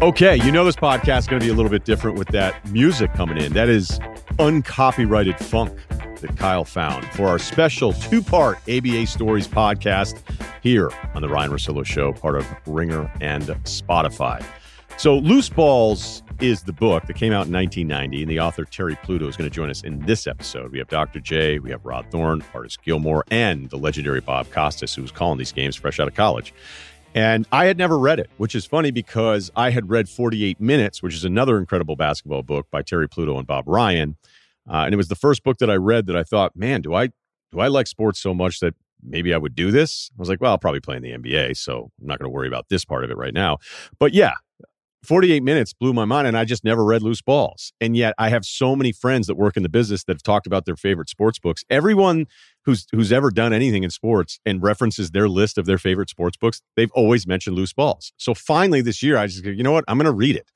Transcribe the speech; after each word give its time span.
Okay, 0.00 0.36
you 0.44 0.52
know 0.52 0.64
this 0.64 0.76
podcast 0.76 1.18
is 1.18 1.26
going 1.26 1.40
to 1.40 1.44
be 1.46 1.50
a 1.50 1.54
little 1.54 1.70
bit 1.70 1.84
different 1.84 2.16
with 2.16 2.28
that 2.28 2.64
music 2.70 3.12
coming 3.14 3.36
in. 3.36 3.52
That 3.52 3.68
is 3.68 3.98
uncopyrighted 4.38 5.38
funk 5.38 5.76
that 6.20 6.36
Kyle 6.36 6.64
found 6.64 7.04
for 7.06 7.26
our 7.26 7.38
special 7.38 7.92
two 7.92 8.22
part 8.22 8.58
ABA 8.68 9.06
Stories 9.06 9.48
podcast 9.48 10.22
here 10.62 10.90
on 11.14 11.22
the 11.22 11.28
Ryen 11.28 11.50
Russillo 11.50 11.84
Show, 11.84 12.12
part 12.12 12.36
of 12.36 12.46
Ringer 12.66 13.10
and 13.20 13.44
Spotify. 13.64 14.44
So, 14.96 15.18
Loose 15.18 15.48
Balls 15.48 16.22
is 16.40 16.62
the 16.62 16.72
book 16.72 17.06
that 17.06 17.14
came 17.14 17.32
out 17.32 17.46
in 17.46 17.52
1990, 17.52 18.22
and 18.22 18.30
the 18.30 18.40
author 18.40 18.64
Terry 18.64 18.96
Pluto 19.02 19.26
is 19.26 19.36
going 19.36 19.48
to 19.48 19.54
join 19.54 19.70
us 19.70 19.82
in 19.82 20.00
this 20.00 20.26
episode. 20.26 20.70
We 20.72 20.78
have 20.78 20.88
Dr. 20.88 21.20
J, 21.20 21.58
we 21.58 21.70
have 21.70 21.84
Rod 21.84 22.06
Thorn, 22.10 22.44
Artis 22.54 22.76
Gilmore, 22.76 23.24
and 23.30 23.68
the 23.70 23.76
legendary 23.76 24.20
Bob 24.20 24.50
Costas, 24.50 24.94
who 24.94 25.02
was 25.02 25.10
calling 25.10 25.38
these 25.38 25.52
games 25.52 25.76
fresh 25.76 25.98
out 25.98 26.08
of 26.08 26.14
college. 26.14 26.54
And 27.14 27.46
I 27.50 27.64
had 27.64 27.78
never 27.78 27.98
read 27.98 28.20
it, 28.20 28.30
which 28.36 28.54
is 28.54 28.66
funny 28.66 28.90
because 28.90 29.50
I 29.56 29.70
had 29.70 29.90
read 29.90 30.08
48 30.08 30.60
Minutes, 30.60 31.02
which 31.02 31.14
is 31.14 31.24
another 31.24 31.58
incredible 31.58 31.96
basketball 31.96 32.42
book 32.42 32.66
by 32.70 32.82
Terry 32.82 33.08
Pluto 33.08 33.38
and 33.38 33.46
Bob 33.46 33.64
Ryan. 33.66 34.16
Uh, 34.68 34.82
and 34.84 34.92
it 34.92 34.96
was 34.96 35.08
the 35.08 35.16
first 35.16 35.42
book 35.42 35.58
that 35.58 35.70
I 35.70 35.76
read 35.76 36.06
that 36.06 36.16
I 36.16 36.22
thought, 36.22 36.54
man, 36.54 36.82
do 36.82 36.94
I 36.94 37.08
do 37.50 37.60
I 37.60 37.68
like 37.68 37.86
sports 37.86 38.20
so 38.20 38.34
much 38.34 38.60
that 38.60 38.74
maybe 39.02 39.32
I 39.32 39.38
would 39.38 39.54
do 39.54 39.70
this? 39.70 40.10
I 40.16 40.20
was 40.20 40.28
like, 40.28 40.40
well, 40.40 40.52
I'll 40.52 40.58
probably 40.58 40.80
play 40.80 40.96
in 40.96 41.02
the 41.02 41.12
NBA, 41.12 41.56
so 41.56 41.90
I'm 42.00 42.06
not 42.06 42.18
going 42.18 42.30
to 42.30 42.34
worry 42.34 42.46
about 42.46 42.68
this 42.68 42.84
part 42.84 43.04
of 43.04 43.10
it 43.10 43.16
right 43.16 43.32
now. 43.32 43.58
But 43.98 44.12
yeah, 44.12 44.34
48 45.04 45.42
minutes 45.42 45.72
blew 45.72 45.92
my 45.92 46.04
mind 46.04 46.26
and 46.26 46.36
I 46.36 46.44
just 46.44 46.64
never 46.64 46.84
read 46.84 47.02
loose 47.02 47.22
balls. 47.22 47.72
And 47.80 47.96
yet 47.96 48.14
I 48.18 48.28
have 48.30 48.44
so 48.44 48.74
many 48.74 48.92
friends 48.92 49.26
that 49.28 49.36
work 49.36 49.56
in 49.56 49.62
the 49.62 49.68
business 49.68 50.04
that 50.04 50.14
have 50.14 50.22
talked 50.22 50.46
about 50.46 50.64
their 50.64 50.76
favorite 50.76 51.08
sports 51.08 51.38
books. 51.38 51.64
Everyone 51.70 52.26
who's 52.64 52.86
who's 52.92 53.12
ever 53.12 53.30
done 53.30 53.52
anything 53.52 53.84
in 53.84 53.90
sports 53.90 54.40
and 54.44 54.62
references 54.62 55.12
their 55.12 55.28
list 55.28 55.56
of 55.56 55.66
their 55.66 55.78
favorite 55.78 56.10
sports 56.10 56.36
books, 56.36 56.62
they've 56.76 56.92
always 56.92 57.26
mentioned 57.26 57.56
loose 57.56 57.72
balls. 57.72 58.12
So 58.16 58.34
finally 58.34 58.80
this 58.80 59.02
year 59.02 59.16
I 59.16 59.26
just 59.26 59.44
go, 59.44 59.50
you 59.50 59.62
know 59.62 59.72
what? 59.72 59.84
I'm 59.88 59.98
going 59.98 60.06
to 60.06 60.12
read 60.12 60.36
it. 60.36 60.50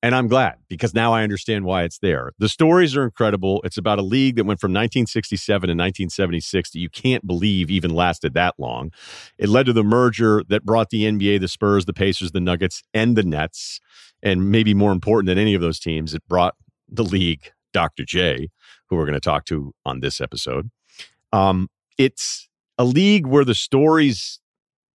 And 0.00 0.14
I'm 0.14 0.28
glad 0.28 0.56
because 0.68 0.94
now 0.94 1.12
I 1.12 1.24
understand 1.24 1.64
why 1.64 1.82
it's 1.82 1.98
there. 1.98 2.30
The 2.38 2.48
stories 2.48 2.96
are 2.96 3.02
incredible. 3.02 3.60
It's 3.64 3.78
about 3.78 3.98
a 3.98 4.02
league 4.02 4.36
that 4.36 4.44
went 4.44 4.60
from 4.60 4.70
1967 4.70 5.60
to 5.60 5.72
1976 5.72 6.70
that 6.70 6.78
you 6.78 6.88
can't 6.88 7.26
believe 7.26 7.68
even 7.68 7.92
lasted 7.92 8.34
that 8.34 8.54
long. 8.58 8.92
It 9.38 9.48
led 9.48 9.66
to 9.66 9.72
the 9.72 9.82
merger 9.82 10.44
that 10.48 10.64
brought 10.64 10.90
the 10.90 11.02
NBA, 11.04 11.40
the 11.40 11.48
Spurs, 11.48 11.84
the 11.84 11.92
Pacers, 11.92 12.30
the 12.30 12.40
Nuggets, 12.40 12.82
and 12.94 13.16
the 13.16 13.24
Nets. 13.24 13.80
And 14.22 14.50
maybe 14.52 14.72
more 14.72 14.92
important 14.92 15.26
than 15.26 15.38
any 15.38 15.54
of 15.54 15.60
those 15.60 15.80
teams, 15.80 16.14
it 16.14 16.26
brought 16.28 16.54
the 16.88 17.04
league 17.04 17.50
Dr. 17.72 18.04
J, 18.04 18.50
who 18.88 18.96
we're 18.96 19.04
going 19.04 19.14
to 19.14 19.20
talk 19.20 19.44
to 19.46 19.74
on 19.84 20.00
this 20.00 20.20
episode. 20.20 20.70
Um, 21.32 21.68
it's 21.98 22.48
a 22.78 22.84
league 22.84 23.26
where 23.26 23.44
the 23.44 23.54
stories 23.54 24.40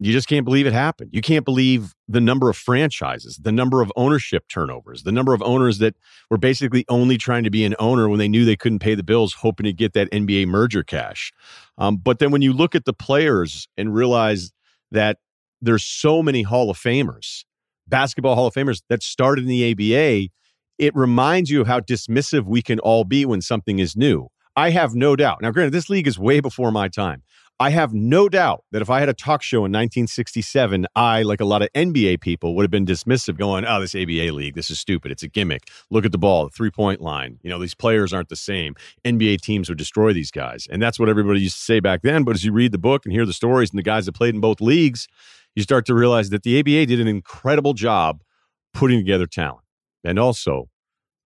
you 0.05 0.11
just 0.11 0.27
can't 0.27 0.45
believe 0.45 0.67
it 0.67 0.73
happened. 0.73 1.11
You 1.13 1.21
can't 1.21 1.45
believe 1.45 1.93
the 2.07 2.19
number 2.19 2.49
of 2.49 2.57
franchises, 2.57 3.37
the 3.41 3.51
number 3.51 3.81
of 3.81 3.91
ownership 3.95 4.47
turnovers, 4.49 5.03
the 5.03 5.11
number 5.11 5.33
of 5.33 5.41
owners 5.43 5.77
that 5.77 5.95
were 6.29 6.37
basically 6.37 6.83
only 6.89 7.17
trying 7.17 7.43
to 7.43 7.49
be 7.49 7.63
an 7.63 7.75
owner 7.79 8.09
when 8.09 8.19
they 8.19 8.27
knew 8.27 8.43
they 8.43 8.55
couldn't 8.55 8.79
pay 8.79 8.95
the 8.95 9.03
bills, 9.03 9.33
hoping 9.33 9.65
to 9.65 9.73
get 9.73 9.93
that 9.93 10.11
NBA 10.11 10.47
merger 10.47 10.83
cash. 10.83 11.31
Um, 11.77 11.97
but 11.97 12.19
then 12.19 12.31
when 12.31 12.41
you 12.41 12.53
look 12.53 12.75
at 12.75 12.85
the 12.85 12.93
players 12.93 13.67
and 13.77 13.93
realize 13.93 14.51
that 14.91 15.19
there's 15.61 15.83
so 15.83 16.21
many 16.21 16.41
Hall 16.41 16.69
of 16.69 16.77
Famers, 16.77 17.45
basketball 17.87 18.35
Hall 18.35 18.47
of 18.47 18.53
Famers 18.53 18.81
that 18.89 19.03
started 19.03 19.43
in 19.43 19.47
the 19.47 19.71
ABA, 19.71 20.29
it 20.79 20.95
reminds 20.95 21.49
you 21.49 21.61
of 21.61 21.67
how 21.67 21.79
dismissive 21.79 22.45
we 22.45 22.61
can 22.61 22.79
all 22.79 23.03
be 23.03 23.25
when 23.25 23.41
something 23.41 23.79
is 23.79 23.95
new. 23.95 24.27
I 24.55 24.69
have 24.69 24.93
no 24.93 25.15
doubt. 25.15 25.41
Now, 25.41 25.51
granted, 25.51 25.73
this 25.73 25.89
league 25.89 26.07
is 26.07 26.19
way 26.19 26.39
before 26.39 26.71
my 26.71 26.87
time. 26.87 27.23
I 27.59 27.69
have 27.69 27.93
no 27.93 28.27
doubt 28.29 28.63
that 28.71 28.81
if 28.81 28.89
I 28.89 28.99
had 28.99 29.09
a 29.09 29.13
talk 29.13 29.41
show 29.41 29.59
in 29.59 29.71
1967, 29.71 30.87
I, 30.95 31.21
like 31.21 31.39
a 31.39 31.45
lot 31.45 31.61
of 31.61 31.69
NBA 31.73 32.19
people, 32.19 32.55
would 32.55 32.63
have 32.63 32.71
been 32.71 32.85
dismissive, 32.85 33.37
going, 33.37 33.63
"Oh, 33.65 33.79
this 33.79 33.95
ABA 33.95 34.31
league, 34.33 34.55
this 34.55 34.69
is 34.71 34.79
stupid. 34.79 35.11
It's 35.11 35.23
a 35.23 35.27
gimmick. 35.27 35.69
Look 35.91 36.03
at 36.03 36.11
the 36.11 36.17
ball, 36.17 36.45
the 36.45 36.49
three 36.49 36.71
point 36.71 36.99
line. 36.99 37.39
You 37.43 37.49
know, 37.49 37.59
these 37.59 37.75
players 37.75 38.11
aren't 38.11 38.29
the 38.29 38.35
same. 38.35 38.75
NBA 39.05 39.41
teams 39.41 39.69
would 39.69 39.77
destroy 39.77 40.13
these 40.13 40.31
guys." 40.31 40.67
And 40.69 40.81
that's 40.81 40.99
what 40.99 41.09
everybody 41.09 41.41
used 41.41 41.57
to 41.57 41.63
say 41.63 41.79
back 41.79 42.01
then. 42.01 42.23
But 42.23 42.35
as 42.35 42.43
you 42.43 42.51
read 42.51 42.71
the 42.71 42.79
book 42.79 43.05
and 43.05 43.13
hear 43.13 43.25
the 43.25 43.33
stories 43.33 43.69
and 43.69 43.77
the 43.77 43.83
guys 43.83 44.07
that 44.07 44.13
played 44.13 44.33
in 44.33 44.41
both 44.41 44.59
leagues, 44.59 45.07
you 45.55 45.63
start 45.63 45.85
to 45.85 45.93
realize 45.93 46.31
that 46.31 46.43
the 46.43 46.59
ABA 46.59 46.87
did 46.87 46.99
an 46.99 47.07
incredible 47.07 47.73
job 47.73 48.23
putting 48.73 48.99
together 48.99 49.27
talent 49.27 49.63
and 50.03 50.17
also 50.17 50.69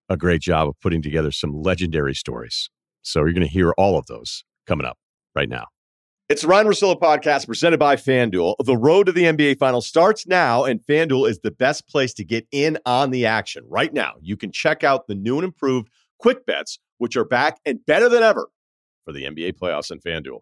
a 0.10 0.18
great 0.18 0.42
job 0.42 0.68
of 0.68 0.80
putting 0.82 1.02
together 1.02 1.32
some 1.32 1.54
legendary 1.62 2.14
stories. 2.14 2.70
So 3.02 3.22
you're 3.22 3.34
going 3.34 3.48
to 3.48 3.52
hear 3.52 3.72
all 3.78 3.98
of 3.98 4.06
those 4.08 4.44
coming 4.66 4.86
up 4.86 4.98
right 5.34 5.50
now. 5.50 5.66
It's 6.30 6.42
the 6.42 6.50
Ryen 6.50 6.68
Russillo 6.68 7.00
podcast 7.00 7.48
presented 7.48 7.80
by 7.80 7.96
FanDuel. 7.96 8.56
The 8.66 8.76
road 8.76 9.06
to 9.06 9.14
the 9.14 9.24
NBA 9.24 9.60
Finals 9.60 9.88
starts 9.88 10.28
now, 10.28 10.66
and 10.66 10.82
FanDuel 10.82 11.30
is 11.30 11.40
the 11.40 11.52
best 11.52 11.88
place 11.88 12.14
to 12.16 12.26
get 12.26 12.46
in 12.52 12.78
on 12.86 13.12
the 13.12 13.26
action. 13.26 13.64
Right 13.66 13.94
now, 13.94 14.16
you 14.20 14.36
can 14.36 14.52
check 14.52 14.84
out 14.84 15.08
the 15.08 15.16
new 15.16 15.38
and 15.38 15.46
improved 15.46 15.88
Quick 16.20 16.46
Bets, 16.46 16.80
which 16.98 17.16
are 17.16 17.24
back 17.24 17.62
and 17.66 17.80
better 17.86 18.10
than 18.10 18.24
ever 18.24 18.50
for 19.06 19.14
the 19.14 19.24
NBA 19.24 19.54
playoffs 19.54 19.90
and 19.90 20.04
FanDuel. 20.04 20.42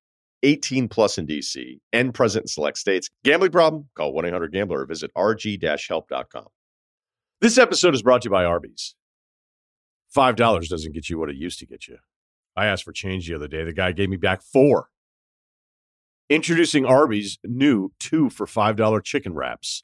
18 0.43 0.87
plus 0.87 1.17
in 1.17 1.27
DC 1.27 1.79
and 1.93 2.13
present 2.13 2.43
in 2.43 2.47
select 2.47 2.77
states. 2.77 3.09
Gambling 3.23 3.51
problem? 3.51 3.89
Call 3.95 4.13
1 4.13 4.25
800 4.25 4.51
Gambler 4.51 4.81
or 4.81 4.85
visit 4.85 5.11
rg 5.15 5.87
help.com. 5.87 6.47
This 7.39 7.57
episode 7.57 7.95
is 7.95 8.03
brought 8.03 8.21
to 8.21 8.27
you 8.27 8.31
by 8.31 8.45
Arby's. 8.45 8.95
$5 10.15 10.67
doesn't 10.67 10.93
get 10.93 11.09
you 11.09 11.17
what 11.17 11.29
it 11.29 11.35
used 11.35 11.59
to 11.59 11.65
get 11.65 11.87
you. 11.87 11.97
I 12.55 12.65
asked 12.65 12.83
for 12.83 12.91
change 12.91 13.27
the 13.27 13.35
other 13.35 13.47
day. 13.47 13.63
The 13.63 13.73
guy 13.73 13.93
gave 13.93 14.09
me 14.09 14.17
back 14.17 14.41
four. 14.41 14.89
Introducing 16.29 16.85
Arby's 16.85 17.39
new 17.43 17.91
two 17.99 18.29
for 18.29 18.45
$5 18.45 19.03
chicken 19.03 19.33
wraps 19.33 19.83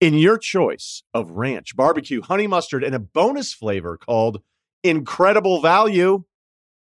in 0.00 0.14
your 0.14 0.38
choice 0.38 1.02
of 1.12 1.32
ranch, 1.32 1.76
barbecue, 1.76 2.22
honey 2.22 2.46
mustard, 2.46 2.82
and 2.82 2.94
a 2.94 2.98
bonus 2.98 3.52
flavor 3.52 3.96
called 3.96 4.42
Incredible 4.82 5.60
Value. 5.60 6.24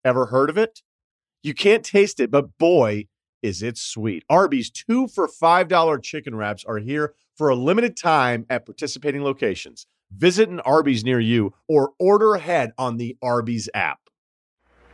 Ever 0.05 0.27
heard 0.27 0.51
of 0.51 0.59
it? 0.59 0.81
You 1.43 1.55
can't 1.55 1.85
taste 1.85 2.21
it, 2.21 2.31
but 2.31 2.57
boy, 2.59 3.07
is 3.43 3.63
it 3.63 3.77
sweet. 3.77 4.25
Arby's 4.31 4.71
two 4.71 5.09
for 5.09 5.27
$5 5.27 6.03
chicken 6.03 6.37
wraps 6.37 6.65
are 6.65 6.79
here 6.79 7.15
for 7.37 7.49
a 7.49 7.57
limited 7.57 7.97
time 7.97 8.47
at 8.49 8.65
participating 8.65 9.25
locations. 9.25 9.87
Visit 10.17 10.49
an 10.51 10.61
Arby's 10.61 11.05
near 11.05 11.19
you 11.19 11.53
or 11.67 11.93
order 11.99 12.35
ahead 12.35 12.73
on 12.79 12.97
the 12.97 13.17
Arby's 13.21 13.69
app. 13.75 13.99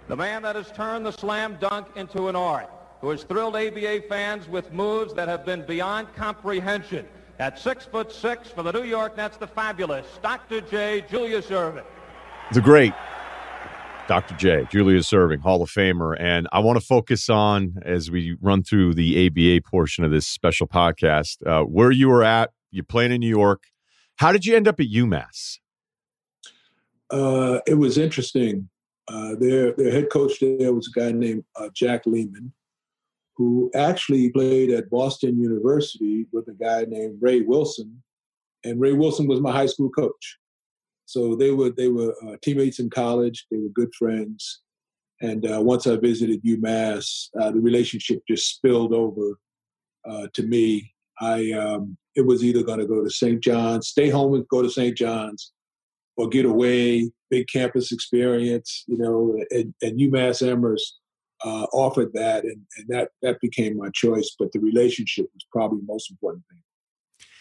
The 0.07 0.17
man 0.17 0.41
that 0.43 0.57
has 0.57 0.73
turned 0.73 1.05
the 1.05 1.11
slam 1.11 1.59
dunk 1.61 1.89
into 1.97 2.29
an 2.29 2.37
art, 2.37 2.71
who 3.03 3.11
has 3.11 3.25
thrilled 3.25 3.55
ABA 3.55 4.03
fans 4.09 4.49
with 4.49 4.73
moves 4.73 5.13
that 5.15 5.29
have 5.29 5.45
been 5.45 5.67
beyond 5.67 6.15
comprehension. 6.15 7.07
At 7.39 7.59
six 7.59 7.85
foot 7.85 8.11
six 8.11 8.49
for 8.49 8.63
the 8.63 8.73
New 8.73 8.85
York 8.85 9.17
Nets, 9.19 9.37
the 9.37 9.47
fabulous 9.47 10.07
Dr. 10.23 10.63
J. 10.63 11.05
Julius 11.11 11.47
Erving. 11.49 11.85
The 12.53 12.63
great 12.63 12.95
Dr. 14.09 14.35
J, 14.37 14.67
Julius 14.71 15.13
Erving, 15.13 15.41
Hall 15.41 15.63
of 15.63 15.69
Famer. 15.69 16.17
And 16.19 16.49
I 16.51 16.61
want 16.61 16.81
to 16.81 16.85
focus 16.85 17.29
on, 17.29 17.75
as 17.85 18.11
we 18.11 18.37
run 18.41 18.63
through 18.63 18.95
the 18.95 19.27
ABA 19.27 19.69
portion 19.69 20.03
of 20.03 20.11
this 20.11 20.27
special 20.27 20.67
podcast, 20.67 21.47
uh, 21.47 21.65
where 21.65 21.91
you 21.91 22.09
were 22.09 22.25
at. 22.25 22.51
You're 22.71 22.85
playing 22.85 23.13
in 23.13 23.21
New 23.21 23.29
York. 23.29 23.65
How 24.17 24.33
did 24.33 24.47
you 24.47 24.57
end 24.57 24.67
up 24.67 24.81
at 24.81 24.87
UMass? 24.87 25.59
Uh, 27.11 27.61
it 27.67 27.75
was 27.75 27.99
interesting. 27.99 28.69
Uh, 29.09 29.35
their 29.39 29.73
their 29.73 29.91
head 29.91 30.11
coach 30.11 30.41
there 30.41 30.73
was 30.73 30.91
a 30.95 30.99
guy 30.99 31.13
named 31.13 31.45
uh, 31.57 31.69
Jack 31.75 32.05
Leaman, 32.05 32.53
who 33.37 33.71
actually 33.75 34.31
played 34.31 34.71
at 34.71 34.91
Boston 34.91 35.41
University 35.41 36.27
with 36.33 36.49
a 36.49 36.53
guy 36.53 36.85
named 36.89 37.19
Ray 37.21 37.43
Wilson, 37.43 38.03
and 38.65 38.81
Ray 38.81 38.93
Wilson 38.93 39.27
was 39.27 39.41
my 39.41 39.53
high 39.53 39.67
school 39.67 39.91
coach. 39.91 40.39
So 41.09 41.35
they 41.35 41.53
were 41.53 41.71
they 41.71 41.89
were 41.89 42.15
uh, 42.23 42.37
teammates 42.43 42.81
in 42.81 42.91
college. 42.91 43.47
They 43.51 43.57
were 43.57 43.71
good 43.71 43.95
friends, 43.99 44.61
and 45.23 45.51
uh, 45.51 45.63
once 45.63 45.87
I 45.87 45.97
visited 45.97 46.45
UMass, 46.45 47.29
uh, 47.41 47.51
the 47.51 47.61
relationship 47.61 48.21
just 48.29 48.57
spilled 48.57 48.93
over 48.93 49.39
to 50.35 50.43
me. 50.43 50.95
I 51.21 51.51
um, 51.53 51.97
it 52.15 52.27
was 52.27 52.45
either 52.45 52.63
going 52.63 52.81
to 52.81 52.87
go 52.87 53.03
to 53.03 53.11
St. 53.11 53.41
John's, 53.41 53.89
stay 53.89 54.11
home 54.11 54.35
and 54.35 54.47
go 54.49 54.61
to 54.61 54.69
St. 54.69 54.97
John's, 54.97 55.53
or 56.19 56.29
get 56.29 56.45
away, 56.45 57.11
big 57.31 57.47
campus 57.49 57.93
experience, 57.93 58.85
you 58.89 58.99
know, 58.99 59.41
and, 59.51 59.73
and 59.81 60.01
UMass 60.01 60.47
Amherst 60.47 60.99
uh, 61.45 61.67
offered 61.73 62.13
that, 62.15 62.45
and, 62.45 62.61
and 62.77 62.89
that 62.89 63.11
that 63.23 63.41
became 63.41 63.77
my 63.77 63.89
choice. 63.95 64.35
But 64.39 64.53
the 64.53 64.61
relationship 64.61 65.27
was 65.33 65.47
probably 65.53 65.79
the 65.79 65.93
most 65.93 66.11
important 66.11 66.45
thing. 66.51 66.61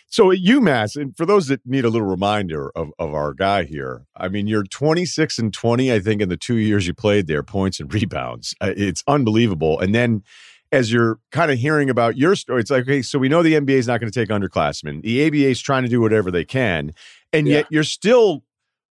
So 0.09 0.31
at 0.31 0.39
UMass, 0.39 0.99
and 0.99 1.15
for 1.15 1.25
those 1.25 1.47
that 1.47 1.61
need 1.65 1.83
a 1.83 1.89
little 1.89 2.07
reminder 2.07 2.71
of, 2.75 2.91
of 2.97 3.13
our 3.13 3.33
guy 3.33 3.63
here, 3.63 4.05
I 4.15 4.29
mean, 4.29 4.47
you're 4.47 4.63
26 4.63 5.37
and 5.37 5.53
20, 5.53 5.91
I 5.91 5.99
think, 5.99 6.21
in 6.21 6.29
the 6.29 6.37
two 6.37 6.55
years 6.55 6.87
you 6.87 6.93
played 6.93 7.27
there, 7.27 7.43
points 7.43 7.79
and 7.79 7.93
rebounds. 7.93 8.55
Uh, 8.61 8.73
it's 8.75 9.03
unbelievable. 9.07 9.79
And 9.79 9.93
then 9.93 10.23
as 10.71 10.91
you're 10.91 11.19
kind 11.31 11.51
of 11.51 11.57
hearing 11.57 11.89
about 11.89 12.17
your 12.17 12.35
story, 12.35 12.61
it's 12.61 12.71
like, 12.71 12.83
okay, 12.83 13.01
so 13.01 13.19
we 13.19 13.29
know 13.29 13.43
the 13.43 13.53
NBA 13.53 13.71
is 13.71 13.87
not 13.87 13.99
going 13.99 14.11
to 14.11 14.19
take 14.19 14.29
underclassmen. 14.29 15.01
The 15.01 15.27
ABA 15.27 15.49
is 15.49 15.61
trying 15.61 15.83
to 15.83 15.89
do 15.89 16.01
whatever 16.01 16.31
they 16.31 16.45
can. 16.45 16.93
And 17.33 17.47
yeah. 17.47 17.57
yet 17.57 17.67
you're 17.69 17.83
still 17.83 18.43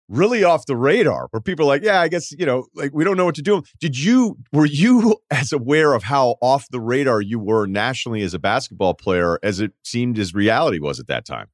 really 0.08 0.44
off 0.44 0.66
the 0.66 0.76
radar 0.76 1.28
where 1.30 1.40
people 1.40 1.64
are 1.64 1.68
like, 1.68 1.82
yeah, 1.82 2.00
I 2.00 2.08
guess, 2.08 2.32
you 2.32 2.44
know, 2.44 2.66
like 2.74 2.92
we 2.92 3.04
don't 3.04 3.16
know 3.16 3.24
what 3.24 3.34
to 3.36 3.42
do. 3.42 3.62
Did 3.80 3.98
you, 3.98 4.36
were 4.52 4.66
you 4.66 5.16
as 5.30 5.52
aware 5.52 5.94
of 5.94 6.02
how 6.02 6.36
off 6.40 6.68
the 6.70 6.80
radar 6.80 7.20
you 7.20 7.38
were 7.38 7.66
nationally 7.66 8.22
as 8.22 8.34
a 8.34 8.38
basketball 8.38 8.94
player 8.94 9.38
as 9.42 9.60
it 9.60 9.72
seemed 9.82 10.18
as 10.18 10.34
reality 10.34 10.78
was 10.78 11.00
at 11.00 11.06
that 11.06 11.24
time? 11.24 11.48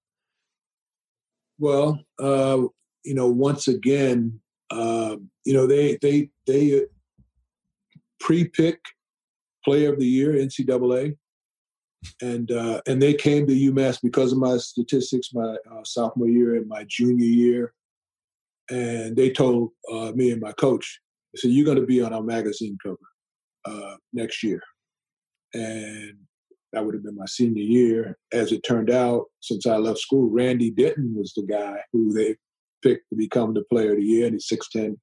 Well, 1.59 2.01
uh, 2.19 2.63
you 3.05 3.15
know, 3.15 3.29
once 3.29 3.69
again, 3.69 4.41
uh, 4.71 5.17
you 5.45 5.53
know, 5.53 5.67
they, 5.67 5.99
they, 6.01 6.31
they 6.47 6.87
pre-pick 8.19 8.81
player 9.65 9.93
of 9.93 9.99
the 9.99 10.07
year, 10.07 10.33
NCAA. 10.33 11.17
And 12.23 12.51
uh, 12.51 12.81
and 12.87 13.03
they 13.03 13.13
came 13.13 13.47
to 13.47 13.53
UMass 13.53 13.99
because 14.03 14.33
of 14.33 14.39
my 14.39 14.57
statistics 14.57 15.35
my 15.35 15.57
uh, 15.71 15.85
sophomore 15.85 16.29
year 16.31 16.57
and 16.57 16.67
my 16.67 16.87
junior 16.89 17.27
year 17.27 17.75
and 18.71 19.17
they 19.17 19.31
told 19.31 19.71
uh, 19.93 20.13
me 20.15 20.31
and 20.31 20.41
my 20.41 20.53
coach, 20.53 21.01
they 21.33 21.41
said, 21.41 21.51
"You're 21.51 21.65
going 21.65 21.81
to 21.81 21.87
be 21.87 22.03
on 22.03 22.13
our 22.13 22.23
magazine 22.23 22.79
cover 22.83 22.97
uh, 23.65 23.97
next 24.13 24.43
year," 24.43 24.61
and 25.53 26.15
that 26.73 26.85
would 26.85 26.95
have 26.95 27.03
been 27.03 27.17
my 27.17 27.27
senior 27.27 27.63
year. 27.63 28.19
As 28.33 28.53
it 28.53 28.61
turned 28.61 28.91
out, 28.91 29.25
since 29.41 29.67
I 29.67 29.77
left 29.77 29.99
school, 29.99 30.31
Randy 30.31 30.71
Denton 30.71 31.15
was 31.17 31.33
the 31.35 31.43
guy 31.43 31.79
who 31.93 32.13
they 32.13 32.37
picked 32.83 33.09
to 33.11 33.17
become 33.17 33.55
the 33.55 33.65
Player 33.71 33.93
of 33.93 33.99
the 33.99 34.05
Year. 34.05 34.27
And 34.27 34.35
he's 34.35 34.49
six 34.49 34.69
ten, 34.69 34.97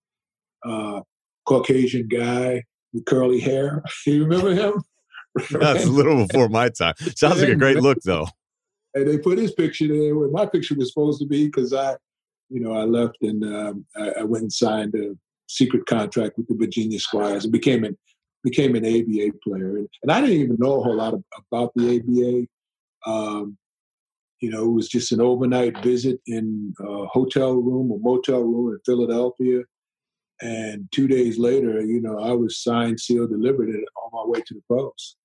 uh, 0.66 1.02
Caucasian 1.48 2.08
guy 2.08 2.64
with 2.94 3.06
curly 3.06 3.40
hair. 3.40 3.84
you 4.06 4.24
remember 4.24 4.54
him? 4.54 4.84
That's 5.52 5.86
a 5.86 5.90
little 5.90 6.26
before 6.26 6.50
my 6.50 6.70
time. 6.70 6.96
Sounds 7.16 7.42
like 7.42 7.50
a 7.50 7.56
great 7.56 7.78
look, 7.78 8.00
though. 8.04 8.28
And 8.96 9.08
they 9.08 9.18
put 9.20 9.38
his 9.38 9.52
picture 9.52 9.88
there 9.88 10.16
where 10.16 10.30
my 10.30 10.46
picture 10.46 10.74
was 10.76 10.92
supposed 10.92 11.20
to 11.20 11.28
be 11.28 11.46
because 11.46 11.74
I 11.74 11.96
you 12.50 12.62
know, 12.62 12.74
I 12.74 12.84
left 12.84 13.18
and 13.22 13.44
um, 13.44 13.86
I, 13.96 14.22
I, 14.22 14.24
went 14.24 14.44
and 14.44 14.54
signed 14.54 14.96
a 14.96 15.16
secret 15.48 15.86
contract 15.86 16.38
with 16.38 16.48
the 16.48 16.56
Virginia 16.56 17.00
Squires 17.00 17.44
and 17.44 17.52
became 17.52 17.84
an 17.84 17.98
became 18.44 18.76
an 18.76 18.86
ABA 18.86 19.38
player. 19.44 19.78
And, 19.78 19.90
and 20.04 20.12
I 20.12 20.22
didn't 20.22 20.38
even 20.38 20.58
know 20.60 20.80
a 20.80 20.84
whole 20.84 20.96
lot 20.96 21.14
of, 21.14 21.24
about 21.52 21.72
the 21.76 22.00
ABA. 22.00 23.12
Um, 23.12 23.58
you 24.40 24.50
know, 24.50 24.64
it 24.64 24.72
was 24.72 24.88
just 24.88 25.12
an 25.12 25.20
overnight 25.20 25.82
visit 25.84 26.20
in 26.28 26.74
a 26.80 27.06
hotel 27.08 27.56
room 27.56 27.92
or 27.92 28.00
motel 28.00 28.42
room 28.42 28.72
in 28.72 28.80
Philadelphia. 28.86 29.64
And 30.40 30.88
two 30.92 31.08
days 31.08 31.40
later, 31.40 31.82
you 31.82 32.00
know, 32.00 32.20
I 32.20 32.32
was 32.32 32.62
signed, 32.62 33.00
sealed, 33.00 33.32
delivered, 33.32 33.70
and 33.70 33.84
on 34.04 34.10
my 34.14 34.30
way 34.30 34.42
to 34.46 34.54
the 34.54 34.62
pros. 34.68 35.16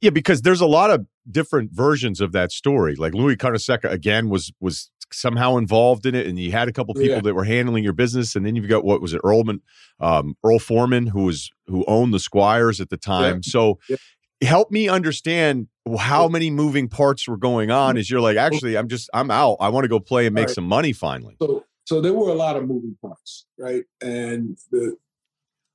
Yeah, 0.00 0.10
because 0.10 0.42
there's 0.42 0.60
a 0.60 0.66
lot 0.66 0.90
of 0.90 1.06
different 1.30 1.70
versions 1.72 2.20
of 2.20 2.32
that 2.32 2.52
story. 2.52 2.96
Like 2.96 3.14
Louis 3.14 3.36
Carnesecca 3.36 3.90
again 3.90 4.28
was 4.28 4.52
was 4.60 4.90
somehow 5.12 5.56
involved 5.56 6.06
in 6.06 6.14
it, 6.14 6.26
and 6.26 6.38
you 6.38 6.52
had 6.52 6.68
a 6.68 6.72
couple 6.72 6.94
people 6.94 7.16
yeah. 7.16 7.20
that 7.20 7.34
were 7.34 7.44
handling 7.44 7.84
your 7.84 7.92
business, 7.92 8.34
and 8.34 8.44
then 8.44 8.56
you've 8.56 8.68
got 8.68 8.84
what 8.84 9.00
was 9.00 9.14
it, 9.14 9.22
Earlman, 9.22 9.60
um, 10.00 10.36
Earl 10.44 10.58
Foreman, 10.58 11.06
who 11.06 11.24
was 11.24 11.50
who 11.66 11.84
owned 11.86 12.12
the 12.12 12.18
Squires 12.18 12.80
at 12.80 12.90
the 12.90 12.96
time. 12.96 13.36
Yeah. 13.36 13.50
So, 13.50 13.78
yeah. 13.88 13.96
help 14.42 14.70
me 14.70 14.88
understand 14.88 15.68
how 15.98 16.28
many 16.28 16.50
moving 16.50 16.88
parts 16.88 17.28
were 17.28 17.36
going 17.36 17.70
on. 17.70 17.90
Mm-hmm. 17.90 17.98
As 17.98 18.10
you're 18.10 18.20
like, 18.20 18.36
actually, 18.36 18.76
I'm 18.76 18.88
just 18.88 19.08
I'm 19.14 19.30
out. 19.30 19.56
I 19.60 19.68
want 19.68 19.84
to 19.84 19.88
go 19.88 20.00
play 20.00 20.26
and 20.26 20.34
make 20.34 20.46
right. 20.46 20.54
some 20.54 20.66
money 20.66 20.92
finally. 20.92 21.36
So, 21.40 21.64
so 21.84 22.00
there 22.00 22.12
were 22.12 22.30
a 22.30 22.34
lot 22.34 22.56
of 22.56 22.66
moving 22.66 22.96
parts, 23.00 23.46
right? 23.58 23.84
And 24.00 24.58
the 24.70 24.96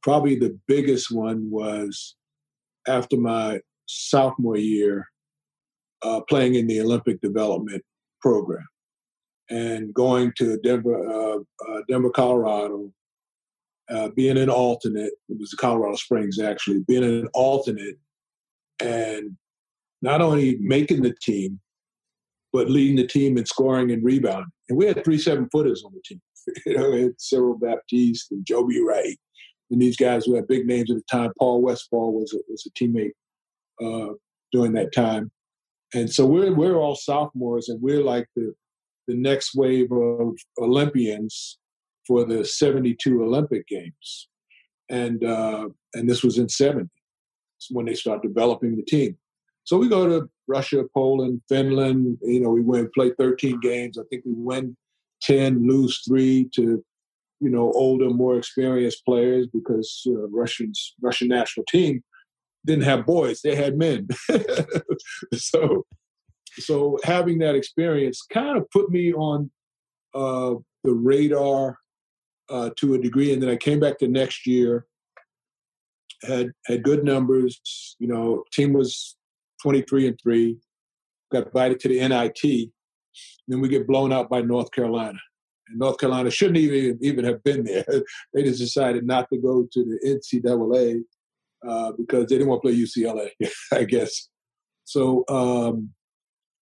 probably 0.04 0.36
the 0.36 0.58
biggest 0.68 1.12
one 1.12 1.50
was 1.50 2.16
after 2.88 3.18
my 3.18 3.62
sophomore 3.86 4.58
year, 4.58 5.08
uh, 6.02 6.22
playing 6.28 6.56
in 6.56 6.68
the 6.68 6.82
Olympic 6.82 7.22
development 7.22 7.84
program 8.22 8.66
and 9.52 9.94
going 9.94 10.32
to 10.38 10.58
Denver, 10.64 10.98
uh, 10.98 11.40
uh, 11.40 11.82
Denver, 11.90 12.10
Colorado, 12.10 12.92
uh, 13.90 14.10
being 14.16 14.38
an 14.38 14.50
alternate. 14.50 15.12
It 15.28 15.38
was 15.38 15.54
Colorado 15.54 15.98
Springs 15.98 16.40
actually, 16.40 16.80
being 16.88 17.04
an 17.04 17.28
alternate, 17.34 17.98
and 18.80 19.36
not 20.02 20.22
only 20.22 20.58
making 20.62 21.02
the 21.02 21.14
team, 21.22 21.60
but 22.54 22.70
leading 22.70 22.96
the 22.96 23.08
team 23.08 23.38
in 23.38 23.46
scoring 23.46 23.92
and 23.92 24.04
rebounding. 24.04 24.52
And 24.70 24.78
we 24.78 24.86
had 24.86 25.04
three 25.04 25.20
seven 25.20 25.50
footers 25.52 25.84
on 25.86 25.94
the 25.94 26.02
team. 26.06 26.22
you 26.66 26.78
know, 26.78 26.90
we 26.90 27.02
had 27.04 27.20
Cyril 27.20 27.58
Baptiste 27.58 28.32
and 28.32 28.46
Joby 28.46 28.82
Wright, 28.82 29.18
and 29.70 29.82
these 29.82 29.98
guys 29.98 30.26
who 30.26 30.36
had 30.36 30.48
big 30.48 30.66
names 30.66 30.90
at 30.90 30.98
the 30.98 31.04
time. 31.12 31.32
Paul 31.38 31.62
Westphal 31.62 32.14
was 32.14 32.34
a, 32.34 32.38
was 32.50 32.66
a 32.66 32.72
teammate 32.82 33.12
uh, 33.84 34.14
during 34.54 34.72
that 34.74 34.94
time. 34.94 35.30
And 35.94 36.10
so 36.10 36.26
we're 36.26 36.54
we're 36.54 36.78
all 36.78 36.96
sophomores, 36.96 37.68
and 37.68 37.82
we're 37.82 38.02
like 38.02 38.26
the 38.38 38.54
the 39.08 39.16
next 39.16 39.56
wave 39.56 39.92
of 39.92 40.36
Olympians 40.60 41.58
for 42.08 42.26
the 42.26 42.46
72 42.46 43.24
Olympic 43.24 43.68
Games. 43.68 44.28
And, 44.90 45.24
uh, 45.24 45.70
and 45.94 46.10
this 46.10 46.24
was 46.24 46.38
in 46.38 46.50
70 46.50 46.90
when 47.70 47.86
they 47.86 47.94
start 47.94 48.22
developing 48.22 48.76
the 48.76 48.84
team. 48.84 49.18
So 49.64 49.78
we 49.78 49.88
go 49.88 50.08
to 50.08 50.30
Russia, 50.48 50.84
Poland, 50.94 51.42
Finland. 51.48 52.18
You 52.22 52.42
know, 52.42 52.50
we 52.50 52.62
went 52.62 52.94
play 52.94 53.12
13 53.18 53.60
games. 53.60 53.98
I 53.98 54.04
think 54.10 54.24
we 54.26 54.34
win 54.36 54.76
10, 55.22 55.68
lose 55.68 56.02
three 56.08 56.50
to, 56.56 56.84
you 57.40 57.50
know, 57.50 57.72
older, 57.74 58.10
more 58.10 58.38
experienced 58.38 59.06
players 59.06 59.48
because 59.54 60.02
you 60.06 60.14
know, 60.14 60.28
Russians 60.32 60.96
Russian 61.02 61.28
national 61.28 61.66
team 61.70 62.04
didn't 62.66 62.84
have 62.84 63.06
boys; 63.06 63.42
they 63.42 63.56
had 63.56 63.78
men. 63.78 64.08
so 65.34 65.86
so 66.60 66.98
having 67.04 67.40
that 67.40 67.56
experience 67.56 68.22
kind 68.32 68.58
of 68.58 68.70
put 68.72 68.90
me 68.90 69.14
on 69.14 69.50
uh, 70.14 70.56
the 70.84 70.94
radar 70.94 71.78
uh, 72.50 72.70
to 72.78 72.94
a 72.96 73.00
degree. 73.00 73.34
And 73.34 73.42
then 73.42 73.50
I 73.50 73.56
came 73.56 73.80
back 73.80 74.00
the 74.00 74.08
next 74.08 74.46
year, 74.46 74.86
had 76.24 76.52
had 76.66 76.84
good 76.84 77.04
numbers. 77.04 77.96
You 78.00 78.08
know, 78.08 78.44
team 78.52 78.74
was 78.74 79.16
23 79.64 80.08
and 80.08 80.20
three. 80.22 80.58
Got 81.32 81.48
invited 81.48 81.80
to 81.82 81.88
the 81.88 82.08
NIT. 82.08 82.70
Then 83.48 83.62
we 83.62 83.70
get 83.70 83.88
blown 83.88 84.12
out 84.12 84.30
by 84.30 84.42
North 84.42 84.72
Carolina. 84.72 85.20
And 85.70 85.80
North 85.80 85.98
Carolina 85.98 86.30
shouldn't 86.30 86.58
even 86.58 87.00
even 87.02 87.24
have 87.26 87.44
been 87.44 87.64
there. 87.64 87.86
they 88.34 88.44
just 88.44 88.60
decided 88.60 89.06
not 89.06 89.30
to 89.32 89.38
go 89.38 89.68
to 89.72 89.84
the 89.86 90.20
NCAA 90.44 91.02
uh, 91.68 91.92
because 91.98 92.28
they 92.28 92.36
didn't 92.36 92.50
want 92.50 92.62
to 92.62 92.70
play 92.70 92.78
UCLA, 92.78 93.30
I 93.72 93.86
guess. 93.86 94.28
So 94.84 95.24
um, 95.30 95.92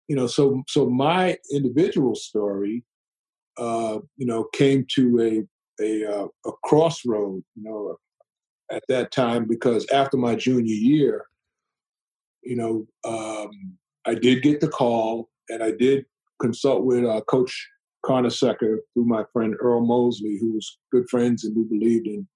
you 0.09 0.17
know, 0.17 0.27
so 0.27 0.63
so 0.67 0.89
my 0.89 1.37
individual 1.53 2.15
story, 2.15 2.85
uh, 3.59 3.99
you 4.17 4.27
know, 4.27 4.45
came 4.55 4.87
to 4.95 5.21
a 5.21 5.45
a, 5.81 6.05
uh, 6.05 6.27
a 6.47 6.53
crossroad, 6.65 7.43
you 7.55 7.63
know, 7.63 7.97
at 8.73 8.83
that 8.89 9.13
time 9.13 9.47
because 9.47 9.87
after 9.91 10.17
my 10.17 10.35
junior 10.35 10.75
year, 10.75 11.27
you 12.43 12.57
know, 12.57 12.87
um, 13.05 13.77
I 14.07 14.15
did 14.15 14.43
get 14.43 14.61
the 14.61 14.69
call, 14.69 15.29
and 15.49 15.63
I 15.63 15.73
did 15.73 16.07
consult 16.41 16.85
with 16.85 17.05
uh, 17.05 17.21
Coach 17.29 17.69
Carnesecca 18.05 18.79
through 18.95 19.05
my 19.05 19.25
friend 19.33 19.55
Earl 19.61 19.85
Mosley, 19.85 20.39
who 20.41 20.55
was 20.55 20.79
good 20.91 21.09
friends 21.11 21.45
and 21.45 21.55
who 21.55 21.65
believed 21.65 22.07
in 22.07 22.27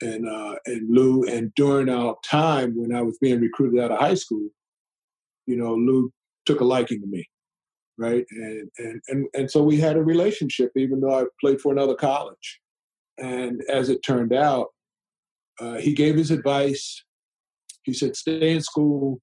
and 0.00 0.28
uh, 0.28 0.56
and 0.66 0.94
Lou. 0.94 1.24
And 1.24 1.52
during 1.54 1.88
our 1.88 2.16
time 2.24 2.74
when 2.76 2.94
I 2.94 3.02
was 3.02 3.18
being 3.20 3.40
recruited 3.40 3.80
out 3.80 3.92
of 3.92 3.98
high 3.98 4.14
school, 4.14 4.48
you 5.46 5.56
know, 5.56 5.74
Lou 5.74 6.12
took 6.48 6.60
a 6.62 6.64
liking 6.64 7.00
to 7.02 7.06
me, 7.06 7.28
right? 7.98 8.24
And 8.30 8.70
and 8.78 9.02
and 9.08 9.26
and 9.34 9.50
so 9.50 9.62
we 9.62 9.76
had 9.76 9.96
a 9.96 10.02
relationship, 10.02 10.72
even 10.76 11.00
though 11.00 11.20
I 11.20 11.24
played 11.40 11.60
for 11.60 11.72
another 11.72 11.94
college. 11.94 12.60
And 13.18 13.62
as 13.68 13.90
it 13.90 14.02
turned 14.02 14.32
out, 14.32 14.68
uh, 15.60 15.74
he 15.74 15.92
gave 15.92 16.16
his 16.16 16.30
advice. 16.30 17.04
He 17.82 17.92
said, 17.92 18.16
"Stay 18.16 18.52
in 18.52 18.62
school, 18.62 19.20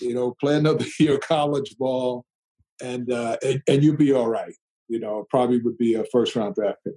you 0.00 0.14
know, 0.14 0.34
play 0.40 0.56
another 0.56 0.86
year 0.98 1.18
college 1.18 1.76
ball, 1.78 2.24
and 2.82 3.12
uh, 3.12 3.36
and, 3.44 3.62
and 3.68 3.84
you'll 3.84 3.96
be 3.96 4.12
all 4.12 4.28
right. 4.28 4.54
You 4.88 5.00
know, 5.00 5.26
probably 5.28 5.58
would 5.58 5.78
be 5.78 5.94
a 5.94 6.04
first 6.10 6.34
round 6.34 6.54
draft 6.54 6.78
pick." 6.84 6.94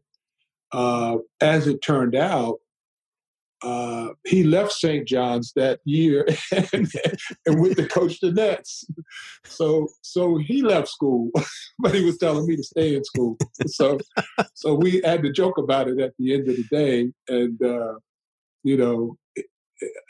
Uh, 0.72 1.18
as 1.42 1.68
it 1.68 1.82
turned 1.82 2.16
out, 2.16 2.60
uh, 3.64 4.10
he 4.26 4.44
left 4.44 4.72
St. 4.72 5.08
John's 5.08 5.52
that 5.56 5.80
year 5.84 6.28
and, 6.74 6.92
and 7.46 7.60
went 7.60 7.78
to 7.78 7.88
coach 7.88 8.20
the 8.20 8.32
Nets. 8.32 8.86
So 9.46 9.88
so 10.02 10.38
he 10.38 10.62
left 10.62 10.90
school, 10.90 11.32
but 11.80 11.96
he 11.96 12.04
was 12.04 12.18
telling 12.18 12.46
me 12.46 12.56
to 12.56 12.64
stay 12.64 12.96
in 12.96 13.04
school. 13.04 13.38
So 13.66 13.98
so 14.54 14.76
we 14.76 15.02
had 15.04 15.24
to 15.24 15.32
joke 15.32 15.58
about 15.58 15.88
it 15.88 16.00
at 16.00 16.14
the 16.20 16.34
end 16.34 16.48
of 16.50 16.56
the 16.56 16.66
day, 16.72 17.12
and 17.28 17.62
uh, 17.64 17.96
you 18.64 18.78
know, 18.78 19.18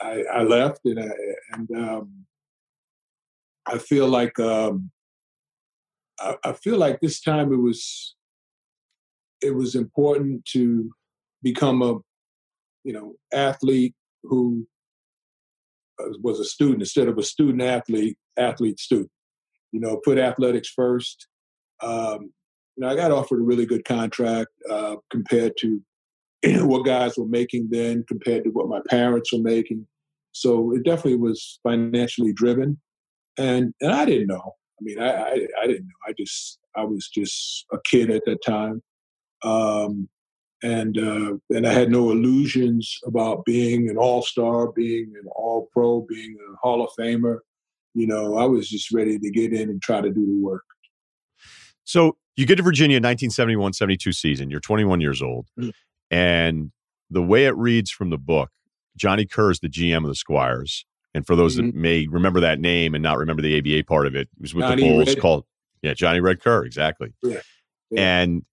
I, 0.02 0.24
I, 0.34 0.44
left 0.44 0.82
and 0.86 1.00
I, 1.00 1.10
and 1.54 1.72
um, 1.72 2.26
I 3.66 3.78
feel 3.78 4.08
like 4.08 4.38
um, 4.40 4.92
I, 6.20 6.36
I 6.44 6.54
feel 6.54 6.78
like 6.78 7.00
this 7.00 7.22
time 7.22 7.54
it 7.54 7.58
was 7.58 8.16
it 9.42 9.56
was 9.56 9.76
important 9.76 10.44
to 10.46 10.92
become 11.44 11.82
a 11.82 11.98
you 12.88 12.94
know 12.94 13.16
athlete 13.34 13.94
who 14.24 14.66
uh, 16.02 16.08
was 16.24 16.40
a 16.40 16.46
student 16.46 16.82
instead 16.82 17.10
of 17.10 17.18
a 17.18 17.24
student 17.24 17.62
athlete 17.62 18.18
athlete 18.38 18.80
student. 18.80 19.12
You 19.74 19.82
know 19.82 20.00
put 20.04 20.18
athletics 20.18 20.70
first. 20.74 21.28
Um, 21.84 22.32
you 22.76 22.82
know 22.84 22.90
i 22.90 22.96
got 22.96 23.12
offered 23.12 23.40
a 23.40 23.44
really 23.44 23.66
good 23.66 23.86
contract 23.86 24.50
uh, 24.70 24.96
compared 25.12 25.54
to 25.58 25.82
what 26.66 26.86
guys 26.86 27.18
were 27.18 27.28
making 27.28 27.68
then 27.70 28.06
compared 28.08 28.46
to 28.46 28.52
what 28.52 28.70
my 28.70 28.80
parents 28.90 29.34
were 29.34 29.40
making. 29.40 29.86
So 30.32 30.74
it 30.74 30.84
definitely 30.84 31.18
was 31.18 31.60
financially 31.64 32.32
driven. 32.32 32.80
And 33.38 33.74
and 33.82 33.92
i 33.92 34.06
didn't 34.06 34.28
know. 34.28 34.56
I 34.80 34.82
mean 34.82 35.00
i 35.00 35.12
i, 35.12 35.48
I 35.62 35.68
didn't 35.68 35.88
know. 35.88 36.00
I 36.08 36.14
just 36.18 36.60
i 36.78 36.84
was 36.86 37.10
just 37.14 37.66
a 37.74 37.80
kid 37.84 38.10
at 38.10 38.24
that 38.26 38.42
time. 38.46 38.82
Um, 39.44 40.10
and 40.64 40.98
uh, 40.98 41.34
and 41.50 41.68
I 41.68 41.74
had 41.74 41.92
no 41.92 42.12
illusions 42.12 43.00
about 43.06 43.46
being 43.46 43.90
an 43.90 43.98
all 43.98 44.22
star, 44.22 44.72
being 44.72 45.14
an 45.22 45.30
all 45.36 45.70
pro, 45.72 46.02
being 46.02 46.36
a 46.52 46.56
Hall 46.58 46.84
of 46.84 46.90
Famer. 47.00 47.40
You 47.94 48.08
know, 48.08 48.38
I 48.38 48.46
was 48.46 48.70
just 48.70 48.92
ready 48.92 49.18
to 49.20 49.32
get 49.32 49.54
in 49.54 49.70
and 49.70 49.82
try 49.82 50.02
to 50.02 50.10
do 50.10 50.26
the 50.26 50.40
work. 50.44 50.64
So 51.84 52.18
you 52.36 52.46
get 52.46 52.58
to 52.58 52.64
Virginia 52.64 52.98
1971 52.98 53.74
72 53.74 54.12
season. 54.12 54.50
You're 54.50 54.60
21 54.60 55.02
years 55.02 55.22
old. 55.22 55.48
Mm-hmm. 55.60 55.70
And 56.12 56.72
the 57.10 57.24
way 57.24 57.46
it 57.46 57.56
reads 57.56 57.92
from 57.92 58.10
the 58.10 58.18
book, 58.18 58.50
Johnny 58.96 59.26
Kerr 59.26 59.52
is 59.52 59.60
the 59.60 59.70
GM 59.70 60.04
of 60.04 60.08
the 60.08 60.16
Squires. 60.16 60.86
And 61.14 61.26
for 61.26 61.36
those 61.36 61.58
mm-hmm. 61.58 61.68
that 61.68 61.76
may 61.76 62.08
remember 62.08 62.40
that 62.42 62.60
name 62.60 62.94
and 62.94 63.02
not 63.02 63.18
remember 63.18 63.42
the 63.42 63.58
ABA 63.58 63.86
part 63.86 64.06
of 64.06 64.16
it, 64.16 64.30
it 64.36 64.42
was 64.42 64.54
with 64.54 64.66
Johnny 64.66 64.84
the 64.84 64.90
Bulls 64.90 65.08
Red. 65.08 65.20
called, 65.20 65.46
yeah, 65.82 65.94
Johnny 65.94 66.20
Red 66.20 66.42
Kerr, 66.42 66.64
exactly. 66.64 67.14
Yeah. 67.24 67.40
yeah. 67.90 68.22
And 68.22 68.46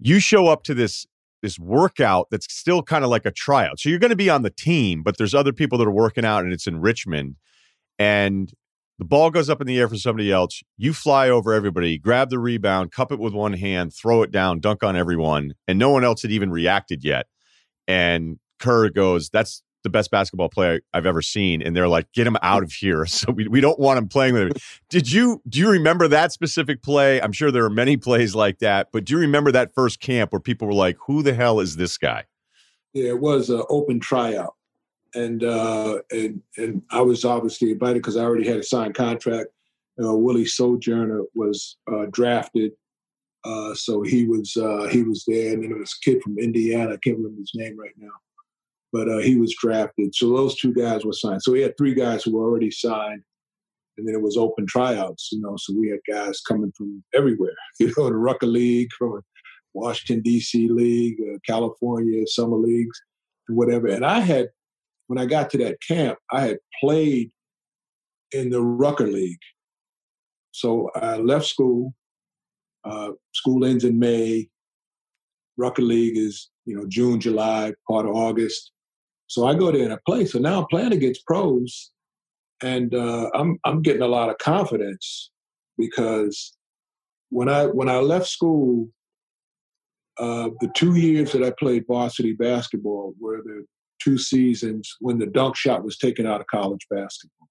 you 0.00 0.20
show 0.20 0.48
up 0.48 0.62
to 0.64 0.74
this 0.74 1.06
this 1.42 1.58
workout 1.58 2.28
that's 2.30 2.52
still 2.52 2.82
kind 2.82 3.02
of 3.02 3.10
like 3.10 3.24
a 3.24 3.30
tryout. 3.30 3.80
So 3.80 3.88
you're 3.88 3.98
going 3.98 4.10
to 4.10 4.16
be 4.16 4.28
on 4.28 4.42
the 4.42 4.50
team, 4.50 5.02
but 5.02 5.16
there's 5.16 5.34
other 5.34 5.54
people 5.54 5.78
that 5.78 5.86
are 5.86 5.92
working 5.92 6.24
out 6.24 6.44
and 6.44 6.52
it's 6.52 6.66
in 6.66 6.80
Richmond. 6.80 7.36
And 7.98 8.52
the 8.98 9.06
ball 9.06 9.30
goes 9.30 9.48
up 9.48 9.62
in 9.62 9.66
the 9.66 9.78
air 9.78 9.88
for 9.88 9.96
somebody 9.96 10.30
else. 10.30 10.62
You 10.76 10.92
fly 10.92 11.30
over 11.30 11.54
everybody, 11.54 11.96
grab 11.96 12.28
the 12.28 12.38
rebound, 12.38 12.92
cup 12.92 13.10
it 13.10 13.18
with 13.18 13.32
one 13.32 13.54
hand, 13.54 13.94
throw 13.94 14.22
it 14.22 14.30
down, 14.30 14.60
dunk 14.60 14.82
on 14.82 14.96
everyone. 14.96 15.54
And 15.66 15.78
no 15.78 15.88
one 15.88 16.04
else 16.04 16.20
had 16.22 16.30
even 16.30 16.50
reacted 16.50 17.02
yet. 17.02 17.26
And 17.88 18.38
Kerr 18.58 18.90
goes, 18.90 19.30
That's 19.30 19.62
the 19.82 19.90
best 19.90 20.10
basketball 20.10 20.48
player 20.48 20.80
I've 20.92 21.06
ever 21.06 21.22
seen. 21.22 21.62
And 21.62 21.74
they're 21.74 21.88
like, 21.88 22.10
get 22.12 22.26
him 22.26 22.36
out 22.42 22.62
of 22.62 22.72
here. 22.72 23.06
So 23.20 23.32
we, 23.32 23.48
we 23.48 23.60
don't 23.60 23.78
want 23.78 23.98
him 23.98 24.08
playing 24.08 24.34
with 24.34 24.42
him. 24.44 24.52
Did 24.88 25.12
you 25.12 25.42
do 25.46 25.58
you 25.58 25.68
remember 25.68 26.08
that 26.08 26.32
specific 26.32 26.82
play? 26.82 27.20
I'm 27.20 27.32
sure 27.32 27.50
there 27.50 27.64
are 27.64 27.70
many 27.70 27.98
plays 27.98 28.34
like 28.34 28.60
that, 28.60 28.88
but 28.92 29.04
do 29.04 29.14
you 29.14 29.18
remember 29.18 29.52
that 29.52 29.74
first 29.74 30.00
camp 30.00 30.32
where 30.32 30.40
people 30.40 30.66
were 30.66 30.74
like, 30.74 30.96
who 31.06 31.22
the 31.22 31.34
hell 31.34 31.60
is 31.60 31.76
this 31.76 31.98
guy? 31.98 32.24
Yeah, 32.94 33.10
it 33.10 33.20
was 33.20 33.50
an 33.50 33.62
open 33.68 34.00
tryout. 34.00 34.54
And 35.14 35.44
uh 35.44 35.98
and 36.10 36.40
and 36.56 36.82
I 36.90 37.02
was 37.02 37.26
obviously 37.26 37.72
invited 37.72 37.96
because 37.96 38.16
I 38.16 38.22
already 38.22 38.46
had 38.46 38.58
a 38.58 38.62
signed 38.62 38.94
contract. 38.94 39.50
Uh, 40.02 40.14
Willie 40.14 40.46
Sojourner 40.46 41.24
was 41.34 41.76
uh, 41.92 42.06
drafted, 42.10 42.72
uh, 43.44 43.74
so 43.74 44.02
he 44.02 44.24
was 44.24 44.56
uh, 44.56 44.88
he 44.90 45.02
was 45.02 45.24
there, 45.26 45.52
and 45.52 45.62
then 45.62 45.70
there 45.70 45.78
was 45.78 45.94
a 46.00 46.10
kid 46.10 46.22
from 46.22 46.38
Indiana. 46.38 46.94
I 46.94 46.98
can't 46.98 47.18
remember 47.18 47.40
his 47.40 47.52
name 47.54 47.78
right 47.78 47.92
now 47.98 48.12
but 48.92 49.08
uh, 49.08 49.18
he 49.18 49.36
was 49.36 49.54
drafted. 49.60 50.14
So 50.14 50.34
those 50.34 50.56
two 50.56 50.74
guys 50.74 51.04
were 51.04 51.12
signed. 51.12 51.42
So 51.42 51.52
we 51.52 51.62
had 51.62 51.76
three 51.76 51.94
guys 51.94 52.22
who 52.22 52.36
were 52.36 52.44
already 52.44 52.70
signed, 52.70 53.22
and 53.96 54.06
then 54.06 54.14
it 54.14 54.22
was 54.22 54.36
open 54.36 54.66
tryouts. 54.66 55.28
You 55.32 55.40
know, 55.40 55.54
so 55.56 55.74
we 55.78 55.88
had 55.88 56.00
guys 56.12 56.40
coming 56.40 56.72
from 56.76 57.02
everywhere. 57.14 57.54
You 57.80 57.92
know, 57.96 58.06
the 58.06 58.16
Rucker 58.16 58.46
League, 58.46 58.90
from 58.98 59.20
Washington 59.74 60.22
D.C. 60.22 60.68
League, 60.68 61.18
uh, 61.20 61.38
California 61.46 62.26
summer 62.26 62.56
leagues, 62.56 63.00
and 63.48 63.56
whatever. 63.56 63.86
And 63.88 64.04
I 64.04 64.20
had, 64.20 64.48
when 65.06 65.18
I 65.18 65.26
got 65.26 65.50
to 65.50 65.58
that 65.58 65.78
camp, 65.86 66.18
I 66.32 66.40
had 66.42 66.58
played 66.80 67.30
in 68.32 68.50
the 68.50 68.62
Rucker 68.62 69.06
League. 69.06 69.40
So 70.52 70.90
I 70.94 71.16
left 71.16 71.46
school. 71.46 71.94
Uh, 72.84 73.12
school 73.32 73.64
ends 73.64 73.84
in 73.84 73.98
May. 73.98 74.48
Rucker 75.56 75.82
League 75.82 76.16
is, 76.16 76.50
you 76.64 76.74
know, 76.74 76.86
June, 76.88 77.20
July, 77.20 77.74
part 77.88 78.06
of 78.06 78.14
August. 78.14 78.72
So 79.30 79.46
I 79.46 79.54
go 79.54 79.70
there 79.70 79.84
and 79.84 79.92
I 79.92 79.98
play. 80.04 80.24
So 80.24 80.40
now 80.40 80.58
I'm 80.58 80.66
playing 80.66 80.92
against 80.92 81.24
pros, 81.24 81.92
and 82.64 82.92
uh, 82.92 83.30
I'm 83.32 83.60
I'm 83.64 83.80
getting 83.80 84.02
a 84.02 84.08
lot 84.08 84.28
of 84.28 84.38
confidence 84.38 85.30
because 85.78 86.56
when 87.28 87.48
I 87.48 87.66
when 87.66 87.88
I 87.88 87.98
left 87.98 88.26
school, 88.26 88.88
uh, 90.18 90.48
the 90.60 90.68
two 90.74 90.96
years 90.96 91.30
that 91.30 91.44
I 91.44 91.52
played 91.60 91.84
varsity 91.86 92.32
basketball 92.32 93.14
were 93.20 93.40
the 93.44 93.64
two 94.02 94.18
seasons 94.18 94.96
when 94.98 95.20
the 95.20 95.26
dunk 95.26 95.54
shot 95.54 95.84
was 95.84 95.96
taken 95.96 96.26
out 96.26 96.40
of 96.40 96.48
college 96.48 96.84
basketball 96.90 97.46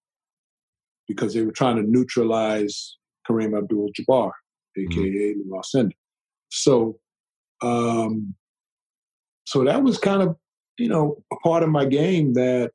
because 1.08 1.34
they 1.34 1.44
were 1.44 1.54
trying 1.54 1.78
to 1.78 1.90
neutralize 1.90 2.98
Kareem 3.26 3.58
Abdul-Jabbar, 3.58 4.32
aka 4.78 5.34
mm-hmm. 5.34 5.54
Alcindor. 5.54 5.92
So, 6.50 7.00
um, 7.62 8.36
so 9.46 9.64
that 9.64 9.82
was 9.82 9.98
kind 9.98 10.22
of 10.22 10.36
you 10.80 10.90
know, 10.90 11.18
a 11.32 11.36
part 11.38 11.64
of 11.64 11.70
my 11.70 11.86
game 11.86 12.34
that 12.34 12.72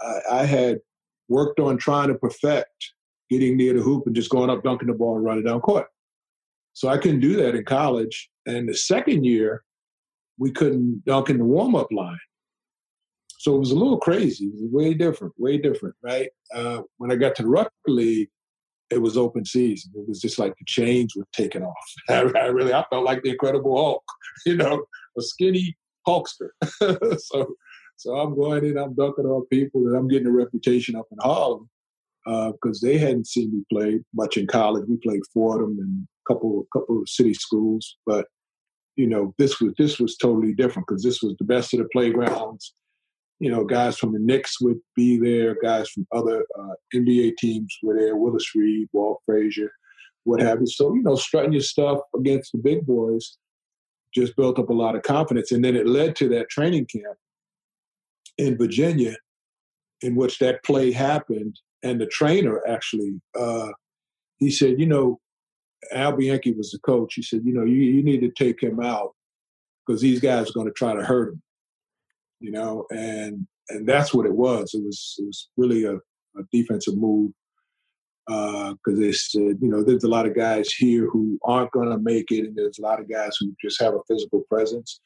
I, 0.00 0.20
I 0.32 0.44
had 0.44 0.80
worked 1.28 1.60
on 1.60 1.78
trying 1.78 2.08
to 2.08 2.14
perfect 2.14 2.92
getting 3.30 3.56
near 3.56 3.72
the 3.72 3.80
hoop 3.80 4.06
and 4.06 4.14
just 4.14 4.30
going 4.30 4.50
up, 4.50 4.62
dunking 4.62 4.88
the 4.88 4.94
ball, 4.94 5.16
and 5.16 5.24
running 5.24 5.44
down 5.44 5.60
court. 5.60 5.86
So 6.72 6.88
I 6.88 6.98
couldn't 6.98 7.20
do 7.20 7.36
that 7.36 7.54
in 7.54 7.64
college. 7.64 8.28
And 8.46 8.68
the 8.68 8.74
second 8.74 9.24
year, 9.24 9.62
we 10.38 10.50
couldn't 10.50 11.04
dunk 11.06 11.30
in 11.30 11.38
the 11.38 11.44
warm 11.44 11.76
up 11.76 11.88
line. 11.92 12.18
So 13.38 13.54
it 13.54 13.58
was 13.58 13.70
a 13.70 13.76
little 13.76 13.98
crazy. 13.98 14.46
It 14.46 14.54
was 14.54 14.70
way 14.70 14.94
different, 14.94 15.32
way 15.38 15.58
different, 15.58 15.94
right? 16.02 16.28
Uh, 16.54 16.82
when 16.98 17.10
I 17.10 17.16
got 17.16 17.34
to 17.36 17.42
the 17.42 17.48
Rucker 17.48 17.70
League, 17.86 18.28
it 18.90 19.00
was 19.00 19.16
open 19.16 19.44
season. 19.44 19.92
It 19.94 20.08
was 20.08 20.20
just 20.20 20.38
like 20.38 20.54
the 20.58 20.64
chains 20.66 21.14
were 21.16 21.26
taken 21.32 21.62
off. 21.62 21.94
I, 22.08 22.22
I 22.36 22.46
really, 22.46 22.74
I 22.74 22.84
felt 22.90 23.04
like 23.04 23.22
the 23.22 23.30
Incredible 23.30 23.76
Hulk, 23.76 24.04
you 24.46 24.56
know, 24.56 24.84
a 25.16 25.22
skinny 25.22 25.76
Hulkster. 26.06 26.50
so, 27.20 27.54
so 27.96 28.16
I'm 28.16 28.34
going 28.34 28.64
in, 28.64 28.78
I'm 28.78 28.94
dunking 28.94 29.26
on 29.26 29.46
people, 29.46 29.86
and 29.86 29.96
I'm 29.96 30.08
getting 30.08 30.28
a 30.28 30.32
reputation 30.32 30.96
up 30.96 31.06
in 31.10 31.18
Harlem 31.20 31.68
because 32.24 32.82
uh, 32.82 32.86
they 32.86 32.98
hadn't 32.98 33.26
seen 33.26 33.50
me 33.52 33.62
play 33.72 34.00
much 34.14 34.36
in 34.36 34.46
college. 34.46 34.84
We 34.88 34.96
played 34.98 35.22
Fordham 35.32 35.78
and 35.80 36.06
a 36.06 36.32
couple, 36.32 36.60
a 36.60 36.78
couple 36.78 37.00
of 37.00 37.08
city 37.08 37.34
schools, 37.34 37.96
but 38.06 38.26
you 38.96 39.06
know, 39.06 39.34
this 39.38 39.60
was 39.60 39.72
this 39.78 39.98
was 39.98 40.16
totally 40.16 40.52
different 40.52 40.86
because 40.86 41.02
this 41.02 41.22
was 41.22 41.34
the 41.38 41.44
best 41.44 41.72
of 41.72 41.78
the 41.80 41.88
playgrounds. 41.92 42.74
You 43.38 43.50
know, 43.50 43.64
guys 43.64 43.96
from 43.96 44.12
the 44.12 44.18
Knicks 44.18 44.60
would 44.60 44.78
be 44.94 45.18
there, 45.18 45.56
guys 45.62 45.88
from 45.88 46.06
other 46.12 46.44
uh, 46.58 46.74
NBA 46.94 47.36
teams 47.38 47.74
were 47.82 47.96
there, 47.98 48.16
Willis 48.16 48.54
Reed, 48.54 48.88
Walt 48.92 49.22
Frazier, 49.24 49.70
what 50.24 50.42
have 50.42 50.60
you. 50.60 50.66
So, 50.66 50.94
you 50.94 51.02
know, 51.02 51.14
strutting 51.14 51.52
your 51.52 51.62
stuff 51.62 52.00
against 52.14 52.52
the 52.52 52.58
big 52.58 52.84
boys 52.84 53.38
just 54.14 54.36
built 54.36 54.58
up 54.58 54.70
a 54.70 54.74
lot 54.74 54.96
of 54.96 55.02
confidence. 55.02 55.52
And 55.52 55.64
then 55.64 55.76
it 55.76 55.86
led 55.86 56.16
to 56.16 56.28
that 56.30 56.48
training 56.48 56.86
camp 56.86 57.16
in 58.38 58.56
Virginia, 58.56 59.16
in 60.02 60.16
which 60.16 60.38
that 60.38 60.64
play 60.64 60.92
happened. 60.92 61.58
And 61.82 62.00
the 62.00 62.06
trainer 62.06 62.60
actually, 62.66 63.20
uh, 63.38 63.68
he 64.38 64.50
said, 64.50 64.80
you 64.80 64.86
know, 64.86 65.20
Al 65.92 66.12
Bianchi 66.12 66.52
was 66.52 66.70
the 66.70 66.78
coach. 66.80 67.14
He 67.14 67.22
said, 67.22 67.42
you 67.44 67.52
know, 67.52 67.64
you, 67.64 67.80
you 67.80 68.02
need 68.02 68.20
to 68.20 68.30
take 68.30 68.62
him 68.62 68.80
out 68.80 69.14
because 69.86 70.00
these 70.00 70.20
guys 70.20 70.50
are 70.50 70.54
going 70.54 70.66
to 70.66 70.72
try 70.72 70.94
to 70.94 71.02
hurt 71.02 71.32
him. 71.32 71.42
You 72.40 72.52
know, 72.52 72.86
and 72.90 73.46
and 73.68 73.86
that's 73.86 74.14
what 74.14 74.26
it 74.26 74.34
was. 74.34 74.72
It 74.74 74.82
was 74.82 75.16
it 75.18 75.26
was 75.26 75.48
really 75.56 75.84
a, 75.84 75.96
a 75.96 76.42
defensive 76.50 76.96
move 76.96 77.32
because 78.30 78.98
uh, 78.98 79.00
they 79.00 79.12
said, 79.12 79.58
you 79.60 79.68
know, 79.68 79.82
there's 79.82 80.04
a 80.04 80.08
lot 80.08 80.26
of 80.26 80.36
guys 80.36 80.72
here 80.72 81.08
who 81.10 81.36
aren't 81.42 81.72
going 81.72 81.90
to 81.90 81.98
make 81.98 82.30
it, 82.30 82.46
and 82.46 82.56
there's 82.56 82.78
a 82.78 82.82
lot 82.82 83.00
of 83.00 83.10
guys 83.10 83.36
who 83.40 83.52
just 83.60 83.80
have 83.80 83.94
a 83.94 84.04
physical 84.08 84.44
presence. 84.48 85.00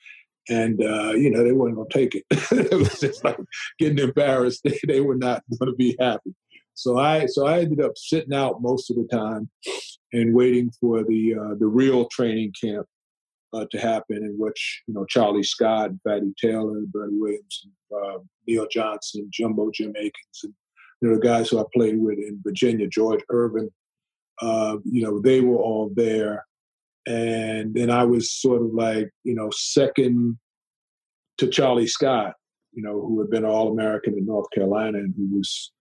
And, 0.51 0.79
uh, 0.83 1.13
you 1.13 1.31
know, 1.31 1.43
they 1.43 1.53
weren't 1.53 1.77
going 1.77 1.89
to 1.89 1.99
take 1.99 2.15
it. 2.15 2.25
it 2.31 2.75
was 2.75 3.01
just 3.01 3.25
like 3.25 3.39
getting 3.79 3.99
embarrassed. 3.99 4.67
They, 4.87 5.01
were 5.01 5.17
not 5.17 5.43
going 5.59 5.73
to 5.73 5.77
be 5.77 5.97
happy. 5.99 6.35
So 6.75 6.99
I, 6.99 7.25
so 7.25 7.47
I 7.47 7.61
ended 7.61 7.81
up 7.81 7.97
sitting 7.97 8.35
out 8.35 8.61
most 8.61 8.91
of 8.91 8.97
the 8.97 9.09
time 9.11 9.49
and 10.13 10.35
waiting 10.35 10.71
for 10.79 11.03
the, 11.03 11.35
uh, 11.35 11.55
the 11.59 11.67
real 11.67 12.07
training 12.11 12.53
camp 12.63 12.87
uh, 13.55 13.65
to 13.71 13.79
happen, 13.79 14.19
in 14.19 14.35
which 14.37 14.83
you 14.87 14.95
know 14.95 15.07
Charlie 15.07 15.45
Scott, 15.45 15.93
Fatty 16.03 16.35
Taylor, 16.39 16.81
Bernie 16.89 17.19
Williams, 17.19 17.67
uh, 17.95 18.19
Neil 18.47 18.67
Johnson, 18.71 19.29
Jumbo 19.33 19.71
Jim 19.73 19.95
Akins, 19.97 20.41
and 20.43 20.55
know, 21.05 21.15
the 21.15 21.21
guys 21.21 21.49
who 21.49 21.61
I 21.61 21.65
played 21.75 21.99
with 21.99 22.19
in 22.19 22.41
Virginia, 22.43 22.87
George 22.89 23.23
Irvine, 23.31 23.71
uh, 24.41 24.77
you 24.85 25.03
know, 25.03 25.21
they 25.21 25.41
were 25.41 25.57
all 25.57 25.93
there. 25.95 26.45
And 27.07 27.75
then 27.75 27.91
I 27.91 28.05
was 28.05 28.33
sort 28.33 28.63
of 28.63 28.73
like, 28.73 29.11
you 29.25 29.35
know, 29.35 29.51
second 29.53 30.39
to 31.39 31.49
Charlie 31.49 31.87
Scott, 31.87 32.35
you 32.73 32.83
know, 32.83 33.01
who 33.01 33.21
had 33.21 33.31
been 33.31 33.45
All 33.45 33.71
American 33.71 34.17
in 34.17 34.25
North 34.25 34.51
Carolina 34.53 34.99
and 34.99 35.15
who 35.17 35.37
was 35.37 35.73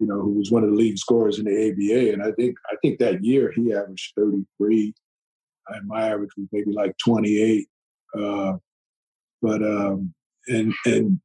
you 0.00 0.06
know, 0.06 0.20
who 0.20 0.32
was 0.32 0.50
one 0.50 0.64
of 0.64 0.70
the 0.70 0.76
leading 0.76 0.96
scorers 0.96 1.38
in 1.38 1.44
the 1.44 1.70
ABA. 1.70 2.12
And 2.14 2.22
I 2.22 2.32
think 2.32 2.56
I 2.72 2.76
think 2.82 2.98
that 2.98 3.22
year 3.22 3.52
he 3.54 3.72
averaged 3.72 4.14
33, 4.16 4.94
and 5.68 5.86
my 5.86 6.08
average 6.08 6.30
was 6.36 6.48
maybe 6.50 6.72
like 6.72 6.96
28. 7.04 7.68
Uh, 8.18 8.54
but 9.42 9.62
um, 9.62 10.12
and 10.48 10.72
and 10.86 11.20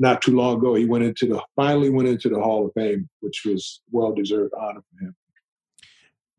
not 0.00 0.22
too 0.22 0.34
long 0.34 0.56
ago 0.56 0.74
he 0.74 0.86
went 0.86 1.04
into 1.04 1.26
the 1.26 1.40
finally 1.54 1.90
went 1.90 2.08
into 2.08 2.28
the 2.28 2.40
Hall 2.40 2.66
of 2.66 2.72
Fame, 2.74 3.08
which 3.20 3.42
was 3.44 3.80
well 3.92 4.12
deserved 4.12 4.52
honor 4.58 4.80
for 4.80 5.04
him. 5.04 5.14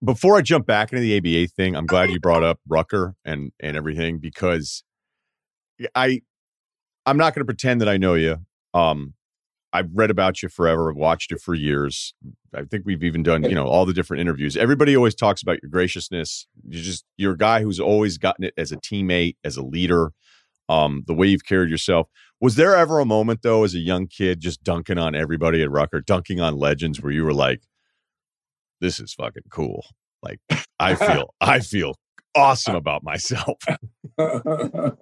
Before 0.03 0.35
I 0.35 0.41
jump 0.41 0.65
back 0.65 0.91
into 0.91 1.01
the 1.01 1.17
ABA 1.17 1.53
thing, 1.55 1.75
I'm 1.75 1.85
glad 1.85 2.09
you 2.11 2.19
brought 2.19 2.43
up 2.43 2.59
Rucker 2.67 3.15
and 3.23 3.53
and 3.61 3.77
everything 3.77 4.17
because 4.17 4.83
I 5.95 6.21
I'm 7.05 7.17
not 7.17 7.33
going 7.33 7.41
to 7.41 7.45
pretend 7.45 7.81
that 7.81 7.89
I 7.89 7.97
know 7.97 8.15
you. 8.15 8.37
Um, 8.73 9.13
I've 9.73 9.89
read 9.93 10.11
about 10.11 10.43
you 10.43 10.49
forever. 10.49 10.91
I've 10.91 10.97
watched 10.97 11.31
you 11.31 11.37
for 11.37 11.53
years. 11.53 12.13
I 12.53 12.63
think 12.63 12.83
we've 12.85 13.03
even 13.03 13.23
done, 13.23 13.43
you 13.43 13.55
know, 13.55 13.65
all 13.65 13.85
the 13.85 13.93
different 13.93 14.19
interviews. 14.19 14.57
Everybody 14.57 14.97
always 14.97 15.15
talks 15.15 15.41
about 15.41 15.59
your 15.63 15.69
graciousness. 15.69 16.45
You 16.67 16.81
just 16.81 17.05
you're 17.15 17.33
a 17.33 17.37
guy 17.37 17.61
who's 17.61 17.79
always 17.79 18.17
gotten 18.17 18.43
it 18.43 18.53
as 18.57 18.71
a 18.71 18.77
teammate, 18.77 19.35
as 19.43 19.55
a 19.55 19.63
leader. 19.63 20.11
Um, 20.71 21.03
the 21.05 21.13
way 21.13 21.27
you've 21.27 21.43
carried 21.45 21.69
yourself. 21.69 22.07
Was 22.39 22.55
there 22.55 22.77
ever 22.77 22.99
a 22.99 23.05
moment 23.05 23.41
though, 23.43 23.65
as 23.65 23.75
a 23.75 23.79
young 23.79 24.07
kid, 24.07 24.39
just 24.39 24.63
dunking 24.63 24.97
on 24.97 25.15
everybody 25.15 25.61
at 25.61 25.69
Rucker, 25.69 25.99
dunking 25.99 26.39
on 26.39 26.57
legends, 26.57 27.01
where 27.01 27.11
you 27.11 27.25
were 27.25 27.33
like, 27.33 27.61
"This 28.79 28.97
is 28.99 29.13
fucking 29.13 29.43
cool." 29.51 29.85
Like 30.23 30.39
I 30.79 30.95
feel, 30.95 31.35
I 31.41 31.59
feel 31.59 31.95
awesome 32.35 32.75
about 32.75 33.03
myself. 33.03 33.57
uh, 34.17 34.93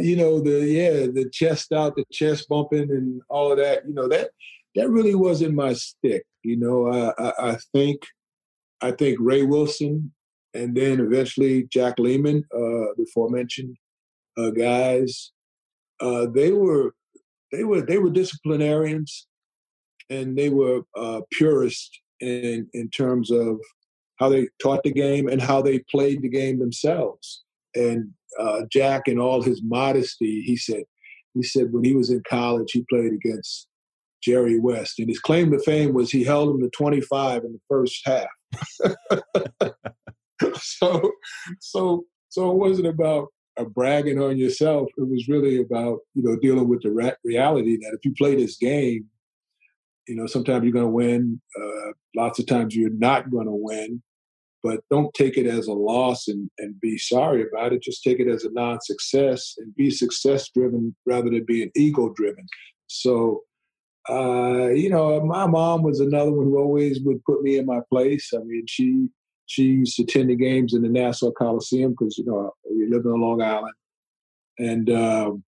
you 0.00 0.16
know, 0.16 0.40
the 0.40 0.66
yeah, 0.66 1.06
the 1.06 1.30
chest 1.32 1.72
out, 1.72 1.94
the 1.94 2.04
chest 2.12 2.48
bumping, 2.48 2.90
and 2.90 3.22
all 3.28 3.52
of 3.52 3.58
that. 3.58 3.86
You 3.86 3.94
know 3.94 4.08
that 4.08 4.30
that 4.74 4.90
really 4.90 5.14
wasn't 5.14 5.54
my 5.54 5.72
stick. 5.72 6.24
You 6.42 6.56
know, 6.56 6.88
I, 6.88 7.12
I, 7.22 7.52
I 7.52 7.58
think 7.72 8.02
I 8.80 8.90
think 8.90 9.18
Ray 9.20 9.44
Wilson, 9.44 10.12
and 10.52 10.76
then 10.76 10.98
eventually 10.98 11.68
Jack 11.72 11.98
Leaman, 11.98 12.44
uh, 12.52 12.92
the 12.96 13.06
aforementioned 13.08 13.76
uh, 14.36 14.50
guys, 14.50 15.32
uh, 16.00 16.26
they 16.34 16.52
were 16.52 16.94
they 17.52 17.64
were 17.64 17.82
they 17.82 17.98
were 17.98 18.10
disciplinarians, 18.10 19.26
and 20.10 20.36
they 20.36 20.48
were 20.48 20.82
uh, 20.96 21.20
purists 21.32 21.90
in 22.20 22.68
in 22.74 22.90
terms 22.90 23.30
of 23.30 23.58
how 24.18 24.28
they 24.28 24.48
taught 24.62 24.82
the 24.84 24.92
game 24.92 25.28
and 25.28 25.42
how 25.42 25.60
they 25.60 25.80
played 25.90 26.22
the 26.22 26.28
game 26.28 26.58
themselves. 26.58 27.44
And 27.74 28.10
uh, 28.38 28.62
Jack, 28.70 29.02
in 29.06 29.18
all 29.18 29.42
his 29.42 29.60
modesty, 29.64 30.42
he 30.42 30.56
said, 30.56 30.84
he 31.34 31.42
said 31.42 31.72
when 31.72 31.84
he 31.84 31.94
was 31.94 32.10
in 32.10 32.22
college, 32.28 32.70
he 32.72 32.84
played 32.88 33.12
against 33.12 33.66
Jerry 34.22 34.58
West, 34.58 34.98
and 34.98 35.08
his 35.08 35.18
claim 35.18 35.50
to 35.50 35.58
fame 35.58 35.92
was 35.92 36.10
he 36.10 36.24
held 36.24 36.54
him 36.54 36.60
to 36.62 36.70
25 36.70 37.44
in 37.44 37.52
the 37.52 37.60
first 37.68 38.00
half. 38.04 39.72
so, 40.60 41.12
so, 41.60 42.04
so 42.28 42.50
it 42.50 42.56
wasn't 42.56 42.86
about 42.86 43.28
bragging 43.62 44.20
on 44.20 44.36
yourself. 44.36 44.88
It 44.96 45.08
was 45.08 45.28
really 45.28 45.60
about 45.60 46.00
you 46.14 46.22
know 46.22 46.36
dealing 46.36 46.68
with 46.68 46.82
the 46.82 46.90
re- 46.90 47.16
reality 47.24 47.76
that 47.76 47.96
if 47.96 48.04
you 48.04 48.14
play 48.16 48.34
this 48.34 48.56
game, 48.56 49.06
you 50.08 50.16
know 50.16 50.26
sometimes 50.26 50.64
you're 50.64 50.72
going 50.72 50.86
to 50.86 50.90
win. 50.90 51.40
Uh, 51.60 51.92
lots 52.16 52.38
of 52.38 52.46
times 52.46 52.74
you're 52.74 52.90
not 52.90 53.30
going 53.30 53.46
to 53.46 53.52
win 53.52 54.02
but 54.64 54.80
don't 54.90 55.12
take 55.12 55.36
it 55.36 55.46
as 55.46 55.66
a 55.66 55.74
loss 55.74 56.26
and, 56.26 56.50
and 56.58 56.80
be 56.80 56.96
sorry 56.96 57.44
about 57.46 57.74
it. 57.74 57.82
Just 57.82 58.02
take 58.02 58.18
it 58.18 58.26
as 58.26 58.44
a 58.44 58.50
non 58.50 58.80
success 58.80 59.54
and 59.58 59.76
be 59.76 59.90
success 59.90 60.48
driven 60.48 60.96
rather 61.04 61.28
than 61.28 61.44
being 61.46 61.70
ego 61.76 62.14
driven. 62.16 62.46
So, 62.86 63.42
uh, 64.08 64.70
you 64.70 64.88
know, 64.88 65.20
my 65.20 65.46
mom 65.46 65.82
was 65.82 66.00
another 66.00 66.32
one 66.32 66.46
who 66.46 66.58
always 66.58 66.98
would 67.02 67.22
put 67.24 67.42
me 67.42 67.58
in 67.58 67.66
my 67.66 67.80
place. 67.92 68.30
I 68.34 68.38
mean, 68.38 68.64
she 68.66 69.08
she 69.46 69.62
used 69.64 69.96
to 69.96 70.02
attend 70.02 70.30
the 70.30 70.36
games 70.36 70.74
in 70.74 70.82
the 70.82 70.88
Nassau 70.88 71.30
Coliseum 71.30 71.92
because, 71.92 72.16
you 72.18 72.24
know, 72.24 72.52
we 72.70 72.88
lived 72.88 73.06
on 73.06 73.20
Long 73.20 73.42
Island. 73.42 73.74
And 74.58 74.90
um, 74.90 75.44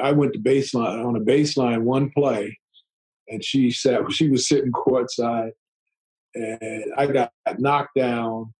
I 0.00 0.12
went 0.12 0.32
to 0.32 0.38
baseline 0.38 1.04
on 1.04 1.16
a 1.16 1.20
baseline 1.20 1.82
one 1.82 2.10
play, 2.10 2.58
and 3.28 3.44
she 3.44 3.70
sat, 3.70 4.00
she 4.12 4.28
was 4.28 4.48
sitting 4.48 4.72
courtside 4.72 5.52
and 6.34 6.84
I 6.96 7.06
got 7.06 7.32
knocked 7.58 7.96
down, 7.96 8.52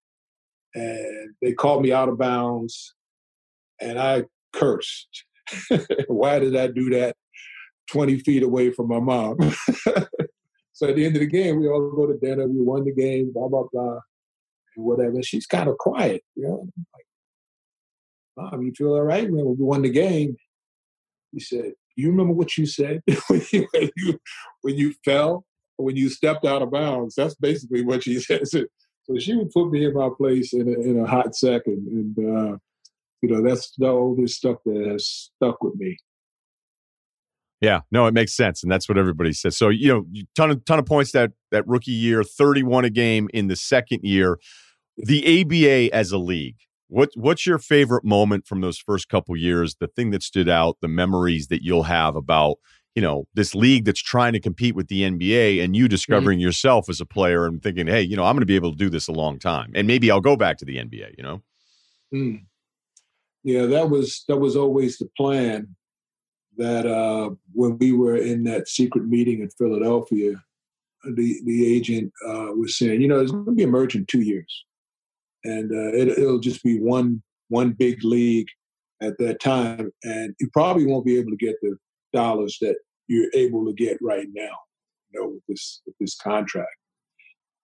and 0.74 1.34
they 1.42 1.52
called 1.52 1.82
me 1.82 1.92
out 1.92 2.08
of 2.08 2.18
bounds, 2.18 2.94
and 3.80 3.98
I 3.98 4.24
cursed. 4.52 5.24
Why 6.08 6.38
did 6.38 6.56
I 6.56 6.68
do 6.68 6.90
that? 6.90 7.16
Twenty 7.90 8.18
feet 8.18 8.42
away 8.42 8.70
from 8.70 8.88
my 8.88 9.00
mom. 9.00 9.38
so 10.72 10.88
at 10.88 10.96
the 10.96 11.06
end 11.06 11.16
of 11.16 11.20
the 11.20 11.26
game, 11.26 11.60
we 11.60 11.68
all 11.68 11.90
go 11.90 12.06
to 12.06 12.18
dinner. 12.18 12.46
We 12.46 12.60
won 12.60 12.84
the 12.84 12.92
game. 12.92 13.32
Blah 13.32 13.48
blah 13.48 13.64
blah, 13.72 14.00
whatever. 14.82 15.22
She's 15.22 15.46
kind 15.46 15.68
of 15.68 15.78
quiet, 15.78 16.22
you 16.34 16.44
know. 16.44 16.68
Like, 18.36 18.52
Mom, 18.52 18.62
you 18.62 18.72
feel 18.76 18.94
all 18.94 19.02
right? 19.02 19.30
We 19.30 19.42
won 19.42 19.82
the 19.82 19.90
game, 19.90 20.36
he 21.32 21.40
said, 21.40 21.72
"You 21.96 22.10
remember 22.10 22.32
what 22.32 22.56
you 22.56 22.66
said 22.66 23.02
when 23.28 23.42
you 23.50 24.18
when 24.62 24.76
you 24.76 24.94
fell?" 25.04 25.44
when 25.78 25.96
you 25.96 26.08
stepped 26.08 26.44
out 26.44 26.60
of 26.62 26.70
bounds. 26.70 27.14
That's 27.14 27.34
basically 27.36 27.84
what 27.84 28.02
she 28.02 28.20
said. 28.20 28.46
So, 28.48 28.64
she 29.18 29.34
would 29.34 29.50
put 29.50 29.70
me 29.70 29.86
in 29.86 29.94
my 29.94 30.10
place 30.16 30.52
in 30.52 30.68
a, 30.68 30.80
in 30.80 31.00
a 31.00 31.06
hot 31.06 31.34
second. 31.34 31.86
And, 31.86 32.18
uh, 32.18 32.56
you 33.22 33.30
know, 33.30 33.42
that's 33.42 33.72
the 33.78 33.88
oldest 33.88 34.36
stuff 34.36 34.58
that 34.66 34.86
has 34.86 35.30
stuck 35.36 35.62
with 35.62 35.76
me. 35.76 35.96
Yeah, 37.60 37.80
no, 37.90 38.06
it 38.06 38.14
makes 38.14 38.36
sense, 38.36 38.62
and 38.62 38.70
that's 38.70 38.88
what 38.88 38.98
everybody 38.98 39.32
says. 39.32 39.56
So 39.56 39.68
you 39.68 39.88
know, 39.88 40.22
ton 40.36 40.52
of 40.52 40.64
ton 40.64 40.78
of 40.78 40.86
points 40.86 41.10
that 41.10 41.32
that 41.50 41.66
rookie 41.66 41.90
year, 41.90 42.22
thirty 42.22 42.62
one 42.62 42.84
a 42.84 42.90
game 42.90 43.28
in 43.34 43.48
the 43.48 43.56
second 43.56 44.04
year. 44.04 44.38
The 44.98 45.40
ABA 45.40 45.94
as 45.94 46.12
a 46.12 46.18
league, 46.18 46.56
what 46.88 47.10
what's 47.14 47.46
your 47.46 47.58
favorite 47.58 48.04
moment 48.04 48.46
from 48.46 48.60
those 48.60 48.78
first 48.78 49.08
couple 49.08 49.36
years? 49.36 49.76
The 49.78 49.88
thing 49.88 50.10
that 50.10 50.22
stood 50.22 50.48
out, 50.48 50.78
the 50.80 50.88
memories 50.88 51.48
that 51.48 51.62
you'll 51.62 51.84
have 51.84 52.16
about 52.16 52.58
you 52.98 53.02
know 53.02 53.28
this 53.32 53.54
league 53.54 53.84
that's 53.84 54.02
trying 54.02 54.32
to 54.32 54.40
compete 54.40 54.74
with 54.74 54.88
the 54.88 55.02
NBA 55.02 55.62
and 55.62 55.76
you 55.76 55.84
mm-hmm. 55.84 55.90
discovering 55.90 56.38
mm-hmm. 56.38 56.46
yourself 56.46 56.88
as 56.88 57.00
a 57.00 57.06
player 57.06 57.46
and 57.46 57.62
thinking 57.62 57.86
hey 57.86 58.02
you 58.02 58.16
know 58.16 58.24
I'm 58.24 58.34
going 58.34 58.40
to 58.40 58.46
be 58.46 58.56
able 58.56 58.72
to 58.72 58.76
do 58.76 58.90
this 58.90 59.06
a 59.06 59.12
long 59.12 59.38
time 59.38 59.70
and 59.76 59.86
maybe 59.86 60.10
I'll 60.10 60.20
go 60.20 60.34
back 60.34 60.58
to 60.58 60.64
the 60.64 60.78
NBA 60.78 61.16
you 61.16 61.22
know 61.22 61.42
mm. 62.12 62.42
yeah 63.44 63.66
that 63.66 63.88
was 63.88 64.24
that 64.26 64.38
was 64.38 64.56
always 64.56 64.98
the 64.98 65.08
plan 65.16 65.76
that 66.56 66.86
uh, 66.86 67.30
when 67.52 67.78
we 67.78 67.92
were 67.92 68.16
in 68.16 68.42
that 68.44 68.66
secret 68.66 69.06
meeting 69.06 69.42
in 69.42 69.50
Philadelphia 69.50 70.42
the 71.04 71.40
the 71.44 71.72
agent 71.72 72.12
uh, 72.26 72.48
was 72.56 72.76
saying 72.76 73.00
you 73.00 73.06
know 73.06 73.20
it's 73.20 73.30
going 73.30 73.44
to 73.44 73.52
be 73.52 73.62
a 73.62 73.68
merge 73.68 73.94
in 73.94 74.06
two 74.06 74.22
years 74.22 74.64
and 75.48 75.72
uh, 75.72 75.96
it, 75.96 76.08
it'll 76.08 76.38
just 76.38 76.62
be 76.62 76.78
one 76.78 77.22
one 77.48 77.72
big 77.72 78.04
league 78.04 78.48
at 79.00 79.16
that 79.18 79.40
time 79.40 79.90
and 80.02 80.34
you 80.40 80.48
probably 80.52 80.84
won't 80.84 81.06
be 81.06 81.18
able 81.18 81.30
to 81.30 81.36
get 81.36 81.54
the 81.62 81.76
dollars 82.12 82.58
that 82.60 82.76
you're 83.08 83.30
able 83.34 83.64
to 83.64 83.72
get 83.72 83.98
right 84.00 84.26
now, 84.32 84.50
you 85.10 85.20
know, 85.20 85.28
with 85.28 85.42
this 85.48 85.82
with 85.86 85.96
this 85.98 86.16
contract. 86.16 86.70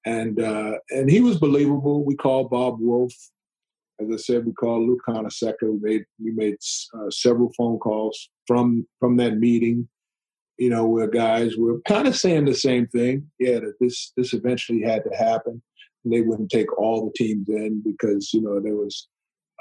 And 0.07 0.41
uh, 0.41 0.79
and 0.91 1.11
he 1.11 1.21
was 1.21 1.39
believable. 1.39 2.05
We 2.05 2.17
called 2.17 2.51
Bob 2.51 2.79
Woolf. 2.81 3.13
As 4.01 4.09
I 4.13 4.17
said, 4.17 4.45
we 4.45 4.53
called 4.53 4.83
Lou 4.83 4.99
Carnesecca. 5.07 5.63
We 5.63 5.79
made 5.81 6.05
we 6.23 6.33
made 6.33 6.57
uh, 6.99 7.11
several 7.11 7.53
phone 7.57 7.79
calls 7.79 8.29
from 8.47 8.87
from 9.01 9.17
that 9.19 9.39
meeting. 9.39 9.89
You 10.59 10.71
know, 10.71 10.87
where 10.87 11.09
guys 11.09 11.57
were 11.57 11.81
kind 11.87 12.07
of 12.07 12.17
saying 12.17 12.45
the 12.45 12.55
same 12.55 12.87
thing. 12.89 13.31
Yeah, 13.39 13.61
that 13.61 13.75
this 13.81 14.13
this 14.17 14.35
eventually 14.35 14.83
had 14.83 15.05
to 15.05 15.17
happen. 15.17 15.63
They 16.05 16.21
wouldn't 16.21 16.51
take 16.51 16.77
all 16.79 17.07
the 17.07 17.13
teams 17.17 17.49
in 17.49 17.83
because 17.83 18.33
you 18.33 18.43
know 18.43 18.61
there 18.61 18.77
was 18.77 19.09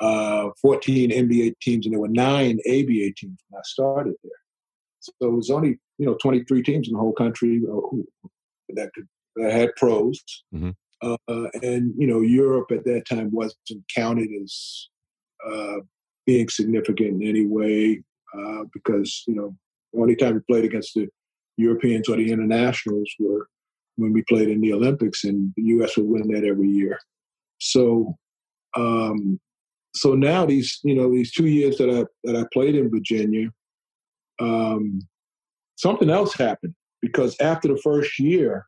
uh, 0.02 0.50
14 0.62 1.12
NBA 1.12 1.54
teams 1.62 1.86
and 1.86 1.94
there 1.94 2.02
were 2.02 2.08
nine 2.08 2.60
ABA 2.68 3.14
teams 3.16 3.40
when 3.50 3.60
I 3.60 3.62
started 3.64 4.16
there. 4.24 4.32
So 5.00 5.14
it 5.22 5.32
was 5.32 5.50
only 5.50 5.80
you 5.98 6.06
know 6.06 6.16
23 6.22 6.64
teams 6.64 6.88
in 6.88 6.94
the 6.94 7.00
whole 7.00 7.14
country 7.14 7.62
uh, 7.66 7.72
who, 7.72 8.06
that 8.70 8.92
could 8.94 9.08
that 9.36 9.52
had 9.52 9.76
pros, 9.78 10.24
mm-hmm. 10.54 10.70
uh, 11.02 11.48
and 11.62 11.94
you 11.98 12.08
know 12.08 12.22
Europe 12.22 12.72
at 12.72 12.86
that 12.86 13.04
time 13.08 13.32
wasn't 13.32 13.84
counted 13.94 14.30
as 14.44 14.90
uh, 15.46 15.78
being 16.26 16.48
significant 16.50 17.22
in 17.22 17.28
any 17.28 17.46
way 17.46 18.02
uh, 18.38 18.64
because 18.74 19.24
you 19.28 19.36
know 19.36 19.56
the 19.94 20.02
only 20.02 20.16
time 20.16 20.36
we 20.36 20.42
played 20.54 20.66
against 20.66 20.94
the 20.94 21.08
Europeans 21.58 22.10
or 22.10 22.18
the 22.18 22.32
internationals 22.32 23.12
were 23.20 23.48
when 23.96 24.14
we 24.14 24.24
played 24.24 24.50
in 24.50 24.62
the 24.62 24.74
Olympics, 24.74 25.24
and 25.24 25.54
the 25.56 25.64
U.S. 25.64 25.98
would 25.98 26.08
win 26.08 26.28
that 26.34 26.46
every 26.46 26.70
year. 26.70 27.00
So. 27.60 28.16
Um, 28.76 29.40
so 29.96 30.16
now 30.16 30.44
these, 30.44 30.80
you 30.84 30.96
know, 30.96 31.12
these 31.12 31.32
two 31.32 31.46
years 31.46 31.78
that 31.78 31.88
I 31.90 32.06
that 32.24 32.36
I 32.36 32.46
played 32.52 32.74
in 32.76 32.90
Virginia, 32.90 33.50
um, 34.40 35.00
something 35.76 36.10
else 36.10 36.34
happened 36.34 36.74
because 37.02 37.36
after 37.40 37.68
the 37.68 37.78
first 37.78 38.18
year, 38.18 38.66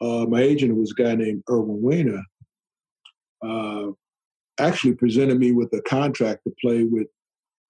uh, 0.00 0.26
my 0.26 0.40
agent 0.40 0.74
was 0.76 0.92
a 0.92 1.02
guy 1.02 1.14
named 1.14 1.42
Irwin 1.48 1.82
Weiner. 1.82 2.22
Uh, 3.44 3.92
actually 4.58 4.94
presented 4.94 5.38
me 5.38 5.52
with 5.52 5.72
a 5.72 5.82
contract 5.82 6.42
to 6.44 6.52
play 6.60 6.84
with 6.84 7.06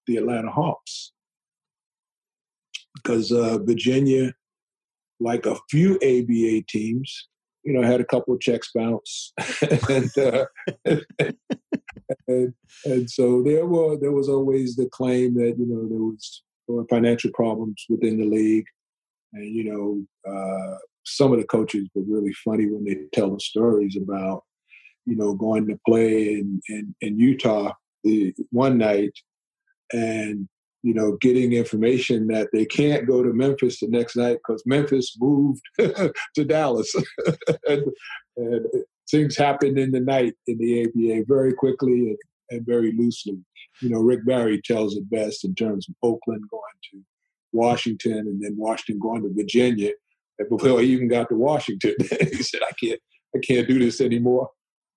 the 0.07 0.17
Atlanta 0.17 0.51
Hawks 0.51 1.13
because 2.95 3.31
uh, 3.31 3.59
Virginia 3.59 4.33
like 5.21 5.47
a 5.47 5.57
few 5.71 5.97
ABA 5.97 6.65
teams, 6.69 7.29
you 7.63 7.73
know, 7.73 7.83
had 7.83 8.01
a 8.01 8.07
couple 8.07 8.35
of 8.35 8.41
checks 8.41 8.71
bounce, 8.75 9.33
and, 9.89 10.11
uh, 10.19 10.47
and, 12.27 12.55
and 12.85 13.11
so 13.11 13.43
there 13.43 13.67
were 13.67 13.97
there 13.99 14.13
was 14.13 14.29
always 14.29 14.77
the 14.77 14.89
claim 14.91 15.35
that 15.35 15.57
you 15.59 15.67
know 15.67 15.89
there 15.89 15.99
was 15.99 16.43
financial 16.89 17.31
problems 17.35 17.85
within 17.89 18.19
the 18.19 18.27
league, 18.27 18.67
and 19.35 19.55
you 19.55 19.65
know 19.65 20.33
uh, 20.33 20.79
some 21.05 21.33
of 21.33 21.39
the 21.39 21.47
coaches 21.47 21.89
were 21.95 22.05
really 22.07 22.33
funny 22.45 22.67
when 22.67 22.85
they 22.85 22.97
tell 23.13 23.31
the 23.31 23.41
stories 23.41 23.97
about 23.97 24.45
you 25.07 25.17
know 25.17 25.35
going 25.35 25.67
to 25.67 25.79
play 25.87 26.35
in 26.35 26.61
in, 26.69 26.95
in 27.01 27.19
Utah 27.19 27.73
the 28.05 28.35
one 28.51 28.79
night 28.79 29.13
and 29.93 30.49
you 30.83 30.95
know, 30.95 31.17
getting 31.21 31.53
information 31.53 32.27
that 32.29 32.49
they 32.53 32.65
can't 32.65 33.07
go 33.07 33.23
to 33.23 33.33
Memphis 33.33 33.81
the 33.81 33.89
next 33.89 34.17
night 34.17 34.39
because 34.39 34.63
Memphis 34.65 35.15
moved 35.21 35.61
to 35.79 36.45
Dallas. 36.45 36.95
and, 37.69 37.85
and, 38.37 38.67
things 39.11 39.37
happened 39.37 39.77
in 39.77 39.91
the 39.91 39.99
night 39.99 40.35
in 40.47 40.57
the 40.59 40.85
ABA 40.85 41.25
very 41.27 41.53
quickly 41.53 42.11
and, 42.11 42.19
and, 42.51 42.65
very 42.65 42.93
loosely. 42.97 43.37
You 43.81 43.91
know, 43.91 43.99
Rick 43.99 44.25
Barry 44.25 44.63
tells 44.63 44.95
it 44.95 45.11
best 45.11 45.45
in 45.45 45.55
terms 45.57 45.89
of 45.89 45.97
Oakland 46.01 46.43
going 46.49 46.63
to 46.93 47.01
Washington 47.53 48.19
and 48.19 48.41
then 48.41 48.55
Washington 48.57 49.01
going 49.01 49.23
to 49.23 49.35
Virginia. 49.35 49.91
And 50.39 50.49
before 50.57 50.81
he 50.81 50.93
even 50.93 51.09
got 51.09 51.29
to 51.31 51.35
Washington, 51.35 51.95
he 51.99 52.43
said, 52.43 52.61
I 52.63 52.73
can't, 52.83 53.01
I 53.35 53.41
can't 53.41 53.67
do 53.67 53.79
this 53.79 54.01
anymore. 54.01 54.51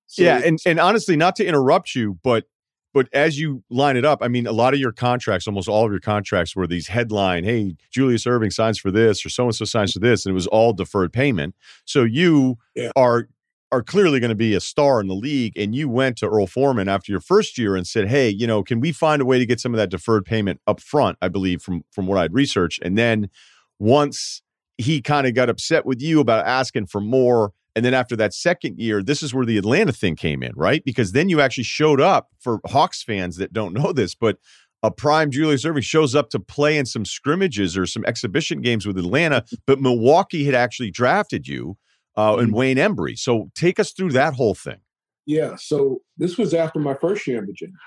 So 0.08 0.22
yeah, 0.22 0.42
and, 0.46 0.60
and 0.66 0.80
honestly, 0.80 1.16
not 1.16 1.36
to 1.38 1.46
interrupt 1.46 1.96
you, 1.96 2.20
but 2.24 2.46
but 2.94 3.10
as 3.14 3.40
you 3.40 3.64
line 3.70 3.98
it 3.98 4.06
up, 4.06 4.20
I 4.22 4.28
mean, 4.28 4.46
a 4.48 4.52
lot 4.52 4.74
of 4.74 4.80
your 4.80 4.92
contracts, 4.92 5.48
almost 5.48 5.68
all 5.68 5.86
of 5.86 5.92
your 5.92 6.00
contracts 6.00 6.56
were 6.56 6.68
these 6.68 6.88
headline, 6.88 7.44
hey, 7.44 7.76
Julius 7.92 8.26
Erving 8.26 8.54
signs 8.54 8.78
for 8.78 8.92
this 8.92 9.26
or 9.26 9.30
so 9.30 9.46
and 9.46 9.56
so 9.56 9.66
signs 9.66 9.94
for 9.94 10.00
this, 10.00 10.26
and 10.26 10.32
it 10.32 10.36
was 10.36 10.48
all 10.48 10.74
deferred 10.74 11.12
payment. 11.12 11.56
So 11.86 12.04
you 12.04 12.58
yeah. 12.76 12.92
are 12.96 13.28
are 13.74 13.82
clearly 13.82 14.20
going 14.20 14.30
to 14.30 14.36
be 14.36 14.54
a 14.54 14.60
star 14.60 15.02
in 15.02 15.08
the 15.08 15.16
league. 15.16 15.58
And 15.58 15.74
you 15.74 15.90
went 15.90 16.20
to 16.20 16.28
Earl 16.28 16.46
Foreman 16.46 16.88
after 16.88 17.12
your 17.12 17.20
first 17.20 17.58
year 17.58 17.76
and 17.76 17.88
said, 17.88 18.08
Hey, 18.08 18.30
you 18.30 18.46
know, 18.46 18.62
can 18.62 18.80
we 18.80 18.92
find 18.92 19.20
a 19.20 19.26
way 19.26 19.40
to 19.40 19.48
get 19.48 19.60
some 19.60 19.74
of 19.74 19.80
that 19.80 19.90
deferred 19.90 20.26
payment 20.26 20.62
up 20.68 20.80
front? 20.80 21.18
I 21.24 21.28
believe 21.28 21.62
from 21.62 21.84
from 21.92 22.06
what 22.06 22.20
I'd 22.20 22.34
researched. 22.34 22.84
And 22.84 22.98
then 22.98 23.32
once 23.80 24.44
he 24.78 25.02
kind 25.02 25.26
of 25.26 25.34
got 25.34 25.50
upset 25.50 25.86
with 25.88 26.02
you 26.02 26.20
about 26.20 26.46
asking 26.46 26.86
for 26.86 27.02
more, 27.02 27.52
and 27.76 27.84
then 27.84 27.94
after 27.94 28.16
that 28.16 28.34
second 28.34 28.80
year, 28.80 29.02
this 29.02 29.24
is 29.24 29.34
where 29.34 29.46
the 29.46 29.58
Atlanta 29.58 29.92
thing 29.92 30.16
came 30.16 30.44
in, 30.44 30.52
right? 30.56 30.84
Because 30.86 31.12
then 31.12 31.30
you 31.30 31.42
actually 31.42 31.64
showed 31.64 32.00
up 32.00 32.30
for 32.40 32.60
Hawks 32.66 33.02
fans 33.02 33.38
that 33.38 33.52
don't 33.52 33.74
know 33.74 33.92
this, 33.92 34.14
but 34.14 34.38
a 34.84 34.92
prime 34.92 35.32
Julius 35.32 35.66
Erving 35.66 35.84
shows 35.84 36.14
up 36.14 36.30
to 36.32 36.40
play 36.40 36.78
in 36.78 36.86
some 36.86 37.06
scrimmages 37.06 37.78
or 37.78 37.86
some 37.86 38.04
exhibition 38.06 38.62
games 38.62 38.86
with 38.86 38.98
Atlanta, 38.98 39.44
but 39.66 39.80
Milwaukee 39.80 40.44
had 40.44 40.54
actually 40.54 40.92
drafted 40.92 41.48
you 41.48 41.78
uh, 42.18 42.36
and 42.38 42.50
mm-hmm. 42.50 42.58
Wayne 42.58 42.78
Embry. 42.78 43.18
So 43.18 43.50
take 43.56 43.80
us 43.80 43.92
through 43.92 44.12
that 44.12 44.34
whole 44.34 44.54
thing. 44.54 44.82
Yeah. 45.26 45.56
So 45.56 46.02
this 46.18 46.38
was 46.38 46.54
after 46.54 46.80
my 46.80 46.96
first 46.96 47.26
year 47.26 47.40
in 47.40 47.46
Virginia. 47.46 47.78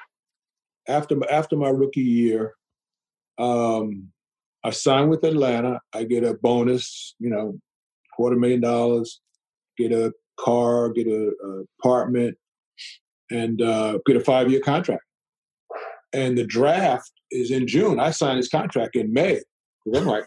After 0.88 1.16
after 1.30 1.56
my 1.56 1.68
rookie 1.68 2.00
year, 2.00 2.54
um, 3.38 4.08
I 4.64 4.70
signed 4.70 5.10
with 5.10 5.24
Atlanta. 5.24 5.80
I 5.92 6.04
get 6.04 6.24
a 6.24 6.34
bonus, 6.34 7.14
you 7.18 7.28
know, 7.28 7.58
quarter 8.16 8.36
million 8.36 8.60
dollars 8.60 9.20
get 9.78 9.92
a 9.92 10.12
car, 10.38 10.90
get 10.90 11.06
an 11.06 11.66
apartment, 11.78 12.36
and 13.30 13.60
uh, 13.62 13.98
get 14.06 14.16
a 14.16 14.20
five 14.20 14.50
year 14.50 14.60
contract. 14.60 15.02
And 16.12 16.38
the 16.38 16.46
draft 16.46 17.10
is 17.30 17.50
in 17.50 17.66
June. 17.66 18.00
I 18.00 18.10
signed 18.10 18.38
this 18.38 18.48
contract 18.48 18.96
in 18.96 19.12
May. 19.12 19.40
I'm 19.94 20.06
like, 20.06 20.24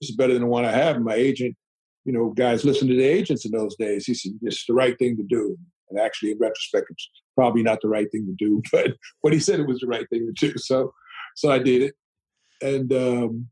this 0.00 0.10
is 0.10 0.16
better 0.16 0.32
than 0.32 0.42
the 0.42 0.48
one 0.48 0.64
I 0.64 0.72
have. 0.72 1.00
my 1.00 1.14
agent, 1.14 1.56
you 2.04 2.12
know, 2.12 2.30
guys 2.30 2.64
listen 2.64 2.88
to 2.88 2.96
the 2.96 3.04
agents 3.04 3.44
in 3.44 3.52
those 3.52 3.76
days. 3.76 4.04
He 4.04 4.14
said, 4.14 4.32
it's 4.42 4.66
the 4.66 4.74
right 4.74 4.98
thing 4.98 5.16
to 5.16 5.22
do. 5.22 5.56
And 5.90 6.00
actually, 6.00 6.32
in 6.32 6.38
retrospect, 6.38 6.86
it's 6.90 7.08
probably 7.36 7.62
not 7.62 7.80
the 7.80 7.88
right 7.88 8.10
thing 8.10 8.26
to 8.26 8.44
do, 8.44 8.62
but 8.72 8.94
what 9.20 9.32
he 9.32 9.38
said 9.38 9.60
it 9.60 9.66
was 9.66 9.80
the 9.80 9.86
right 9.86 10.08
thing 10.10 10.26
to 10.26 10.48
do. 10.48 10.58
So, 10.58 10.92
so 11.36 11.50
I 11.50 11.58
did 11.58 11.82
it. 11.82 11.94
And 12.60 12.92
um, 12.92 13.48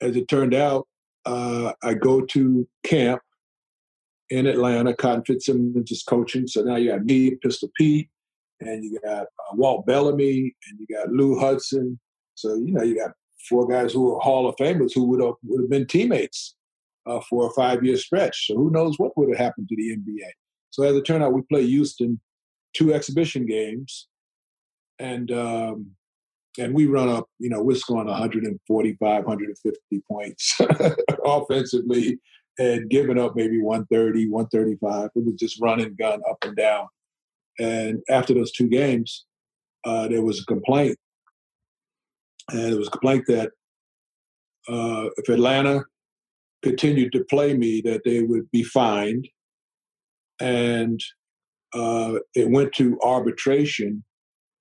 as 0.00 0.16
it 0.16 0.28
turned 0.28 0.54
out, 0.54 0.86
uh, 1.24 1.72
I 1.82 1.94
go 1.94 2.20
to 2.20 2.68
camp 2.84 3.22
in 4.32 4.46
Atlanta. 4.46 4.94
Cotton 4.94 5.22
Fitzsimmons 5.26 5.90
is 5.90 6.02
coaching. 6.02 6.46
So 6.46 6.62
now 6.62 6.76
you 6.76 6.90
got 6.90 7.04
me, 7.04 7.34
Pistol 7.36 7.68
Pete, 7.76 8.08
and 8.60 8.82
you 8.82 8.98
got 9.04 9.24
uh, 9.24 9.54
Walt 9.54 9.84
Bellamy, 9.84 10.54
and 10.68 10.80
you 10.80 10.86
got 10.96 11.10
Lou 11.10 11.38
Hudson. 11.38 12.00
So, 12.34 12.54
you 12.54 12.72
know, 12.72 12.82
you 12.82 12.96
got 12.96 13.10
four 13.48 13.68
guys 13.68 13.92
who 13.92 14.14
are 14.14 14.20
Hall 14.20 14.48
of 14.48 14.56
Famers 14.56 14.92
who 14.94 15.04
would 15.04 15.20
have, 15.20 15.34
would 15.44 15.60
have 15.60 15.70
been 15.70 15.86
teammates 15.86 16.54
uh, 17.06 17.20
for 17.28 17.46
a 17.46 17.50
five 17.50 17.84
year 17.84 17.98
stretch. 17.98 18.46
So 18.46 18.56
who 18.56 18.70
knows 18.70 18.98
what 18.98 19.16
would 19.18 19.28
have 19.28 19.38
happened 19.38 19.68
to 19.68 19.76
the 19.76 19.96
NBA. 19.96 20.30
So 20.70 20.82
as 20.84 20.96
it 20.96 21.02
turned 21.02 21.22
out, 21.22 21.34
we 21.34 21.42
played 21.42 21.68
Houston 21.68 22.18
two 22.74 22.94
exhibition 22.94 23.44
games. 23.44 24.08
And 24.98 25.30
um, 25.30 25.90
and 26.58 26.74
we 26.74 26.86
run 26.86 27.08
up, 27.08 27.28
you 27.38 27.48
know, 27.48 27.62
we're 27.62 27.76
scoring 27.76 28.08
145, 28.08 29.24
150 29.24 30.02
points 30.06 30.58
offensively 31.24 32.18
and 32.58 32.90
giving 32.90 33.18
up 33.18 33.34
maybe 33.34 33.60
130, 33.60 34.28
135. 34.28 35.10
It 35.14 35.24
was 35.24 35.34
just 35.34 35.60
running 35.60 35.94
gun 35.98 36.20
up 36.28 36.38
and 36.42 36.56
down. 36.56 36.86
And 37.58 38.00
after 38.08 38.34
those 38.34 38.52
two 38.52 38.68
games, 38.68 39.24
uh, 39.84 40.08
there 40.08 40.22
was 40.22 40.40
a 40.40 40.46
complaint. 40.46 40.96
And 42.50 42.72
it 42.72 42.78
was 42.78 42.88
a 42.88 42.92
complaint 42.92 43.24
that 43.28 43.50
uh, 44.68 45.08
if 45.16 45.28
Atlanta 45.28 45.84
continued 46.62 47.12
to 47.12 47.24
play 47.24 47.54
me, 47.56 47.80
that 47.82 48.02
they 48.04 48.22
would 48.22 48.50
be 48.50 48.62
fined. 48.62 49.28
And 50.40 51.00
uh, 51.74 52.14
it 52.34 52.50
went 52.50 52.72
to 52.74 52.98
arbitration 53.02 54.04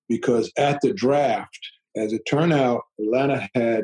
because 0.07 0.51
at 0.57 0.79
the 0.81 0.93
draft, 0.93 1.59
as 1.95 2.13
it 2.13 2.21
turned 2.27 2.53
out, 2.53 2.81
Atlanta 2.99 3.49
had 3.53 3.83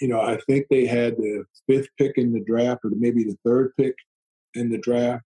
you 0.00 0.08
know, 0.08 0.20
I 0.20 0.38
think 0.46 0.66
they 0.68 0.86
had 0.86 1.16
the 1.16 1.44
fifth 1.66 1.88
pick 1.98 2.12
in 2.16 2.32
the 2.32 2.44
draft, 2.44 2.84
or 2.84 2.90
maybe 2.96 3.24
the 3.24 3.36
third 3.44 3.72
pick 3.76 3.94
in 4.54 4.70
the 4.70 4.78
draft, 4.78 5.24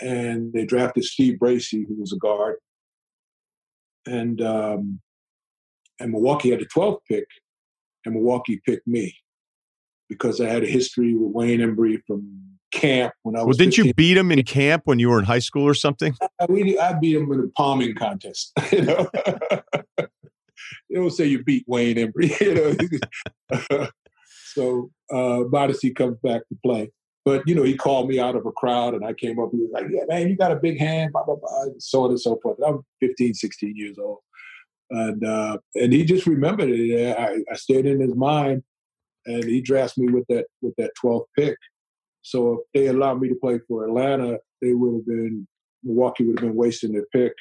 and 0.00 0.52
they 0.52 0.64
drafted 0.64 1.04
Steve 1.04 1.38
Bracey, 1.38 1.86
who 1.86 1.94
was 1.98 2.12
a 2.12 2.18
guard, 2.18 2.56
and 4.06 4.40
um, 4.42 5.00
and 6.00 6.12
Milwaukee 6.12 6.50
had 6.50 6.60
the 6.60 6.66
twelfth 6.66 7.02
pick, 7.08 7.26
and 8.04 8.14
Milwaukee 8.14 8.60
picked 8.64 8.86
me 8.86 9.14
because 10.08 10.40
I 10.40 10.48
had 10.48 10.64
a 10.64 10.68
history 10.68 11.14
with 11.14 11.32
Wayne 11.32 11.60
Embry 11.60 11.98
from 12.06 12.48
camp 12.72 13.14
when 13.22 13.36
I 13.36 13.40
was. 13.40 13.46
Well, 13.46 13.58
didn't 13.58 13.74
15. 13.74 13.86
you 13.86 13.94
beat 13.94 14.16
him 14.16 14.30
in 14.32 14.42
camp 14.44 14.82
when 14.84 14.98
you 14.98 15.08
were 15.08 15.18
in 15.18 15.24
high 15.24 15.38
school 15.38 15.64
or 15.64 15.74
something? 15.74 16.14
I, 16.40 16.46
we, 16.48 16.78
I 16.78 16.94
beat 16.94 17.16
him 17.16 17.32
in 17.32 17.40
a 17.40 17.48
palming 17.48 17.94
contest. 17.94 18.52
You 18.72 18.82
know. 18.82 19.10
they 20.88 20.96
don't 20.96 21.10
say 21.10 21.26
you 21.26 21.42
beat 21.42 21.64
Wayne 21.66 21.96
Embry. 21.96 22.30
You 22.40 22.54
know, 23.50 23.88
so 24.54 24.90
uh, 25.10 25.44
modesty 25.48 25.92
comes 25.92 26.18
back 26.22 26.42
to 26.48 26.58
play. 26.64 26.90
But 27.24 27.42
you 27.46 27.54
know, 27.54 27.62
he 27.62 27.76
called 27.76 28.08
me 28.08 28.18
out 28.18 28.36
of 28.36 28.46
a 28.46 28.52
crowd, 28.52 28.94
and 28.94 29.04
I 29.04 29.12
came 29.12 29.38
up. 29.38 29.50
He 29.52 29.58
was 29.58 29.70
like, 29.72 29.86
"Yeah, 29.90 30.04
man, 30.08 30.28
you 30.28 30.36
got 30.36 30.52
a 30.52 30.56
big 30.56 30.78
hand." 30.78 31.12
Blah 31.12 31.24
blah 31.24 31.36
blah, 31.36 31.64
so 31.78 32.04
on 32.04 32.10
and 32.10 32.20
so 32.20 32.38
forth. 32.42 32.58
I'm 32.66 32.80
15, 33.00 33.34
16 33.34 33.76
years 33.76 33.98
old, 33.98 34.18
and 34.90 35.24
uh, 35.24 35.58
and 35.74 35.92
he 35.92 36.04
just 36.04 36.26
remembered 36.26 36.70
it. 36.70 37.18
I, 37.18 37.38
I 37.50 37.56
stayed 37.56 37.86
in 37.86 38.00
his 38.00 38.14
mind, 38.14 38.62
and 39.26 39.44
he 39.44 39.60
drafted 39.60 40.04
me 40.04 40.12
with 40.12 40.24
that 40.28 40.46
with 40.62 40.74
that 40.78 40.92
12th 41.04 41.26
pick. 41.36 41.56
So 42.22 42.54
if 42.54 42.60
they 42.72 42.86
allowed 42.86 43.20
me 43.20 43.28
to 43.28 43.34
play 43.34 43.60
for 43.68 43.84
Atlanta, 43.84 44.38
they 44.62 44.72
would 44.72 44.94
have 44.94 45.06
been 45.06 45.46
Milwaukee 45.84 46.24
would 46.24 46.38
have 46.38 46.48
been 46.48 46.56
wasting 46.56 46.92
their 46.92 47.06
pick, 47.12 47.34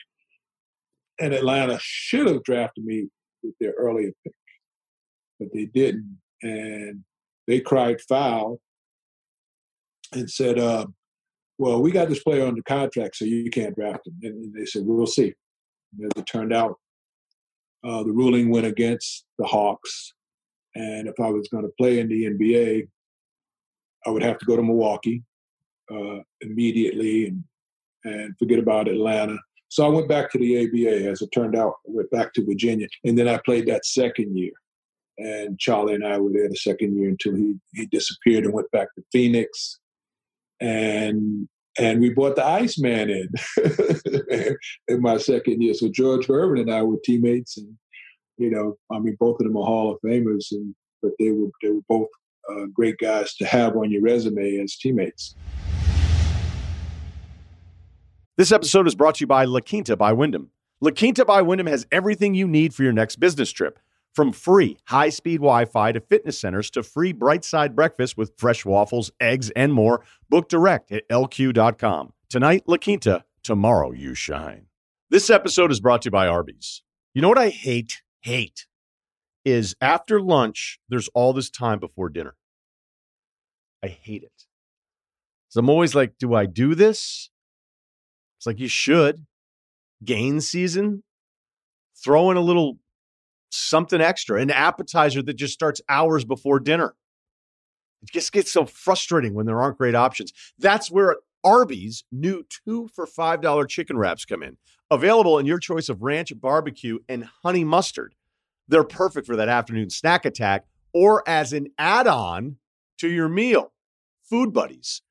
and 1.19 1.34
Atlanta 1.34 1.77
should 1.82 2.27
have 2.27 2.43
drafted 2.43 2.86
me 2.86 3.08
with 3.43 3.56
their 3.60 3.73
earlier 3.77 4.12
pick, 4.23 4.34
but 5.39 5.49
they 5.53 5.65
didn't, 5.65 6.17
and 6.41 7.03
they 7.47 7.60
cried 7.60 8.01
foul 8.01 8.60
and 10.13 10.30
said, 10.30 10.60
uh, 10.60 10.88
"Well, 11.58 11.82
we 11.82 11.91
got 11.91 12.10
this 12.10 12.23
player 12.23 12.45
under 12.45 12.62
contract, 12.62 13.15
so 13.17 13.25
you 13.25 13.49
can't 13.49 13.75
draft 13.75 14.08
him." 14.08 14.19
And 14.23 14.53
they 14.53 14.65
said, 14.65 14.86
"We'll 14.86 15.08
see." 15.08 15.34
And 15.97 16.06
as 16.06 16.21
it 16.21 16.25
turned 16.25 16.53
out, 16.53 16.80
uh, 17.84 18.03
the 18.03 18.12
ruling 18.12 18.49
went 18.49 18.65
against 18.65 19.25
the 19.38 19.45
Hawks, 19.45 20.13
and 20.75 21.08
if 21.08 21.19
I 21.19 21.30
was 21.30 21.47
going 21.49 21.63
to 21.63 21.73
play 21.77 21.99
in 21.99 22.10
the 22.10 22.25
NBA, 22.25 22.88
I 24.06 24.10
would 24.10 24.23
have 24.23 24.38
to 24.39 24.45
go 24.45 24.56
to 24.56 24.63
Milwaukee 24.63 25.23
uh, 25.91 26.19
immediately 26.41 27.27
and 27.27 27.43
and 28.03 28.38
forget 28.38 28.60
about 28.60 28.88
Atlanta 28.88 29.38
so 29.69 29.86
I 29.86 29.89
went 29.89 30.08
back 30.08 30.32
to 30.32 30.38
the 30.38 30.63
ABA. 30.63 31.10
As 31.10 31.21
it 31.21 31.32
turned 31.32 31.56
out, 31.56 31.73
I 31.88 31.91
went 31.91 32.12
back 32.12 32.34
to 32.34 32.45
Virginia, 32.45 32.88
and 33.03 33.17
then 33.17 33.27
I 33.27 33.39
played 33.45 33.67
that 33.67 33.86
second 33.86 34.38
year. 34.38 34.53
And 35.17 35.60
Charlie 35.60 35.95
and 35.95 36.06
I 36.06 36.19
were 36.19 36.32
there 36.32 36.47
the 36.47 36.56
second 36.56 36.95
year 36.97 37.10
until 37.10 37.36
he 37.36 37.56
he 37.73 37.86
disappeared 37.88 38.45
and 38.45 38.53
went 38.53 38.71
back 38.71 38.93
to 38.95 39.03
Phoenix. 39.12 39.80
And 40.62 41.47
and 41.80 42.01
we 42.01 42.13
brought 42.13 42.36
the 42.36 42.45
Iceman 42.45 43.10
in 43.10 44.56
in 44.88 45.01
my 45.01 45.17
second 45.17 45.62
year. 45.62 45.73
So 45.73 45.89
George 45.89 46.27
Gervin 46.27 46.62
and 46.62 46.71
I 46.71 46.84
were 46.84 46.97
teammates, 47.03 47.58
and 47.58 47.75
you 48.38 48.49
know, 48.49 48.77
I 48.91 48.99
mean, 48.99 49.17
both 49.19 49.39
of 49.39 49.45
them 49.45 49.58
are 49.58 49.65
Hall 49.65 49.91
of 49.91 49.99
Famers, 50.01 50.51
and 50.51 50.73
but 51.01 51.12
they 51.19 51.32
were 51.32 51.49
they 51.62 51.69
were 51.69 51.82
both 51.89 52.10
uh, 52.49 52.65
great 52.73 52.97
guys 52.99 53.36
to 53.36 53.45
have 53.45 53.75
on 53.75 53.91
your 53.91 54.01
resume 54.01 54.60
as 54.60 54.77
teammates. 54.77 55.36
This 58.38 58.52
episode 58.52 58.86
is 58.86 58.93
brought 58.93 59.15
to 59.15 59.21
you 59.21 59.28
by 59.28 59.45
La 59.45 59.62
Quinta 59.62 59.97
by 59.97 60.13
Wyndham. 60.13 60.52
La 60.80 60.91
Quinta 60.91 61.26
by 61.26 61.41
Wyndham 61.41 61.65
has 61.65 61.88
everything 61.91 62.36
you 62.36 62.47
need 62.47 62.71
for 62.71 62.84
your 62.84 62.93
next 62.93 63.15
business 63.15 63.50
trip. 63.50 63.80
From 64.13 64.32
free 64.32 64.78
high 64.86 65.10
speed 65.10 65.38
Wi 65.38 65.65
Fi 65.65 65.91
to 65.91 66.00
fitness 66.00 66.39
centers 66.39 66.69
to 66.69 66.84
free 66.84 67.13
bright 67.13 67.43
side 67.43 67.76
breakfast 67.76 68.15
with 68.15 68.38
fresh 68.38 68.63
waffles, 68.63 69.10
eggs, 69.19 69.50
and 69.56 69.73
more, 69.73 70.04
book 70.30 70.50
direct 70.50 70.91
at 70.91 71.10
lq.com. 71.10 72.13
Tonight, 72.30 72.62
La 72.67 72.78
Quinta, 72.78 73.26
tomorrow, 73.41 73.91
you 73.91 74.13
shine. 74.13 74.67
This 75.10 75.32
episode 75.32 75.71
is 75.71 75.80
brought 75.80 76.04
to 76.04 76.08
you 76.08 76.12
by 76.12 76.28
Arby's. 76.28 76.84
You 77.15 77.23
know 77.23 77.30
what 77.30 77.39
I 77.39 77.50
hate? 77.50 78.04
Hate 78.21 78.67
is 79.45 79.76
after 79.82 80.21
lunch, 80.21 80.80
there's 80.88 81.10
all 81.15 81.34
this 81.34 81.50
time 81.50 81.80
before 81.80 82.10
dinner. 82.10 82.36
I 83.84 83.88
hate 83.88 84.21
it. 84.21 84.45
So 85.50 85.60
I'm 85.60 85.71
always 85.71 85.95
like, 85.95 86.19
do 86.19 86.36
I 86.36 86.45
do 86.45 86.76
this? 86.76 87.32
It's 88.38 88.45
like 88.45 88.60
you 88.60 88.67
should. 88.67 89.26
Gain 90.04 90.41
season, 90.41 91.04
throw 92.04 92.30
in 92.30 92.38
a 92.38 92.41
little 92.41 92.78
something 93.50 94.02
extra, 94.02 94.39
an 94.39 94.52
appetizer 94.52 95.21
that 95.23 95.34
just 95.34 95.54
starts 95.54 95.82
hours 95.89 96.23
before 96.23 96.60
dinner. 96.60 96.95
It 98.04 98.12
just 98.12 98.32
gets 98.32 98.52
so 98.52 98.65
frustrating 98.65 99.34
when 99.34 99.47
there 99.47 99.60
aren't 99.60 99.80
great 99.80 99.95
options. 99.95 100.32
That's 100.60 100.91
where 100.91 101.17
Arby's 101.43 102.04
new 102.12 102.45
two 102.47 102.89
for 102.93 103.08
$5 103.08 103.69
chicken 103.69 103.97
wraps 103.97 104.26
come 104.26 104.43
in. 104.43 104.58
Available 104.91 105.39
in 105.39 105.45
your 105.45 105.60
choice 105.60 105.89
of 105.89 106.02
ranch, 106.02 106.32
barbecue, 106.39 107.00
and 107.10 107.28
honey 107.43 107.63
mustard. 107.63 108.15
They're 108.67 108.84
perfect 108.84 109.26
for 109.26 109.36
that 109.36 109.50
afternoon 109.50 109.89
snack 109.89 110.26
attack 110.26 110.65
or 110.93 111.28
as 111.28 111.54
an 111.54 111.67
add 111.78 112.08
on 112.08 112.58
to 113.00 113.08
your 113.08 113.30
meal. 113.30 113.73
Food 114.23 114.54
Buddies. 114.54 115.02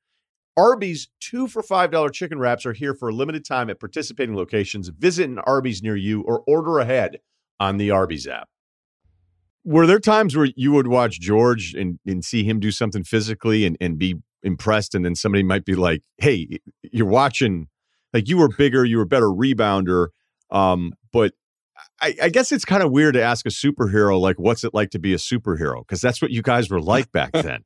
Arby's 0.57 1.07
two 1.19 1.47
for 1.47 1.61
$5 1.61 2.11
chicken 2.11 2.39
wraps 2.39 2.65
are 2.65 2.73
here 2.73 2.95
for 2.95 3.09
a 3.09 3.13
limited 3.13 3.45
time 3.45 3.69
at 3.69 3.79
participating 3.79 4.35
locations. 4.35 4.89
Visit 4.89 5.29
an 5.29 5.39
Arby's 5.39 5.83
near 5.83 5.95
you 5.95 6.21
or 6.23 6.43
order 6.47 6.79
ahead 6.79 7.19
on 7.59 7.77
the 7.77 7.91
Arby's 7.91 8.27
app. 8.27 8.49
Were 9.63 9.85
there 9.85 9.99
times 9.99 10.35
where 10.35 10.49
you 10.55 10.71
would 10.71 10.87
watch 10.87 11.19
George 11.19 11.73
and, 11.75 11.99
and 12.05 12.25
see 12.25 12.43
him 12.43 12.59
do 12.59 12.71
something 12.71 13.03
physically 13.03 13.65
and, 13.65 13.77
and 13.79 13.99
be 13.99 14.15
impressed, 14.41 14.95
and 14.95 15.05
then 15.05 15.13
somebody 15.13 15.43
might 15.43 15.65
be 15.65 15.75
like, 15.75 16.01
hey, 16.17 16.47
you're 16.81 17.05
watching, 17.05 17.67
like 18.13 18.27
you 18.27 18.37
were 18.37 18.47
bigger, 18.47 18.85
you 18.85 18.97
were 18.97 19.03
a 19.03 19.07
better 19.07 19.27
rebounder. 19.27 20.07
Um, 20.49 20.93
but 21.11 21.33
I, 22.01 22.15
I 22.23 22.29
guess 22.29 22.51
it's 22.51 22.65
kind 22.65 22.81
of 22.81 22.91
weird 22.91 23.15
to 23.15 23.21
ask 23.21 23.45
a 23.45 23.49
superhero, 23.49 24.19
like, 24.19 24.39
what's 24.39 24.63
it 24.63 24.73
like 24.73 24.91
to 24.91 24.99
be 24.99 25.13
a 25.13 25.17
superhero? 25.17 25.81
Because 25.81 26.01
that's 26.01 26.21
what 26.21 26.31
you 26.31 26.41
guys 26.41 26.69
were 26.69 26.81
like 26.81 27.11
back 27.11 27.31
then. 27.33 27.63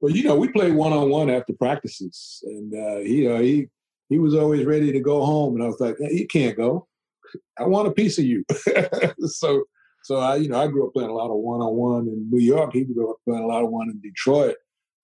Well, 0.00 0.14
you 0.14 0.22
know, 0.22 0.36
we 0.36 0.48
played 0.48 0.74
one 0.74 0.92
on 0.92 1.10
one 1.10 1.28
after 1.28 1.52
practices, 1.54 2.42
and 2.44 2.72
uh, 2.72 2.98
he, 2.98 3.26
know, 3.26 3.38
he 3.38 3.68
he 4.08 4.18
was 4.18 4.34
always 4.34 4.64
ready 4.64 4.92
to 4.92 5.00
go 5.00 5.24
home, 5.24 5.54
and 5.54 5.62
I 5.62 5.66
was 5.66 5.80
like, 5.80 5.96
hey, 5.98 6.12
"You 6.12 6.26
can't 6.26 6.56
go. 6.56 6.86
I 7.58 7.64
want 7.64 7.88
a 7.88 7.92
piece 7.92 8.18
of 8.18 8.24
you." 8.24 8.44
so, 9.26 9.64
so 10.04 10.16
I, 10.16 10.36
you 10.36 10.48
know, 10.48 10.60
I 10.60 10.68
grew 10.68 10.86
up 10.86 10.94
playing 10.94 11.10
a 11.10 11.14
lot 11.14 11.30
of 11.30 11.38
one 11.38 11.60
on 11.60 11.74
one 11.74 12.08
in 12.08 12.28
New 12.30 12.40
York. 12.40 12.70
He 12.72 12.84
grew 12.84 13.10
up 13.10 13.16
playing 13.26 13.42
a 13.42 13.46
lot 13.46 13.64
of 13.64 13.70
one 13.70 13.90
in 13.90 14.00
Detroit. 14.00 14.56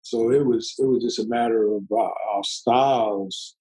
So 0.03 0.31
it 0.31 0.47
was 0.47 0.75
it 0.79 0.85
was 0.85 1.03
just 1.03 1.19
a 1.19 1.27
matter 1.27 1.75
of 1.75 1.83
uh, 1.91 1.97
our 1.97 2.45
styles 2.45 3.57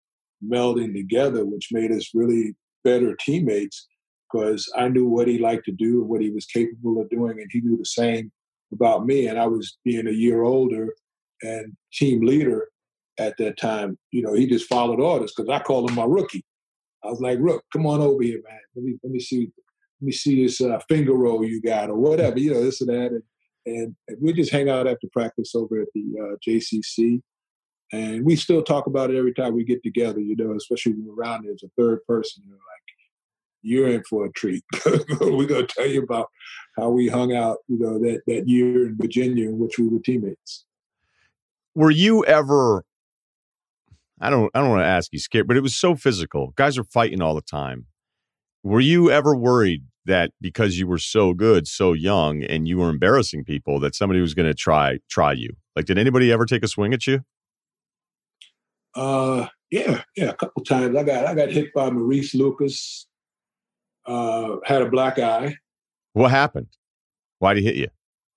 melding 0.46 0.94
together, 0.94 1.46
which 1.46 1.70
made 1.72 1.92
us 1.92 2.12
really 2.14 2.56
better 2.84 3.16
teammates 3.16 3.88
because 4.32 4.72
I 4.78 4.88
knew 4.88 5.06
what 5.06 5.28
he 5.28 5.38
liked 5.40 5.66
to 5.66 5.72
do 5.72 6.02
and 6.02 6.10
what 6.10 6.22
he 6.22 6.30
was 6.30 6.46
capable 6.46 7.02
of 7.02 7.10
doing, 7.10 7.40
and 7.40 7.50
he 7.52 7.62
knew 7.62 7.78
the 7.78 7.86
same 7.86 8.32
about 8.72 9.06
me. 9.06 9.28
And 9.28 9.40
I 9.40 9.48
was 9.48 9.78
being 9.84 10.08
a 10.08 10.12
year 10.12 10.44
older 10.44 10.94
and 11.44 11.76
team 11.92 12.26
leader 12.26 12.68
at 13.20 13.38
that 13.38 13.58
time, 13.58 13.98
you 14.12 14.22
know, 14.22 14.34
he 14.34 14.48
just 14.48 14.68
followed 14.68 15.00
orders 15.00 15.34
because 15.36 15.50
I 15.50 15.60
called 15.62 15.90
him 15.90 15.96
my 15.96 16.06
rookie. 16.06 16.44
I 17.04 17.10
was 17.10 17.20
like, 17.20 17.38
Rook, 17.40 17.64
come 17.72 17.86
on 17.86 18.02
over 18.02 18.24
here, 18.24 18.42
man. 18.48 18.60
Let 18.76 18.86
me 18.86 18.98
let 19.04 19.12
me 19.12 19.20
see 19.20 19.52
let 20.02 20.06
me 20.06 20.12
see 20.12 20.44
this 20.44 20.62
uh, 20.62 20.80
finger 20.90 21.14
roll 21.14 21.46
you 21.46 21.62
got 21.62 21.90
or 21.90 21.98
whatever, 21.98 22.40
you 22.40 22.54
know, 22.54 22.64
this 22.64 22.82
and 22.82 22.90
that. 22.90 23.12
And, 23.12 23.24
and, 23.66 23.96
we 24.22 24.34
just 24.34 24.52
hang 24.52 24.70
out 24.70 24.88
after 24.88 25.08
practice 25.14 25.56
over 25.56 25.82
at 25.82 25.88
the 25.94 26.04
uh, 26.20 26.36
JCC. 26.46 27.22
And 27.94 28.26
we 28.26 28.36
still 28.36 28.64
talk 28.64 28.88
about 28.88 29.12
it 29.12 29.18
every 29.18 29.34
time 29.34 29.54
we 29.54 29.64
get 29.64 29.84
together, 29.84 30.20
you 30.20 30.36
know, 30.36 30.56
especially 30.56 30.94
when 30.94 31.06
we're 31.08 31.24
around 31.24 31.46
there's 31.46 31.64
a 31.64 31.70
third 31.78 32.00
person, 32.06 32.44
you 32.46 32.52
know, 32.52 32.58
like, 32.58 32.84
you're 33.62 33.88
in 33.88 34.04
for 34.10 34.26
a 34.26 34.32
treat. 34.34 34.64
we're 34.86 35.46
going 35.46 35.66
to 35.66 35.74
tell 35.74 35.88
you 35.88 36.02
about 36.02 36.28
how 36.78 36.90
we 36.90 37.08
hung 37.08 37.34
out, 37.34 37.60
you 37.70 37.80
know, 37.80 37.98
that, 38.00 38.22
that 38.28 38.48
year 38.48 38.88
in 38.88 38.98
Virginia 38.98 39.48
in 39.48 39.58
which 39.58 39.78
we 39.78 39.88
were 39.88 40.00
teammates 40.00 40.66
were 41.76 41.92
you 41.92 42.24
ever 42.26 42.86
I 44.20 44.30
don't 44.30 44.50
I 44.54 44.62
don't 44.62 44.70
want 44.70 44.84
to 44.84 44.88
ask 44.88 45.12
you 45.12 45.20
scared, 45.20 45.48
but 45.48 45.58
it 45.58 45.64
was 45.64 45.76
so 45.76 45.96
physical. 45.96 46.54
Guys 46.56 46.78
are 46.78 46.84
fighting 46.86 47.22
all 47.22 47.36
the 47.36 47.42
time. 47.42 47.88
Were 48.64 48.80
you 48.80 49.12
ever 49.12 49.36
worried 49.36 49.84
that 50.06 50.32
because 50.40 50.80
you 50.80 50.88
were 50.88 50.98
so 50.98 51.34
good, 51.34 51.68
so 51.68 51.92
young, 51.92 52.44
and 52.44 52.68
you 52.68 52.78
were 52.78 52.90
embarrassing 52.90 53.44
people, 53.44 53.80
that 53.82 53.96
somebody 53.96 54.22
was 54.22 54.34
going 54.34 54.48
to 54.48 54.54
try 54.54 55.00
try 55.10 55.34
you? 55.34 55.50
Like, 55.76 55.86
did 55.86 55.98
anybody 55.98 56.32
ever 56.32 56.46
take 56.46 56.64
a 56.64 56.68
swing 56.68 56.94
at 56.94 57.06
you? 57.06 57.26
Uh, 58.96 59.48
yeah, 59.72 60.04
yeah, 60.16 60.30
a 60.30 60.36
couple 60.36 60.64
times. 60.64 60.96
I 60.96 61.04
got 61.04 61.26
I 61.26 61.36
got 61.36 61.52
hit 61.52 61.74
by 61.74 61.90
Maurice 61.90 62.34
Lucas. 62.34 63.08
Uh, 64.06 64.58
had 64.66 64.82
a 64.82 64.90
black 64.90 65.20
eye. 65.20 65.58
What 66.14 66.32
happened? 66.32 66.68
Why 67.40 67.54
did 67.54 67.64
he 67.64 67.66
hit 67.68 67.76
you? 67.76 67.88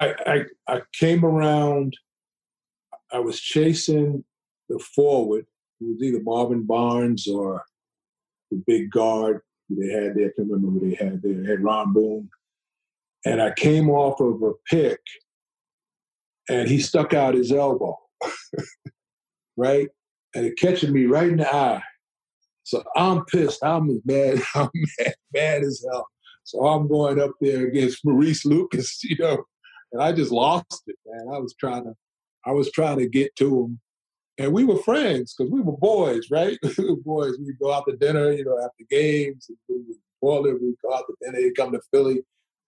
I, 0.01 0.15
I 0.27 0.75
I 0.75 0.81
came 0.99 1.25
around 1.25 1.97
I 3.17 3.19
was 3.19 3.41
chasing 3.41 4.23
the 4.69 4.79
forward. 4.79 5.47
It 5.81 5.85
was 5.85 6.03
either 6.03 6.23
Marvin 6.23 6.67
Barnes 6.67 7.27
or 7.27 7.65
the 8.51 8.63
big 8.67 8.91
guard 8.91 9.41
they 9.71 9.89
had 9.89 10.15
there. 10.15 10.27
I 10.27 10.33
can't 10.37 10.51
remember 10.51 10.69
who 10.69 10.91
they 10.91 10.97
had 10.97 11.23
there. 11.23 11.33
They 11.33 11.49
had 11.49 11.63
Ron 11.63 11.95
Boone. 11.95 12.29
And 13.25 13.41
I 13.41 13.53
came 13.55 13.89
off 13.89 14.21
of 14.21 14.43
a 14.43 14.53
pick 14.69 15.01
and 16.51 16.69
he 16.69 16.79
stuck 16.79 17.15
out 17.15 17.33
his 17.33 17.51
elbow, 17.53 17.97
right? 19.57 19.89
And 20.35 20.45
it 20.45 20.59
catching 20.59 20.93
me 20.93 21.07
right 21.07 21.29
in 21.29 21.39
the 21.39 21.55
eye. 21.55 21.83
So 22.65 22.85
I'm 22.97 23.25
pissed. 23.25 23.65
I'm 23.65 23.89
as 23.89 24.01
bad. 24.05 24.43
I'm 24.55 24.69
mad, 24.99 25.15
mad 25.33 25.63
as 25.63 25.83
hell. 25.91 26.07
So 26.45 26.67
I'm 26.67 26.87
going 26.87 27.19
up 27.19 27.33
there 27.41 27.67
against 27.67 28.05
Maurice 28.05 28.45
Lucas, 28.45 29.01
you 29.05 29.17
know, 29.19 29.43
and 29.93 30.03
I 30.03 30.13
just 30.13 30.33
lost 30.33 30.83
it, 30.87 30.97
man. 31.07 31.35
I 31.35 31.39
was 31.39 31.55
trying 31.59 31.85
to 31.85 31.95
I 32.47 32.53
was 32.53 32.71
trying 32.71 32.99
to 32.99 33.09
get 33.09 33.35
to 33.37 33.65
him. 33.65 33.81
And 34.39 34.53
we 34.53 34.65
were 34.65 34.77
friends 34.79 35.35
because 35.35 35.51
we 35.51 35.61
were 35.61 35.77
boys, 35.77 36.31
right? 36.31 36.59
we 36.79 36.91
were 36.91 36.97
boys. 36.97 37.37
We'd 37.39 37.59
go 37.59 37.73
out 37.73 37.85
to 37.89 37.97
dinner, 37.97 38.33
you 38.33 38.45
know, 38.45 38.59
after 38.59 38.85
games. 38.91 39.51
We 39.69 39.77
would 39.77 39.97
boil 40.21 40.47
it. 40.47 40.61
We'd 40.61 40.77
go 40.83 40.95
out 40.95 41.05
to 41.09 41.15
dinner. 41.23 41.39
He'd 41.39 41.57
come 41.57 41.73
to 41.73 41.81
Philly, 41.93 42.23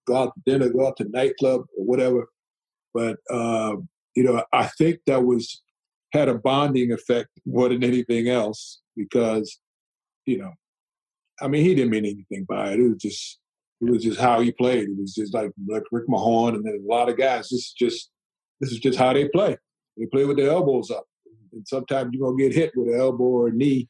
go 0.06 0.16
out 0.16 0.32
to 0.34 0.42
dinner, 0.50 0.70
go 0.70 0.88
out 0.88 0.96
to 0.96 1.08
nightclub 1.08 1.62
or 1.76 1.84
whatever. 1.84 2.28
But, 2.94 3.18
uh, 3.30 3.76
you 4.14 4.24
know, 4.24 4.42
I 4.52 4.66
think 4.78 5.00
that 5.06 5.24
was 5.24 5.62
had 6.12 6.28
a 6.28 6.34
bonding 6.34 6.90
effect 6.90 7.28
more 7.44 7.68
than 7.68 7.84
anything 7.84 8.28
else 8.28 8.80
because, 8.96 9.60
you 10.26 10.38
know, 10.38 10.52
I 11.40 11.48
mean, 11.48 11.64
he 11.64 11.74
didn't 11.74 11.90
mean 11.90 12.04
anything 12.04 12.44
by 12.48 12.72
it. 12.72 12.80
It 12.80 12.88
was 12.88 12.96
just, 12.96 13.38
it 13.80 13.90
was 13.90 14.02
just 14.02 14.18
how 14.18 14.40
he 14.40 14.50
played. 14.50 14.88
It 14.88 14.98
was 14.98 15.14
just 15.14 15.34
like, 15.34 15.50
like 15.68 15.84
Rick 15.92 16.08
Mahorn 16.08 16.54
and 16.54 16.64
then 16.64 16.82
a 16.84 16.88
lot 16.92 17.08
of 17.08 17.16
guys. 17.16 17.50
This 17.50 17.60
is 17.60 17.74
just, 17.78 18.10
this 18.60 18.72
is 18.72 18.78
just 18.78 18.98
how 18.98 19.12
they 19.12 19.28
play. 19.28 19.56
They 19.98 20.06
play 20.06 20.24
with 20.24 20.36
their 20.36 20.50
elbows 20.50 20.90
up. 20.90 21.04
And 21.52 21.66
sometimes 21.66 22.10
you're 22.12 22.26
going 22.26 22.38
to 22.38 22.44
get 22.44 22.54
hit 22.54 22.72
with 22.76 22.94
an 22.94 23.00
elbow 23.00 23.24
or 23.24 23.50
knee 23.50 23.88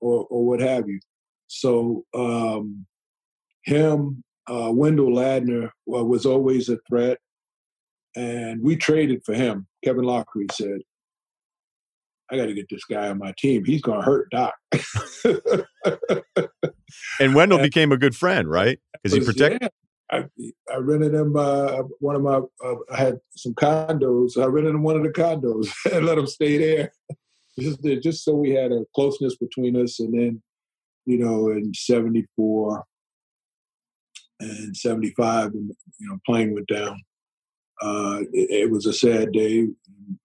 or, 0.00 0.26
or 0.30 0.46
what 0.46 0.60
have 0.60 0.88
you. 0.88 1.00
So 1.46 2.04
um, 2.14 2.86
him, 3.64 4.24
uh, 4.48 4.70
Wendell 4.72 5.10
Ladner 5.10 5.70
well, 5.86 6.06
was 6.06 6.26
always 6.26 6.68
a 6.68 6.78
threat. 6.88 7.18
And 8.14 8.62
we 8.62 8.76
traded 8.76 9.22
for 9.24 9.34
him. 9.34 9.66
Kevin 9.84 10.04
Loughery 10.04 10.50
said, 10.52 10.80
I 12.30 12.36
got 12.36 12.46
to 12.46 12.54
get 12.54 12.66
this 12.70 12.84
guy 12.84 13.08
on 13.08 13.18
my 13.18 13.34
team. 13.38 13.64
He's 13.64 13.82
going 13.82 14.00
to 14.00 14.04
hurt 14.04 14.30
Doc. 14.30 14.54
and 17.20 17.34
Wendell 17.34 17.58
and, 17.58 17.64
became 17.66 17.92
a 17.92 17.98
good 17.98 18.16
friend, 18.16 18.48
right? 18.48 18.78
Because 19.02 19.18
he 19.18 19.24
protected. 19.24 19.62
Yeah, 19.62 19.68
I, 20.12 20.24
I 20.70 20.76
rented 20.76 21.14
him 21.14 21.34
uh, 21.36 21.82
one 21.98 22.16
of 22.16 22.22
my. 22.22 22.40
Uh, 22.62 22.74
I 22.92 22.96
had 22.96 23.18
some 23.34 23.54
condos. 23.54 24.40
I 24.40 24.44
rented 24.44 24.74
him 24.74 24.82
one 24.82 24.96
of 24.96 25.02
the 25.02 25.08
condos 25.08 25.72
and 25.92 26.04
let 26.04 26.18
him 26.18 26.26
stay 26.26 26.58
there, 26.58 26.92
just 27.58 27.82
just 28.02 28.24
so 28.24 28.34
we 28.34 28.50
had 28.50 28.72
a 28.72 28.84
closeness 28.94 29.36
between 29.36 29.74
us. 29.74 30.00
And 30.00 30.12
then, 30.12 30.42
you 31.06 31.18
know, 31.18 31.48
in 31.48 31.72
'74 31.72 32.84
and 34.40 34.76
'75, 34.76 35.52
when 35.52 35.70
you 35.98 36.08
know 36.08 36.18
plane 36.26 36.52
went 36.52 36.68
down, 36.68 37.00
uh, 37.80 38.18
it, 38.34 38.64
it, 38.64 38.70
was 38.70 38.84
a 38.84 38.92
sad 38.92 39.32
day. 39.32 39.66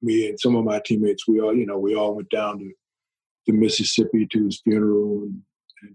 Me 0.01 0.27
and 0.29 0.39
some 0.39 0.57
of 0.57 0.65
my 0.65 0.81
teammates, 0.83 1.27
we 1.29 1.39
all, 1.39 1.55
you 1.55 1.65
know, 1.65 1.77
we 1.77 1.95
all 1.95 2.13
went 2.13 2.29
down 2.29 2.59
to 2.59 2.71
to 3.45 3.53
Mississippi 3.53 4.27
to 4.33 4.45
his 4.45 4.59
funeral 4.61 5.23
and 5.23 5.41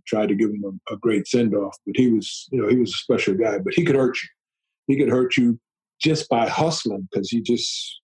tried 0.07 0.29
to 0.29 0.35
give 0.35 0.51
him 0.51 0.65
a, 0.65 0.95
a 0.95 0.97
great 0.99 1.27
send 1.27 1.55
off. 1.55 1.77
But 1.87 1.97
he 1.97 2.09
was, 2.09 2.49
you 2.51 2.61
know, 2.61 2.69
he 2.69 2.77
was 2.77 2.91
a 2.91 2.99
special 2.99 3.35
guy. 3.35 3.59
But 3.59 3.75
he 3.75 3.85
could 3.85 3.97
hurt 3.97 4.17
you. 4.23 4.29
He 4.87 4.99
could 4.99 5.11
hurt 5.11 5.37
you 5.37 5.59
just 6.01 6.29
by 6.29 6.49
hustling 6.49 7.09
because 7.11 7.31
he 7.31 7.41
just 7.41 8.01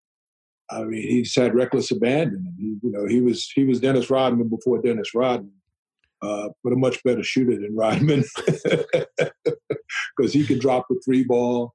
I 0.71 0.85
mean, 0.85 1.03
he 1.03 1.23
just 1.23 1.37
had 1.37 1.55
reckless 1.55 1.91
abandon. 1.91 2.55
He, 2.59 2.77
you 2.83 2.93
know, 2.93 3.07
he 3.07 3.21
was 3.21 3.51
he 3.55 3.65
was 3.65 3.81
Dennis 3.81 4.11
Rodman 4.11 4.49
before 4.49 4.81
Dennis 4.83 5.15
Rodman, 5.15 5.53
uh, 6.21 6.49
but 6.63 6.73
a 6.73 6.77
much 6.77 7.03
better 7.05 7.23
shooter 7.23 7.59
than 7.59 7.75
Rodman 7.75 8.25
because 10.17 10.33
he 10.33 10.47
could 10.47 10.61
drop 10.61 10.87
the 10.89 11.01
three 11.05 11.25
ball, 11.25 11.73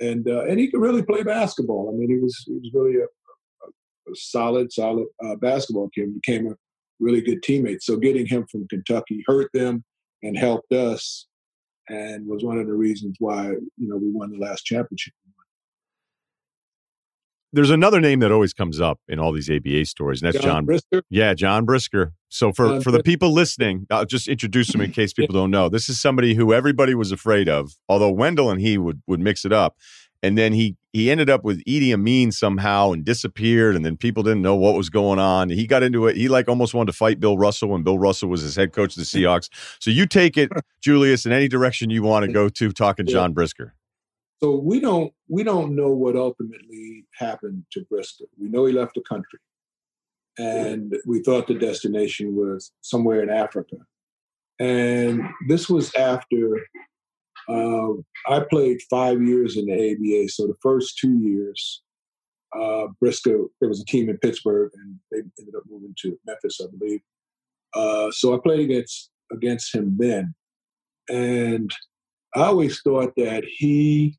and 0.00 0.28
uh, 0.28 0.44
and 0.44 0.60
he 0.60 0.70
could 0.70 0.80
really 0.80 1.02
play 1.02 1.22
basketball. 1.22 1.90
I 1.92 1.96
mean, 1.96 2.10
he 2.10 2.18
was 2.18 2.36
he 2.46 2.54
was 2.54 2.70
really 2.74 2.96
a, 2.96 3.04
a, 3.04 4.12
a 4.12 4.14
solid 4.14 4.72
solid 4.72 5.06
uh, 5.24 5.36
basketball 5.36 5.88
kid. 5.94 6.14
Became 6.14 6.48
a 6.48 6.56
really 7.00 7.20
good 7.20 7.42
teammates. 7.42 7.86
So 7.86 7.96
getting 7.96 8.26
him 8.26 8.46
from 8.50 8.66
Kentucky 8.68 9.22
hurt 9.26 9.50
them 9.54 9.84
and 10.22 10.36
helped 10.36 10.72
us, 10.72 11.26
and 11.88 12.26
was 12.26 12.44
one 12.44 12.58
of 12.58 12.66
the 12.66 12.74
reasons 12.74 13.16
why 13.18 13.48
you 13.48 13.88
know 13.88 13.96
we 13.96 14.10
won 14.10 14.30
the 14.30 14.38
last 14.38 14.64
championship 14.64 15.12
there's 17.54 17.70
another 17.70 18.00
name 18.00 18.18
that 18.18 18.32
always 18.32 18.52
comes 18.52 18.80
up 18.80 18.98
in 19.06 19.20
all 19.20 19.32
these 19.32 19.48
ABA 19.48 19.84
stories, 19.84 20.20
and 20.20 20.26
that's 20.26 20.42
John, 20.42 20.54
John 20.54 20.64
Brisker. 20.66 21.02
Yeah, 21.08 21.34
John 21.34 21.64
Brisker. 21.64 22.12
So 22.28 22.52
for 22.52 22.66
John 22.66 22.80
for 22.80 22.90
the 22.90 23.02
people 23.02 23.32
listening, 23.32 23.86
I'll 23.90 24.04
just 24.04 24.26
introduce 24.26 24.74
him 24.74 24.80
in 24.80 24.90
case 24.90 25.12
people 25.12 25.34
don't 25.34 25.52
know. 25.52 25.68
This 25.68 25.88
is 25.88 26.00
somebody 26.00 26.34
who 26.34 26.52
everybody 26.52 26.96
was 26.96 27.12
afraid 27.12 27.48
of, 27.48 27.70
although 27.88 28.10
Wendell 28.10 28.50
and 28.50 28.60
he 28.60 28.76
would 28.76 29.02
would 29.06 29.20
mix 29.20 29.44
it 29.44 29.52
up. 29.52 29.76
And 30.24 30.38
then 30.38 30.54
he 30.54 30.74
he 30.94 31.10
ended 31.10 31.28
up 31.28 31.44
with 31.44 31.62
Idi 31.66 31.92
Amin 31.92 32.32
somehow 32.32 32.92
and 32.92 33.04
disappeared, 33.04 33.76
and 33.76 33.84
then 33.84 33.98
people 33.98 34.22
didn't 34.22 34.40
know 34.40 34.56
what 34.56 34.74
was 34.74 34.88
going 34.88 35.18
on. 35.18 35.50
He 35.50 35.66
got 35.66 35.82
into 35.82 36.06
it. 36.06 36.16
He 36.16 36.28
like 36.28 36.48
almost 36.48 36.72
wanted 36.72 36.92
to 36.92 36.96
fight 36.96 37.20
Bill 37.20 37.36
Russell 37.36 37.68
when 37.68 37.82
Bill 37.82 37.98
Russell 37.98 38.30
was 38.30 38.40
his 38.40 38.56
head 38.56 38.72
coach 38.72 38.96
of 38.96 39.00
the 39.00 39.02
Seahawks. 39.02 39.50
So 39.80 39.90
you 39.90 40.06
take 40.06 40.38
it, 40.38 40.50
Julius, 40.80 41.26
in 41.26 41.32
any 41.32 41.46
direction 41.46 41.90
you 41.90 42.02
want 42.02 42.24
to 42.24 42.32
go 42.32 42.48
to 42.48 42.72
talking 42.72 43.06
John 43.06 43.34
Brisker. 43.34 43.74
So 44.42 44.56
we 44.56 44.80
don't 44.80 45.12
we 45.28 45.42
don't 45.42 45.76
know 45.76 45.90
what 45.90 46.16
ultimately 46.16 47.04
happened 47.12 47.64
to 47.72 47.84
Brisker. 47.90 48.24
We 48.40 48.48
know 48.48 48.64
he 48.64 48.72
left 48.72 48.94
the 48.94 49.02
country, 49.02 49.40
and 50.38 50.96
we 51.06 51.22
thought 51.22 51.48
the 51.48 51.54
destination 51.54 52.34
was 52.34 52.72
somewhere 52.80 53.22
in 53.22 53.28
Africa. 53.28 53.76
And 54.58 55.20
this 55.48 55.68
was 55.68 55.94
after 55.96 56.60
uh, 57.48 57.92
I 58.28 58.40
played 58.50 58.80
five 58.88 59.22
years 59.22 59.56
in 59.56 59.66
the 59.66 59.74
ABA. 59.74 60.28
So 60.30 60.46
the 60.46 60.56
first 60.62 60.98
two 60.98 61.18
years, 61.18 61.82
uh, 62.58 62.86
Brisker 63.00 63.46
there 63.60 63.68
was 63.68 63.80
a 63.80 63.84
team 63.86 64.08
in 64.08 64.18
Pittsburgh, 64.18 64.70
and 64.74 64.96
they 65.10 65.18
ended 65.38 65.54
up 65.56 65.64
moving 65.68 65.94
to 66.02 66.18
Memphis, 66.26 66.60
I 66.62 66.66
believe. 66.76 67.00
Uh, 67.74 68.10
so 68.12 68.34
I 68.34 68.38
played 68.42 68.60
against 68.60 69.10
against 69.32 69.74
him 69.74 69.96
then, 69.98 70.34
and 71.08 71.70
I 72.34 72.44
always 72.44 72.80
thought 72.82 73.12
that 73.16 73.44
he 73.46 74.18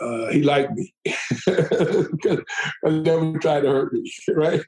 uh, 0.00 0.28
he 0.28 0.42
liked 0.42 0.72
me. 0.72 0.92
I 1.48 2.90
never 2.90 3.38
tried 3.38 3.60
to 3.60 3.68
hurt 3.68 3.92
me, 3.92 4.12
right? 4.34 4.64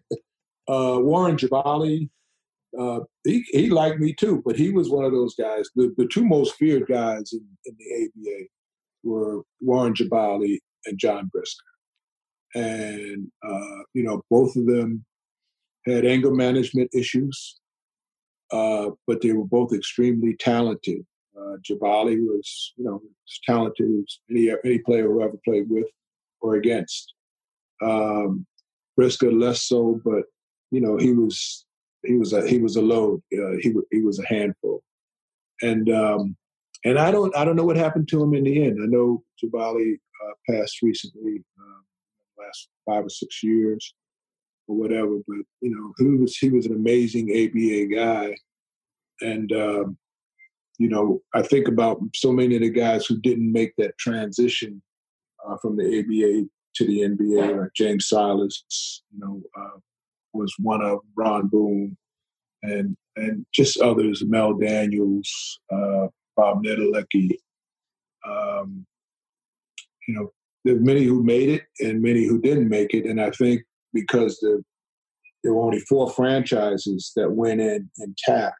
Uh, 0.69 0.99
Warren 1.01 1.37
Jabali, 1.37 2.09
uh, 2.79 3.01
he, 3.25 3.45
he 3.51 3.71
liked 3.71 4.01
me 4.01 4.15
too, 4.15 4.43
but 4.45 4.57
he 4.57 4.71
was 4.71 4.91
one 4.91 5.05
of 5.05 5.13
those 5.13 5.35
guys. 5.35 5.69
The, 5.75 5.95
the 5.97 6.07
two 6.07 6.25
most 6.25 6.55
feared 6.55 6.87
guys 6.89 7.33
in, 7.33 7.45
in 7.65 7.77
the 7.79 8.31
ABA 8.31 8.45
were 9.03 9.43
Warren 9.61 9.95
Jabali 9.95 10.59
and 10.87 10.99
John 10.99 11.31
Brisker. 11.33 11.65
And, 12.55 13.29
uh, 13.47 13.83
you 13.95 14.03
know, 14.03 14.23
both 14.31 14.57
of 14.57 14.67
them 14.67 15.05
had 15.87 16.05
anger 16.05 16.31
management 16.31 16.91
issues, 16.95 17.59
uh, 18.53 18.91
but 19.07 19.21
they 19.21 19.33
were 19.33 19.45
both 19.45 19.73
extremely 19.73 20.37
talented 20.37 21.05
uh, 21.39 21.57
Jabali 21.59 22.19
was, 22.19 22.73
you 22.77 22.85
know, 22.85 23.01
as 23.05 23.41
talented 23.45 23.87
as 23.87 24.19
any 24.31 24.51
any 24.65 24.79
player 24.79 25.09
who 25.09 25.23
ever 25.23 25.37
played 25.45 25.69
with 25.69 25.87
or 26.41 26.57
against. 26.57 27.13
Um, 27.83 28.47
Brisker 28.97 29.31
less 29.31 29.63
so, 29.63 30.01
but 30.05 30.25
you 30.71 30.81
know 30.81 30.97
he 30.97 31.13
was 31.13 31.66
he 32.07 32.17
was 32.17 32.33
a 32.33 32.47
he 32.47 32.59
was 32.59 32.77
a 32.77 32.83
load. 32.83 33.23
Uh, 33.33 33.57
he 33.61 33.75
he 33.91 34.03
was 34.03 34.19
a 34.19 34.27
handful, 34.27 34.83
and 35.63 35.91
um, 35.91 36.37
and 36.85 36.99
I 36.99 37.11
don't 37.11 37.35
I 37.37 37.45
don't 37.45 37.57
know 37.57 37.65
what 37.65 37.77
happened 37.77 38.09
to 38.09 38.23
him 38.23 38.35
in 38.35 38.45
the 38.45 38.65
end. 38.65 38.79
I 38.83 38.87
know 38.87 39.23
Jabali 39.43 39.95
uh, 39.95 40.33
passed 40.49 40.83
recently, 40.83 41.43
um, 41.59 41.85
last 42.39 42.69
five 42.87 43.05
or 43.05 43.11
six 43.11 43.43
years 43.43 43.95
or 44.69 44.77
whatever. 44.77 45.19
But 45.27 45.39
you 45.61 45.75
know 45.75 45.93
he 45.99 46.17
was 46.17 46.37
he 46.37 46.51
was 46.51 46.67
an 46.67 46.75
amazing 46.75 47.31
ABA 47.31 47.95
guy, 47.95 48.37
and 49.21 49.53
um, 49.53 49.99
you 50.79 50.89
know, 50.89 51.23
I 51.35 51.43
think 51.43 51.69
about 51.69 52.01
so 52.15 52.33
many 52.33 52.57
of 52.57 52.63
the 52.63 52.71
guys 52.71 53.07
who 53.07 53.19
didn't 53.21 53.51
make 53.51 53.75
that 53.79 53.97
transition 53.99 54.83
uh, 55.47 55.57
from 55.59 55.77
the 55.77 55.85
ABA 55.85 56.49
to 56.77 56.87
the 56.87 57.01
NBA, 57.01 57.59
like 57.59 57.73
James 57.75 58.09
Silas, 58.09 59.03
you 59.11 59.19
know, 59.19 59.43
uh, 59.59 59.79
was 60.37 60.55
one 60.59 60.83
of 60.83 61.01
Ron 61.17 61.49
Boone, 61.49 61.97
and 62.63 62.97
and 63.17 63.47
just 63.53 63.81
others, 63.81 64.23
Mel 64.27 64.55
Daniels, 64.55 65.61
uh, 65.73 66.09
Bob 66.37 66.63
Netolicky. 66.65 67.31
Um, 68.29 68.87
you 70.07 70.15
know, 70.15 70.33
there 70.65 70.79
many 70.81 71.05
who 71.05 71.23
made 71.23 71.49
it 71.49 71.63
and 71.81 72.03
many 72.03 72.25
who 72.25 72.41
didn't 72.41 72.69
make 72.69 72.95
it, 72.95 73.07
and 73.07 73.21
I 73.21 73.31
think 73.31 73.63
because 73.93 74.39
the 74.39 74.63
there 75.43 75.55
were 75.55 75.65
only 75.65 75.81
four 75.81 76.11
franchises 76.11 77.13
that 77.15 77.31
went 77.31 77.61
in 77.61 77.89
intact 77.99 78.57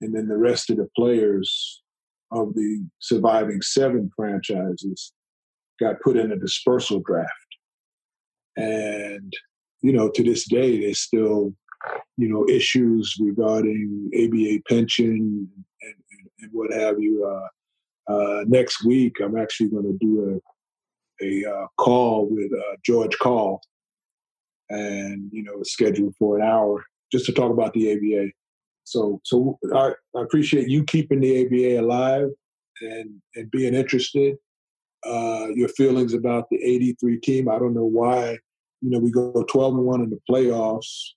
and 0.00 0.14
then 0.14 0.28
the 0.28 0.36
rest 0.36 0.70
of 0.70 0.76
the 0.76 0.88
players 0.96 1.82
of 2.32 2.54
the 2.54 2.86
surviving 2.98 3.60
seven 3.62 4.10
franchises 4.14 5.12
got 5.80 6.00
put 6.02 6.16
in 6.16 6.32
a 6.32 6.38
dispersal 6.38 7.00
draft. 7.04 7.30
And, 8.56 9.32
you 9.86 9.92
know, 9.92 10.10
to 10.10 10.22
this 10.24 10.48
day, 10.48 10.80
there's 10.80 10.98
still, 10.98 11.54
you 12.16 12.28
know, 12.28 12.44
issues 12.48 13.14
regarding 13.20 14.10
ABA 14.12 14.62
pension 14.68 15.48
and, 15.82 15.94
and, 16.40 16.50
what 16.50 16.72
have 16.72 16.98
you. 16.98 17.24
Uh, 17.24 18.12
uh, 18.12 18.44
next 18.48 18.84
week, 18.84 19.20
I'm 19.20 19.38
actually 19.38 19.68
going 19.68 19.84
to 19.84 19.98
do 20.00 20.40
a, 21.22 21.24
a 21.24 21.54
uh, 21.54 21.66
call 21.78 22.26
with 22.28 22.52
uh, 22.52 22.76
George 22.84 23.16
Karl, 23.18 23.60
and, 24.70 25.30
you 25.32 25.44
know, 25.44 25.62
scheduled 25.62 26.16
for 26.18 26.36
an 26.36 26.44
hour 26.44 26.84
just 27.12 27.26
to 27.26 27.32
talk 27.32 27.52
about 27.52 27.72
the 27.72 27.92
ABA. 27.92 28.32
So, 28.82 29.20
so 29.22 29.56
I, 29.72 29.92
I 30.16 30.22
appreciate 30.22 30.68
you 30.68 30.82
keeping 30.82 31.20
the 31.20 31.46
ABA 31.46 31.80
alive 31.80 32.30
and 32.80 33.22
and 33.36 33.50
being 33.52 33.74
interested. 33.74 34.36
Uh, 35.04 35.46
your 35.54 35.68
feelings 35.68 36.12
about 36.12 36.46
the 36.50 36.56
'83 36.56 37.20
team. 37.20 37.48
I 37.48 37.58
don't 37.60 37.74
know 37.74 37.84
why. 37.84 38.38
You 38.86 38.92
know, 38.92 38.98
we 39.00 39.10
go 39.10 39.44
12 39.48 39.74
and 39.74 39.82
one 39.82 40.00
in 40.00 40.10
the 40.10 40.20
playoffs, 40.30 41.08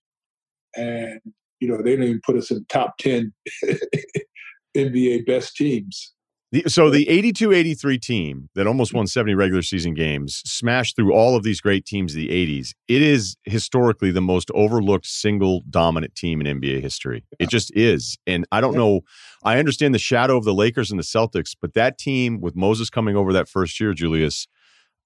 and 0.76 1.20
you 1.60 1.68
know 1.68 1.78
they 1.78 1.92
didn't 1.92 2.06
even 2.06 2.22
put 2.26 2.36
us 2.36 2.50
in 2.50 2.58
the 2.58 2.66
top 2.68 2.98
10 2.98 3.32
NBA 4.76 5.28
best 5.28 5.56
teams. 5.56 6.16
The, 6.52 6.64
so 6.68 6.90
the 6.90 7.06
82-83 7.06 8.02
team 8.02 8.50
that 8.56 8.66
almost 8.66 8.92
won 8.92 9.06
70 9.06 9.36
regular 9.36 9.62
season 9.62 9.94
games 9.94 10.42
smashed 10.46 10.96
through 10.96 11.14
all 11.14 11.36
of 11.36 11.44
these 11.44 11.62
great 11.62 11.86
teams 11.86 12.14
of 12.14 12.16
the 12.16 12.30
80s. 12.30 12.72
It 12.88 13.04
is 13.04 13.38
historically 13.44 14.10
the 14.10 14.22
most 14.22 14.50
overlooked 14.56 15.06
single 15.06 15.62
dominant 15.70 16.16
team 16.16 16.42
in 16.42 16.60
NBA 16.60 16.82
history. 16.82 17.24
It 17.38 17.50
just 17.50 17.72
is. 17.76 18.18
And 18.26 18.48
I 18.52 18.62
don't 18.62 18.74
know 18.74 19.02
I 19.44 19.60
understand 19.60 19.94
the 19.94 20.00
shadow 20.00 20.38
of 20.38 20.44
the 20.44 20.54
Lakers 20.54 20.90
and 20.90 21.00
the 21.00 21.04
Celtics, 21.04 21.56
but 21.60 21.76
that 21.76 22.00
team 22.00 22.42
with 22.42 22.56
Moses 22.56 22.90
coming 22.90 23.16
over 23.16 23.32
that 23.32 23.48
first 23.48 23.80
year, 23.80 23.94
Julius, 23.94 24.48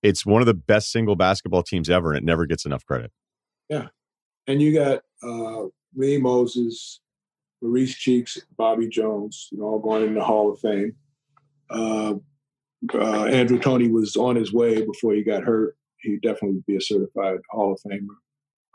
it's 0.03 0.25
one 0.25 0.41
of 0.41 0.45
the 0.45 0.53
best 0.53 0.91
single 0.91 1.15
basketball 1.15 1.63
teams 1.63 1.89
ever 1.89 2.09
and 2.09 2.17
it 2.17 2.23
never 2.23 2.45
gets 2.45 2.65
enough 2.65 2.85
credit. 2.85 3.11
Yeah. 3.69 3.87
And 4.47 4.61
you 4.61 4.73
got 4.73 5.01
uh 5.23 5.67
Lee 5.95 6.17
Moses, 6.17 6.99
Maurice 7.61 7.95
Cheeks, 7.95 8.37
Bobby 8.57 8.87
Jones, 8.87 9.47
you 9.51 9.59
know, 9.59 9.65
all 9.65 9.79
going 9.79 10.03
in 10.03 10.13
the 10.13 10.23
Hall 10.23 10.51
of 10.51 10.59
Fame 10.59 10.95
uh, 11.73 12.13
uh, 12.93 13.25
Andrew 13.25 13.59
Toney 13.59 13.89
was 13.89 14.15
on 14.15 14.35
his 14.35 14.53
way 14.53 14.85
before 14.85 15.13
he 15.13 15.23
got 15.23 15.43
hurt. 15.43 15.75
He'd 16.01 16.21
definitely 16.21 16.63
be 16.67 16.75
a 16.75 16.81
certified 16.81 17.39
Hall 17.49 17.73
of 17.73 17.79
Famer. 17.81 18.07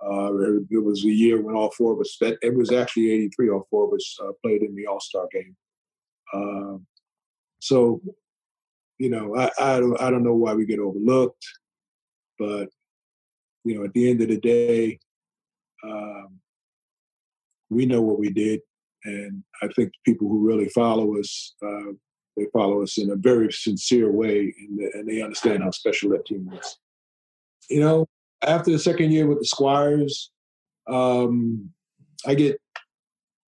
Uh, 0.00 0.62
it 0.70 0.82
was 0.82 1.04
a 1.04 1.10
year 1.10 1.40
when 1.40 1.56
all 1.56 1.70
four 1.72 1.92
of 1.92 2.00
us, 2.00 2.16
that, 2.20 2.38
it 2.40 2.54
was 2.54 2.72
actually 2.72 3.10
83, 3.10 3.50
all 3.50 3.66
four 3.70 3.88
of 3.88 3.94
us 3.94 4.16
uh, 4.22 4.32
played 4.42 4.62
in 4.62 4.74
the 4.74 4.86
All 4.86 5.00
Star 5.00 5.26
game. 5.32 5.56
Um, 6.32 6.86
so, 7.58 8.00
you 8.98 9.10
know, 9.10 9.36
I, 9.36 9.50
I, 9.60 9.80
don't, 9.80 10.00
I 10.00 10.10
don't 10.10 10.24
know 10.24 10.34
why 10.34 10.54
we 10.54 10.66
get 10.66 10.78
overlooked, 10.78 11.44
but, 12.38 12.68
you 13.64 13.76
know, 13.76 13.84
at 13.84 13.92
the 13.92 14.10
end 14.10 14.20
of 14.22 14.28
the 14.28 14.38
day, 14.38 14.98
um, 15.84 16.38
we 17.70 17.86
know 17.86 18.02
what 18.02 18.18
we 18.18 18.30
did. 18.30 18.60
And 19.04 19.44
I 19.62 19.68
think 19.68 19.92
people 20.04 20.28
who 20.28 20.46
really 20.46 20.68
follow 20.68 21.18
us 21.18 21.54
uh, 21.64 21.92
they 22.38 22.46
follow 22.52 22.82
us 22.82 22.98
in 22.98 23.10
a 23.10 23.16
very 23.16 23.52
sincere 23.52 24.10
way, 24.10 24.54
and, 24.58 24.80
and 24.94 25.08
they 25.08 25.20
understand 25.20 25.62
how 25.62 25.70
special 25.72 26.10
that 26.10 26.24
team 26.24 26.46
was. 26.46 26.78
You 27.68 27.80
know, 27.80 28.06
after 28.42 28.70
the 28.70 28.78
second 28.78 29.10
year 29.10 29.26
with 29.26 29.40
the 29.40 29.44
Squires, 29.44 30.30
um, 30.88 31.70
I 32.26 32.34
get 32.34 32.60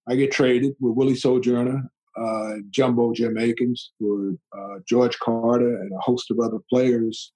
I 0.09 0.17
get 0.17 0.33
traded 0.33 0.75
with 0.81 0.97
Willie 0.97 1.15
Sojourner, 1.15 1.89
uh, 2.17 2.55
Jumbo 2.71 3.13
Jim 3.13 3.35
Eakins, 3.35 3.81
for 3.99 4.35
uh, 4.57 4.81
George 4.89 5.19
Carter, 5.19 5.81
and 5.81 5.93
a 5.93 5.99
host 5.99 6.31
of 6.31 6.41
other 6.41 6.59
players 6.69 7.33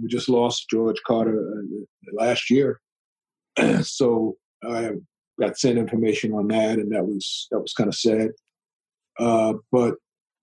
we 0.00 0.08
just 0.08 0.28
lost 0.28 0.68
George 0.70 1.00
Carter 1.06 1.38
uh, 1.38 2.14
last 2.14 2.50
year, 2.50 2.80
so 3.82 4.36
I 4.64 4.90
got 5.40 5.58
sent 5.58 5.78
information 5.78 6.32
on 6.32 6.48
that, 6.48 6.78
and 6.78 6.92
that 6.92 7.04
was 7.04 7.48
that 7.50 7.60
was 7.60 7.72
kind 7.72 7.88
of 7.88 7.94
sad. 7.94 8.30
Uh, 9.18 9.54
but 9.70 9.96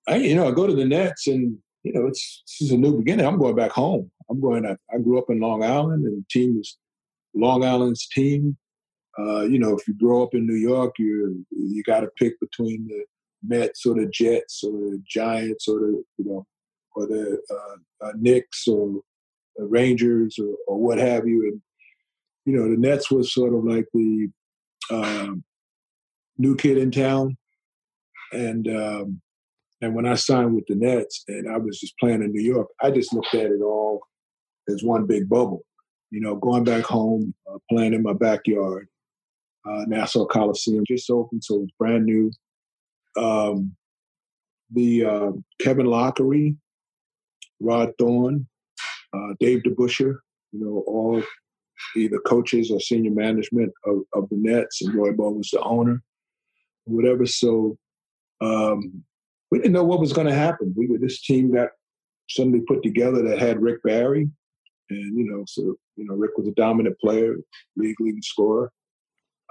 I, 0.08 0.18
you 0.18 0.36
know, 0.36 0.48
I 0.48 0.52
go 0.52 0.68
to 0.68 0.76
the 0.76 0.86
Nets, 0.86 1.28
and 1.28 1.58
you 1.84 1.94
know, 1.94 2.08
it's 2.08 2.44
this 2.46 2.68
is 2.68 2.74
a 2.74 2.78
new 2.78 2.98
beginning. 2.98 3.26
I'm 3.26 3.40
going 3.40 3.56
back 3.56 3.72
home. 3.72 4.12
I'm 4.30 4.42
going. 4.42 4.66
I 4.66 4.98
grew 5.00 5.18
up 5.18 5.30
in 5.30 5.40
Long 5.40 5.64
Island, 5.64 6.06
and 6.06 6.18
the 6.18 6.26
team 6.30 6.60
is 6.60 6.78
Long 7.34 7.64
Island's 7.64 8.08
team. 8.08 8.58
Uh, 9.18 9.42
you 9.42 9.60
know, 9.60 9.76
if 9.76 9.88
you 9.88 9.94
grow 9.96 10.24
up 10.24 10.34
in 10.34 10.46
New 10.46 10.56
York, 10.56 10.96
you 11.00 11.46
you 11.52 11.84
got 11.84 12.02
to 12.02 12.08
pick 12.18 12.40
between 12.40 12.88
the 12.88 13.04
Mets 13.44 13.86
or 13.86 13.96
the 13.96 14.08
Jets 14.08 14.64
or 14.64 14.72
the 14.72 15.02
Giants 15.08 15.68
or 15.68 15.80
the 15.80 16.04
you 16.18 16.26
know 16.26 16.46
or 16.96 17.08
the 17.08 17.40
uh, 17.50 18.08
uh, 18.08 18.12
Knicks 18.18 18.68
or 18.68 19.02
the 19.56 19.66
Rangers 19.66 20.38
or, 20.40 20.56
or, 20.68 20.80
what 20.80 20.98
have 20.98 21.28
you. 21.28 21.44
And 21.44 21.62
you 22.46 22.58
know, 22.58 22.70
the 22.70 22.78
Nets 22.78 23.12
was 23.12 23.34
sort 23.34 23.54
of 23.54 23.64
like 23.64 23.86
the 23.94 24.30
um, 24.92 25.44
new 26.38 26.56
kid 26.56 26.78
in 26.78 26.92
town, 26.92 27.38
and 28.32 28.68
um, 28.68 29.22
and 29.82 29.96
when 29.96 30.06
I 30.06 30.16
signed 30.16 30.56
with 30.56 30.66
the 30.68 30.76
Nets 30.76 31.24
and 31.28 31.50
I 31.50 31.58
was 31.58 31.80
just 31.80 31.98
playing 32.00 32.24
in 32.24 32.32
New 32.32 32.42
York, 32.42 32.68
I 32.82 32.92
just 32.92 33.14
looked 33.14 33.34
at 33.34 33.52
it 33.52 33.62
all 33.62 34.02
as 34.68 34.84
one 34.84 35.06
big 35.06 35.30
bubble. 35.30 35.64
You 36.12 36.22
know, 36.22 36.36
going 36.36 36.64
back 36.64 36.86
home, 36.86 37.34
uh, 37.50 37.60
playing 37.70 37.94
in 37.94 38.02
my 38.02 38.14
backyard, 38.14 38.88
uh, 39.68 39.86
Nassau 39.88 40.26
Coliseum 40.26 40.84
just 40.88 41.10
opened, 41.10 41.44
so 41.44 41.56
it 41.56 41.62
was 41.62 41.72
brand 41.78 42.06
new. 42.06 42.32
Um, 43.18 43.76
the 44.72 45.06
uh, 45.06 45.32
Kevin 45.60 45.88
Loughery, 45.88 46.56
Rod 47.60 47.92
Thorn, 47.98 48.48
uh, 49.14 49.34
Dave 49.40 49.64
DeBusschere, 49.64 50.18
you 50.52 50.60
know, 50.60 50.84
all 50.88 51.24
either 51.96 52.20
coaches 52.20 52.72
or 52.72 52.80
senior 52.80 53.12
management 53.12 53.72
of, 53.86 54.02
of 54.14 54.30
the 54.30 54.38
Nets, 54.38 54.82
and 54.82 54.94
Roy 54.94 55.12
Boe 55.12 55.32
was 55.32 55.50
the 55.50 55.62
owner, 55.62 56.02
whatever. 56.86 57.26
So 57.26 57.78
um, 58.42 59.04
we 59.52 59.60
didn't 59.60 59.74
know 59.74 59.84
what 59.84 60.00
was 60.00 60.14
going 60.14 60.28
to 60.28 60.34
happen. 60.34 60.74
We 60.76 60.88
were 60.88 60.98
this 60.98 61.22
team 61.22 61.54
got 61.54 61.70
suddenly 62.30 62.62
put 62.62 62.84
together 62.84 63.24
that 63.24 63.40
had 63.40 63.62
Rick 63.62 63.82
Barry, 63.84 64.30
and 64.90 65.18
you 65.18 65.30
know, 65.30 65.44
so 65.48 65.76
you 65.96 66.06
know, 66.06 66.16
Rick 66.16 66.38
was 66.38 66.48
a 66.48 66.52
dominant 66.52 66.98
player, 67.00 67.36
league 67.76 68.00
leading 68.00 68.22
scorer. 68.22 68.72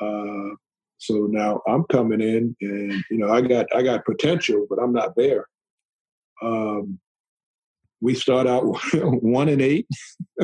Uh, 0.00 0.50
so 0.98 1.28
now 1.30 1.62
I'm 1.66 1.84
coming 1.84 2.20
in, 2.20 2.56
and 2.60 2.92
you 3.10 3.18
know, 3.18 3.32
I 3.32 3.40
got 3.40 3.66
I 3.74 3.82
got 3.82 4.04
potential, 4.04 4.66
but 4.68 4.78
I'm 4.80 4.92
not 4.92 5.14
there. 5.16 5.46
Um, 6.42 6.98
we 8.00 8.14
start 8.14 8.46
out 8.46 8.64
one 8.94 9.48
and 9.48 9.62
eight. 9.62 9.86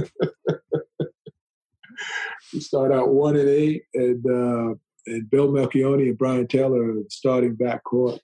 we 2.52 2.61
start 2.61 2.92
out 2.92 3.12
one 3.12 3.36
and 3.36 3.48
eight, 3.48 3.82
and 3.94 4.24
uh, 4.26 4.74
and 5.07 5.28
Bill 5.28 5.48
Melchionni 5.48 6.09
and 6.09 6.18
Brian 6.18 6.46
Taylor 6.46 6.92
are 6.92 7.02
starting 7.11 7.57
backcourt. 7.57 8.20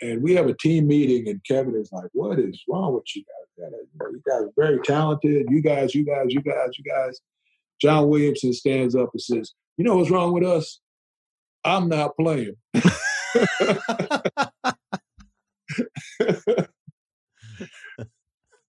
And 0.00 0.22
we 0.22 0.34
have 0.34 0.46
a 0.46 0.54
team 0.54 0.88
meeting, 0.88 1.28
and 1.28 1.44
Kevin 1.46 1.76
is 1.76 1.92
like, 1.92 2.08
"What 2.12 2.38
is 2.38 2.60
wrong 2.68 2.94
with 2.94 3.04
you 3.14 3.22
guys? 3.22 3.70
You 3.70 4.22
guys 4.26 4.42
are 4.42 4.50
very 4.56 4.80
talented. 4.80 5.46
You 5.50 5.60
guys, 5.60 5.94
you 5.94 6.04
guys, 6.04 6.26
you 6.28 6.40
guys, 6.40 6.70
you 6.78 6.84
guys." 6.84 7.20
John 7.80 8.08
Williamson 8.08 8.52
stands 8.54 8.94
up 8.96 9.10
and 9.12 9.20
says, 9.20 9.52
"You 9.76 9.84
know 9.84 9.96
what's 9.96 10.10
wrong 10.10 10.32
with 10.32 10.44
us? 10.44 10.80
I'm 11.64 11.88
not 11.88 12.16
playing." 12.18 12.56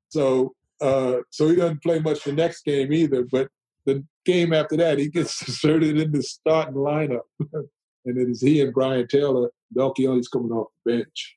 so, 0.10 0.56
uh, 0.82 1.18
so 1.30 1.50
he 1.50 1.56
doesn't 1.56 1.84
play 1.84 2.00
much 2.00 2.24
the 2.24 2.34
next 2.34 2.64
game 2.66 2.91
either. 2.91 3.24
But 3.24 3.50
the 3.86 4.04
game 4.26 4.54
after 4.54 4.78
that, 4.78 4.98
he 5.00 5.10
gets 5.10 5.41
inserted 5.48 6.00
in 6.00 6.12
the 6.12 6.24
starting 6.24 6.76
lineup. 6.76 7.22
and 7.54 7.68
it 8.18 8.30
is 8.30 8.41
he 8.41 8.62
and 8.62 8.74
Brian 8.74 9.08
Taylor. 9.08 9.50
Melchionni's 9.76 10.28
coming 10.28 10.52
off 10.52 10.68
the 10.86 10.98
bench. 10.98 11.36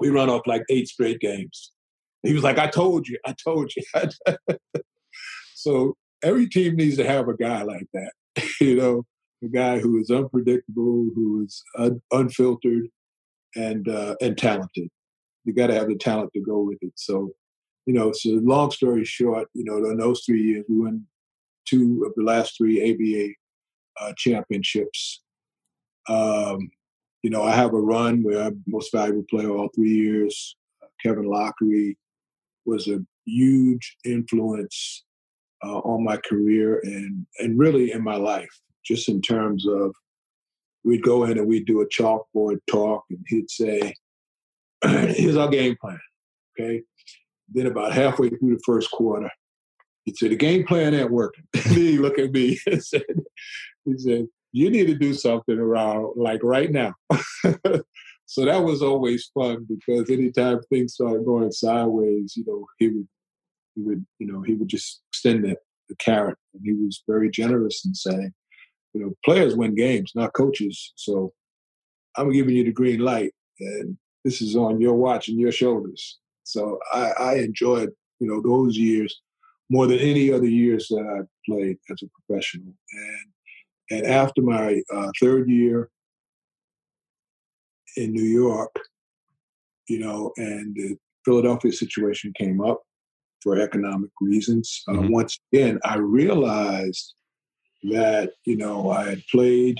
We 0.00 0.10
run 0.10 0.30
off 0.30 0.42
like 0.46 0.62
eight 0.70 0.88
straight 0.88 1.20
games. 1.20 1.72
He 2.22 2.32
was 2.32 2.42
like, 2.42 2.58
I 2.58 2.68
told 2.68 3.08
you, 3.08 3.18
I 3.26 3.34
told 3.44 3.72
you. 3.76 3.82
so 5.54 5.96
every 6.22 6.48
team 6.48 6.76
needs 6.76 6.96
to 6.96 7.06
have 7.06 7.28
a 7.28 7.36
guy 7.36 7.62
like 7.62 7.86
that, 7.94 8.12
you 8.60 8.76
know, 8.76 9.04
a 9.42 9.48
guy 9.48 9.78
who 9.78 9.98
is 9.98 10.10
unpredictable, 10.10 11.08
who 11.14 11.44
is 11.44 11.62
un- 11.76 12.02
unfiltered, 12.12 12.88
and 13.56 13.88
uh, 13.88 14.16
and 14.20 14.36
talented. 14.36 14.88
You 15.44 15.54
got 15.54 15.68
to 15.68 15.74
have 15.74 15.88
the 15.88 15.96
talent 15.96 16.32
to 16.34 16.40
go 16.40 16.60
with 16.60 16.78
it. 16.82 16.92
So, 16.96 17.30
you 17.86 17.94
know, 17.94 18.12
so 18.12 18.30
long 18.42 18.70
story 18.70 19.04
short, 19.04 19.48
you 19.54 19.64
know, 19.64 19.76
in 19.90 19.98
those 19.98 20.22
three 20.24 20.42
years, 20.42 20.64
we 20.68 20.78
won 20.78 21.06
two 21.66 22.04
of 22.06 22.12
the 22.16 22.22
last 22.22 22.56
three 22.56 22.92
ABA 22.92 24.04
uh, 24.04 24.12
championships. 24.16 25.22
Um, 26.08 26.70
you 27.22 27.30
know, 27.30 27.42
I 27.42 27.54
have 27.54 27.74
a 27.74 27.80
run 27.80 28.22
where 28.22 28.42
I'm 28.42 28.62
most 28.66 28.92
valuable 28.92 29.24
player 29.28 29.50
all 29.50 29.68
three 29.74 29.94
years. 29.94 30.56
Kevin 31.02 31.24
Loughery 31.24 31.96
was 32.64 32.88
a 32.88 32.98
huge 33.24 33.96
influence 34.04 35.04
uh, 35.64 35.78
on 35.78 36.04
my 36.04 36.16
career 36.16 36.80
and 36.84 37.26
and 37.40 37.58
really 37.58 37.92
in 37.92 38.02
my 38.02 38.16
life, 38.16 38.60
just 38.88 39.08
in 39.08 39.20
terms 39.20 39.66
of 39.66 39.94
we'd 40.84 41.02
go 41.02 41.24
in 41.24 41.38
and 41.38 41.46
we'd 41.46 41.66
do 41.66 41.82
a 41.82 41.88
chalkboard 41.88 42.58
talk, 42.66 43.04
and 43.10 43.24
he'd 43.28 43.50
say, 43.50 43.94
"Here's 44.84 45.36
our 45.36 45.48
game 45.48 45.76
plan." 45.80 46.00
Okay. 46.58 46.82
Then 47.50 47.66
about 47.66 47.92
halfway 47.92 48.28
through 48.28 48.56
the 48.56 48.62
first 48.64 48.90
quarter, 48.90 49.30
he 50.04 50.14
said, 50.14 50.30
the 50.30 50.36
game 50.36 50.64
plan 50.64 50.94
ain't 50.94 51.10
working. 51.10 51.44
he 51.64 51.98
looked 51.98 52.18
at 52.18 52.32
me 52.32 52.58
and 52.66 52.82
said, 52.82 53.02
he 53.84 53.98
said, 53.98 54.26
you 54.52 54.70
need 54.70 54.86
to 54.86 54.94
do 54.94 55.12
something 55.12 55.58
around 55.58 56.14
like 56.16 56.42
right 56.42 56.70
now. 56.70 56.94
so 58.26 58.44
that 58.44 58.64
was 58.64 58.82
always 58.82 59.30
fun 59.34 59.66
because 59.68 60.10
anytime 60.10 60.60
things 60.70 60.94
started 60.94 61.24
going 61.24 61.52
sideways, 61.52 62.34
you 62.36 62.44
know, 62.46 62.66
he 62.78 62.88
would, 62.88 63.08
he 63.74 63.82
would, 63.82 64.06
you 64.18 64.26
know, 64.26 64.42
he 64.42 64.54
would 64.54 64.68
just 64.68 65.02
extend 65.10 65.44
the, 65.44 65.56
the 65.88 65.96
carrot. 65.96 66.38
And 66.54 66.62
he 66.64 66.72
was 66.72 67.02
very 67.06 67.30
generous 67.30 67.84
in 67.84 67.94
saying, 67.94 68.32
you 68.98 69.04
know, 69.04 69.14
players 69.24 69.54
win 69.54 69.74
games, 69.74 70.12
not 70.14 70.32
coaches. 70.32 70.92
So 70.96 71.32
I'm 72.16 72.32
giving 72.32 72.56
you 72.56 72.64
the 72.64 72.72
green 72.72 73.00
light 73.00 73.32
and 73.60 73.96
this 74.24 74.42
is 74.42 74.56
on 74.56 74.80
your 74.80 74.94
watch 74.94 75.28
and 75.28 75.38
your 75.38 75.52
shoulders. 75.52 76.18
So 76.42 76.78
I, 76.92 77.12
I 77.18 77.34
enjoyed, 77.36 77.90
you 78.18 78.28
know, 78.28 78.42
those 78.42 78.76
years 78.76 79.20
more 79.70 79.86
than 79.86 79.98
any 79.98 80.32
other 80.32 80.46
years 80.46 80.88
that 80.88 81.04
I 81.04 81.20
played 81.48 81.76
as 81.90 82.02
a 82.02 82.06
professional. 82.20 82.74
And 82.92 83.26
and 83.90 84.06
after 84.06 84.42
my 84.42 84.82
uh, 84.94 85.10
third 85.18 85.48
year 85.48 85.88
in 87.96 88.12
New 88.12 88.24
York, 88.24 88.74
you 89.88 89.98
know, 90.00 90.32
and 90.36 90.74
the 90.74 90.96
Philadelphia 91.24 91.72
situation 91.72 92.32
came 92.36 92.60
up 92.60 92.82
for 93.42 93.58
economic 93.58 94.10
reasons. 94.20 94.82
Uh, 94.88 94.92
mm-hmm. 94.92 95.12
Once 95.12 95.38
again, 95.52 95.78
I 95.84 95.96
realized 95.96 97.14
that 97.84 98.32
you 98.44 98.56
know 98.56 98.90
I 98.90 99.10
had 99.10 99.22
played 99.30 99.78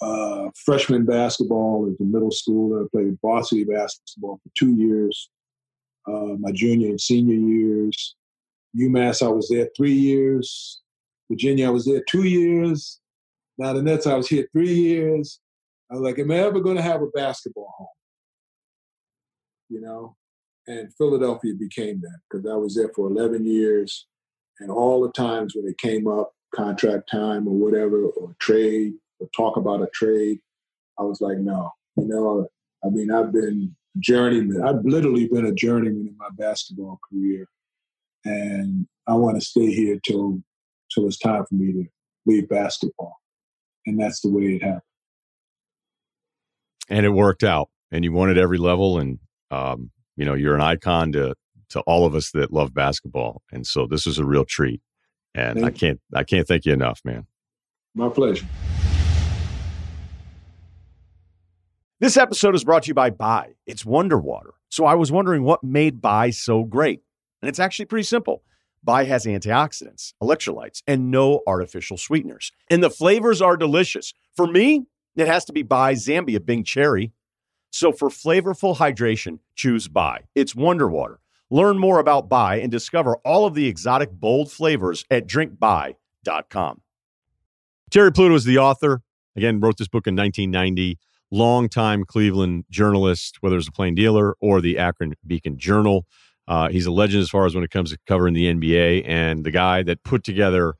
uh, 0.00 0.50
freshman 0.64 1.04
basketball 1.04 1.88
as 1.90 2.00
a 2.00 2.04
middle 2.04 2.30
schooler. 2.30 2.84
I 2.84 2.88
played 2.90 3.18
varsity 3.20 3.64
basketball 3.64 4.40
for 4.42 4.50
two 4.56 4.74
years, 4.74 5.30
uh, 6.06 6.36
my 6.38 6.52
junior 6.52 6.88
and 6.88 7.00
senior 7.00 7.34
years. 7.34 8.16
UMass, 8.78 9.22
I 9.22 9.28
was 9.28 9.48
there 9.48 9.68
three 9.76 9.92
years. 9.92 10.80
Virginia, 11.30 11.68
I 11.68 11.70
was 11.70 11.84
there 11.84 12.02
two 12.08 12.24
years. 12.24 13.00
Now 13.58 13.72
the 13.72 13.82
Nets, 13.82 14.06
I 14.06 14.14
was 14.14 14.28
here 14.28 14.46
three 14.52 14.72
years. 14.72 15.40
I 15.90 15.94
was 15.94 16.02
like, 16.02 16.18
am 16.18 16.30
I 16.30 16.36
ever 16.36 16.60
going 16.60 16.76
to 16.76 16.82
have 16.82 17.02
a 17.02 17.08
basketball 17.08 17.72
home? 17.76 17.88
You 19.68 19.80
know, 19.80 20.16
and 20.66 20.94
Philadelphia 20.94 21.54
became 21.58 22.00
that 22.00 22.18
because 22.28 22.46
I 22.50 22.54
was 22.54 22.74
there 22.74 22.90
for 22.94 23.08
11 23.08 23.44
years, 23.44 24.06
and 24.60 24.70
all 24.70 25.02
the 25.02 25.12
times 25.12 25.54
when 25.54 25.66
it 25.66 25.78
came 25.78 26.06
up, 26.06 26.32
contract 26.54 27.10
time 27.10 27.46
or 27.46 27.54
whatever, 27.54 28.04
or 28.04 28.34
trade, 28.38 28.94
or 29.18 29.28
talk 29.36 29.56
about 29.56 29.82
a 29.82 29.88
trade, 29.92 30.38
I 30.98 31.02
was 31.02 31.20
like, 31.20 31.38
no, 31.38 31.70
you 31.96 32.06
know, 32.06 32.48
I 32.84 32.88
mean, 32.88 33.10
I've 33.10 33.32
been 33.32 33.74
journeyman. 33.98 34.62
I've 34.62 34.84
literally 34.84 35.28
been 35.28 35.46
a 35.46 35.54
journeyman 35.54 36.08
in 36.08 36.16
my 36.16 36.28
basketball 36.36 37.00
career. 37.10 37.46
And 38.24 38.86
I 39.06 39.14
want 39.14 39.40
to 39.40 39.46
stay 39.46 39.72
here 39.72 39.98
till 40.06 40.42
till 40.92 41.06
it's 41.06 41.18
time 41.18 41.44
for 41.46 41.54
me 41.54 41.72
to 41.72 41.84
leave 42.26 42.48
basketball, 42.48 43.16
and 43.86 43.98
that's 43.98 44.20
the 44.20 44.30
way 44.30 44.42
it 44.56 44.62
happened. 44.62 44.82
And 46.88 47.06
it 47.06 47.10
worked 47.10 47.44
out, 47.44 47.70
and 47.90 48.04
you 48.04 48.12
won 48.12 48.30
at 48.30 48.38
every 48.38 48.58
level, 48.58 48.98
and 48.98 49.18
um, 49.50 49.90
you 50.16 50.24
know 50.24 50.34
you're 50.34 50.54
an 50.54 50.60
icon 50.60 51.12
to 51.12 51.34
to 51.70 51.80
all 51.80 52.04
of 52.04 52.14
us 52.14 52.30
that 52.32 52.52
love 52.52 52.74
basketball, 52.74 53.42
and 53.50 53.66
so 53.66 53.86
this 53.86 54.06
is 54.06 54.18
a 54.18 54.24
real 54.24 54.44
treat, 54.44 54.82
and 55.34 55.60
thank 55.60 55.66
I 55.66 55.70
can't 55.70 56.00
I 56.14 56.24
can't 56.24 56.46
thank 56.46 56.66
you 56.66 56.72
enough, 56.72 57.00
man. 57.04 57.26
My 57.94 58.08
pleasure. 58.08 58.46
This 62.00 62.16
episode 62.16 62.54
is 62.54 62.64
brought 62.64 62.84
to 62.84 62.88
you 62.88 62.94
by 62.94 63.10
Bai. 63.10 63.56
It's 63.66 63.84
Wonder 63.84 64.18
Water. 64.18 64.54
So 64.70 64.86
I 64.86 64.94
was 64.94 65.12
wondering 65.12 65.42
what 65.42 65.62
made 65.62 66.00
Bai 66.00 66.30
so 66.30 66.64
great. 66.64 67.02
And 67.42 67.48
it's 67.48 67.58
actually 67.58 67.84
pretty 67.86 68.04
simple. 68.04 68.42
Bai 68.82 69.04
has 69.04 69.26
antioxidants, 69.26 70.14
electrolytes, 70.22 70.82
and 70.86 71.10
no 71.10 71.42
artificial 71.46 71.98
sweeteners. 71.98 72.52
And 72.70 72.82
the 72.82 72.88
flavors 72.88 73.42
are 73.42 73.56
delicious. 73.56 74.14
For 74.34 74.46
me, 74.46 74.86
it 75.16 75.26
has 75.26 75.44
to 75.46 75.52
be 75.52 75.62
Bai 75.62 75.92
Zambia 75.92 76.44
Bing 76.44 76.64
Cherry. 76.64 77.12
So 77.70 77.92
for 77.92 78.08
flavorful 78.08 78.76
hydration, 78.76 79.40
choose 79.54 79.86
Bai. 79.86 80.22
It's 80.34 80.54
Wonder 80.54 80.88
Water. 80.88 81.20
Learn 81.50 81.78
more 81.78 81.98
about 81.98 82.28
Bai 82.28 82.56
and 82.56 82.70
discover 82.70 83.16
all 83.24 83.44
of 83.44 83.54
the 83.54 83.66
exotic 83.66 84.12
bold 84.12 84.52
flavors 84.52 85.04
at 85.10 85.26
drinkbai.com. 85.26 86.80
Terry 87.90 88.12
Pluto 88.12 88.34
is 88.34 88.44
the 88.44 88.58
author. 88.58 89.02
Again, 89.36 89.58
wrote 89.60 89.76
this 89.76 89.88
book 89.88 90.06
in 90.06 90.14
1990. 90.14 90.98
Longtime 91.32 92.04
Cleveland 92.04 92.64
journalist, 92.70 93.38
whether 93.40 93.56
it's 93.56 93.68
a 93.68 93.72
plain 93.72 93.94
dealer 93.94 94.34
or 94.40 94.60
the 94.60 94.78
Akron 94.78 95.14
Beacon 95.26 95.58
Journal. 95.58 96.06
Uh, 96.48 96.68
he's 96.68 96.86
a 96.86 96.90
legend 96.90 97.22
as 97.22 97.30
far 97.30 97.46
as 97.46 97.54
when 97.54 97.62
it 97.62 97.70
comes 97.70 97.90
to 97.90 97.98
covering 98.06 98.34
the 98.34 98.52
NBA 98.52 99.04
and 99.06 99.44
the 99.44 99.52
guy 99.52 99.82
that 99.84 100.02
put 100.02 100.24
together 100.24 100.74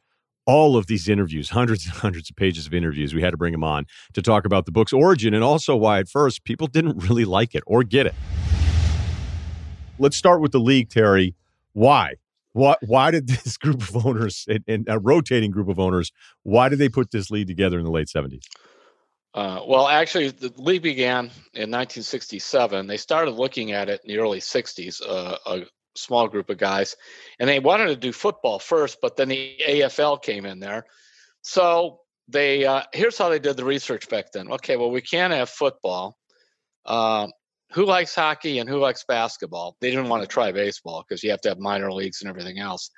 all 0.46 0.76
of 0.76 0.86
these 0.86 1.08
interviews, 1.08 1.50
hundreds 1.50 1.86
and 1.86 1.94
hundreds 1.94 2.30
of 2.30 2.36
pages 2.36 2.66
of 2.66 2.74
interviews. 2.74 3.14
We 3.14 3.22
had 3.22 3.30
to 3.30 3.36
bring 3.36 3.54
him 3.54 3.62
on 3.62 3.86
to 4.14 4.22
talk 4.22 4.44
about 4.44 4.66
the 4.66 4.72
book's 4.72 4.92
origin 4.92 5.34
and 5.34 5.44
also 5.44 5.76
why 5.76 6.00
at 6.00 6.08
first 6.08 6.44
people 6.44 6.66
didn't 6.66 7.08
really 7.08 7.24
like 7.24 7.54
it 7.54 7.62
or 7.66 7.84
get 7.84 8.06
it. 8.06 8.14
Let's 10.00 10.16
start 10.16 10.40
with 10.40 10.52
the 10.52 10.58
league, 10.58 10.88
Terry. 10.88 11.34
Why? 11.74 12.14
Why, 12.52 12.74
why 12.80 13.10
did 13.10 13.28
this 13.44 13.56
group 13.56 13.82
of 13.82 14.04
owners 14.04 14.46
and, 14.48 14.64
and 14.66 14.84
a 14.88 14.98
rotating 14.98 15.50
group 15.50 15.68
of 15.68 15.78
owners, 15.78 16.10
why 16.42 16.68
did 16.68 16.78
they 16.78 16.88
put 16.88 17.10
this 17.10 17.30
league 17.30 17.46
together 17.46 17.78
in 17.78 17.84
the 17.84 17.90
late 17.90 18.08
70s? 18.08 18.44
Uh, 19.32 19.60
well, 19.66 19.86
actually, 19.86 20.28
the 20.28 20.52
league 20.56 20.82
began 20.82 21.26
in 21.54 21.70
1967. 21.70 22.86
They 22.86 22.96
started 22.96 23.32
looking 23.32 23.72
at 23.72 23.88
it 23.88 24.00
in 24.04 24.08
the 24.08 24.18
early 24.18 24.40
60s, 24.40 25.00
uh, 25.06 25.36
a 25.46 25.60
small 25.94 26.26
group 26.26 26.50
of 26.50 26.58
guys, 26.58 26.96
and 27.38 27.48
they 27.48 27.60
wanted 27.60 27.86
to 27.86 27.96
do 27.96 28.10
football 28.10 28.58
first, 28.58 28.98
but 29.00 29.16
then 29.16 29.28
the 29.28 29.56
AFL 29.68 30.20
came 30.20 30.46
in 30.46 30.58
there. 30.58 30.84
So 31.42 32.00
they 32.26 32.64
uh, 32.64 32.82
here's 32.92 33.18
how 33.18 33.28
they 33.28 33.38
did 33.38 33.56
the 33.56 33.64
research 33.64 34.08
back 34.08 34.32
then. 34.32 34.50
Okay, 34.50 34.76
well, 34.76 34.90
we 34.90 35.00
can't 35.00 35.32
have 35.32 35.48
football. 35.48 36.16
Um, 36.86 37.30
who 37.72 37.84
likes 37.84 38.14
hockey 38.14 38.58
and 38.58 38.68
who 38.68 38.78
likes 38.78 39.04
basketball? 39.04 39.76
They 39.80 39.90
didn't 39.90 40.08
want 40.08 40.22
to 40.22 40.28
try 40.28 40.52
baseball 40.52 41.04
because 41.06 41.22
you 41.22 41.30
have 41.30 41.40
to 41.42 41.50
have 41.50 41.58
minor 41.58 41.92
leagues 41.92 42.20
and 42.20 42.28
everything 42.28 42.58
else. 42.58 42.90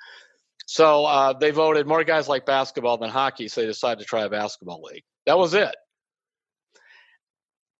So 0.65 1.05
uh, 1.05 1.33
they 1.33 1.51
voted 1.51 1.87
more 1.87 2.03
guys 2.03 2.27
like 2.27 2.45
basketball 2.45 2.97
than 2.97 3.09
hockey, 3.09 3.47
so 3.47 3.61
they 3.61 3.67
decided 3.67 3.99
to 3.99 4.05
try 4.05 4.23
a 4.23 4.29
basketball 4.29 4.81
league. 4.81 5.03
That 5.25 5.37
was 5.37 5.53
it. 5.53 5.75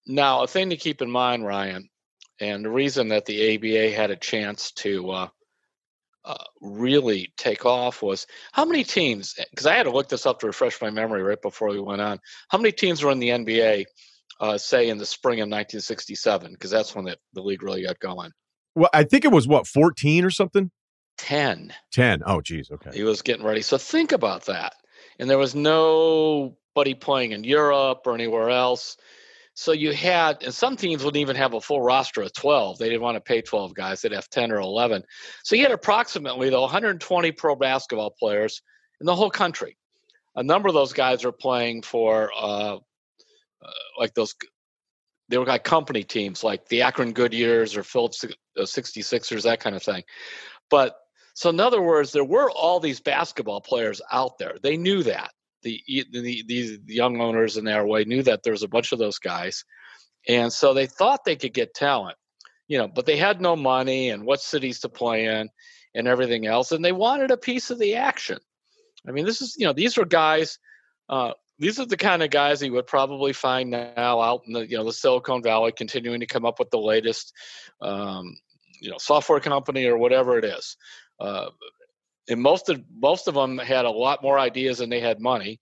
Now, 0.06 0.44
a 0.44 0.48
thing 0.48 0.70
to 0.72 0.78
keep 0.78 1.02
in 1.02 1.10
mind, 1.10 1.46
Ryen, 1.46 1.90
and 2.40 2.66
the 2.66 2.70
reason 2.70 3.10
that 3.10 3.26
the 3.26 3.56
ABA 3.56 3.96
had 3.96 4.12
a 4.12 4.18
chance 4.18 4.72
to 4.74 5.10
uh, 5.12 5.28
uh, 6.26 6.44
really 6.62 7.34
take 7.38 7.66
off 7.66 8.02
was 8.02 8.28
how 8.52 8.66
many 8.66 8.84
teams, 8.84 9.36
because 9.52 9.66
I 9.66 9.76
had 9.76 9.84
to 9.84 9.92
look 9.92 10.10
this 10.10 10.26
up 10.26 10.40
to 10.40 10.48
refresh 10.48 10.82
my 10.82 10.90
memory 10.90 11.24
right 11.24 11.42
before 11.42 11.70
we 11.70 11.80
went 11.80 12.02
on, 12.02 12.20
how 12.50 12.58
many 12.58 12.74
teams 12.74 13.02
were 13.02 13.12
in 13.12 13.20
the 13.20 13.30
NBA, 13.30 13.86
uh, 14.40 14.58
say, 14.58 14.90
in 14.90 14.98
the 14.98 15.06
spring 15.06 15.40
of 15.40 15.46
1967? 15.46 16.52
Because 16.52 16.72
that's 16.72 16.96
when 16.96 17.06
the, 17.06 17.18
the 17.34 17.42
league 17.42 17.64
really 17.64 17.84
got 17.84 18.00
going. 18.00 18.32
Well, 18.76 18.90
I 18.94 19.04
think 19.04 19.26
it 19.26 19.32
was 19.32 19.48
what, 19.48 19.68
14 19.68 20.26
or 20.26 20.30
something? 20.30 20.72
10. 21.18 21.74
10. 21.92 22.24
Oh, 22.26 22.42
geez. 22.42 22.72
Okay. 22.72 22.92
He 22.94 23.04
was 23.04 23.22
getting 23.22 23.46
ready. 23.46 23.62
So 23.62 23.78
think 23.78 24.12
about 24.12 24.46
that. 24.46 24.74
And 25.20 25.30
there 25.30 25.38
was 25.38 25.54
nobody 25.56 26.96
playing 26.96 27.32
in 27.32 27.44
Europe 27.44 28.02
or 28.06 28.16
anywhere 28.16 28.50
else. 28.50 28.98
So 29.56 29.72
you 29.72 29.94
had, 29.94 30.42
and 30.42 30.54
some 30.54 30.76
teams 30.76 31.04
wouldn't 31.04 31.22
even 31.22 31.36
have 31.36 31.54
a 31.54 31.62
full 31.62 31.82
roster 31.82 32.24
of 32.24 32.34
12. 32.34 32.80
They 32.80 32.90
didn't 32.90 33.04
want 33.04 33.16
to 33.16 33.22
pay 33.22 33.42
12 33.42 33.76
guys. 33.76 34.02
They'd 34.02 34.12
have 34.12 34.30
10 34.30 34.52
or 34.52 34.60
11. 34.60 35.04
So 35.44 35.56
you 35.56 35.62
had 35.62 35.72
approximately, 35.72 36.50
though, 36.50 36.62
120 36.62 37.32
pro 37.34 37.56
basketball 37.56 38.16
players 38.18 38.64
in 39.00 39.06
the 39.06 39.16
whole 39.16 39.30
country. 39.30 39.78
A 40.36 40.42
number 40.42 40.68
of 40.68 40.74
those 40.74 40.94
guys 40.94 41.24
are 41.24 41.32
playing 41.32 41.84
for, 41.84 42.32
uh, 42.36 42.78
uh, 43.64 44.00
like 44.00 44.14
those, 44.14 44.36
they 45.30 45.38
were 45.38 45.46
like 45.46 45.64
company 45.64 46.04
teams, 46.04 46.44
like 46.44 46.68
the 46.68 46.84
Akron 46.84 47.14
Goodyears 47.14 47.78
or 47.78 47.84
Phillips 47.84 48.26
66ers, 48.58 49.44
that 49.44 49.60
kind 49.60 49.76
of 49.76 49.84
thing. 49.84 50.04
But 50.70 50.96
so, 51.36 51.50
in 51.50 51.60
other 51.60 51.82
words, 51.82 52.12
there 52.12 52.24
were 52.24 52.50
all 52.52 52.80
these 52.80 53.00
basketball 53.00 53.62
players 53.62 54.02
out 54.12 54.38
there. 54.38 54.56
They 54.62 54.78
knew 54.78 55.04
that 55.04 55.32
the, 55.64 55.82
the 55.88 56.44
these 56.48 56.80
young 56.86 57.22
owners 57.22 57.58
in 57.58 57.66
their 57.66 57.86
way 57.86 58.04
knew 58.04 58.22
that 58.24 58.44
there 58.44 58.54
was 58.54 58.64
a 58.64 58.68
bunch 58.68 58.92
of 58.92 59.00
those 59.00 59.18
guys, 59.18 59.66
and 60.28 60.54
so 60.54 60.74
they 60.74 60.86
thought 60.86 61.26
they 61.26 61.36
could 61.36 61.54
get 61.54 61.74
talent, 61.74 62.18
you 62.68 62.78
know, 62.78 62.88
but 62.88 63.06
they 63.06 63.18
had 63.18 63.42
no 63.42 63.56
money 63.56 64.10
and 64.10 64.26
what 64.26 64.42
cities 64.42 64.82
to 64.82 64.90
play 64.90 65.26
in 65.26 65.50
and 65.96 66.08
everything 66.08 66.46
else, 66.46 66.72
and 66.72 66.86
they 66.86 66.92
wanted 66.92 67.32
a 67.32 67.38
piece 67.38 67.72
of 67.72 67.80
the 67.80 67.96
action. 67.96 68.38
I 69.08 69.12
mean, 69.12 69.26
this 69.26 69.42
is 69.42 69.56
you 69.58 69.66
know 69.66 69.74
these 69.74 69.98
were 69.98 70.06
guys. 70.06 70.60
Uh, 71.10 71.34
these 71.64 71.80
are 71.80 71.86
the 71.86 71.96
kind 71.96 72.22
of 72.22 72.30
guys 72.30 72.62
you 72.62 72.74
would 72.74 72.88
probably 72.88 73.32
find 73.32 73.70
now 73.70 74.20
out 74.20 74.42
in 74.46 74.52
the 74.52 74.70
you 74.70 74.78
know 74.78 74.84
the 74.84 74.92
Silicon 74.92 75.42
Valley, 75.42 75.72
continuing 75.72 76.20
to 76.20 76.26
come 76.26 76.46
up 76.46 76.60
with 76.60 76.70
the 76.72 76.78
latest, 76.78 77.32
um, 77.82 78.36
you 78.82 78.92
know, 78.92 78.98
software 78.98 79.40
company 79.40 79.86
or 79.86 79.98
whatever 79.98 80.38
it 80.38 80.44
is. 80.44 80.76
Uh, 81.22 81.50
and 82.28 82.42
most 82.42 82.68
of 82.68 82.84
most 82.94 83.30
of 83.30 83.34
them 83.34 83.58
had 83.58 83.86
a 83.86 83.90
lot 83.90 84.22
more 84.22 84.38
ideas 84.38 84.80
than 84.80 84.90
they 84.90 85.00
had 85.00 85.22
money. 85.22 85.62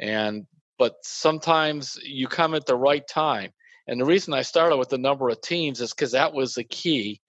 And 0.00 0.44
but 0.76 0.96
sometimes 1.02 2.00
you 2.02 2.26
come 2.26 2.54
at 2.54 2.66
the 2.66 2.76
right 2.76 3.06
time. 3.06 3.52
And 3.86 4.00
the 4.00 4.04
reason 4.04 4.34
i 4.34 4.42
started 4.42 4.76
with 4.76 4.88
the 4.90 4.98
number 4.98 5.28
of 5.30 5.40
teams 5.40 5.80
is 5.80 5.94
because 5.94 6.12
that 6.12 6.34
was 6.34 6.54
the 6.54 6.64
key 6.64 7.20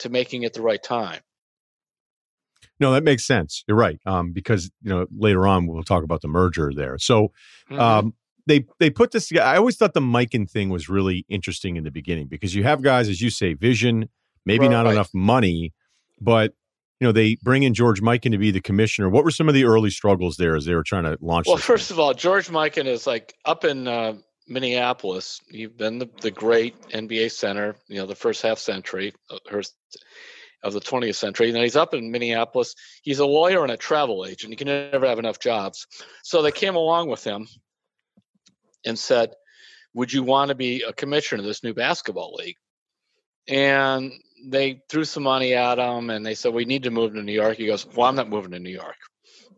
to 0.00 0.08
making 0.08 0.42
it 0.42 0.54
the 0.54 0.62
right 0.62 0.82
time 0.82 1.20
no 2.80 2.92
that 2.92 3.04
makes 3.04 3.26
sense 3.26 3.64
you're 3.66 3.76
right 3.76 4.00
um, 4.06 4.32
because 4.32 4.70
you 4.82 4.90
know 4.90 5.06
later 5.16 5.46
on 5.46 5.66
we'll 5.66 5.82
talk 5.82 6.04
about 6.04 6.20
the 6.22 6.28
merger 6.28 6.72
there 6.74 6.98
so 6.98 7.32
mm-hmm. 7.70 7.80
um, 7.80 8.14
they 8.46 8.64
they 8.78 8.90
put 8.90 9.10
this 9.10 9.28
together 9.28 9.46
i 9.46 9.56
always 9.56 9.76
thought 9.76 9.94
the 9.94 10.00
Mikan 10.00 10.48
thing 10.48 10.70
was 10.70 10.88
really 10.88 11.24
interesting 11.28 11.76
in 11.76 11.84
the 11.84 11.90
beginning 11.90 12.26
because 12.26 12.54
you 12.54 12.64
have 12.64 12.82
guys 12.82 13.08
as 13.08 13.20
you 13.20 13.30
say 13.30 13.54
vision 13.54 14.08
maybe 14.44 14.66
right. 14.66 14.70
not 14.70 14.86
enough 14.86 15.10
money 15.12 15.72
but 16.20 16.52
you 17.00 17.06
know, 17.06 17.12
they 17.12 17.36
bring 17.42 17.62
in 17.62 17.74
George 17.74 18.00
Mikan 18.00 18.32
to 18.32 18.38
be 18.38 18.50
the 18.50 18.60
commissioner. 18.60 19.08
What 19.08 19.24
were 19.24 19.30
some 19.30 19.48
of 19.48 19.54
the 19.54 19.64
early 19.64 19.90
struggles 19.90 20.36
there 20.36 20.56
as 20.56 20.64
they 20.64 20.74
were 20.74 20.82
trying 20.82 21.04
to 21.04 21.16
launch? 21.20 21.46
Well, 21.46 21.56
first 21.56 21.88
thing? 21.88 21.94
of 21.94 22.00
all, 22.00 22.12
George 22.12 22.48
Mikan 22.48 22.86
is 22.86 23.06
like 23.06 23.34
up 23.44 23.64
in 23.64 23.86
uh, 23.86 24.14
Minneapolis. 24.48 25.40
You've 25.48 25.76
been 25.76 25.98
the, 25.98 26.08
the 26.20 26.32
great 26.32 26.80
NBA 26.88 27.30
center, 27.30 27.76
you 27.86 27.98
know, 27.98 28.06
the 28.06 28.16
first 28.16 28.42
half 28.42 28.58
century 28.58 29.14
uh, 29.30 29.38
of 30.62 30.72
the 30.72 30.80
20th 30.80 31.14
century. 31.14 31.48
And 31.48 31.58
he's 31.58 31.76
up 31.76 31.94
in 31.94 32.10
Minneapolis. 32.10 32.74
He's 33.02 33.18
a 33.20 33.26
lawyer 33.26 33.62
and 33.62 33.72
a 33.72 33.76
travel 33.76 34.26
agent. 34.26 34.52
He 34.52 34.56
can 34.56 34.68
never 34.68 35.06
have 35.06 35.18
enough 35.18 35.38
jobs. 35.38 35.86
So 36.22 36.42
they 36.42 36.52
came 36.52 36.74
along 36.74 37.08
with 37.08 37.24
him 37.24 37.46
and 38.84 38.98
said, 38.98 39.34
Would 39.94 40.12
you 40.12 40.22
want 40.22 40.48
to 40.48 40.54
be 40.54 40.82
a 40.82 40.92
commissioner 40.92 41.40
of 41.40 41.46
this 41.46 41.62
new 41.62 41.74
basketball 41.74 42.34
league? 42.34 42.56
And 43.48 44.12
they 44.46 44.82
threw 44.90 45.04
some 45.04 45.22
money 45.22 45.54
at 45.54 45.78
him 45.78 46.10
and 46.10 46.24
they 46.24 46.34
said, 46.34 46.54
We 46.54 46.64
need 46.64 46.84
to 46.84 46.90
move 46.90 47.14
to 47.14 47.22
New 47.22 47.32
York. 47.32 47.56
He 47.56 47.66
goes, 47.66 47.86
Well, 47.86 48.08
I'm 48.08 48.16
not 48.16 48.28
moving 48.28 48.52
to 48.52 48.58
New 48.58 48.70
York. 48.70 48.96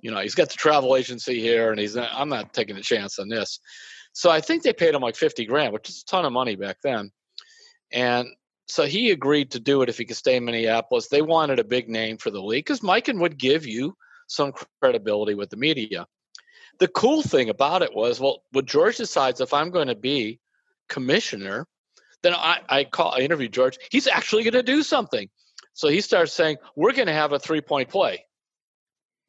You 0.03 0.11
know, 0.11 0.21
he's 0.21 0.35
got 0.35 0.49
the 0.49 0.57
travel 0.57 0.97
agency 0.97 1.41
here 1.41 1.71
and 1.71 1.81
he's 1.81 1.97
not, 1.97 2.11
I'm 2.13 2.29
not 2.29 2.55
taking 2.55 2.77
a 2.77 2.83
chance 2.83 3.19
on 3.19 3.29
this. 3.29 3.61
So 4.13 4.31
I 4.31 4.41
think 4.41 4.63
they 4.63 4.73
paid 4.73 4.95
him 4.95 5.03
like 5.03 5.17
50 5.17 5.45
grand, 5.47 5.73
which 5.73 5.89
is 5.89 6.03
a 6.03 6.11
ton 6.11 6.25
of 6.25 6.33
money 6.33 6.57
back 6.57 6.79
then. 6.83 7.11
And 7.93 8.29
so 8.71 8.87
he 8.87 9.11
agreed 9.11 9.51
to 9.51 9.61
do 9.61 9.83
it 9.83 9.89
if 9.89 9.99
he 9.99 10.05
could 10.05 10.17
stay 10.17 10.37
in 10.37 10.45
Minneapolis. 10.45 11.09
They 11.09 11.23
wanted 11.23 11.59
a 11.59 11.65
big 11.65 11.89
name 11.89 12.17
for 12.17 12.31
the 12.31 12.41
league 12.41 12.65
because 12.65 12.81
Mikan 12.81 13.21
would 13.21 13.39
give 13.39 13.67
you 13.67 13.97
some 14.29 14.53
credibility 14.81 15.35
with 15.35 15.51
the 15.51 15.57
media. 15.57 16.07
The 16.79 16.89
cool 16.89 17.23
thing 17.23 17.51
about 17.51 17.83
it 17.83 17.95
was, 17.95 18.21
well, 18.21 18.43
what 18.53 18.65
George 18.65 18.97
decides 18.97 19.41
if 19.41 19.53
I'm 19.53 19.71
going 19.71 19.89
to 19.89 19.95
be 19.95 20.41
commissioner, 20.89 21.67
then 22.23 22.35
I, 22.35 22.61
I 22.69 22.85
call, 22.85 23.13
I 23.13 23.19
interview 23.19 23.49
George. 23.49 23.79
He's 23.91 24.07
actually 24.07 24.45
going 24.45 24.55
to 24.55 24.63
do 24.63 24.83
something. 24.83 25.29
So 25.73 25.89
he 25.89 26.01
starts 26.01 26.33
saying, 26.33 26.59
"We're 26.77 26.93
going 26.93 27.07
to 27.07 27.13
have 27.13 27.33
a 27.33 27.39
three 27.39 27.61
point 27.61 27.89
play." 27.89 28.25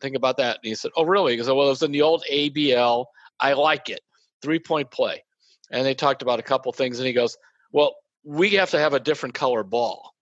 Think 0.02 0.16
about 0.16 0.38
that. 0.38 0.58
And 0.58 0.70
he 0.70 0.76
said, 0.76 0.92
"Oh, 0.96 1.04
really?" 1.04 1.34
He 1.34 1.38
goes, 1.38 1.48
"Well, 1.48 1.68
it 1.68 1.70
was 1.70 1.84
in 1.84 1.92
the 1.92 2.02
old 2.02 2.24
ABL. 2.32 3.06
I 3.40 3.54
like 3.54 3.90
it. 3.90 4.02
Three 4.42 4.60
point 4.60 4.92
play." 4.92 5.24
And 5.72 5.86
they 5.86 5.94
talked 5.94 6.22
about 6.22 6.40
a 6.40 6.44
couple 6.44 6.72
things, 6.74 7.00
and 7.00 7.08
he 7.08 7.14
goes, 7.14 7.38
"Well, 7.72 7.96
we 8.24 8.52
have 8.52 8.72
to 8.72 8.80
have 8.80 8.94
a 8.94 9.00
different 9.00 9.36
color 9.36 9.64
ball." 9.64 10.14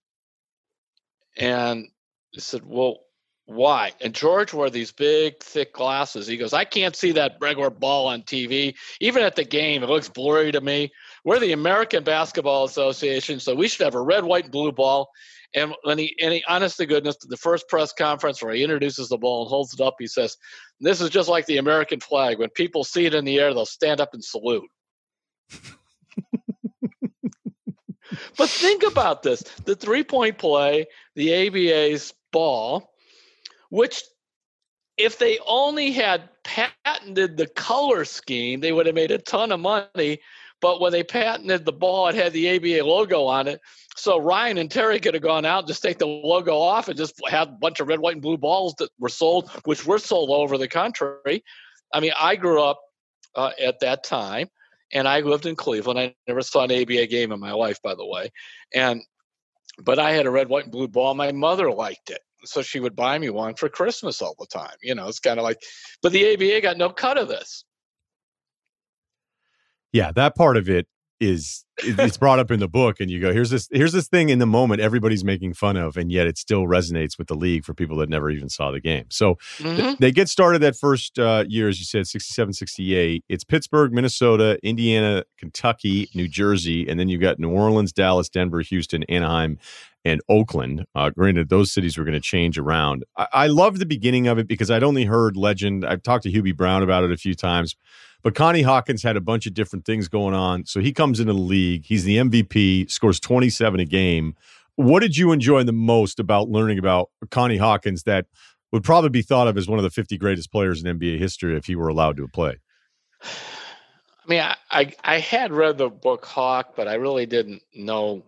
And 1.38 1.88
he 2.32 2.40
said, 2.40 2.66
"Well, 2.66 3.00
why?" 3.46 3.94
And 4.02 4.14
George 4.14 4.54
wore 4.54 4.70
these 4.70 4.92
big, 4.92 5.42
thick 5.42 5.74
glasses. 5.74 6.28
He 6.28 6.38
goes, 6.38 6.54
"I 6.54 6.66
can't 6.66 6.96
see 6.96 7.12
that 7.14 7.38
regular 7.40 7.70
ball 7.70 8.08
on 8.08 8.24
TV. 8.24 8.76
Even 9.00 9.24
at 9.24 9.36
the 9.36 9.44
game, 9.44 9.84
it 9.84 9.90
looks 9.90 10.10
blurry 10.10 10.52
to 10.52 10.62
me." 10.62 10.92
We're 11.24 11.40
the 11.40 11.54
American 11.54 12.04
Basketball 12.04 12.66
Association, 12.66 13.40
so 13.40 13.56
we 13.56 13.68
should 13.68 13.84
have 13.84 13.96
a 13.96 14.02
red, 14.02 14.24
white, 14.24 14.46
and 14.46 14.52
blue 14.52 14.72
ball. 14.72 15.10
And 15.56 15.74
when 15.82 15.98
he, 15.98 16.16
and 16.22 16.32
he, 16.32 16.44
honest 16.48 16.78
to 16.78 16.86
goodness, 16.86 17.18
the 17.18 17.36
first 17.36 17.68
press 17.68 17.92
conference 17.92 18.44
where 18.44 18.54
he 18.54 18.64
introduces 18.64 19.10
the 19.10 19.18
ball 19.18 19.42
and 19.42 19.50
holds 19.50 19.74
it 19.74 19.82
up, 19.82 19.96
he 19.98 20.06
says, 20.06 20.38
"This 20.80 21.02
is 21.02 21.10
just 21.10 21.28
like 21.28 21.48
the 21.48 21.58
American 21.58 22.00
flag. 22.00 22.38
When 22.38 22.52
people 22.52 22.84
see 22.84 23.06
it 23.06 23.16
in 23.16 23.26
the 23.26 23.40
air, 23.40 23.54
they'll 23.54 23.66
stand 23.66 24.00
up 24.00 24.14
and 24.14 24.24
salute." 24.24 24.70
But 28.38 28.50
think 28.50 28.84
about 28.84 29.24
this: 29.24 29.42
the 29.66 29.76
three-point 29.76 30.38
play, 30.38 30.88
the 31.16 31.48
ABA's 31.48 32.14
ball, 32.32 32.94
which 33.70 34.04
if 34.98 35.18
they 35.18 35.40
only 35.48 35.92
had 35.92 36.30
patented 36.44 37.38
the 37.38 37.48
color 37.48 38.06
scheme, 38.06 38.60
they 38.60 38.72
would 38.72 38.86
have 38.86 38.96
made 38.96 39.12
a 39.12 39.18
ton 39.18 39.52
of 39.52 39.60
money. 39.60 40.20
But 40.62 40.82
when 40.82 40.92
they 40.92 41.04
patented 41.04 41.64
the 41.64 41.72
ball, 41.72 42.10
it 42.10 42.16
had 42.16 42.34
the 42.34 42.56
ABA 42.56 42.86
logo 42.86 43.26
on 43.26 43.48
it. 43.48 43.62
So 43.96 44.20
Ryan 44.20 44.58
and 44.58 44.70
Terry 44.70 45.00
could 45.00 45.14
have 45.14 45.24
gone 45.24 45.46
out, 45.46 45.60
and 45.60 45.68
just 45.68 45.82
take 45.82 46.00
the 46.00 46.08
logo 46.08 46.58
off, 46.58 46.90
and 46.90 46.98
just 46.98 47.16
have 47.30 47.48
a 47.48 47.52
bunch 47.52 47.80
of 47.80 47.88
red, 47.88 48.00
white, 48.00 48.14
and 48.14 48.22
blue 48.22 48.38
balls 48.38 48.76
that 48.80 48.90
were 49.00 49.10
sold, 49.10 49.50
which 49.64 49.86
were 49.86 50.00
sold 50.00 50.30
all 50.30 50.42
over 50.42 50.58
the 50.58 50.68
country. 50.68 51.44
I 51.94 52.02
mean, 52.02 52.12
I 52.20 52.36
grew 52.36 52.62
up 52.62 52.82
uh, 53.36 53.52
at 53.60 53.80
that 53.80 54.04
time, 54.04 54.50
and 54.94 55.08
I 55.08 55.22
lived 55.22 55.46
in 55.46 55.56
Cleveland. 55.56 56.00
I 56.00 56.16
never 56.28 56.42
saw 56.42 56.64
an 56.64 56.72
ABA 56.72 57.08
game 57.08 57.32
in 57.32 57.40
my 57.40 57.52
life, 57.52 57.82
by 57.82 57.96
the 57.96 58.06
way, 58.06 58.32
and 58.74 59.02
but 59.82 60.00
I 60.00 60.12
had 60.12 60.26
a 60.26 60.32
red, 60.32 60.50
white, 60.50 60.64
and 60.64 60.72
blue 60.72 60.88
ball. 60.88 61.14
My 61.14 61.32
mother 61.32 61.72
liked 61.72 62.10
it 62.10 62.22
so 62.46 62.62
she 62.62 62.80
would 62.80 62.96
buy 62.96 63.18
me 63.18 63.30
one 63.30 63.56
for 63.56 63.70
Christmas 63.70 64.22
all 64.22 64.36
the 64.40 64.48
time. 64.48 64.76
You 64.82 64.96
know, 64.96 65.08
it's 65.08 65.20
kind 65.20 65.40
of 65.40 65.44
like, 65.44 65.62
but 66.02 66.12
the 66.12 66.34
ABA 66.34 66.62
got 66.62 66.78
no 66.78 66.90
cut 66.90 67.18
of 67.18 67.28
this. 67.28 67.66
Yeah, 69.92 70.12
that 70.14 70.36
part 70.36 70.58
of 70.58 70.70
it 70.70 70.88
is 71.20 71.66
it's 71.82 72.18
brought 72.18 72.40
up 72.40 72.52
in 72.52 72.60
the 72.60 72.68
book 72.68 73.00
and 73.00 73.10
you 73.10 73.22
go 73.22 73.32
here's 73.32 73.50
this 73.50 73.70
here's 73.72 73.94
this 73.94 74.08
thing 74.08 74.30
in 74.30 74.40
the 74.40 74.46
moment 74.46 74.82
everybody's 74.82 75.24
making 75.24 75.54
fun 75.54 75.78
of 75.78 75.96
and 75.96 76.12
yet 76.12 76.28
it 76.28 76.38
still 76.38 76.64
resonates 76.64 77.18
with 77.18 77.28
the 77.28 77.36
league 77.36 77.64
for 77.64 77.74
people 77.74 77.96
that 77.98 78.10
never 78.10 78.30
even 78.30 78.50
saw 78.50 78.70
the 78.72 78.82
game 78.82 79.06
so 79.10 79.36
mm-hmm. 79.58 79.76
th- 79.76 79.98
they 79.98 80.12
get 80.12 80.28
started 80.28 80.60
that 80.60 80.76
first 80.76 81.18
uh, 81.18 81.46
year 81.48 81.70
as 81.70 81.80
you 81.80 81.86
said 81.86 82.06
67 82.06 82.54
68 82.54 83.24
it's 83.30 83.44
pittsburgh 83.44 83.94
minnesota 83.94 84.60
indiana 84.62 85.24
kentucky 85.38 86.10
new 86.14 86.28
jersey 86.28 86.88
and 86.88 87.00
then 87.00 87.08
you've 87.08 87.22
got 87.22 87.40
new 87.40 87.50
orleans 87.50 87.94
dallas 87.94 88.28
denver 88.28 88.60
houston 88.62 89.04
anaheim 89.04 89.58
and 90.06 90.22
Oakland. 90.30 90.86
Uh, 90.96 91.10
granted, 91.10 91.50
those 91.50 91.72
cities 91.72 91.98
were 91.98 92.04
going 92.04 92.14
to 92.14 92.20
change 92.20 92.58
around. 92.58 93.04
I, 93.18 93.28
I 93.34 93.48
love 93.48 93.80
the 93.80 93.86
beginning 93.86 94.28
of 94.28 94.38
it 94.38 94.48
because 94.48 94.72
I'd 94.72 94.84
only 94.84 95.06
heard 95.06 95.36
legend. 95.36 95.86
I've 95.86 96.04
talked 96.04 96.24
to 96.24 96.32
Hubie 96.32 96.56
Brown 96.56 96.84
about 96.84 97.04
it 97.04 97.12
a 97.12 97.18
few 97.18 97.36
times, 97.36 97.76
but 98.24 98.36
Connie 98.36 98.62
Hawkins 98.62 99.04
had 99.04 99.18
a 99.18 99.22
bunch 99.22 99.46
of 99.46 99.54
different 99.54 99.86
things 99.86 100.08
going 100.08 100.34
on. 100.34 100.66
So 100.66 100.80
he 100.80 100.92
comes 100.92 101.20
into 101.20 101.34
the 101.34 101.40
league. 101.40 101.86
He's 101.86 102.04
the 102.04 102.18
MVP, 102.18 102.90
scores 102.90 103.20
27 103.20 103.80
a 103.80 103.86
game. 103.86 104.36
What 104.76 105.02
did 105.02 105.18
you 105.18 105.32
enjoy 105.32 105.64
the 105.64 105.74
most 105.74 106.20
about 106.20 106.50
learning 106.50 106.80
about 106.80 107.10
Connie 107.30 107.58
Hawkins 107.58 108.04
that 108.04 108.28
would 108.72 108.84
probably 108.84 109.10
be 109.10 109.22
thought 109.22 109.48
of 109.48 109.58
as 109.58 109.68
one 109.68 109.80
of 109.80 109.84
the 109.84 109.90
50 109.90 110.18
greatest 110.18 110.52
players 110.52 110.84
in 110.84 111.00
NBA 111.00 111.20
history 111.20 111.58
if 111.58 111.66
he 111.66 111.76
were 111.76 111.90
allowed 111.90 112.18
to 112.18 112.28
play? 112.28 112.58
I 113.22 113.28
mean, 114.28 114.42
I, 114.42 114.56
I, 114.70 114.94
I 115.04 115.20
had 115.20 115.52
read 115.52 115.78
the 115.78 115.90
book 115.90 116.24
Hawk, 116.26 116.76
but 116.76 116.88
I 116.88 116.96
really 116.96 117.26
didn't 117.26 117.62
know 117.74 118.24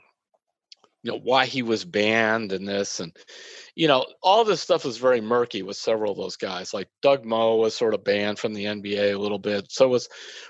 you 1.04 1.12
know 1.12 1.20
why 1.24 1.46
he 1.46 1.64
was 1.64 1.84
banned 1.84 2.52
and 2.52 2.68
this 2.68 3.00
and 3.00 3.16
you 3.76 3.88
know 3.88 4.06
all 4.22 4.44
this 4.44 4.62
stuff 4.62 4.86
was 4.86 4.98
very 4.98 5.22
murky 5.22 5.64
with 5.64 5.78
several 5.78 6.12
of 6.12 6.18
those 6.18 6.38
guys. 6.38 6.74
Like 6.74 6.90
doug 7.02 7.26
moe 7.26 7.56
was 7.56 7.76
sort 7.76 7.94
of 7.94 8.04
banned 8.04 8.40
from 8.40 8.54
the 8.54 8.66
nba 8.66 9.14
a 9.14 9.18
little 9.18 9.40
bit. 9.40 9.72
So 9.72 9.88
was 9.88 10.10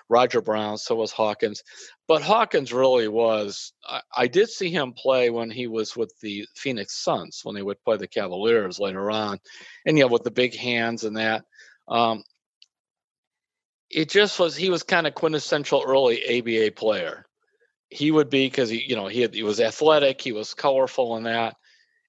roger 0.10 0.42
brown 0.42 0.78
so 0.78 0.96
was 0.96 1.12
hawkins. 1.12 1.64
But 2.08 2.22
hawkins 2.22 2.74
really 2.74 3.08
was 3.08 3.74
I, 3.86 4.02
I 4.16 4.28
did 4.28 4.50
see 4.50 4.70
him 4.70 4.94
play 4.94 5.30
when 5.30 5.50
he 5.50 5.68
was 5.68 5.96
with 5.96 6.14
the 6.22 6.46
phoenix 6.56 7.02
suns 7.02 7.42
when 7.44 7.56
they 7.56 7.64
would 7.64 7.82
play 7.84 7.98
the 7.98 8.08
cavaliers 8.08 8.80
later 8.80 9.10
on 9.10 9.40
and 9.86 9.98
you 9.98 10.04
know 10.04 10.10
with 10.10 10.24
the 10.24 10.32
big 10.32 10.56
hands 10.56 11.04
and 11.04 11.18
that. 11.18 11.44
Um, 11.88 12.24
it 13.90 14.10
just 14.10 14.40
was 14.40 14.56
he 14.56 14.70
was 14.70 14.84
kind 14.84 15.06
of 15.06 15.14
quintessential 15.16 15.84
early 15.86 16.24
aba 16.24 16.72
player 16.72 17.26
he 17.92 18.10
would 18.10 18.30
be 18.30 18.48
because 18.48 18.70
he, 18.70 18.82
you 18.88 18.96
know, 18.96 19.08
he 19.08 19.22
had, 19.22 19.34
he 19.34 19.44
was 19.44 19.60
athletic, 19.60 20.22
he 20.22 20.32
was 20.32 20.54
colorful 20.54 21.18
in 21.18 21.24
that. 21.24 21.58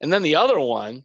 And 0.00 0.12
then 0.12 0.22
the 0.22 0.36
other 0.36 0.58
one, 0.58 1.02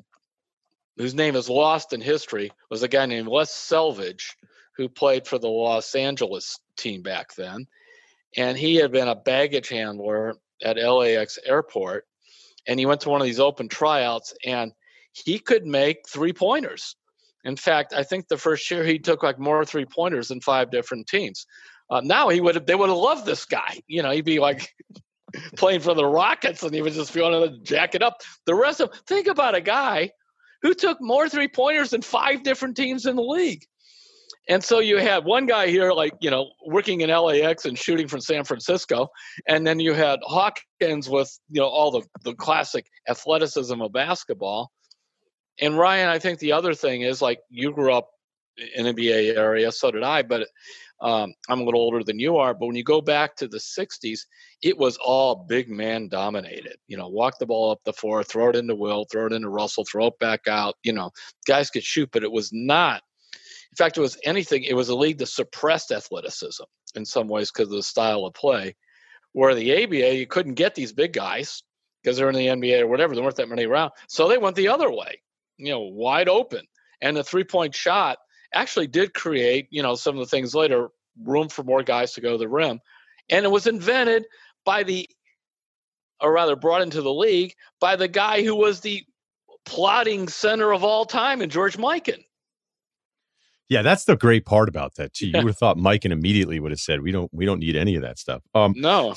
whose 0.97 1.15
name 1.15 1.36
is 1.36 1.49
lost 1.49 1.93
in 1.93 2.01
history, 2.01 2.51
was 2.69 2.84
a 2.84 2.88
guy 2.88 3.05
named 3.07 3.28
Les 3.28 3.51
Selvage, 3.51 4.36
who 4.75 4.88
played 4.88 5.28
for 5.28 5.39
the 5.39 5.49
Los 5.49 5.95
Angeles 5.95 6.59
team 6.78 7.01
back 7.01 7.34
then. 7.36 7.65
And 8.38 8.55
he 8.55 8.75
had 8.75 8.91
been 8.91 9.07
a 9.07 9.15
baggage 9.15 9.69
handler 9.69 10.36
at 10.63 10.78
LAX 10.78 11.39
airport. 11.43 12.05
And 12.67 12.80
he 12.80 12.86
went 12.86 13.01
to 13.01 13.09
one 13.09 13.21
of 13.21 13.25
these 13.25 13.39
open 13.39 13.67
tryouts 13.67 14.34
and 14.45 14.71
he 15.11 15.39
could 15.39 15.65
make 15.65 16.07
three 16.07 16.34
pointers. 16.34 16.95
In 17.45 17.55
fact, 17.55 17.93
I 17.93 18.03
think 18.03 18.28
the 18.28 18.38
first 18.38 18.69
year 18.69 18.84
he 18.84 18.99
took 18.99 19.23
like 19.23 19.39
more 19.39 19.65
three 19.65 19.86
pointers 19.86 20.28
than 20.28 20.41
five 20.41 20.69
different 20.69 21.07
teams. 21.07 21.47
Uh, 21.89 22.01
now 22.03 22.29
he 22.29 22.41
would 22.41 22.55
have, 22.55 22.65
they 22.65 22.75
would 22.75 22.89
have 22.89 22.97
loved 22.97 23.25
this 23.25 23.45
guy. 23.45 23.81
You 23.88 24.03
know, 24.03 24.11
he'd 24.11 24.25
be 24.25 24.39
like 24.39 24.73
playing 25.55 25.81
for 25.81 25.93
the 25.93 26.05
Rockets 26.05 26.63
and 26.63 26.73
he 26.73 26.81
would 26.81 26.93
just 26.93 27.15
wanting 27.15 27.41
to 27.41 27.59
jack 27.63 27.95
it 27.95 28.03
up. 28.03 28.21
The 28.45 28.55
rest 28.55 28.81
of, 28.81 28.91
think 29.07 29.27
about 29.27 29.55
a 29.55 29.61
guy 29.61 30.11
who 30.61 30.73
took 30.73 30.97
more 31.01 31.29
three 31.29 31.47
pointers 31.47 31.91
than 31.91 32.01
five 32.01 32.43
different 32.43 32.75
teams 32.75 33.05
in 33.05 33.15
the 33.15 33.23
league. 33.23 33.63
And 34.49 34.63
so 34.63 34.79
you 34.79 34.97
had 34.97 35.25
one 35.25 35.45
guy 35.45 35.67
here, 35.67 35.91
like, 35.91 36.13
you 36.21 36.31
know, 36.31 36.49
working 36.65 37.01
in 37.01 37.09
LAX 37.09 37.65
and 37.65 37.77
shooting 37.77 38.07
from 38.07 38.21
San 38.21 38.45
Francisco. 38.45 39.09
And 39.47 39.67
then 39.67 39.79
you 39.79 39.93
had 39.93 40.19
Hawkins 40.23 41.09
with, 41.09 41.38
you 41.49 41.61
know, 41.61 41.67
all 41.67 41.91
the, 41.91 42.01
the 42.23 42.33
classic 42.33 42.85
athleticism 43.09 43.81
of 43.81 43.91
basketball. 43.91 44.71
And 45.59 45.77
Ryen, 45.77 46.07
I 46.07 46.19
think 46.19 46.39
the 46.39 46.53
other 46.53 46.73
thing 46.73 47.01
is 47.01 47.21
like 47.21 47.39
you 47.49 47.73
grew 47.73 47.91
up 47.91 48.09
in 48.75 48.85
the 48.85 48.93
NBA 48.93 49.35
area, 49.35 49.71
so 49.71 49.91
did 49.91 50.03
I, 50.03 50.23
but 50.23 50.47
um, 50.99 51.33
I'm 51.47 51.61
a 51.61 51.63
little 51.63 51.81
older 51.81 52.03
than 52.03 52.19
you 52.19 52.37
are, 52.37 52.53
but 52.53 52.65
when 52.65 52.75
you 52.75 52.83
go 52.83 53.01
back 53.01 53.35
to 53.35 53.47
the 53.47 53.57
60s, 53.57 54.21
it 54.63 54.77
was 54.77 54.97
all 54.97 55.45
big 55.47 55.69
man 55.69 56.07
dominated. 56.07 56.77
You 56.87 56.97
know, 56.97 57.07
walk 57.07 57.37
the 57.37 57.45
ball 57.45 57.71
up 57.71 57.83
the 57.85 57.93
floor, 57.93 58.23
throw 58.23 58.49
it 58.49 58.55
into 58.55 58.75
Will, 58.75 59.05
throw 59.11 59.27
it 59.27 59.33
into 59.33 59.49
Russell, 59.49 59.85
throw 59.85 60.07
it 60.07 60.19
back 60.19 60.47
out. 60.47 60.75
You 60.83 60.93
know, 60.93 61.11
guys 61.45 61.69
could 61.69 61.83
shoot, 61.83 62.09
but 62.11 62.23
it 62.23 62.31
was 62.31 62.51
not. 62.51 63.03
In 63.71 63.75
fact, 63.75 63.97
it 63.97 64.01
was 64.01 64.17
anything. 64.23 64.63
It 64.63 64.75
was 64.75 64.89
a 64.89 64.95
league 64.95 65.19
that 65.19 65.27
suppressed 65.27 65.91
athleticism 65.91 66.63
in 66.95 67.05
some 67.05 67.27
ways 67.27 67.51
because 67.51 67.69
of 67.69 67.75
the 67.75 67.83
style 67.83 68.25
of 68.25 68.33
play. 68.33 68.75
Where 69.33 69.53
the 69.53 69.83
ABA, 69.83 70.15
you 70.15 70.25
couldn't 70.25 70.55
get 70.55 70.73
these 70.73 70.93
big 70.93 71.13
guys 71.13 71.61
because 72.01 72.17
they're 72.17 72.29
in 72.29 72.35
the 72.35 72.47
NBA 72.47 72.81
or 72.81 72.87
whatever. 72.87 73.13
There 73.13 73.23
weren't 73.23 73.35
that 73.35 73.49
many 73.49 73.65
around, 73.65 73.91
so 74.07 74.27
they 74.27 74.39
went 74.39 74.55
the 74.55 74.69
other 74.69 74.89
way. 74.89 75.21
You 75.57 75.71
know, 75.73 75.81
wide 75.81 76.27
open, 76.27 76.65
and 77.01 77.15
the 77.15 77.23
three 77.23 77.43
point 77.43 77.75
shot 77.75 78.17
actually 78.53 78.87
did 78.87 79.13
create, 79.13 79.67
you 79.69 79.81
know, 79.81 79.95
some 79.95 80.15
of 80.15 80.19
the 80.19 80.29
things 80.29 80.55
later, 80.55 80.89
room 81.23 81.49
for 81.49 81.63
more 81.63 81.83
guys 81.83 82.13
to 82.13 82.21
go 82.21 82.31
to 82.31 82.37
the 82.37 82.47
rim. 82.47 82.79
And 83.29 83.45
it 83.45 83.49
was 83.49 83.67
invented 83.67 84.25
by 84.65 84.83
the, 84.83 85.09
or 86.21 86.31
rather 86.31 86.55
brought 86.55 86.81
into 86.81 87.01
the 87.01 87.13
league 87.13 87.53
by 87.79 87.95
the 87.95 88.07
guy 88.07 88.43
who 88.43 88.55
was 88.55 88.81
the 88.81 89.03
plotting 89.65 90.27
center 90.27 90.73
of 90.73 90.83
all 90.83 91.05
time 91.05 91.41
in 91.41 91.49
George 91.49 91.77
Mikan. 91.77 92.23
Yeah, 93.69 93.81
that's 93.81 94.05
the 94.05 94.15
great 94.15 94.45
part 94.45 94.69
about 94.69 94.95
that 94.95 95.13
too. 95.13 95.27
You 95.27 95.33
would 95.43 95.47
have 95.47 95.57
thought 95.57 95.77
Mikan 95.77 96.11
immediately 96.11 96.59
would 96.59 96.71
have 96.71 96.79
said, 96.79 97.01
"We 97.01 97.11
don't, 97.11 97.31
we 97.33 97.45
don't 97.45 97.59
need 97.59 97.75
any 97.75 97.95
of 97.95 98.01
that 98.01 98.17
stuff." 98.17 98.41
Um, 98.55 98.73
no, 98.77 99.13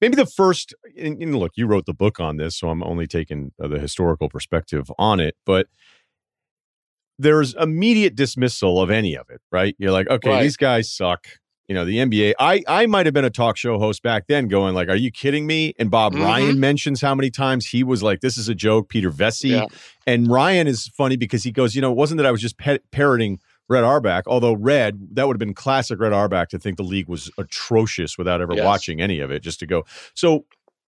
maybe 0.00 0.16
the 0.16 0.26
first. 0.26 0.74
And, 0.98 1.22
and 1.22 1.36
look, 1.36 1.52
you 1.56 1.66
wrote 1.66 1.86
the 1.86 1.94
book 1.94 2.18
on 2.18 2.38
this, 2.38 2.58
so 2.58 2.70
I'm 2.70 2.82
only 2.82 3.06
taking 3.06 3.52
the 3.58 3.78
historical 3.78 4.28
perspective 4.28 4.90
on 4.98 5.20
it. 5.20 5.36
But 5.44 5.66
there's 7.18 7.54
immediate 7.54 8.14
dismissal 8.14 8.80
of 8.80 8.90
any 8.90 9.16
of 9.16 9.28
it, 9.30 9.40
right? 9.52 9.74
You're 9.78 9.92
like, 9.92 10.08
okay, 10.08 10.30
right. 10.30 10.42
these 10.42 10.56
guys 10.56 10.92
suck. 10.92 11.26
You 11.68 11.74
know, 11.74 11.86
the 11.86 11.96
NBA. 11.96 12.34
I 12.38 12.62
I 12.68 12.84
might 12.84 13.06
have 13.06 13.14
been 13.14 13.24
a 13.24 13.30
talk 13.30 13.56
show 13.56 13.78
host 13.78 14.02
back 14.02 14.26
then, 14.28 14.48
going 14.48 14.74
like, 14.74 14.90
"Are 14.90 14.96
you 14.96 15.10
kidding 15.10 15.46
me?" 15.46 15.72
And 15.78 15.90
Bob 15.90 16.12
mm-hmm. 16.12 16.22
Ryan 16.22 16.60
mentions 16.60 17.00
how 17.00 17.14
many 17.14 17.30
times 17.30 17.64
he 17.64 17.82
was 17.82 18.02
like, 18.02 18.20
"This 18.20 18.36
is 18.36 18.50
a 18.50 18.54
joke." 18.54 18.90
Peter 18.90 19.10
Vecsey, 19.10 19.52
yeah. 19.52 19.66
and 20.06 20.30
Ryan 20.30 20.66
is 20.66 20.88
funny 20.88 21.16
because 21.16 21.42
he 21.42 21.50
goes, 21.50 21.74
"You 21.74 21.80
know, 21.80 21.90
it 21.90 21.96
wasn't 21.96 22.18
that 22.18 22.26
I 22.26 22.30
was 22.30 22.42
just 22.42 22.58
pe- 22.58 22.80
parroting." 22.90 23.40
Red 23.66 23.82
Auerbach, 23.82 24.24
although 24.26 24.52
Red, 24.52 25.08
that 25.12 25.26
would 25.26 25.36
have 25.36 25.38
been 25.38 25.54
classic 25.54 25.98
Red 25.98 26.12
Auerbach 26.12 26.50
to 26.50 26.58
think 26.58 26.76
the 26.76 26.82
league 26.82 27.08
was 27.08 27.30
atrocious 27.38 28.18
without 28.18 28.42
ever 28.42 28.52
yes. 28.54 28.62
watching 28.62 29.00
any 29.00 29.20
of 29.20 29.30
it, 29.30 29.42
just 29.42 29.58
to 29.60 29.66
go. 29.66 29.86
So 30.12 30.44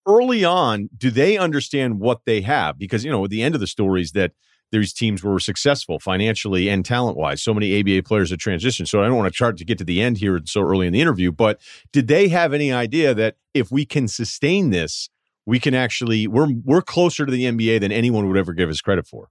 early 0.06 0.44
on, 0.44 0.88
do 0.96 1.10
they 1.10 1.38
understand 1.38 2.00
what 2.00 2.26
they 2.26 2.42
have? 2.42 2.78
Because, 2.78 3.04
you 3.04 3.10
know, 3.10 3.24
at 3.24 3.30
the 3.30 3.42
end 3.42 3.54
of 3.54 3.62
the 3.62 3.66
story 3.66 4.02
is 4.02 4.12
that 4.12 4.32
these 4.72 4.92
teams 4.92 5.22
were 5.22 5.38
successful 5.38 5.98
financially 5.98 6.68
and 6.68 6.84
talent 6.84 7.16
wise. 7.16 7.42
So 7.42 7.54
many 7.54 7.80
ABA 7.80 8.02
players 8.02 8.30
have 8.30 8.38
transitioned. 8.38 8.88
So 8.88 9.02
I 9.02 9.06
don't 9.06 9.16
want 9.16 9.32
to 9.32 9.36
chart 9.36 9.56
to 9.58 9.64
get 9.64 9.78
to 9.78 9.84
the 9.84 10.02
end 10.02 10.18
here 10.18 10.40
so 10.44 10.62
early 10.62 10.86
in 10.86 10.92
the 10.92 11.00
interview, 11.00 11.32
but 11.32 11.60
did 11.92 12.08
they 12.08 12.28
have 12.28 12.52
any 12.52 12.72
idea 12.72 13.14
that 13.14 13.36
if 13.54 13.70
we 13.70 13.84
can 13.84 14.08
sustain 14.08 14.70
this, 14.70 15.08
we 15.46 15.60
can 15.60 15.74
actually 15.74 16.26
we're 16.26 16.52
we're 16.64 16.82
closer 16.82 17.24
to 17.24 17.30
the 17.30 17.44
NBA 17.44 17.80
than 17.80 17.92
anyone 17.92 18.26
would 18.26 18.36
ever 18.36 18.52
give 18.52 18.68
us 18.68 18.80
credit 18.80 19.06
for? 19.06 19.28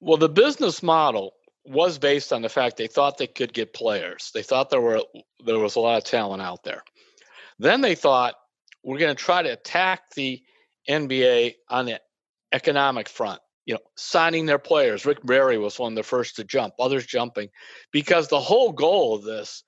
Well, 0.00 0.18
the 0.18 0.28
business 0.28 0.82
model 0.82 1.32
was 1.64 1.98
based 1.98 2.32
on 2.32 2.42
the 2.42 2.48
fact 2.48 2.76
they 2.76 2.86
thought 2.86 3.18
they 3.18 3.26
could 3.26 3.52
get 3.52 3.74
players. 3.74 4.30
They 4.34 4.42
thought 4.42 4.70
there 4.70 4.80
were 4.80 5.00
there 5.44 5.58
was 5.58 5.76
a 5.76 5.80
lot 5.80 5.98
of 5.98 6.04
talent 6.04 6.42
out 6.42 6.64
there. 6.64 6.82
Then 7.58 7.80
they 7.80 7.94
thought 7.94 8.34
we're 8.84 8.98
going 8.98 9.14
to 9.14 9.22
try 9.22 9.42
to 9.42 9.52
attack 9.52 10.14
the 10.14 10.40
NBA 10.88 11.54
on 11.68 11.86
the 11.86 12.00
economic 12.52 13.08
front 13.08 13.40
you 13.68 13.74
know, 13.74 13.80
signing 13.96 14.46
their 14.46 14.58
players. 14.58 15.04
Rick 15.04 15.24
Barry 15.24 15.58
was 15.58 15.78
one 15.78 15.92
of 15.92 15.96
the 15.96 16.02
first 16.02 16.36
to 16.36 16.44
jump, 16.44 16.72
others 16.80 17.04
jumping, 17.04 17.50
because 17.92 18.26
the 18.26 18.40
whole 18.40 18.72
goal 18.72 19.14
of 19.14 19.24
this 19.24 19.62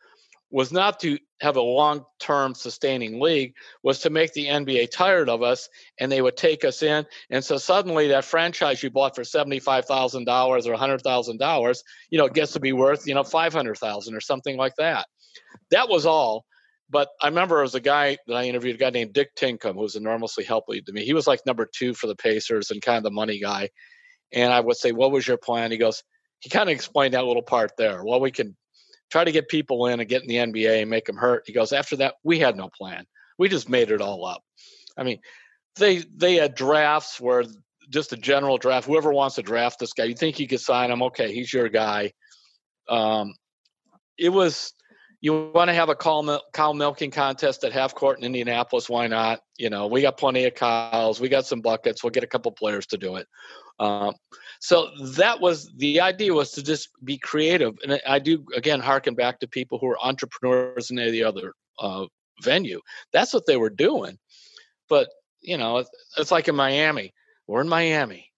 was 0.50 0.72
not 0.72 0.98
to 1.00 1.18
have 1.42 1.56
a 1.56 1.60
long-term 1.60 2.54
sustaining 2.54 3.20
league 3.20 3.54
was 3.82 4.00
to 4.00 4.10
make 4.10 4.32
the 4.32 4.46
nba 4.46 4.90
tired 4.90 5.28
of 5.28 5.42
us 5.42 5.68
and 6.00 6.10
they 6.10 6.20
would 6.20 6.36
take 6.36 6.64
us 6.64 6.82
in 6.82 7.06
and 7.30 7.44
so 7.44 7.56
suddenly 7.56 8.08
that 8.08 8.24
franchise 8.24 8.82
you 8.82 8.90
bought 8.90 9.14
for 9.14 9.22
$75000 9.22 10.66
or 10.66 10.76
$100000 10.76 11.82
you 12.10 12.18
know 12.18 12.28
gets 12.28 12.52
to 12.52 12.60
be 12.60 12.72
worth 12.72 13.06
you 13.06 13.14
know 13.14 13.22
500000 13.22 14.14
or 14.14 14.20
something 14.20 14.56
like 14.56 14.74
that 14.74 15.06
that 15.70 15.88
was 15.88 16.04
all 16.04 16.44
but 16.90 17.08
I 17.22 17.28
remember 17.28 17.56
there 17.56 17.62
was 17.62 17.76
a 17.76 17.80
guy 17.80 18.18
that 18.26 18.34
I 18.34 18.44
interviewed, 18.44 18.74
a 18.74 18.78
guy 18.78 18.90
named 18.90 19.12
Dick 19.12 19.34
Tinkham, 19.36 19.74
who 19.74 19.80
was 19.80 19.94
enormously 19.94 20.44
helpful 20.44 20.74
to 20.74 20.92
me. 20.92 21.04
He 21.04 21.14
was 21.14 21.26
like 21.26 21.46
number 21.46 21.68
two 21.72 21.94
for 21.94 22.08
the 22.08 22.16
Pacers 22.16 22.70
and 22.70 22.82
kind 22.82 22.98
of 22.98 23.04
the 23.04 23.10
money 23.10 23.38
guy. 23.38 23.70
And 24.32 24.52
I 24.52 24.60
would 24.60 24.76
say, 24.76 24.92
What 24.92 25.12
was 25.12 25.26
your 25.26 25.36
plan? 25.36 25.70
He 25.70 25.78
goes, 25.78 26.02
He 26.40 26.50
kind 26.50 26.68
of 26.68 26.74
explained 26.74 27.14
that 27.14 27.24
little 27.24 27.42
part 27.42 27.72
there. 27.78 28.04
Well, 28.04 28.20
we 28.20 28.32
can 28.32 28.56
try 29.10 29.22
to 29.22 29.32
get 29.32 29.48
people 29.48 29.86
in 29.86 30.00
and 30.00 30.08
get 30.08 30.22
in 30.22 30.28
the 30.28 30.36
NBA 30.36 30.82
and 30.82 30.90
make 30.90 31.04
them 31.04 31.16
hurt. 31.16 31.44
He 31.46 31.52
goes, 31.52 31.72
After 31.72 31.96
that, 31.96 32.14
we 32.24 32.40
had 32.40 32.56
no 32.56 32.68
plan. 32.76 33.04
We 33.38 33.48
just 33.48 33.68
made 33.68 33.90
it 33.90 34.00
all 34.00 34.24
up. 34.24 34.42
I 34.96 35.04
mean, 35.04 35.20
they 35.76 35.98
they 36.14 36.34
had 36.34 36.56
drafts 36.56 37.20
where 37.20 37.44
just 37.88 38.12
a 38.12 38.16
general 38.16 38.58
draft, 38.58 38.86
whoever 38.86 39.12
wants 39.12 39.36
to 39.36 39.42
draft 39.42 39.78
this 39.78 39.92
guy, 39.92 40.04
you 40.04 40.14
think 40.14 40.38
you 40.38 40.46
could 40.46 40.60
sign 40.60 40.90
him, 40.90 41.02
okay, 41.02 41.32
he's 41.32 41.52
your 41.52 41.68
guy. 41.68 42.12
Um, 42.88 43.34
it 44.18 44.28
was 44.28 44.72
you 45.20 45.50
want 45.54 45.68
to 45.68 45.74
have 45.74 45.90
a 45.90 45.94
cow, 45.94 46.40
cow 46.52 46.72
milking 46.72 47.10
contest 47.10 47.62
at 47.64 47.72
half 47.72 47.94
court 47.94 48.18
in 48.18 48.24
Indianapolis? 48.24 48.88
Why 48.88 49.06
not? 49.06 49.40
You 49.58 49.68
know, 49.68 49.86
we 49.86 50.00
got 50.00 50.16
plenty 50.16 50.44
of 50.46 50.54
cows. 50.54 51.20
We 51.20 51.28
got 51.28 51.46
some 51.46 51.60
buckets. 51.60 52.02
We'll 52.02 52.10
get 52.10 52.24
a 52.24 52.28
couple 52.28 52.50
players 52.52 52.86
to 52.86 52.96
do 52.96 53.16
it. 53.16 53.26
Um, 53.78 54.14
so 54.60 54.88
that 55.14 55.40
was 55.40 55.70
the 55.76 56.00
idea 56.00 56.32
was 56.32 56.52
to 56.52 56.62
just 56.62 56.88
be 57.04 57.18
creative. 57.18 57.74
And 57.82 58.00
I 58.06 58.18
do 58.18 58.44
again 58.56 58.80
harken 58.80 59.14
back 59.14 59.40
to 59.40 59.48
people 59.48 59.78
who 59.78 59.88
are 59.88 60.02
entrepreneurs 60.02 60.90
in 60.90 60.98
any 60.98 61.22
other 61.22 61.54
uh, 61.78 62.06
venue. 62.42 62.80
That's 63.12 63.34
what 63.34 63.46
they 63.46 63.56
were 63.56 63.70
doing. 63.70 64.18
But 64.88 65.08
you 65.40 65.56
know, 65.56 65.84
it's 66.18 66.30
like 66.30 66.48
in 66.48 66.56
Miami. 66.56 67.12
We're 67.46 67.62
in 67.62 67.68
Miami. 67.68 68.30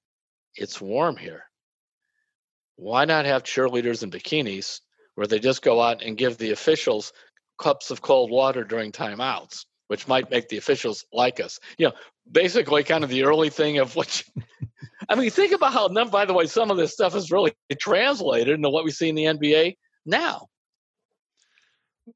It's 0.55 0.81
warm 0.81 1.17
here. 1.17 1.45
Why 2.77 3.05
not 3.05 3.25
have 3.25 3.43
cheerleaders 3.43 4.03
in 4.03 4.11
bikinis 4.11 4.81
where 5.15 5.27
they 5.27 5.39
just 5.39 5.63
go 5.63 5.81
out 5.81 6.03
and 6.03 6.17
give 6.17 6.39
the 6.39 6.51
officials 6.51 7.13
cups 7.59 7.91
of 7.91 8.03
cold 8.03 8.31
water 8.31 8.65
during 8.65 8.93
timeouts, 8.93 9.67
which 9.89 10.09
might 10.09 10.31
make 10.31 10.49
the 10.49 10.57
officials 10.57 11.05
like 11.13 11.41
us. 11.41 11.59
You 11.79 11.89
know, 11.89 11.93
basically 12.31 12.85
kind 12.85 13.05
of 13.05 13.11
the 13.11 13.25
early 13.25 13.51
thing 13.51 13.79
of 13.79 13.95
what 13.95 14.23
I 15.09 15.15
mean, 15.15 15.31
think 15.31 15.53
about 15.53 15.73
how 15.73 15.89
by 16.07 16.25
the 16.25 16.33
way, 16.33 16.47
some 16.47 16.71
of 16.71 16.77
this 16.77 16.93
stuff 16.93 17.15
is 17.15 17.31
really 17.31 17.53
translated 17.79 18.55
into 18.55 18.71
what 18.71 18.85
we 18.85 18.91
see 18.91 19.09
in 19.09 19.15
the 19.15 19.25
NBA 19.25 19.77
now 20.07 20.49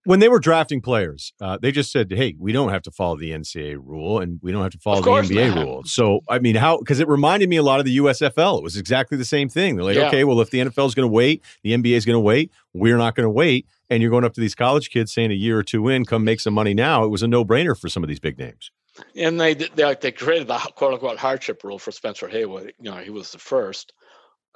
when 0.05 0.19
they 0.19 0.29
were 0.29 0.41
drafting 0.41 0.81
players, 0.81 1.33
uh, 1.41 1.59
they 1.61 1.71
just 1.71 1.93
said, 1.93 2.11
"Hey, 2.11 2.35
we 2.39 2.53
don't 2.53 2.71
have 2.71 2.83
to 2.83 2.91
follow 2.91 3.17
the 3.17 3.31
NCAA 3.31 3.77
rule, 3.77 4.19
and 4.19 4.41
we 4.43 4.51
don't 4.51 4.63
have 4.63 4.73
to 4.73 4.79
follow 4.79 5.01
the 5.01 5.11
NBA 5.11 5.55
not. 5.55 5.65
rule." 5.65 5.85
So, 5.85 6.21
I 6.29 6.39
mean, 6.39 6.57
how? 6.57 6.79
Because 6.79 7.01
it 7.01 7.09
reminded 7.09 7.49
me 7.49 7.57
a 7.57 7.63
lot 7.63 7.79
of 7.79 7.87
the 7.87 7.99
USFL. 7.99 8.59
It 8.59 8.65
was 8.65 8.77
exactly 8.77 9.17
the 9.17 9.25
same 9.25 9.49
thing. 9.49 9.77
They're 9.77 9.85
like, 9.85 9.97
yeah. 9.97 10.09
"Okay, 10.09 10.25
well, 10.25 10.41
if 10.41 10.51
the 10.51 10.59
NFL 10.59 10.87
is 10.87 10.95
going 10.95 11.09
to 11.09 11.13
wait, 11.13 11.43
the 11.63 11.73
NBA 11.73 11.97
is 11.97 12.05
going 12.05 12.17
to 12.17 12.21
wait. 12.21 12.53
We're 12.75 12.99
not 12.99 13.15
going 13.15 13.27
to 13.27 13.31
wait." 13.31 13.67
And 13.89 14.03
you're 14.03 14.11
going 14.11 14.25
up 14.25 14.35
to 14.35 14.41
these 14.41 14.57
college 14.57 14.91
kids 14.91 15.13
saying, 15.13 15.31
"A 15.31 15.35
year 15.35 15.59
or 15.59 15.63
two 15.63 15.89
in, 15.89 16.05
come 16.05 16.25
make 16.25 16.41
some 16.41 16.55
money 16.55 16.75
now." 16.75 17.05
It 17.05 17.09
was 17.09 17.23
a 17.23 17.29
no-brainer 17.29 17.79
for 17.79 17.89
some 17.89 18.03
of 18.03 18.09
these 18.09 18.21
big 18.21 18.39
names. 18.39 18.71
And 19.15 19.41
they 19.41 19.55
they, 19.55 19.95
they 20.01 20.13
created 20.13 20.49
the 20.49 20.59
quote 20.59 20.95
unquote 20.95 21.19
hardship 21.19 21.63
rule 21.63 21.79
for 21.79 21.93
Spencer 21.93 22.29
Haywood. 22.29 22.73
You 22.81 22.91
know, 22.91 22.97
he 22.97 23.11
was 23.11 23.33
the 23.33 23.39
first. 23.39 23.93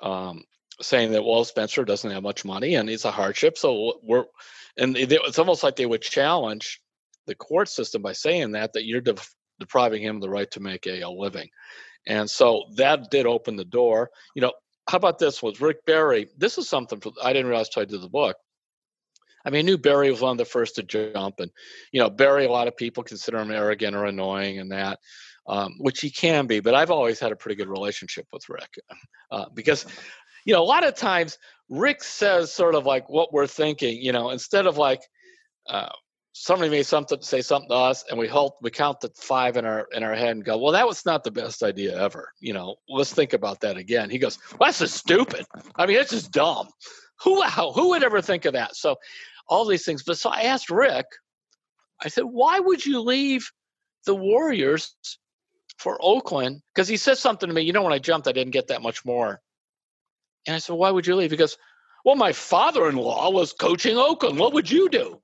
Um, 0.03 0.45
saying 0.83 1.13
that 1.13 1.23
well 1.23 1.45
spencer 1.45 1.85
doesn't 1.85 2.11
have 2.11 2.23
much 2.23 2.43
money 2.43 2.75
and 2.75 2.89
it's 2.89 3.05
a 3.05 3.11
hardship 3.11 3.59
so 3.59 3.99
we're 4.03 4.25
and 4.77 4.97
it's 4.97 5.39
almost 5.39 5.63
like 5.63 5.77
they 5.77 5.87
would 5.87 6.03
challenge 6.03 6.81
the 7.27 7.35
court 7.35 7.69
system 7.69 8.03
by 8.03 8.13
saying 8.13 8.53
that 8.53 8.73
that 8.73 8.85
you're 8.85 9.01
de- 9.01 9.17
depriving 9.59 10.03
him 10.03 10.17
of 10.17 10.23
the 10.23 10.31
right 10.31 10.51
to 10.53 10.61
make 10.61 10.87
a, 10.87 11.03
a 11.03 11.11
living. 11.11 11.49
And 12.07 12.29
so 12.29 12.65
that 12.77 13.11
did 13.11 13.27
open 13.27 13.57
the 13.57 13.65
door. 13.65 14.11
You 14.35 14.43
know 14.43 14.53
how 14.91 14.97
about 14.97 15.19
this 15.19 15.43
with 15.43 15.61
rick 15.61 15.85
barry 15.87 16.29
this 16.37 16.59
is 16.59 16.69
something 16.69 17.01
i 17.23 17.33
didn't 17.33 17.49
realize 17.49 17.69
until 17.69 17.83
i 17.83 17.87
did 17.87 18.03
the 18.03 18.09
book. 18.09 18.37
I 19.45 19.51
mean 19.51 19.61
i 19.61 19.63
knew 19.63 19.79
barry 19.79 20.11
was 20.11 20.21
one 20.21 20.33
of 20.33 20.39
the 20.39 20.45
first 20.45 20.75
to 20.77 20.83
jump 20.83 21.39
and 21.39 21.51
you 21.93 22.01
know 22.01 22.11
barry 22.11 22.45
a 22.45 22.51
lot 22.51 22.69
of 22.69 22.77
people 22.77 23.05
consider 23.05 23.39
him 23.39 23.53
arrogant 23.53 23.95
or 23.95 24.07
annoying 24.07 24.59
and 24.59 24.73
that 24.73 24.99
um, 25.47 25.75
which 25.79 26.01
he 26.01 26.11
can 26.11 26.47
be 26.47 26.61
but 26.61 26.75
i've 26.75 26.91
always 26.91 27.21
had 27.21 27.33
a 27.33 27.37
pretty 27.37 27.55
good 27.55 27.69
relationship 27.69 28.27
with 28.33 28.49
rick 28.49 28.79
uh, 29.31 29.47
because 29.55 29.87
you 30.45 30.53
know 30.53 30.63
a 30.63 30.65
lot 30.65 30.85
of 30.85 30.97
times 30.97 31.39
Rick 31.71 32.03
says 32.03 32.53
sort 32.53 32.75
of 32.75 32.85
like 32.85 33.09
what 33.09 33.33
we're 33.33 33.47
thinking, 33.47 33.97
you 33.97 34.13
know, 34.13 34.31
instead 34.31 34.67
of 34.67 34.77
like 34.77 35.01
uh, 35.69 35.89
somebody 36.33 36.69
may 36.69 36.83
something 36.83 37.23
say 37.23 37.41
something 37.41 37.69
to 37.71 37.75
us 37.75 38.05
and 38.11 38.19
we 38.19 38.27
halt 38.27 38.57
we 38.61 38.71
count 38.71 39.01
the 39.01 39.11
five 39.17 39.57
in 39.57 39.65
our 39.65 39.87
in 39.93 40.03
our 40.03 40.15
head 40.15 40.31
and 40.31 40.45
go, 40.45 40.59
well, 40.59 40.73
that 40.73 40.87
was 40.87 41.07
not 41.07 41.23
the 41.23 41.31
best 41.31 41.63
idea 41.63 41.97
ever. 41.97 42.29
You 42.41 42.53
know, 42.55 42.77
let's 42.89 43.15
think 43.15 43.33
about 43.33 43.61
that 43.61 43.77
again. 43.77 44.11
He 44.11 44.19
goes, 44.19 44.39
well, 44.53 44.69
that's 44.69 44.81
just 44.81 44.97
stupid. 44.97 45.47
I 45.77 45.87
mean, 45.87 45.97
it's 45.97 46.11
just 46.11 46.33
dumb. 46.33 46.69
Who 47.23 47.43
who 47.43 47.91
would 47.91 48.03
ever 48.03 48.21
think 48.21 48.47
of 48.47 48.55
that? 48.55 48.75
So 48.75 48.97
all 49.49 49.65
these 49.65 49.85
things. 49.85 50.03
But 50.03 50.19
so 50.19 50.31
I 50.31 50.43
asked 50.43 50.71
Rick, 50.71 51.07
I 52.03 52.09
said, 52.09 52.25
why 52.25 52.59
would 52.59 52.85
you 52.85 53.01
leave 53.01 53.49
the 54.07 54.15
Warriors 54.15 54.97
for 55.79 55.99
Oakland? 56.01 56.63
Because 56.75 56.89
he 56.89 56.97
said 56.97 57.19
something 57.19 57.49
to 57.49 57.55
me, 57.55 57.63
you 57.63 57.73
know, 57.73 57.83
when 57.83 57.93
I 57.93 57.99
jumped, 57.99 58.27
I 58.27 58.33
didn't 58.33 58.53
get 58.53 58.69
that 58.69 58.83
much 58.83 59.05
more 59.05 59.41
and 60.51 60.57
I 60.57 60.59
said, 60.59 60.75
Why 60.75 60.91
would 60.91 61.07
you 61.07 61.15
leave? 61.15 61.31
He 61.31 61.37
goes, 61.37 61.57
Well, 62.05 62.17
my 62.17 62.33
father 62.33 62.89
in 62.89 62.97
law 62.97 63.31
was 63.31 63.53
coaching 63.53 63.97
Oakland. 63.97 64.37
What 64.37 64.53
would 64.53 64.69
you 64.69 64.89
do? 64.89 65.21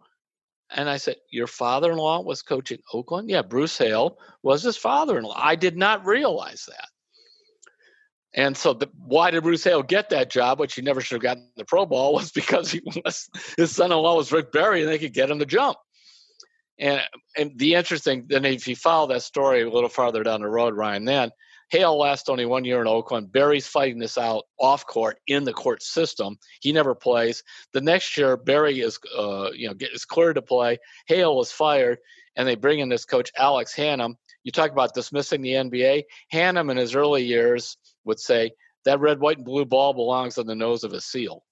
And 0.71 0.89
I 0.89 0.99
said, 0.99 1.17
Your 1.31 1.49
father 1.49 1.91
in 1.91 1.99
law 1.99 2.21
was 2.21 2.43
coaching 2.43 2.79
Oakland? 2.93 3.29
Yeah, 3.29 3.43
Bruce 3.43 3.77
Hale 3.77 4.19
was 4.45 4.63
his 4.63 4.77
father 4.77 5.19
in 5.19 5.25
law. 5.25 5.37
I 5.37 5.57
did 5.57 5.77
not 5.77 6.07
realize 6.07 6.65
that. 6.69 6.89
And 8.35 8.57
so, 8.57 8.73
the, 8.73 8.89
why 9.05 9.33
did 9.33 9.43
Bruce 9.43 9.65
Hale 9.65 9.83
get 9.83 10.11
that 10.11 10.31
job, 10.31 10.61
which 10.61 10.75
he 10.75 10.83
never 10.83 11.01
should 11.01 11.17
have 11.17 11.23
gotten 11.23 11.51
the 11.57 11.65
Pro 11.65 11.87
Bowl, 11.87 12.15
was 12.15 12.31
because 12.31 12.71
he 12.71 12.81
was 13.05 13.29
his 13.57 13.75
son-in-law 13.75 14.17
was 14.17 14.31
Rick 14.31 14.53
Barry, 14.53 14.83
and 14.83 14.89
they 14.89 14.99
could 14.99 15.13
get 15.13 15.29
him 15.29 15.41
to 15.41 15.47
jump. 15.47 15.77
And 16.79 17.01
and 17.37 17.59
the 17.59 17.75
interesting, 17.75 18.27
then 18.29 18.45
if 18.45 18.69
you 18.69 18.77
follow 18.77 19.09
that 19.09 19.23
story 19.23 19.63
a 19.63 19.71
little 19.71 19.89
farther 19.89 20.23
down 20.23 20.43
the 20.43 20.49
road, 20.49 20.75
Ryen, 20.77 21.05
then 21.05 21.33
Hale 21.71 21.99
lasts 21.99 22.29
only 22.29 22.47
one 22.47 22.65
year 22.65 22.81
in 22.81 22.87
Oakland. 22.87 23.33
Barry's 23.33 23.67
fighting 23.67 23.99
this 23.99 24.17
out 24.17 24.45
off 24.59 24.87
court 24.87 25.19
in 25.27 25.45
the 25.45 25.53
court 25.53 25.83
system. 25.83 26.39
He 26.61 26.73
never 26.73 26.95
plays. 26.95 27.43
The 27.73 27.81
next 27.81 28.17
year, 28.17 28.37
Barry 28.37 28.81
is, 28.81 28.99
uh, 29.17 29.51
you 29.53 29.69
know, 29.69 29.75
get, 29.75 29.93
is 29.93 30.05
cleared 30.05 30.37
to 30.37 30.43
play. 30.43 30.79
Hale 31.07 31.37
was 31.37 31.51
fired, 31.51 31.99
and 32.37 32.47
they 32.47 32.55
bring 32.55 32.79
in 32.81 32.89
this 32.89 33.05
coach 33.05 33.33
Alex 33.37 33.75
Hannum. 33.75 34.15
You 34.45 34.53
talk 34.53 34.71
about 34.71 34.95
dismissing 34.95 35.43
the 35.43 35.53
NBA. 35.53 36.05
Hannum, 36.33 36.71
in 36.71 36.77
his 36.77 36.95
early 36.95 37.25
years, 37.25 37.77
would 38.05 38.21
say 38.21 38.53
that 38.85 39.01
red, 39.01 39.19
white, 39.19 39.39
and 39.39 39.45
blue 39.45 39.65
ball 39.65 39.93
belongs 39.93 40.39
on 40.39 40.47
the 40.47 40.55
nose 40.55 40.85
of 40.85 40.93
a 40.93 41.01
seal. 41.01 41.43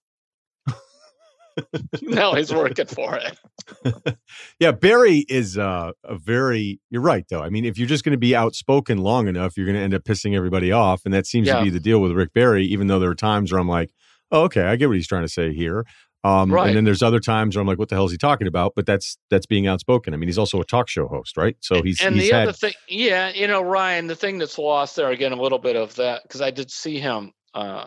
now 2.02 2.34
he's 2.34 2.52
working 2.52 2.86
for 2.86 3.16
it. 3.16 4.16
yeah, 4.58 4.72
Barry 4.72 5.24
is 5.28 5.56
uh, 5.56 5.92
a 6.04 6.16
very. 6.16 6.80
You're 6.90 7.02
right, 7.02 7.24
though. 7.28 7.42
I 7.42 7.48
mean, 7.48 7.64
if 7.64 7.78
you're 7.78 7.88
just 7.88 8.04
going 8.04 8.12
to 8.12 8.18
be 8.18 8.34
outspoken 8.34 8.98
long 8.98 9.28
enough, 9.28 9.56
you're 9.56 9.66
going 9.66 9.76
to 9.76 9.82
end 9.82 9.94
up 9.94 10.04
pissing 10.04 10.36
everybody 10.36 10.72
off, 10.72 11.02
and 11.04 11.14
that 11.14 11.26
seems 11.26 11.46
yeah. 11.46 11.58
to 11.58 11.64
be 11.64 11.70
the 11.70 11.80
deal 11.80 12.00
with 12.00 12.12
Rick 12.12 12.32
Barry. 12.32 12.64
Even 12.66 12.86
though 12.86 12.98
there 12.98 13.10
are 13.10 13.14
times 13.14 13.52
where 13.52 13.60
I'm 13.60 13.68
like, 13.68 13.92
"Oh, 14.30 14.42
okay, 14.42 14.62
I 14.62 14.76
get 14.76 14.88
what 14.88 14.96
he's 14.96 15.08
trying 15.08 15.22
to 15.22 15.28
say 15.28 15.52
here." 15.52 15.84
Um, 16.24 16.50
right. 16.50 16.68
And 16.68 16.76
then 16.76 16.84
there's 16.84 17.02
other 17.02 17.20
times 17.20 17.54
where 17.54 17.60
I'm 17.60 17.68
like, 17.68 17.78
"What 17.78 17.90
the 17.90 17.94
hell 17.94 18.06
is 18.06 18.12
he 18.12 18.18
talking 18.18 18.46
about?" 18.46 18.72
But 18.74 18.86
that's 18.86 19.18
that's 19.30 19.46
being 19.46 19.66
outspoken. 19.66 20.14
I 20.14 20.16
mean, 20.16 20.28
he's 20.28 20.38
also 20.38 20.60
a 20.60 20.64
talk 20.64 20.88
show 20.88 21.06
host, 21.06 21.36
right? 21.36 21.56
So 21.60 21.82
he's 21.82 22.00
and 22.00 22.14
he's 22.14 22.30
the 22.30 22.36
had... 22.36 22.48
other 22.48 22.52
thing, 22.52 22.72
yeah, 22.88 23.30
you 23.30 23.46
know, 23.46 23.60
Ryen, 23.60 24.06
the 24.06 24.16
thing 24.16 24.38
that's 24.38 24.58
lost 24.58 24.96
there 24.96 25.10
again, 25.10 25.32
a 25.32 25.40
little 25.40 25.58
bit 25.58 25.76
of 25.76 25.94
that 25.96 26.22
because 26.22 26.40
I 26.40 26.50
did 26.50 26.70
see 26.70 26.98
him 26.98 27.32
uh, 27.52 27.86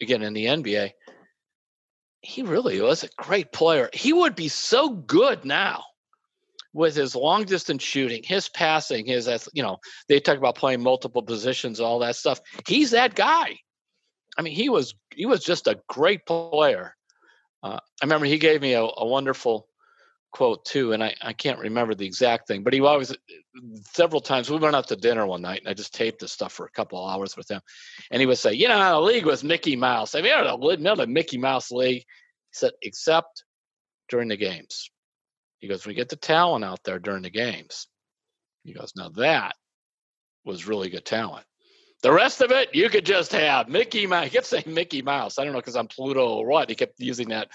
again 0.00 0.22
in 0.22 0.32
the 0.32 0.46
NBA 0.46 0.90
he 2.22 2.42
really 2.42 2.80
was 2.80 3.02
a 3.02 3.08
great 3.16 3.52
player. 3.52 3.90
He 3.92 4.12
would 4.12 4.36
be 4.36 4.48
so 4.48 4.88
good 4.90 5.44
now 5.44 5.84
with 6.72 6.94
his 6.94 7.14
long 7.14 7.44
distance 7.44 7.82
shooting, 7.82 8.22
his 8.22 8.48
passing, 8.48 9.04
his 9.04 9.28
you 9.52 9.62
know, 9.62 9.78
they 10.08 10.20
talk 10.20 10.38
about 10.38 10.54
playing 10.54 10.82
multiple 10.82 11.22
positions, 11.22 11.80
all 11.80 11.98
that 11.98 12.16
stuff. 12.16 12.40
He's 12.66 12.92
that 12.92 13.14
guy. 13.14 13.58
I 14.38 14.42
mean, 14.42 14.54
he 14.54 14.68
was 14.68 14.94
he 15.14 15.26
was 15.26 15.44
just 15.44 15.66
a 15.66 15.80
great 15.88 16.24
player. 16.24 16.94
Uh, 17.62 17.78
I 18.00 18.04
remember 18.04 18.26
he 18.26 18.38
gave 18.38 18.62
me 18.62 18.72
a, 18.72 18.82
a 18.82 19.06
wonderful 19.06 19.68
quote 20.32 20.64
too, 20.64 20.92
and 20.92 21.04
I, 21.04 21.14
I 21.22 21.32
can't 21.32 21.58
remember 21.58 21.94
the 21.94 22.06
exact 22.06 22.48
thing, 22.48 22.62
but 22.62 22.72
he 22.72 22.80
always 22.80 23.14
several 23.92 24.20
times 24.20 24.50
we 24.50 24.56
went 24.56 24.74
out 24.74 24.88
to 24.88 24.96
dinner 24.96 25.26
one 25.26 25.42
night 25.42 25.60
and 25.60 25.68
I 25.68 25.74
just 25.74 25.94
taped 25.94 26.20
this 26.20 26.32
stuff 26.32 26.52
for 26.52 26.66
a 26.66 26.70
couple 26.70 27.06
hours 27.06 27.36
with 27.36 27.50
him, 27.50 27.60
and 28.10 28.20
he 28.20 28.26
would 28.26 28.38
say, 28.38 28.54
you 28.54 28.68
know, 28.68 28.78
the 28.78 29.00
league 29.00 29.26
was 29.26 29.44
Mickey 29.44 29.76
Mouse. 29.76 30.14
I 30.14 30.22
mean, 30.22 30.32
another 30.34 31.06
Mickey 31.06 31.38
Mouse 31.38 31.70
league. 31.70 32.02
He 32.02 32.54
said, 32.54 32.72
except 32.82 33.44
during 34.08 34.28
the 34.28 34.36
games. 34.36 34.90
He 35.60 35.68
goes, 35.68 35.86
we 35.86 35.94
get 35.94 36.08
the 36.08 36.16
talent 36.16 36.64
out 36.64 36.82
there 36.84 36.98
during 36.98 37.22
the 37.22 37.30
games. 37.30 37.86
He 38.64 38.72
goes, 38.74 38.92
now 38.96 39.10
that 39.10 39.54
was 40.44 40.66
really 40.66 40.90
good 40.90 41.04
talent. 41.04 41.46
The 42.02 42.12
rest 42.12 42.40
of 42.40 42.50
it, 42.50 42.74
you 42.74 42.88
could 42.88 43.06
just 43.06 43.30
have 43.30 43.68
Mickey 43.68 44.08
Mouse. 44.08 44.24
He 44.24 44.30
kept 44.30 44.46
saying 44.46 44.64
Mickey 44.66 45.02
Mouse. 45.02 45.38
I 45.38 45.44
don't 45.44 45.52
know 45.52 45.60
because 45.60 45.76
I'm 45.76 45.86
Pluto 45.86 46.34
or 46.34 46.46
what. 46.46 46.68
He 46.68 46.74
kept 46.74 46.98
using 46.98 47.28
that 47.28 47.48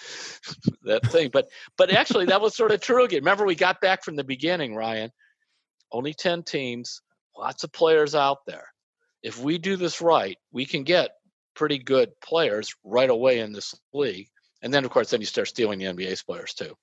that 0.84 1.06
thing. 1.08 1.30
But 1.32 1.50
but 1.78 1.92
actually, 1.92 2.26
that 2.28 2.42
was 2.42 2.56
sort 2.56 2.72
of 2.72 2.80
true 2.80 3.04
again. 3.04 3.20
Remember, 3.20 3.46
we 3.46 3.56
got 3.56 3.82
back 3.82 4.04
from 4.04 4.16
the 4.16 4.24
beginning, 4.24 4.74
Ryen. 4.74 5.12
Only 5.92 6.14
ten 6.14 6.44
teams, 6.44 7.02
lots 7.38 7.66
of 7.66 7.74
players 7.74 8.16
out 8.16 8.40
there. 8.48 8.68
If 9.22 9.40
we 9.40 9.58
do 9.58 9.76
this 9.76 10.00
right, 10.00 10.38
we 10.54 10.66
can 10.66 10.84
get 10.84 11.12
pretty 11.54 11.78
good 11.78 12.10
players 12.24 12.74
right 12.86 13.10
away 13.10 13.40
in 13.40 13.52
this 13.52 13.76
league. 13.94 14.28
And 14.62 14.74
then, 14.74 14.86
of 14.86 14.92
course, 14.92 15.10
then 15.10 15.20
you 15.20 15.26
start 15.26 15.50
stealing 15.50 15.80
the 15.80 15.86
NBA's 15.86 16.24
players 16.24 16.54
too. 16.54 16.74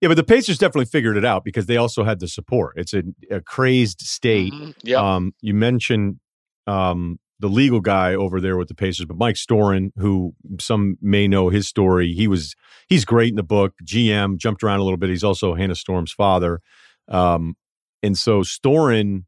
Yeah, 0.00 0.08
but 0.08 0.16
the 0.16 0.24
Pacers 0.24 0.58
definitely 0.58 0.84
figured 0.86 1.16
it 1.16 1.24
out 1.24 1.44
because 1.44 1.66
they 1.66 1.78
also 1.78 2.04
had 2.04 2.20
the 2.20 2.28
support. 2.28 2.74
It's 2.76 2.92
a, 2.92 3.02
a 3.30 3.40
crazed 3.40 4.00
state. 4.02 4.52
Mm-hmm. 4.52 4.70
Yeah. 4.82 4.98
Um, 4.98 5.34
you 5.40 5.54
mentioned 5.54 6.20
um, 6.66 7.18
the 7.40 7.48
legal 7.48 7.80
guy 7.80 8.14
over 8.14 8.40
there 8.40 8.56
with 8.56 8.68
the 8.68 8.74
Pacers, 8.74 9.06
but 9.06 9.16
Mike 9.16 9.34
Storen, 9.36 9.90
who 9.96 10.34
some 10.60 10.96
may 11.02 11.26
know 11.28 11.48
his 11.48 11.66
story, 11.68 12.12
he 12.12 12.26
was 12.28 12.54
he's 12.88 13.04
great 13.04 13.30
in 13.30 13.36
the 13.36 13.42
book. 13.42 13.74
GM 13.84 14.36
jumped 14.38 14.62
around 14.62 14.80
a 14.80 14.84
little 14.84 14.96
bit. 14.96 15.10
He's 15.10 15.24
also 15.24 15.54
Hannah 15.54 15.74
Storm's 15.74 16.12
father, 16.12 16.60
um, 17.08 17.54
and 18.02 18.16
so 18.16 18.42
Storin 18.42 19.24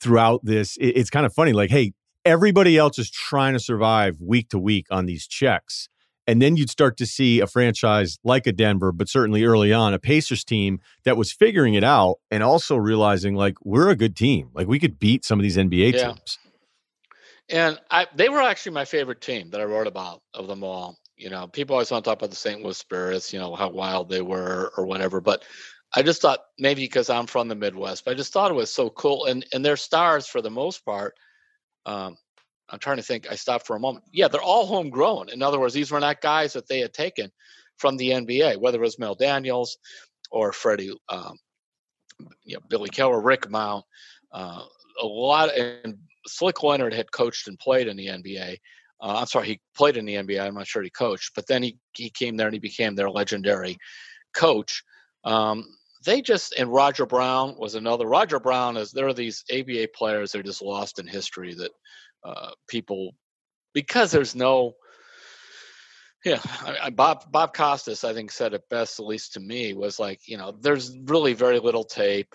throughout 0.00 0.40
this, 0.44 0.76
it, 0.76 0.88
it's 0.88 1.10
kind 1.10 1.24
of 1.26 1.32
funny. 1.32 1.52
Like, 1.52 1.70
hey, 1.70 1.92
everybody 2.24 2.76
else 2.76 2.98
is 2.98 3.10
trying 3.10 3.54
to 3.54 3.58
survive 3.60 4.16
week 4.20 4.50
to 4.50 4.58
week 4.58 4.86
on 4.90 5.06
these 5.06 5.26
checks. 5.26 5.88
And 6.28 6.42
then 6.42 6.56
you'd 6.56 6.70
start 6.70 6.96
to 6.96 7.06
see 7.06 7.38
a 7.40 7.46
franchise 7.46 8.18
like 8.24 8.48
a 8.48 8.52
Denver, 8.52 8.90
but 8.90 9.08
certainly 9.08 9.44
early 9.44 9.72
on, 9.72 9.94
a 9.94 9.98
Pacers 10.00 10.42
team 10.42 10.80
that 11.04 11.16
was 11.16 11.30
figuring 11.32 11.74
it 11.74 11.84
out 11.84 12.16
and 12.32 12.42
also 12.42 12.74
realizing 12.76 13.36
like 13.36 13.54
we're 13.64 13.88
a 13.90 13.96
good 13.96 14.16
team. 14.16 14.50
Like 14.52 14.66
we 14.66 14.80
could 14.80 14.98
beat 14.98 15.24
some 15.24 15.38
of 15.38 15.44
these 15.44 15.56
NBA 15.56 15.94
Yeah. 15.94 16.08
teams. 16.08 16.38
And 17.48 17.78
I, 17.90 18.06
they 18.14 18.28
were 18.28 18.42
actually 18.42 18.72
my 18.72 18.84
favorite 18.84 19.20
team 19.20 19.50
that 19.50 19.60
I 19.60 19.64
wrote 19.64 19.86
about 19.86 20.22
of 20.34 20.48
them 20.48 20.64
all. 20.64 20.96
You 21.16 21.30
know, 21.30 21.46
people 21.46 21.74
always 21.74 21.90
want 21.90 22.04
to 22.04 22.10
talk 22.10 22.18
about 22.18 22.30
the 22.30 22.36
St. 22.36 22.62
Louis 22.62 22.76
Spirits, 22.76 23.32
you 23.32 23.38
know, 23.38 23.54
how 23.54 23.70
wild 23.70 24.08
they 24.08 24.20
were 24.20 24.72
or 24.76 24.84
whatever. 24.84 25.20
But 25.20 25.44
I 25.94 26.02
just 26.02 26.20
thought 26.20 26.40
maybe 26.58 26.82
because 26.82 27.08
I'm 27.08 27.26
from 27.26 27.48
the 27.48 27.54
Midwest, 27.54 28.04
but 28.04 28.10
I 28.10 28.14
just 28.14 28.32
thought 28.32 28.50
it 28.50 28.54
was 28.54 28.72
so 28.72 28.90
cool. 28.90 29.26
And 29.26 29.46
and 29.52 29.64
their 29.64 29.76
stars 29.76 30.26
for 30.26 30.42
the 30.42 30.50
most 30.50 30.84
part. 30.84 31.14
Um, 31.86 32.16
I'm 32.68 32.80
trying 32.80 32.96
to 32.96 33.02
think. 33.02 33.30
I 33.30 33.36
stopped 33.36 33.66
for 33.66 33.76
a 33.76 33.80
moment. 33.80 34.04
Yeah, 34.12 34.28
they're 34.28 34.42
all 34.42 34.66
homegrown. 34.66 35.28
In 35.28 35.42
other 35.42 35.60
words, 35.60 35.72
these 35.72 35.90
were 35.90 36.00
not 36.00 36.20
guys 36.20 36.52
that 36.54 36.66
they 36.68 36.80
had 36.80 36.92
taken 36.92 37.30
from 37.76 37.96
the 37.96 38.10
NBA, 38.10 38.60
whether 38.60 38.78
it 38.78 38.82
was 38.82 38.98
Mel 38.98 39.14
Daniels 39.14 39.78
or 40.30 40.52
Freddie, 40.52 40.92
um, 41.08 41.38
you 42.44 42.56
know, 42.56 42.60
Billy 42.68 42.88
Keller, 42.88 43.20
Rick 43.20 43.48
Mount, 43.50 43.84
uh, 44.32 44.62
a 45.00 45.06
lot. 45.06 45.56
And 45.56 45.98
Slick 46.26 46.62
Leonard 46.62 46.94
had 46.94 47.12
coached 47.12 47.48
and 47.48 47.58
played 47.58 47.88
in 47.88 47.96
the 47.96 48.06
NBA. 48.06 48.56
Uh, 49.00 49.16
I'm 49.18 49.26
sorry, 49.26 49.46
he 49.46 49.60
played 49.76 49.96
in 49.96 50.06
the 50.06 50.14
NBA. 50.14 50.40
I'm 50.40 50.54
not 50.54 50.66
sure 50.66 50.82
he 50.82 50.90
coached, 50.90 51.32
but 51.34 51.46
then 51.46 51.62
he 51.62 51.78
he 51.94 52.10
came 52.10 52.36
there 52.36 52.46
and 52.46 52.54
he 52.54 52.60
became 52.60 52.94
their 52.94 53.10
legendary 53.10 53.76
coach. 54.34 54.82
Um, 55.24 55.64
they 56.04 56.22
just 56.22 56.54
and 56.56 56.72
Roger 56.72 57.04
Brown 57.04 57.56
was 57.58 57.74
another. 57.74 58.06
Roger 58.06 58.40
Brown 58.40 58.76
is 58.76 58.92
there 58.92 59.08
are 59.08 59.14
these 59.14 59.44
ABA 59.52 59.88
players 59.94 60.32
that 60.32 60.38
are 60.38 60.44
just 60.44 60.62
lost 60.62 60.98
in 60.98 61.06
history 61.06 61.54
that 61.54 61.72
uh, 62.24 62.50
people 62.68 63.12
because 63.74 64.10
there's 64.10 64.34
no 64.34 64.72
yeah 66.24 66.40
I, 66.44 66.76
I, 66.84 66.90
Bob 66.90 67.30
Bob 67.30 67.54
Costas 67.54 68.04
I 68.04 68.14
think 68.14 68.30
said 68.30 68.54
it 68.54 68.62
best 68.70 68.98
at 68.98 69.06
least 69.06 69.34
to 69.34 69.40
me 69.40 69.74
was 69.74 69.98
like 69.98 70.20
you 70.26 70.38
know 70.38 70.56
there's 70.60 70.96
really 71.04 71.34
very 71.34 71.58
little 71.58 71.84
tape 71.84 72.34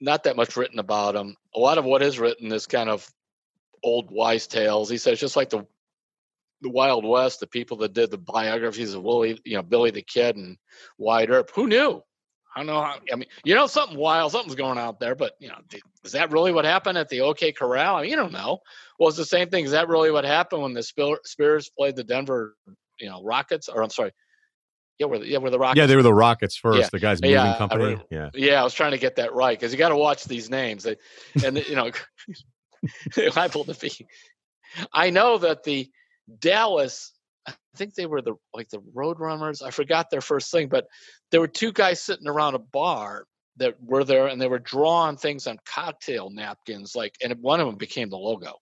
not 0.00 0.24
that 0.24 0.36
much 0.36 0.56
written 0.56 0.78
about 0.78 1.14
them 1.14 1.34
a 1.54 1.58
lot 1.58 1.78
of 1.78 1.84
what 1.84 2.02
is 2.02 2.18
written 2.18 2.52
is 2.52 2.66
kind 2.66 2.88
of 2.88 3.08
old 3.82 4.10
wise 4.10 4.46
tales 4.46 4.88
he 4.88 4.98
says 4.98 5.20
just 5.20 5.36
like 5.36 5.50
the 5.50 5.66
the 6.60 6.70
Wild 6.70 7.04
West 7.04 7.38
the 7.38 7.46
people 7.46 7.76
that 7.78 7.92
did 7.92 8.10
the 8.10 8.18
biographies 8.18 8.94
of 8.94 9.02
Willie 9.02 9.40
you 9.44 9.56
know 9.56 9.62
Billy 9.62 9.90
the 9.90 10.02
Kid 10.02 10.36
and 10.36 10.56
Wyatt 10.98 11.30
Earp 11.30 11.50
who 11.54 11.68
knew 11.68 12.02
I 12.58 12.60
don't 12.60 12.66
know. 12.66 12.82
How, 12.82 12.96
I 13.12 13.16
mean, 13.16 13.28
you 13.44 13.54
know, 13.54 13.68
something 13.68 13.96
wild, 13.96 14.32
something's 14.32 14.56
going 14.56 14.78
out 14.78 14.98
there, 14.98 15.14
but 15.14 15.34
you 15.38 15.48
know, 15.48 15.58
is 16.04 16.12
that 16.12 16.32
really 16.32 16.52
what 16.52 16.64
happened 16.64 16.98
at 16.98 17.08
the 17.08 17.20
OK 17.20 17.52
Corral? 17.52 17.96
I 17.96 18.02
mean, 18.02 18.10
you 18.10 18.16
don't 18.16 18.32
know. 18.32 18.58
Well, 18.98 19.08
it's 19.08 19.18
the 19.18 19.24
same 19.24 19.48
thing. 19.48 19.64
Is 19.64 19.70
that 19.70 19.86
really 19.86 20.10
what 20.10 20.24
happened 20.24 20.62
when 20.62 20.74
the 20.74 20.82
Spears 20.82 21.70
played 21.78 21.94
the 21.94 22.02
Denver, 22.02 22.56
you 22.98 23.08
know, 23.08 23.22
Rockets? 23.22 23.68
Or 23.68 23.82
I'm 23.82 23.90
sorry, 23.90 24.12
yeah, 24.98 25.06
were 25.06 25.18
the, 25.18 25.26
yeah, 25.26 25.38
were 25.38 25.50
the 25.50 25.58
Rockets? 25.58 25.78
Yeah, 25.78 25.86
they 25.86 25.96
were 25.96 26.02
the 26.02 26.14
Rockets 26.14 26.56
first. 26.56 26.78
Yeah. 26.80 26.88
The 26.90 26.98
guys 26.98 27.22
moving 27.22 27.34
Yeah, 27.36 27.56
company. 27.58 27.98
yeah. 28.10 28.30
Yeah, 28.34 28.60
I 28.60 28.64
was 28.64 28.74
trying 28.74 28.92
to 28.92 28.98
get 28.98 29.16
that 29.16 29.32
right 29.34 29.58
because 29.58 29.72
you 29.72 29.78
got 29.78 29.90
to 29.90 29.96
watch 29.96 30.24
these 30.24 30.50
names. 30.50 30.82
They, 30.84 30.96
and 31.44 31.56
you 31.68 31.76
know, 31.76 31.90
liable 33.34 33.64
to 33.64 33.74
be. 33.74 34.06
I 34.92 35.10
know 35.10 35.38
that 35.38 35.62
the 35.64 35.88
Dallas, 36.40 37.12
I 37.46 37.54
think 37.76 37.94
they 37.94 38.06
were 38.06 38.22
the 38.22 38.34
like 38.52 38.68
the 38.68 38.80
Roadrunners. 38.94 39.62
I 39.62 39.70
forgot 39.70 40.10
their 40.10 40.20
first 40.20 40.50
thing, 40.50 40.68
but 40.68 40.86
there 41.30 41.40
were 41.40 41.48
two 41.48 41.72
guys 41.72 42.02
sitting 42.02 42.28
around 42.28 42.54
a 42.54 42.58
bar 42.58 43.24
that 43.56 43.74
were 43.82 44.04
there, 44.04 44.26
and 44.26 44.40
they 44.40 44.46
were 44.46 44.58
drawing 44.58 45.16
things 45.16 45.46
on 45.46 45.58
cocktail 45.66 46.30
napkins, 46.30 46.94
like, 46.94 47.14
and 47.22 47.34
one 47.40 47.60
of 47.60 47.66
them 47.66 47.76
became 47.76 48.08
the 48.08 48.16
logo. 48.16 48.52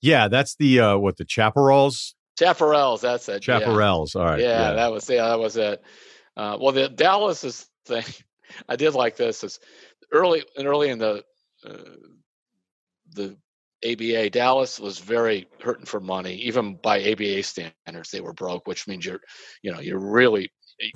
Yeah, 0.00 0.28
that's 0.28 0.56
the 0.56 0.80
uh 0.80 0.96
what 0.96 1.16
the 1.16 1.24
Chaparrals? 1.24 2.14
Chaparrals, 2.38 3.00
that's 3.00 3.28
it. 3.28 3.42
yeah. 4.14 4.20
All 4.20 4.24
right. 4.24 4.40
yeah, 4.40 4.72
that 4.72 4.92
was 4.92 5.08
yeah, 5.08 5.28
that 5.28 5.38
was 5.38 5.56
it. 5.56 5.82
Uh, 6.36 6.56
well, 6.60 6.72
the 6.72 6.88
Dallas's 6.88 7.66
thing, 7.86 8.04
I 8.68 8.76
did 8.76 8.94
like 8.94 9.16
this 9.16 9.44
is 9.44 9.60
early 10.10 10.44
and 10.56 10.66
early 10.66 10.90
in 10.90 10.98
the 10.98 11.24
uh, 11.66 11.78
the 13.14 13.36
ABA. 13.84 14.30
Dallas 14.30 14.78
was 14.80 14.98
very 14.98 15.48
hurting 15.60 15.86
for 15.86 16.00
money, 16.00 16.34
even 16.34 16.76
by 16.76 17.02
ABA 17.12 17.42
standards. 17.42 18.10
They 18.10 18.20
were 18.20 18.32
broke, 18.32 18.66
which 18.66 18.86
means 18.86 19.04
you're, 19.04 19.20
you 19.62 19.72
know, 19.72 19.80
you're 19.80 19.98
really 19.98 20.50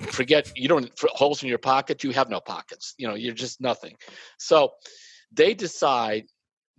forget 0.09 0.51
you 0.55 0.67
don't 0.67 0.91
holes 1.03 1.43
in 1.43 1.49
your 1.49 1.57
pocket. 1.57 2.03
You 2.03 2.11
have 2.11 2.29
no 2.29 2.39
pockets. 2.39 2.93
You 2.97 3.07
know, 3.07 3.15
you're 3.15 3.33
just 3.33 3.61
nothing. 3.61 3.95
So 4.37 4.71
they 5.31 5.53
decide 5.53 6.25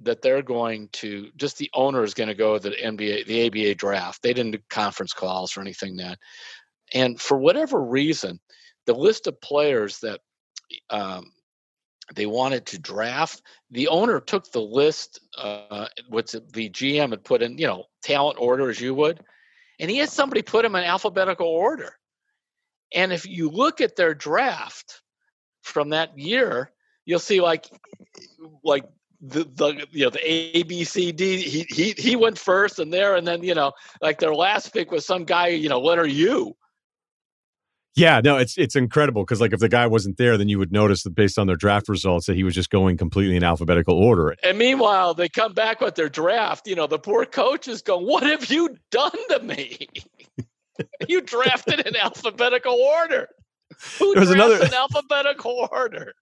that 0.00 0.22
they're 0.22 0.42
going 0.42 0.88
to 0.92 1.30
just 1.36 1.58
the 1.58 1.70
owner 1.74 2.04
is 2.04 2.14
going 2.14 2.28
to 2.28 2.34
go 2.34 2.58
to 2.58 2.70
the 2.70 2.76
NBA, 2.76 3.26
the 3.26 3.46
ABA 3.46 3.74
draft. 3.74 4.22
They 4.22 4.32
didn't 4.32 4.52
do 4.52 4.58
conference 4.70 5.12
calls 5.12 5.56
or 5.56 5.60
anything 5.60 5.96
that. 5.96 6.18
And 6.94 7.20
for 7.20 7.36
whatever 7.36 7.82
reason, 7.82 8.40
the 8.86 8.94
list 8.94 9.26
of 9.26 9.40
players 9.40 9.98
that 10.00 10.20
um, 10.90 11.32
they 12.14 12.26
wanted 12.26 12.66
to 12.66 12.78
draft, 12.78 13.42
the 13.70 13.88
owner 13.88 14.20
took 14.20 14.50
the 14.50 14.60
list, 14.60 15.20
uh, 15.36 15.86
what 16.08 16.28
the 16.28 16.70
GM 16.70 17.10
had 17.10 17.24
put 17.24 17.42
in, 17.42 17.58
you 17.58 17.66
know, 17.66 17.84
talent 18.02 18.38
order 18.40 18.70
as 18.70 18.80
you 18.80 18.94
would, 18.94 19.20
and 19.78 19.90
he 19.90 19.98
had 19.98 20.08
somebody 20.08 20.42
put 20.42 20.62
them 20.62 20.74
in 20.76 20.84
alphabetical 20.84 21.46
order. 21.46 21.94
And 22.94 23.12
if 23.12 23.26
you 23.26 23.50
look 23.50 23.80
at 23.80 23.96
their 23.96 24.14
draft 24.14 25.02
from 25.62 25.90
that 25.90 26.18
year, 26.18 26.72
you'll 27.04 27.18
see 27.18 27.40
like, 27.40 27.66
like 28.64 28.84
the, 29.20 29.44
the 29.54 29.86
you 29.90 30.04
know 30.04 30.10
the 30.10 30.20
A 30.24 30.62
B 30.62 30.84
C 30.84 31.10
D 31.12 31.38
he 31.38 31.66
he 31.68 31.92
he 31.98 32.14
went 32.16 32.38
first 32.38 32.78
and 32.78 32.92
there 32.92 33.16
and 33.16 33.26
then 33.26 33.42
you 33.42 33.54
know 33.54 33.72
like 34.00 34.18
their 34.20 34.34
last 34.34 34.72
pick 34.72 34.90
was 34.92 35.04
some 35.04 35.24
guy 35.24 35.48
you 35.48 35.68
know 35.68 35.80
what 35.80 35.98
are 35.98 36.06
you 36.06 36.54
Yeah, 37.96 38.20
no, 38.22 38.36
it's 38.36 38.56
it's 38.56 38.76
incredible 38.76 39.22
because 39.24 39.40
like 39.40 39.52
if 39.52 39.58
the 39.58 39.68
guy 39.68 39.88
wasn't 39.88 40.18
there, 40.18 40.38
then 40.38 40.48
you 40.48 40.56
would 40.60 40.70
notice 40.70 41.02
that 41.02 41.16
based 41.16 41.36
on 41.36 41.48
their 41.48 41.56
draft 41.56 41.88
results 41.88 42.26
that 42.26 42.36
he 42.36 42.44
was 42.44 42.54
just 42.54 42.70
going 42.70 42.96
completely 42.96 43.34
in 43.34 43.42
alphabetical 43.42 43.96
order. 43.98 44.36
And 44.44 44.56
meanwhile, 44.56 45.14
they 45.14 45.28
come 45.28 45.52
back 45.52 45.80
with 45.80 45.96
their 45.96 46.08
draft. 46.08 46.68
You 46.68 46.76
know, 46.76 46.86
the 46.86 47.00
poor 47.00 47.26
coach 47.26 47.66
is 47.66 47.82
going, 47.82 48.06
What 48.06 48.22
have 48.22 48.48
you 48.52 48.76
done 48.92 49.18
to 49.30 49.40
me? 49.42 49.88
you 51.08 51.20
drafted 51.22 51.80
in 51.88 51.96
alphabetical 51.96 52.74
order. 52.74 53.26
Who 53.98 54.14
There 54.14 54.20
was 54.20 54.30
drafts 54.30 54.54
another- 54.54 54.64
in 54.66 54.74
alphabetical 54.74 55.68
order? 55.72 56.12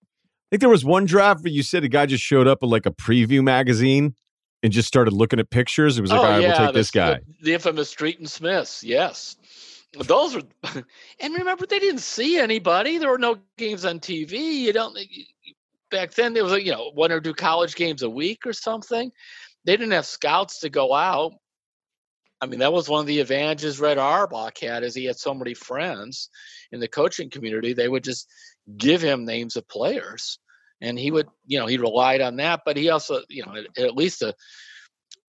Think 0.57 0.63
there 0.63 0.71
was 0.71 0.87
one 0.87 1.05
draft 1.05 1.45
where 1.45 1.53
you 1.53 1.63
said 1.63 1.85
a 1.85 1.89
guy 1.89 2.07
just 2.07 2.25
showed 2.25 2.49
up 2.49 2.63
at 2.63 2.71
like 2.71 2.87
a 2.87 2.91
preview 2.91 3.45
magazine 3.45 4.15
and 4.63 4.73
just 4.73 4.89
started 4.89 5.13
looking 5.13 5.39
at 5.39 5.51
pictures. 5.51 5.99
It 5.99 6.01
was 6.01 6.11
like, 6.11 6.19
oh, 6.19 6.25
all 6.25 6.31
right, 6.31 6.41
we'll 6.41 6.57
take 6.57 6.73
this 6.73 6.91
guy. 6.91 7.17
The, 7.17 7.35
the 7.43 7.53
infamous 7.53 7.91
Street 7.91 8.19
and 8.21 8.31
Smiths, 8.31 8.83
yes. 8.83 9.37
Those 9.93 10.35
were, 10.35 10.43
and 11.21 11.35
remember, 11.35 11.67
they 11.67 11.79
didn't 11.79 12.01
see 12.01 12.39
anybody. 12.39 12.97
There 12.97 13.11
were 13.11 13.19
no 13.19 13.37
games 13.59 13.85
on 13.85 14.01
TV. 14.01 14.33
You 14.33 14.73
don't, 14.73 14.99
back 15.91 16.15
then, 16.15 16.33
there 16.33 16.43
was, 16.43 16.55
like, 16.55 16.65
you 16.65 16.73
know, 16.73 16.91
one 16.95 17.13
or 17.13 17.21
two 17.21 17.35
college 17.35 17.75
games 17.75 18.01
a 18.01 18.09
week 18.09 18.47
or 18.47 18.55
something. 18.55 19.13
They 19.67 19.77
didn't 19.77 19.93
have 19.93 20.07
scouts 20.07 20.61
to 20.61 20.71
go 20.71 20.95
out. 20.95 21.35
I 22.41 22.47
mean, 22.47 22.61
that 22.61 22.73
was 22.73 22.89
one 22.89 23.01
of 23.01 23.07
the 23.07 23.21
advantages 23.21 23.79
Red 23.79 23.99
Auerbach 23.99 24.57
had, 24.57 24.85
is 24.85 24.95
he 24.95 25.05
had 25.05 25.19
so 25.19 25.35
many 25.35 25.53
friends 25.53 26.31
in 26.73 26.81
the 26.81 26.89
coaching 26.89 27.29
community. 27.29 27.75
They 27.75 27.89
would 27.89 28.05
just 28.05 28.27
give 28.79 29.03
him 29.03 29.27
names 29.27 29.57
of 29.57 29.69
players, 29.69 30.39
and 30.81 30.99
he 30.99 31.11
would, 31.11 31.29
you 31.47 31.59
know, 31.59 31.67
he 31.67 31.79
relied 31.79 32.21
on 32.21 32.37
that. 32.37 32.63
But 32.65 32.77
he 32.77 32.91
also, 32.91 33.23
you 33.29 33.45
know, 33.45 33.55
at, 33.55 33.85
at 33.85 33.97
least 33.97 34.23
a 34.23 34.35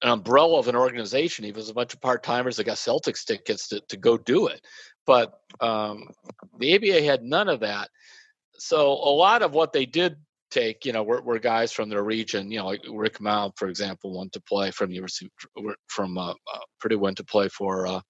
an 0.03 0.09
umbrella 0.09 0.59
of 0.59 0.67
an 0.67 0.75
organization. 0.75 1.43
He 1.43 1.51
was 1.51 1.69
a 1.69 1.73
bunch 1.73 1.93
of 1.93 2.01
part 2.01 2.23
timers 2.23 2.57
that 2.57 2.65
got 2.65 2.77
Celtics 2.77 3.25
tickets 3.25 3.67
to, 3.69 3.81
to 3.89 3.97
go 3.97 4.17
do 4.17 4.47
it. 4.47 4.61
But 5.05 5.33
um, 5.59 6.09
the 6.59 6.75
ABA 6.75 7.01
had 7.01 7.23
none 7.23 7.49
of 7.49 7.61
that. 7.61 7.89
So 8.59 8.91
a 8.91 9.13
lot 9.13 9.41
of 9.41 9.53
what 9.53 9.73
they 9.73 9.85
did 9.85 10.17
take, 10.51 10.85
you 10.85 10.93
know, 10.93 11.03
were, 11.03 11.21
where 11.21 11.39
guys 11.39 11.71
from 11.71 11.89
their 11.89 12.03
region, 12.03 12.51
you 12.51 12.59
know, 12.59 12.67
like 12.67 12.81
Rick 12.89 13.19
Mount, 13.19 13.57
for 13.57 13.69
example, 13.69 14.17
went 14.17 14.33
to 14.33 14.41
play 14.41 14.71
from 14.71 14.91
University 14.91 15.29
from 15.87 16.17
uh, 16.17 16.31
uh, 16.31 16.59
Purdue, 16.79 16.99
went 16.99 17.17
to 17.17 17.23
play 17.23 17.47
for 17.49 17.87
uh, 17.87 18.01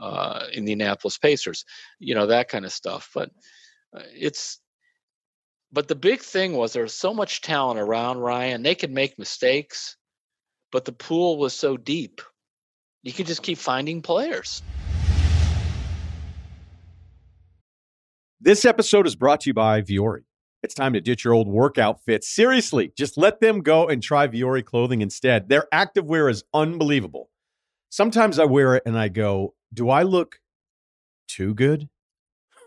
uh, 0.00 0.46
Indianapolis 0.52 1.18
Pacers, 1.18 1.64
you 1.98 2.14
know, 2.14 2.26
that 2.26 2.48
kind 2.48 2.64
of 2.64 2.72
stuff. 2.72 3.10
But 3.14 3.30
uh, 3.96 4.02
it's, 4.14 4.60
but 5.72 5.88
the 5.88 5.94
big 5.94 6.20
thing 6.20 6.54
was 6.54 6.72
there 6.72 6.82
was 6.82 6.94
so 6.94 7.12
much 7.12 7.42
talent 7.42 7.78
around 7.78 8.18
Ryen. 8.18 8.62
They 8.62 8.74
could 8.74 8.90
make 8.90 9.18
mistakes, 9.18 9.96
but 10.72 10.84
the 10.84 10.92
pool 10.92 11.38
was 11.38 11.52
so 11.52 11.76
deep. 11.76 12.20
You 13.02 13.12
could 13.12 13.26
just 13.26 13.42
keep 13.42 13.58
finding 13.58 14.02
players. 14.02 14.62
This 18.40 18.64
episode 18.64 19.06
is 19.06 19.16
brought 19.16 19.40
to 19.42 19.50
you 19.50 19.54
by 19.54 19.82
Vuori. 19.82 20.22
It's 20.62 20.74
time 20.74 20.92
to 20.94 21.00
ditch 21.00 21.24
your 21.24 21.34
old 21.34 21.48
workout 21.48 22.02
fits. 22.04 22.28
Seriously, 22.28 22.92
just 22.96 23.16
let 23.16 23.40
them 23.40 23.60
go 23.60 23.88
and 23.88 24.02
try 24.02 24.26
Vuori 24.26 24.64
clothing 24.64 25.02
instead. 25.02 25.48
Their 25.48 25.66
activewear 25.72 26.30
is 26.30 26.44
unbelievable. 26.54 27.30
Sometimes 27.90 28.38
I 28.38 28.44
wear 28.44 28.74
it 28.76 28.82
and 28.86 28.98
I 28.98 29.08
go, 29.08 29.54
do 29.72 29.90
I 29.90 30.02
look 30.02 30.40
too 31.28 31.54
good? 31.54 31.88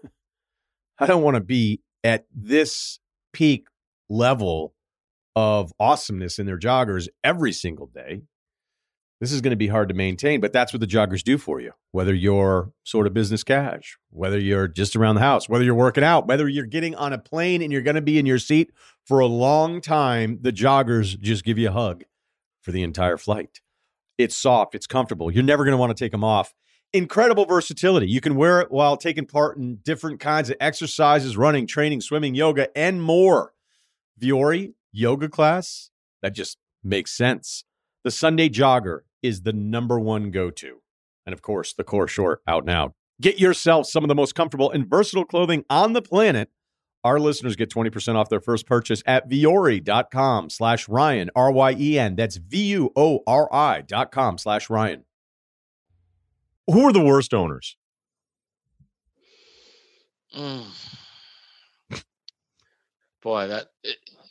I 0.99 1.05
don't 1.05 1.23
want 1.23 1.35
to 1.35 1.41
be 1.41 1.81
at 2.03 2.25
this 2.33 2.99
peak 3.33 3.67
level 4.09 4.73
of 5.35 5.71
awesomeness 5.79 6.39
in 6.39 6.45
their 6.45 6.59
joggers 6.59 7.07
every 7.23 7.51
single 7.51 7.87
day. 7.87 8.21
This 9.21 9.31
is 9.31 9.41
going 9.41 9.51
to 9.51 9.57
be 9.57 9.67
hard 9.67 9.87
to 9.89 9.95
maintain, 9.95 10.41
but 10.41 10.51
that's 10.51 10.73
what 10.73 10.79
the 10.79 10.87
joggers 10.87 11.23
do 11.23 11.37
for 11.37 11.61
you. 11.61 11.73
Whether 11.91 12.13
you're 12.13 12.73
sort 12.83 13.05
of 13.05 13.13
business 13.13 13.43
cash, 13.43 13.97
whether 14.09 14.39
you're 14.39 14.67
just 14.67 14.95
around 14.95 15.15
the 15.15 15.21
house, 15.21 15.47
whether 15.47 15.63
you're 15.63 15.75
working 15.75 16.03
out, 16.03 16.27
whether 16.27 16.49
you're 16.49 16.65
getting 16.65 16.95
on 16.95 17.13
a 17.13 17.19
plane 17.19 17.61
and 17.61 17.71
you're 17.71 17.83
going 17.83 17.95
to 17.95 18.01
be 18.01 18.17
in 18.17 18.25
your 18.25 18.39
seat 18.39 18.71
for 19.05 19.19
a 19.19 19.27
long 19.27 19.79
time, 19.79 20.39
the 20.41 20.51
joggers 20.51 21.19
just 21.19 21.43
give 21.43 21.59
you 21.59 21.69
a 21.69 21.71
hug 21.71 22.03
for 22.61 22.71
the 22.71 22.81
entire 22.81 23.17
flight. 23.17 23.61
It's 24.17 24.35
soft, 24.35 24.73
it's 24.73 24.87
comfortable. 24.87 25.31
You're 25.31 25.43
never 25.43 25.63
going 25.63 25.73
to 25.73 25.77
want 25.77 25.95
to 25.95 26.03
take 26.03 26.11
them 26.11 26.23
off. 26.23 26.55
Incredible 26.93 27.45
versatility. 27.45 28.07
You 28.07 28.19
can 28.19 28.35
wear 28.35 28.59
it 28.59 28.69
while 28.69 28.97
taking 28.97 29.25
part 29.25 29.57
in 29.57 29.77
different 29.77 30.19
kinds 30.19 30.49
of 30.49 30.57
exercises, 30.59 31.37
running, 31.37 31.65
training, 31.65 32.01
swimming, 32.01 32.35
yoga, 32.35 32.75
and 32.77 33.01
more. 33.01 33.53
Vuori 34.21 34.73
yoga 34.91 35.29
class, 35.29 35.89
that 36.21 36.35
just 36.35 36.57
makes 36.83 37.11
sense. 37.11 37.63
The 38.03 38.11
Sunday 38.11 38.49
jogger 38.49 38.99
is 39.23 39.43
the 39.43 39.53
number 39.53 39.99
one 39.99 40.31
go 40.31 40.49
to. 40.49 40.81
And 41.25 41.33
of 41.33 41.41
course, 41.41 41.73
the 41.73 41.83
Kore 41.83 42.07
short 42.07 42.41
out 42.47 42.65
now. 42.65 42.93
Get 43.21 43.39
yourself 43.39 43.87
some 43.87 44.03
of 44.03 44.07
the 44.07 44.15
most 44.15 44.33
comfortable 44.33 44.71
and 44.71 44.87
versatile 44.87 45.25
clothing 45.25 45.63
on 45.69 45.93
the 45.93 46.01
planet. 46.01 46.49
Our 47.03 47.19
listeners 47.19 47.55
get 47.55 47.69
20% 47.69 48.15
off 48.15 48.29
their 48.29 48.41
first 48.41 48.65
purchase 48.67 49.01
at 49.05 49.29
vuori.com 49.29 50.49
slash 50.49 50.89
Ryen, 50.89 51.29
R 51.35 51.51
Y 51.51 51.75
E 51.79 51.99
N. 51.99 52.15
That's 52.15 52.37
V 52.37 52.63
U 52.63 52.91
O 52.95 53.21
R 53.25 53.51
I 53.53 53.81
dot 53.81 54.11
com 54.11 54.37
slash 54.37 54.69
Ryen. 54.69 55.03
Who 56.67 56.87
are 56.87 56.93
the 56.93 57.03
worst 57.03 57.33
owners? 57.33 57.77
Mm. 60.35 60.65
Boy, 63.21 63.47
that 63.47 63.67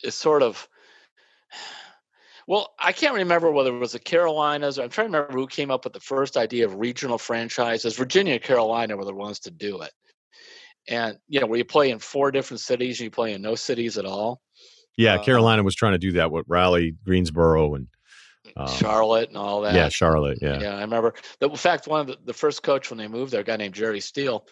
is 0.03 0.15
sort 0.15 0.43
of 0.43 0.67
well, 2.47 2.73
I 2.79 2.91
can't 2.91 3.15
remember 3.15 3.51
whether 3.51 3.73
it 3.73 3.79
was 3.79 3.93
the 3.93 3.99
Carolinas. 3.99 4.79
I'm 4.79 4.89
trying 4.89 5.11
to 5.11 5.19
remember 5.19 5.39
who 5.39 5.47
came 5.47 5.71
up 5.71 5.85
with 5.85 5.93
the 5.93 5.99
first 5.99 6.35
idea 6.35 6.65
of 6.65 6.75
regional 6.75 7.17
franchises. 7.17 7.95
Virginia 7.95 8.33
and 8.33 8.43
Carolina 8.43 8.97
were 8.97 9.05
the 9.05 9.13
ones 9.13 9.39
to 9.41 9.51
do 9.51 9.81
it. 9.81 9.91
And, 10.89 11.17
you 11.29 11.39
know, 11.39 11.45
where 11.45 11.59
you 11.59 11.65
play 11.65 11.91
in 11.91 11.99
four 11.99 12.31
different 12.31 12.59
cities 12.59 12.99
and 12.99 13.05
you 13.05 13.11
play 13.11 13.33
in 13.33 13.41
no 13.41 13.55
cities 13.55 13.97
at 13.97 14.05
all. 14.05 14.41
Yeah, 14.97 15.15
uh, 15.15 15.23
Carolina 15.23 15.63
was 15.63 15.75
trying 15.75 15.93
to 15.93 15.97
do 15.97 16.11
that 16.13 16.31
with 16.31 16.45
Raleigh, 16.47 16.95
Greensboro, 17.05 17.75
and 17.75 17.87
um, 18.57 18.67
Charlotte 18.67 19.29
and 19.29 19.37
all 19.37 19.61
that. 19.61 19.75
Yeah, 19.75 19.89
Charlotte. 19.89 20.39
Yeah. 20.41 20.59
Yeah, 20.59 20.75
I 20.75 20.81
remember. 20.81 21.13
The, 21.39 21.49
in 21.49 21.55
fact, 21.55 21.87
one 21.87 22.01
of 22.01 22.07
the, 22.07 22.17
the 22.25 22.33
first 22.33 22.63
coach 22.63 22.89
when 22.89 22.97
they 22.97 23.07
moved 23.07 23.31
there, 23.31 23.41
a 23.41 23.43
guy 23.43 23.57
named 23.57 23.75
Jerry 23.75 23.99
Steele, 23.99 24.45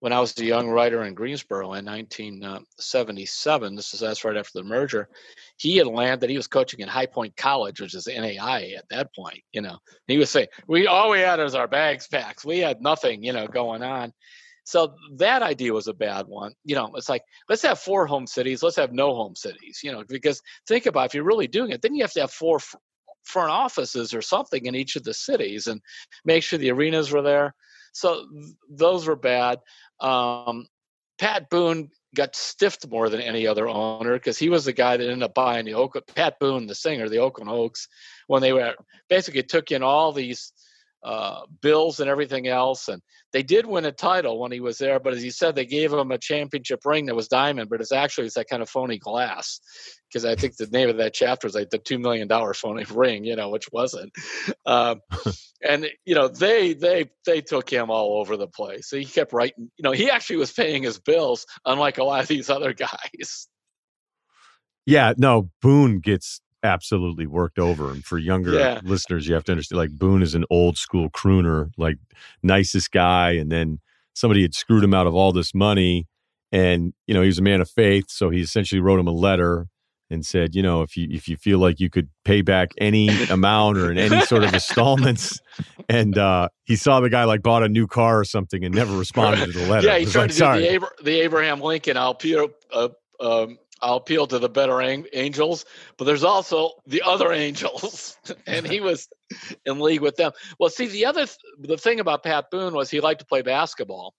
when 0.00 0.12
I 0.12 0.20
was 0.20 0.38
a 0.38 0.44
young 0.44 0.68
writer 0.68 1.02
in 1.04 1.14
Greensboro 1.14 1.74
in 1.74 1.84
1977, 1.84 3.74
this 3.74 3.94
is 3.94 4.00
that's 4.00 4.24
right 4.24 4.36
after 4.36 4.60
the 4.60 4.64
merger, 4.64 5.08
he 5.56 5.76
had 5.78 5.88
landed, 5.88 6.30
he 6.30 6.36
was 6.36 6.46
coaching 6.46 6.82
at 6.82 6.88
High 6.88 7.06
Point 7.06 7.36
College, 7.36 7.80
which 7.80 7.94
is 7.94 8.06
NAI 8.06 8.74
at 8.76 8.88
that 8.90 9.12
point, 9.14 9.42
you 9.52 9.60
know. 9.60 9.78
He 10.06 10.18
was 10.18 10.30
saying, 10.30 10.46
we 10.68 10.86
all 10.86 11.10
we 11.10 11.18
had 11.18 11.40
was 11.40 11.56
our 11.56 11.66
bags 11.66 12.06
packed. 12.06 12.44
We 12.44 12.60
had 12.60 12.80
nothing, 12.80 13.24
you 13.24 13.32
know, 13.32 13.48
going 13.48 13.82
on. 13.82 14.12
So 14.68 14.94
that 15.16 15.42
idea 15.42 15.72
was 15.72 15.88
a 15.88 15.94
bad 15.94 16.26
one. 16.28 16.52
You 16.62 16.74
know, 16.76 16.92
it's 16.94 17.08
like, 17.08 17.22
let's 17.48 17.62
have 17.62 17.78
four 17.80 18.06
home 18.06 18.26
cities, 18.26 18.62
let's 18.62 18.76
have 18.76 18.92
no 18.92 19.14
home 19.14 19.34
cities, 19.34 19.80
you 19.82 19.90
know, 19.90 20.04
because 20.06 20.42
think 20.68 20.86
about 20.86 21.06
if 21.06 21.14
you're 21.14 21.24
really 21.24 21.48
doing 21.48 21.70
it, 21.70 21.80
then 21.82 21.94
you 21.94 22.02
have 22.02 22.12
to 22.12 22.20
have 22.20 22.30
four 22.30 22.60
front 23.28 23.50
offices 23.50 24.14
or 24.14 24.22
something 24.22 24.66
in 24.66 24.74
each 24.74 24.96
of 24.96 25.04
the 25.04 25.14
cities 25.14 25.66
and 25.66 25.80
make 26.24 26.42
sure 26.42 26.58
the 26.58 26.72
arenas 26.72 27.12
were 27.12 27.22
there. 27.22 27.54
So 27.92 28.26
those 28.70 29.06
were 29.06 29.16
bad. 29.16 29.60
Um, 30.00 30.66
Pat 31.18 31.50
Boone 31.50 31.90
got 32.14 32.34
stiffed 32.34 32.88
more 32.88 33.08
than 33.08 33.20
any 33.20 33.46
other 33.46 33.68
owner 33.68 34.14
because 34.14 34.38
he 34.38 34.48
was 34.48 34.64
the 34.64 34.72
guy 34.72 34.96
that 34.96 35.04
ended 35.04 35.22
up 35.22 35.34
buying 35.34 35.66
the 35.66 35.74
Oakland. 35.74 36.06
Pat 36.14 36.38
Boone, 36.38 36.66
the 36.66 36.74
singer, 36.74 37.08
the 37.08 37.18
Oakland 37.18 37.50
Oaks, 37.50 37.88
when 38.28 38.40
they 38.40 38.52
were 38.52 38.74
basically 39.08 39.42
took 39.42 39.70
in 39.70 39.82
all 39.82 40.12
these 40.12 40.52
uh, 41.02 41.42
bills 41.62 42.00
and 42.00 42.10
everything 42.10 42.48
else. 42.48 42.88
And 42.88 43.02
they 43.32 43.42
did 43.42 43.66
win 43.66 43.84
a 43.84 43.92
title 43.92 44.40
when 44.40 44.52
he 44.52 44.60
was 44.60 44.78
there, 44.78 44.98
but 44.98 45.12
as 45.12 45.24
you 45.24 45.30
said, 45.30 45.54
they 45.54 45.66
gave 45.66 45.92
him 45.92 46.10
a 46.10 46.18
championship 46.18 46.80
ring 46.84 47.06
that 47.06 47.14
was 47.14 47.28
diamond, 47.28 47.70
but 47.70 47.80
it's 47.80 47.92
actually 47.92 48.26
it's 48.26 48.34
that 48.34 48.48
kind 48.48 48.62
of 48.62 48.68
phony 48.68 48.98
glass. 48.98 49.60
Because 50.08 50.24
I 50.24 50.34
think 50.34 50.56
the 50.56 50.66
name 50.66 50.88
of 50.88 50.96
that 50.96 51.14
chapter 51.14 51.46
is 51.46 51.54
like 51.54 51.70
the 51.70 51.78
two 51.78 51.98
million 51.98 52.28
dollar 52.28 52.54
phony 52.54 52.84
ring, 52.90 53.24
you 53.24 53.36
know, 53.36 53.50
which 53.50 53.68
wasn't. 53.70 54.12
Um, 54.66 55.00
and 55.62 55.86
you 56.04 56.14
know, 56.14 56.28
they 56.28 56.74
they 56.74 57.10
they 57.26 57.40
took 57.42 57.70
him 57.70 57.90
all 57.90 58.18
over 58.20 58.36
the 58.36 58.48
place. 58.48 58.88
So 58.88 58.96
he 58.96 59.04
kept 59.04 59.32
writing. 59.32 59.70
You 59.76 59.82
know, 59.82 59.92
he 59.92 60.10
actually 60.10 60.36
was 60.36 60.52
paying 60.52 60.82
his 60.82 60.98
bills, 60.98 61.46
unlike 61.64 61.98
a 61.98 62.04
lot 62.04 62.22
of 62.22 62.28
these 62.28 62.48
other 62.50 62.72
guys. 62.74 63.48
Yeah, 64.86 65.12
no, 65.18 65.50
Boone 65.60 66.00
gets 66.00 66.40
absolutely 66.62 67.26
worked 67.26 67.58
over. 67.58 67.90
And 67.90 68.04
for 68.04 68.18
younger 68.18 68.54
yeah. 68.54 68.80
listeners, 68.82 69.26
you 69.26 69.34
have 69.34 69.44
to 69.44 69.52
understand 69.52 69.78
like 69.78 69.98
Boone 69.98 70.22
is 70.22 70.34
an 70.34 70.44
old 70.50 70.76
school 70.76 71.10
crooner, 71.10 71.70
like 71.76 71.96
nicest 72.42 72.90
guy. 72.90 73.32
And 73.32 73.50
then 73.50 73.80
somebody 74.14 74.42
had 74.42 74.54
screwed 74.54 74.84
him 74.84 74.94
out 74.94 75.06
of 75.06 75.14
all 75.14 75.32
this 75.32 75.54
money. 75.54 76.06
And, 76.50 76.94
you 77.06 77.14
know, 77.14 77.20
he 77.22 77.26
was 77.26 77.38
a 77.38 77.42
man 77.42 77.60
of 77.60 77.70
faith. 77.70 78.06
So 78.08 78.30
he 78.30 78.40
essentially 78.40 78.80
wrote 78.80 78.98
him 78.98 79.06
a 79.06 79.12
letter 79.12 79.68
and 80.10 80.24
said, 80.24 80.54
you 80.54 80.62
know, 80.62 80.82
if 80.82 80.96
you 80.96 81.06
if 81.10 81.28
you 81.28 81.36
feel 81.36 81.58
like 81.58 81.80
you 81.80 81.90
could 81.90 82.08
pay 82.24 82.40
back 82.40 82.70
any 82.78 83.08
amount 83.30 83.76
or 83.76 83.90
in 83.90 83.98
any 83.98 84.20
sort 84.22 84.42
of 84.42 84.54
installments, 84.54 85.40
and 85.88 86.16
uh, 86.16 86.48
he 86.64 86.76
saw 86.76 87.00
the 87.00 87.10
guy 87.10 87.24
like 87.24 87.42
bought 87.42 87.62
a 87.62 87.68
new 87.68 87.86
car 87.86 88.20
or 88.20 88.24
something 88.24 88.64
and 88.64 88.74
never 88.74 88.96
responded 88.98 89.52
to 89.52 89.58
the 89.58 89.66
letter. 89.66 89.86
Yeah, 89.86 89.98
he 89.98 90.06
tried 90.06 90.30
like, 90.30 90.30
to 90.30 90.36
do 90.36 90.60
the, 90.60 90.76
Abra- 90.76 91.02
the, 91.02 91.20
Abraham 91.20 91.60
Lincoln. 91.60 91.96
I'll 91.96 92.18
uh, 92.72 92.88
um, 93.20 93.58
I'll 93.80 93.96
appeal 93.96 94.26
to 94.26 94.38
the 94.38 94.48
better 94.48 94.80
angels, 94.80 95.64
but 95.96 96.04
there's 96.04 96.24
also 96.24 96.72
the 96.86 97.02
other 97.02 97.32
angels, 97.32 98.16
and 98.46 98.66
he 98.66 98.80
was 98.80 99.08
in 99.64 99.78
league 99.80 100.00
with 100.00 100.16
them. 100.16 100.32
Well, 100.58 100.70
see, 100.70 100.86
the 100.86 101.06
other 101.06 101.26
th- 101.26 101.38
the 101.60 101.76
thing 101.76 102.00
about 102.00 102.22
Pat 102.22 102.50
Boone 102.50 102.74
was 102.74 102.90
he 102.90 103.00
liked 103.00 103.20
to 103.20 103.26
play 103.26 103.42
basketball, 103.42 104.14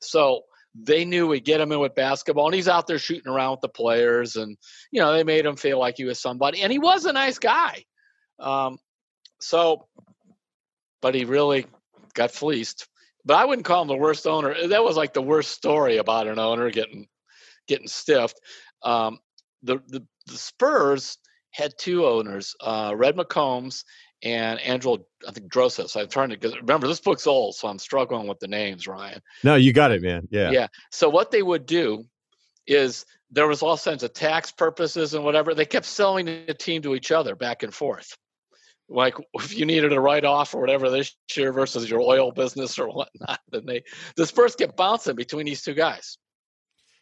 so 0.00 0.42
they 0.74 1.04
knew 1.04 1.28
we'd 1.28 1.44
get 1.44 1.60
him 1.60 1.72
in 1.72 1.78
with 1.78 1.94
basketball, 1.94 2.46
and 2.46 2.54
he's 2.54 2.68
out 2.68 2.86
there 2.86 2.98
shooting 2.98 3.32
around 3.32 3.52
with 3.52 3.60
the 3.60 3.68
players, 3.68 4.36
and 4.36 4.56
you 4.90 5.00
know 5.00 5.12
they 5.12 5.24
made 5.24 5.46
him 5.46 5.56
feel 5.56 5.78
like 5.78 5.96
he 5.96 6.04
was 6.04 6.20
somebody, 6.20 6.62
and 6.62 6.72
he 6.72 6.78
was 6.78 7.04
a 7.04 7.12
nice 7.12 7.38
guy. 7.38 7.84
Um, 8.38 8.78
so, 9.40 9.86
but 11.00 11.14
he 11.14 11.24
really 11.24 11.66
got 12.14 12.30
fleeced. 12.30 12.88
But 13.24 13.36
I 13.36 13.44
wouldn't 13.44 13.64
call 13.64 13.82
him 13.82 13.88
the 13.88 13.96
worst 13.96 14.26
owner. 14.26 14.68
That 14.68 14.84
was 14.84 14.96
like 14.96 15.14
the 15.14 15.22
worst 15.22 15.52
story 15.52 15.96
about 15.96 16.26
an 16.26 16.38
owner 16.38 16.70
getting 16.70 17.06
getting 17.66 17.88
stiffed. 17.88 18.38
Um, 18.84 19.18
the, 19.62 19.80
the, 19.88 20.06
the 20.26 20.36
Spurs 20.36 21.18
had 21.50 21.72
two 21.78 22.06
owners, 22.06 22.54
uh, 22.60 22.92
Red 22.96 23.16
McCombs 23.16 23.84
and 24.22 24.58
Andrew, 24.60 24.98
I 25.28 25.32
think 25.32 25.52
Drossos. 25.52 25.96
I'm 26.00 26.08
trying 26.08 26.30
to 26.30 26.48
remember 26.60 26.86
this 26.86 27.00
book's 27.00 27.26
old, 27.26 27.54
so 27.54 27.68
I'm 27.68 27.78
struggling 27.78 28.26
with 28.26 28.40
the 28.40 28.48
names, 28.48 28.86
Ryen. 28.86 29.20
No, 29.44 29.54
you 29.54 29.72
got 29.72 29.92
it, 29.92 30.02
man. 30.02 30.26
Yeah. 30.30 30.50
Yeah. 30.50 30.66
So 30.90 31.08
what 31.08 31.30
they 31.30 31.42
would 31.42 31.66
do 31.66 32.04
is 32.66 33.04
there 33.30 33.46
was 33.46 33.62
all 33.62 33.76
kinds 33.76 34.02
of 34.02 34.14
tax 34.14 34.50
purposes 34.50 35.14
and 35.14 35.24
whatever. 35.24 35.54
They 35.54 35.66
kept 35.66 35.86
selling 35.86 36.26
the 36.26 36.54
team 36.54 36.82
to 36.82 36.94
each 36.94 37.12
other 37.12 37.36
back 37.36 37.62
and 37.62 37.74
forth. 37.74 38.16
Like 38.88 39.14
if 39.34 39.56
you 39.56 39.66
needed 39.66 39.92
a 39.92 40.00
write 40.00 40.24
off 40.24 40.54
or 40.54 40.60
whatever 40.60 40.90
this 40.90 41.14
year 41.36 41.52
versus 41.52 41.88
your 41.88 42.00
oil 42.00 42.32
business 42.32 42.78
or 42.78 42.88
whatnot, 42.88 43.40
then 43.50 43.66
they 43.66 43.84
the 44.16 44.26
Spurs 44.26 44.56
kept 44.56 44.76
bouncing 44.76 45.16
between 45.16 45.46
these 45.46 45.62
two 45.62 45.74
guys. 45.74 46.18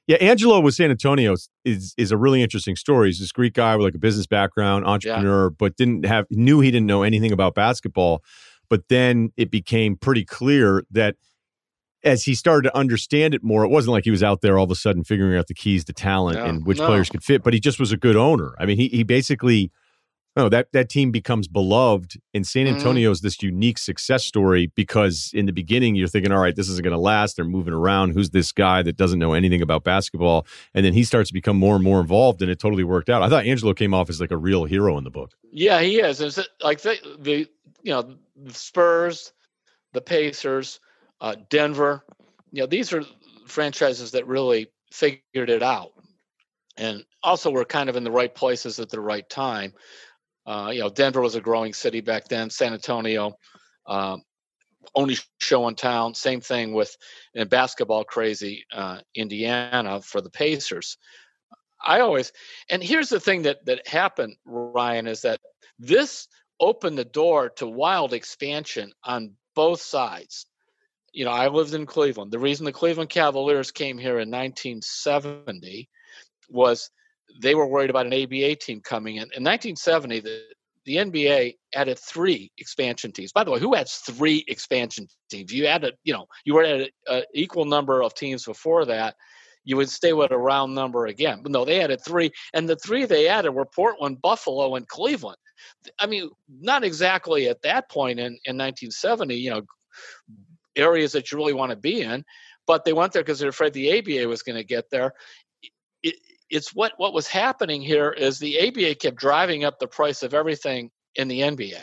Yeah, 0.09 0.17
Angelo 0.17 0.59
with 0.61 0.75
San 0.75 0.91
Antonio 0.91 1.37
is 1.65 1.95
is 1.97 2.11
a 2.11 2.17
really 2.17 2.43
interesting 2.43 2.75
story. 2.75 3.09
He's 3.09 3.21
this 3.21 3.33
Greek 3.33 3.55
guy 3.55 3.77
with 3.77 3.85
like 3.85 3.95
a 3.95 3.99
business 3.99 4.27
background, 4.27 4.85
entrepreneur, 4.85 5.47
yeah. 5.47 5.57
but 5.59 5.77
didn't 5.77 6.05
have 6.07 6.27
knew 6.31 6.61
he 6.61 6.71
didn't 6.71 6.87
know 6.87 7.03
anything 7.03 7.33
about 7.33 7.55
basketball. 7.55 8.23
But 8.69 8.89
then 8.89 9.33
it 9.37 9.51
became 9.51 9.97
pretty 9.97 10.25
clear 10.25 10.83
that 10.91 11.17
as 12.05 12.25
he 12.25 12.35
started 12.35 12.69
to 12.69 12.77
understand 12.77 13.33
it 13.35 13.45
more, 13.45 13.65
it 13.65 13.69
wasn't 13.69 13.93
like 13.93 14.05
he 14.05 14.11
was 14.11 14.23
out 14.23 14.41
there 14.41 14.59
all 14.59 14.65
of 14.65 14.71
a 14.71 14.75
sudden 14.75 15.05
figuring 15.05 15.39
out 15.39 15.47
the 15.47 15.55
keys 15.55 15.85
to 15.85 15.93
talent 15.93 16.39
No, 16.39 16.47
and 16.47 16.67
which 16.67 16.79
no. 16.79 16.87
players 16.87 17.09
could 17.09 17.23
fit, 17.23 17.45
but 17.45 17.55
he 17.55 17.61
just 17.61 17.79
was 17.79 17.93
a 17.93 17.97
good 17.97 18.17
owner. 18.17 18.55
I 18.59 18.67
mean, 18.67 18.79
he 18.79 18.89
he 18.89 19.05
basically 19.05 19.71
no, 20.37 20.49
that 20.49 20.69
that 20.73 20.89
team 20.89 21.11
becomes 21.11 21.47
beloved 21.49 22.15
and 22.33 22.47
San 22.47 22.67
Mhm. 22.67 22.75
Antonio 22.77 23.11
is 23.11 23.21
this 23.21 23.43
unique 23.43 23.79
success 23.79 24.25
story 24.25 24.73
because 24.75 25.31
in 25.35 25.47
the 25.47 25.53
beginning 25.53 25.95
you're 25.95 26.09
thinking, 26.09 26.33
all 26.33 26.41
right, 26.41 26.57
this 26.57 26.69
isn't 26.69 26.83
going 26.83 26.95
to 26.95 26.99
last. 27.01 27.37
They're 27.37 27.45
moving 27.45 27.75
around. 27.75 28.13
Who's 28.13 28.31
this 28.31 28.53
guy 28.53 28.83
that 28.83 28.97
doesn't 28.97 29.19
know 29.19 29.35
anything 29.35 29.63
about 29.63 29.85
basketball? 29.85 30.47
And 30.75 30.85
then 30.87 30.95
he 30.95 31.05
starts 31.05 31.29
to 31.31 31.35
become 31.35 31.57
more 31.59 31.75
and 31.75 31.85
more 31.85 32.01
involved, 32.01 32.41
and 32.43 32.51
it 32.51 32.59
totally 32.59 32.85
worked 32.85 33.11
out. 33.11 33.23
I 33.23 33.29
thought 33.29 33.45
Angelo 33.47 33.75
came 33.75 33.93
off 33.95 34.09
as 34.09 34.21
like 34.21 34.31
a 34.31 34.37
real 34.39 34.65
hero 34.65 34.97
in 34.99 35.05
the 35.05 35.11
book. 35.11 35.33
Yeah, 35.51 35.81
he 35.81 36.01
is. 36.01 36.21
It's 36.21 36.39
like 36.63 36.81
the, 36.81 36.97
the 37.21 37.47
you 37.83 37.93
know 37.93 38.17
the 38.37 38.55
Spurs, 38.55 39.33
the 39.93 40.01
Pacers, 40.01 40.81
uh, 41.21 41.37
Denver. 41.51 42.05
You 42.53 42.63
know 42.63 42.67
these 42.67 42.93
are 42.93 43.05
franchises 43.47 44.13
that 44.13 44.27
really 44.27 44.69
figured 44.93 45.51
it 45.51 45.63
out, 45.63 45.93
and 46.77 47.05
also 47.23 47.51
were 47.51 47.65
kind 47.65 47.91
of 47.91 47.97
in 47.97 48.05
the 48.05 48.11
right 48.11 48.35
places 48.35 48.81
at 48.81 48.89
the 48.91 49.01
right 49.01 49.29
time. 49.29 49.75
Uh, 50.47 50.71
you 50.73 50.81
know, 50.81 50.91
Denver 50.91 51.21
was 51.21 51.35
a 51.35 51.41
growing 51.41 51.73
city 51.73 52.01
back 52.01 52.29
then. 52.29 52.51
San 52.51 52.73
Antonio, 52.73 53.35
um, 53.87 54.23
only 54.95 55.17
show 55.39 55.69
in 55.69 55.75
town. 55.75 56.15
Same 56.15 56.41
thing 56.41 56.73
with 56.73 56.97
in 57.35 57.49
basketball 57.49 58.05
crazy 58.05 58.65
uh, 58.75 58.99
Indiana 59.15 60.01
for 60.03 60.21
the 60.21 60.31
Pacers. 60.31 60.99
I 61.85 62.01
always 62.01 62.33
and 62.71 62.83
here's 62.83 63.09
the 63.09 63.21
thing 63.21 63.43
that 63.43 63.65
that 63.67 63.87
happened, 63.87 64.37
Ryen, 64.45 65.07
is 65.07 65.23
that 65.23 65.41
this 65.79 66.29
opened 66.61 66.99
the 66.99 67.05
door 67.05 67.51
to 67.51 67.67
wild 67.67 68.13
expansion 68.13 68.93
on 69.05 69.33
both 69.55 69.81
sides. 69.81 70.47
You 71.13 71.25
know, 71.25 71.33
I 71.33 71.49
lived 71.49 71.75
in 71.75 71.87
Cleveland. 71.87 72.31
The 72.31 72.39
reason 72.39 72.65
the 72.65 72.73
Cleveland 72.73 73.11
Cavaliers 73.11 73.71
came 73.71 73.99
here 73.99 74.19
in 74.19 74.31
1970 74.31 75.89
was 76.49 76.91
they 77.41 77.55
were 77.55 77.67
worried 77.67 77.91
about 77.91 78.07
an 78.07 78.13
ABA 78.13 78.57
team 78.57 78.81
coming 78.81 79.17
in. 79.17 79.23
In 79.23 79.45
1970, 79.45 80.21
the 80.21 80.43
the 80.85 80.97
NBA 80.97 81.55
added 81.75 81.99
three 81.99 82.51
expansion 82.59 83.13
teams. 83.13 83.33
By 83.33 83.45
the 83.45 83.51
way, 83.51 83.61
who 83.61 83.75
adds 83.75 83.99
three 83.99 84.45
expansion 84.49 85.07
teams? 85.31 85.53
You 85.53 85.67
added, 85.67 85.95
you 86.05 86.13
know, 86.13 86.27
you 86.45 86.55
were 86.55 86.65
at 86.65 86.91
an 87.07 87.23
equal 87.35 87.65
number 87.65 88.03
of 88.03 88.15
teams 88.15 88.45
before 88.45 88.85
that. 88.87 89.15
You 89.65 89.77
would 89.77 89.89
stay 89.89 90.13
with 90.13 90.33
a 90.33 90.39
round 90.39 90.75
number 90.75 91.07
again. 91.07 91.41
But 91.43 91.53
no, 91.53 91.65
they 91.65 91.81
added 91.81 92.01
three, 92.05 92.33
and 92.53 92.69
the 92.69 92.77
three 92.77 93.05
they 93.05 93.29
added 93.29 93.53
were 93.53 93.65
Portland, 93.65 94.21
Buffalo, 94.21 94.75
and 94.75 94.89
Cleveland. 94.89 95.39
I 96.01 96.07
mean, 96.07 96.31
not 96.49 96.83
exactly 96.83 97.49
at 97.49 97.63
that 97.63 97.89
point 97.89 98.19
in, 98.19 98.39
in 98.45 98.59
1970, 98.59 99.37
you 99.37 99.51
know, 99.51 99.63
areas 100.75 101.13
that 101.13 101.31
you 101.31 101.39
really 101.39 101.53
want 101.53 101.71
to 101.71 101.77
be 101.77 102.03
in, 102.03 102.25
but 102.67 102.85
they 102.85 102.93
went 102.93 103.13
there 103.13 103.23
because 103.23 103.39
they're 103.39 103.51
afraid 103.51 103.73
the 103.73 103.99
ABA 103.99 104.29
was 104.29 104.43
going 104.43 104.57
to 104.57 104.65
get 104.65 104.91
there. 104.91 105.13
It's 106.53 106.75
what 106.75 106.93
what 106.99 107.13
was 107.15 107.27
happening 107.27 107.81
here 107.83 108.11
is 108.11 108.39
the 108.39 108.69
ABA 108.69 108.95
kept 108.97 109.17
driving 109.17 109.65
up 109.65 109.79
the 109.81 109.89
price 109.89 110.23
of 110.23 110.35
everything 110.35 110.91
in 111.17 111.27
the 111.29 111.41
NBA. 111.41 111.83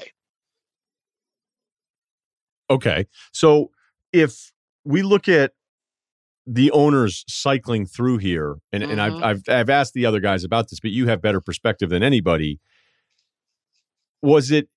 Okay. 2.70 3.08
So 3.34 3.72
if 4.14 4.52
we 4.86 5.02
look 5.02 5.28
at 5.28 5.54
the 6.46 6.72
owners 6.72 7.26
cycling 7.28 7.86
through 7.86 8.18
here, 8.18 8.58
and, 8.72 8.84
and 8.84 9.02
I've, 9.02 9.14
Mhm. 9.14 9.24
I've 9.24 9.44
I've 9.50 9.70
asked 9.70 9.94
the 9.94 10.06
other 10.06 10.20
guys 10.20 10.44
about 10.44 10.70
this, 10.70 10.80
but 10.80 10.92
you 10.92 11.08
have 11.08 11.22
better 11.22 11.42
perspective 11.42 11.90
than 11.90 12.02
anybody. 12.04 12.60
Was 14.22 14.52
it 14.52 14.68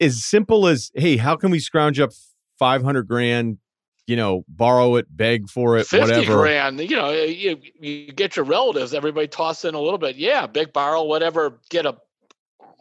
as 0.00 0.24
simple 0.24 0.66
as, 0.66 0.90
hey, 0.94 1.16
how 1.16 1.36
can 1.36 1.50
we 1.50 1.58
scrounge 1.58 2.00
up 2.00 2.10
five 2.58 2.82
hundred 2.82 3.06
grand? 3.08 3.58
You 4.06 4.16
know, 4.16 4.44
borrow 4.48 4.96
it, 4.96 5.06
beg 5.08 5.48
for 5.48 5.78
it, 5.78 5.86
50 5.86 5.98
whatever. 5.98 6.36
grand, 6.42 6.78
you 6.78 6.96
know, 6.96 7.10
you, 7.10 7.58
you 7.80 8.12
get 8.12 8.36
your 8.36 8.44
relatives, 8.44 8.92
everybody 8.92 9.28
toss 9.28 9.64
in 9.64 9.74
a 9.74 9.80
little 9.80 9.98
bit. 9.98 10.16
Yeah, 10.16 10.46
big 10.46 10.72
borrow, 10.72 11.04
whatever, 11.04 11.60
get 11.70 11.86
a 11.86 11.96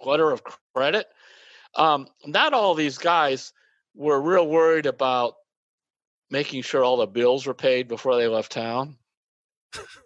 letter 0.06 0.32
of 0.32 0.42
credit. 0.76 1.08
Um, 1.76 2.08
not 2.26 2.54
all 2.54 2.76
these 2.76 2.98
guys 2.98 3.54
were 3.96 4.20
real 4.22 4.48
worried 4.48 4.86
about 4.86 5.36
making 6.30 6.64
sure 6.64 6.84
all 6.84 6.98
the 6.98 7.08
bills 7.08 7.46
were 7.46 7.54
paid 7.54 7.88
before 7.88 8.18
they 8.18 8.28
left 8.28 8.52
town. 8.52 8.98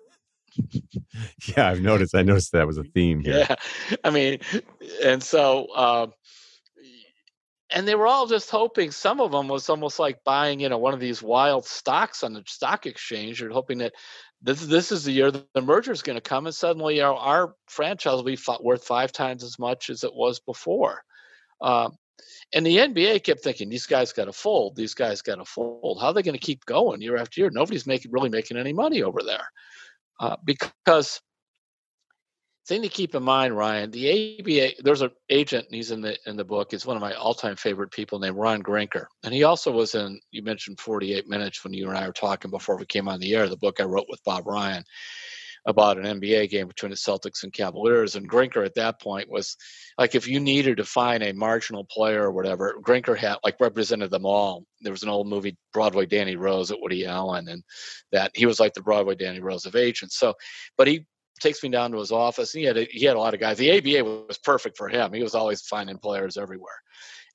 Yeah, 1.55 1.69
I've 1.69 1.81
noticed. 1.81 2.15
I 2.15 2.23
noticed 2.23 2.51
that 2.51 2.67
was 2.67 2.77
a 2.77 2.83
theme 2.83 3.21
here. 3.21 3.45
Yeah. 3.47 3.55
I 4.03 4.09
mean, 4.09 4.39
and 5.03 5.21
so, 5.23 5.73
um, 5.75 6.13
and 7.71 7.87
they 7.87 7.95
were 7.95 8.07
all 8.07 8.27
just 8.27 8.49
hoping. 8.49 8.91
Some 8.91 9.19
of 9.19 9.31
them 9.31 9.47
was 9.47 9.69
almost 9.69 9.99
like 9.99 10.23
buying, 10.23 10.59
you 10.59 10.69
know, 10.69 10.77
one 10.77 10.93
of 10.93 10.99
these 10.99 11.21
wild 11.21 11.65
stocks 11.65 12.23
on 12.23 12.33
the 12.33 12.43
stock 12.47 12.85
exchange. 12.85 13.41
You're 13.41 13.51
hoping 13.51 13.79
that 13.79 13.93
this 14.41 14.65
this 14.65 14.91
is 14.91 15.03
the 15.03 15.11
year 15.11 15.31
the 15.31 15.61
merger 15.61 15.91
is 15.91 16.03
going 16.03 16.17
to 16.17 16.21
come, 16.21 16.45
and 16.45 16.55
suddenly 16.55 17.01
our, 17.01 17.13
our 17.13 17.55
franchise 17.67 18.13
will 18.13 18.23
be 18.23 18.37
worth 18.61 18.83
five 18.83 19.11
times 19.11 19.43
as 19.43 19.59
much 19.59 19.89
as 19.89 20.03
it 20.03 20.13
was 20.13 20.39
before. 20.39 21.01
Um, 21.61 21.97
and 22.53 22.65
the 22.65 22.77
NBA 22.77 23.23
kept 23.23 23.41
thinking 23.41 23.69
these 23.69 23.85
guys 23.85 24.13
got 24.13 24.25
to 24.25 24.33
fold. 24.33 24.75
These 24.75 24.93
guys 24.93 25.21
got 25.21 25.35
to 25.35 25.45
fold. 25.45 25.99
How 25.99 26.07
are 26.07 26.13
they 26.13 26.23
going 26.23 26.37
to 26.37 26.45
keep 26.45 26.65
going 26.65 27.01
year 27.01 27.17
after 27.17 27.41
year? 27.41 27.49
Nobody's 27.51 27.87
making 27.87 28.11
really 28.11 28.29
making 28.29 28.57
any 28.57 28.73
money 28.73 29.03
over 29.03 29.21
there 29.23 29.47
uh, 30.19 30.37
because 30.43 31.21
thing 32.67 32.81
to 32.81 32.89
keep 32.89 33.15
in 33.15 33.23
mind, 33.23 33.55
Ryen, 33.55 33.91
the 33.91 34.39
ABA, 34.39 34.83
there's 34.83 35.01
an 35.01 35.11
agent, 35.29 35.65
and 35.65 35.75
he's 35.75 35.91
in 35.91 36.01
the 36.01 36.17
in 36.25 36.35
the 36.35 36.43
book. 36.43 36.69
He's 36.71 36.85
one 36.85 36.97
of 36.97 37.01
my 37.01 37.13
all-time 37.13 37.55
favorite 37.55 37.91
people 37.91 38.19
named 38.19 38.37
Ron 38.37 38.61
Grinker, 38.61 39.05
and 39.23 39.33
he 39.33 39.43
also 39.43 39.71
was 39.71 39.95
in. 39.95 40.19
You 40.31 40.43
mentioned 40.43 40.79
48 40.79 41.27
Minutes 41.27 41.63
when 41.63 41.73
you 41.73 41.87
and 41.87 41.97
I 41.97 42.05
were 42.05 42.13
talking 42.13 42.51
before 42.51 42.77
we 42.77 42.85
came 42.85 43.07
on 43.07 43.19
the 43.19 43.35
air. 43.35 43.47
The 43.47 43.57
book 43.57 43.79
I 43.79 43.85
wrote 43.85 44.07
with 44.09 44.23
Bob 44.23 44.47
Ryan 44.47 44.83
about 45.65 45.97
an 45.97 46.19
NBA 46.21 46.49
game 46.49 46.67
between 46.67 46.91
the 46.91 46.95
Celtics 46.95 47.43
and 47.43 47.51
Cavaliers, 47.51 48.15
and 48.15 48.29
Grinker 48.29 48.65
at 48.65 48.75
that 48.75 49.01
point 49.01 49.29
was 49.29 49.57
like 49.97 50.15
if 50.15 50.27
you 50.27 50.39
needed 50.39 50.77
to 50.77 50.85
find 50.85 51.23
a 51.23 51.33
marginal 51.33 51.85
player 51.85 52.23
or 52.23 52.31
whatever, 52.31 52.75
Grinker 52.81 53.17
had 53.17 53.37
like 53.43 53.59
represented 53.59 54.11
them 54.11 54.25
all. 54.25 54.65
There 54.81 54.93
was 54.93 55.03
an 55.03 55.09
old 55.09 55.27
movie 55.27 55.57
Broadway 55.73 56.05
Danny 56.05 56.35
Rose 56.35 56.71
at 56.71 56.79
Woody 56.81 57.05
Allen, 57.05 57.47
and 57.47 57.63
that 58.11 58.31
he 58.35 58.45
was 58.45 58.59
like 58.59 58.73
the 58.73 58.81
Broadway 58.81 59.15
Danny 59.15 59.39
Rose 59.39 59.65
of 59.65 59.75
agents. 59.75 60.17
So, 60.17 60.35
but 60.77 60.87
he 60.87 61.05
takes 61.39 61.63
me 61.63 61.69
down 61.69 61.91
to 61.91 61.99
his 61.99 62.11
office. 62.11 62.53
And 62.53 62.61
he 62.61 62.65
had 62.65 62.77
a, 62.77 62.87
he 62.89 63.05
had 63.05 63.15
a 63.15 63.19
lot 63.19 63.33
of 63.33 63.39
guys. 63.39 63.57
The 63.57 63.77
ABA 63.77 64.03
was 64.03 64.37
perfect 64.37 64.77
for 64.77 64.87
him. 64.87 65.13
He 65.13 65.23
was 65.23 65.35
always 65.35 65.61
finding 65.61 65.97
players 65.97 66.37
everywhere. 66.37 66.79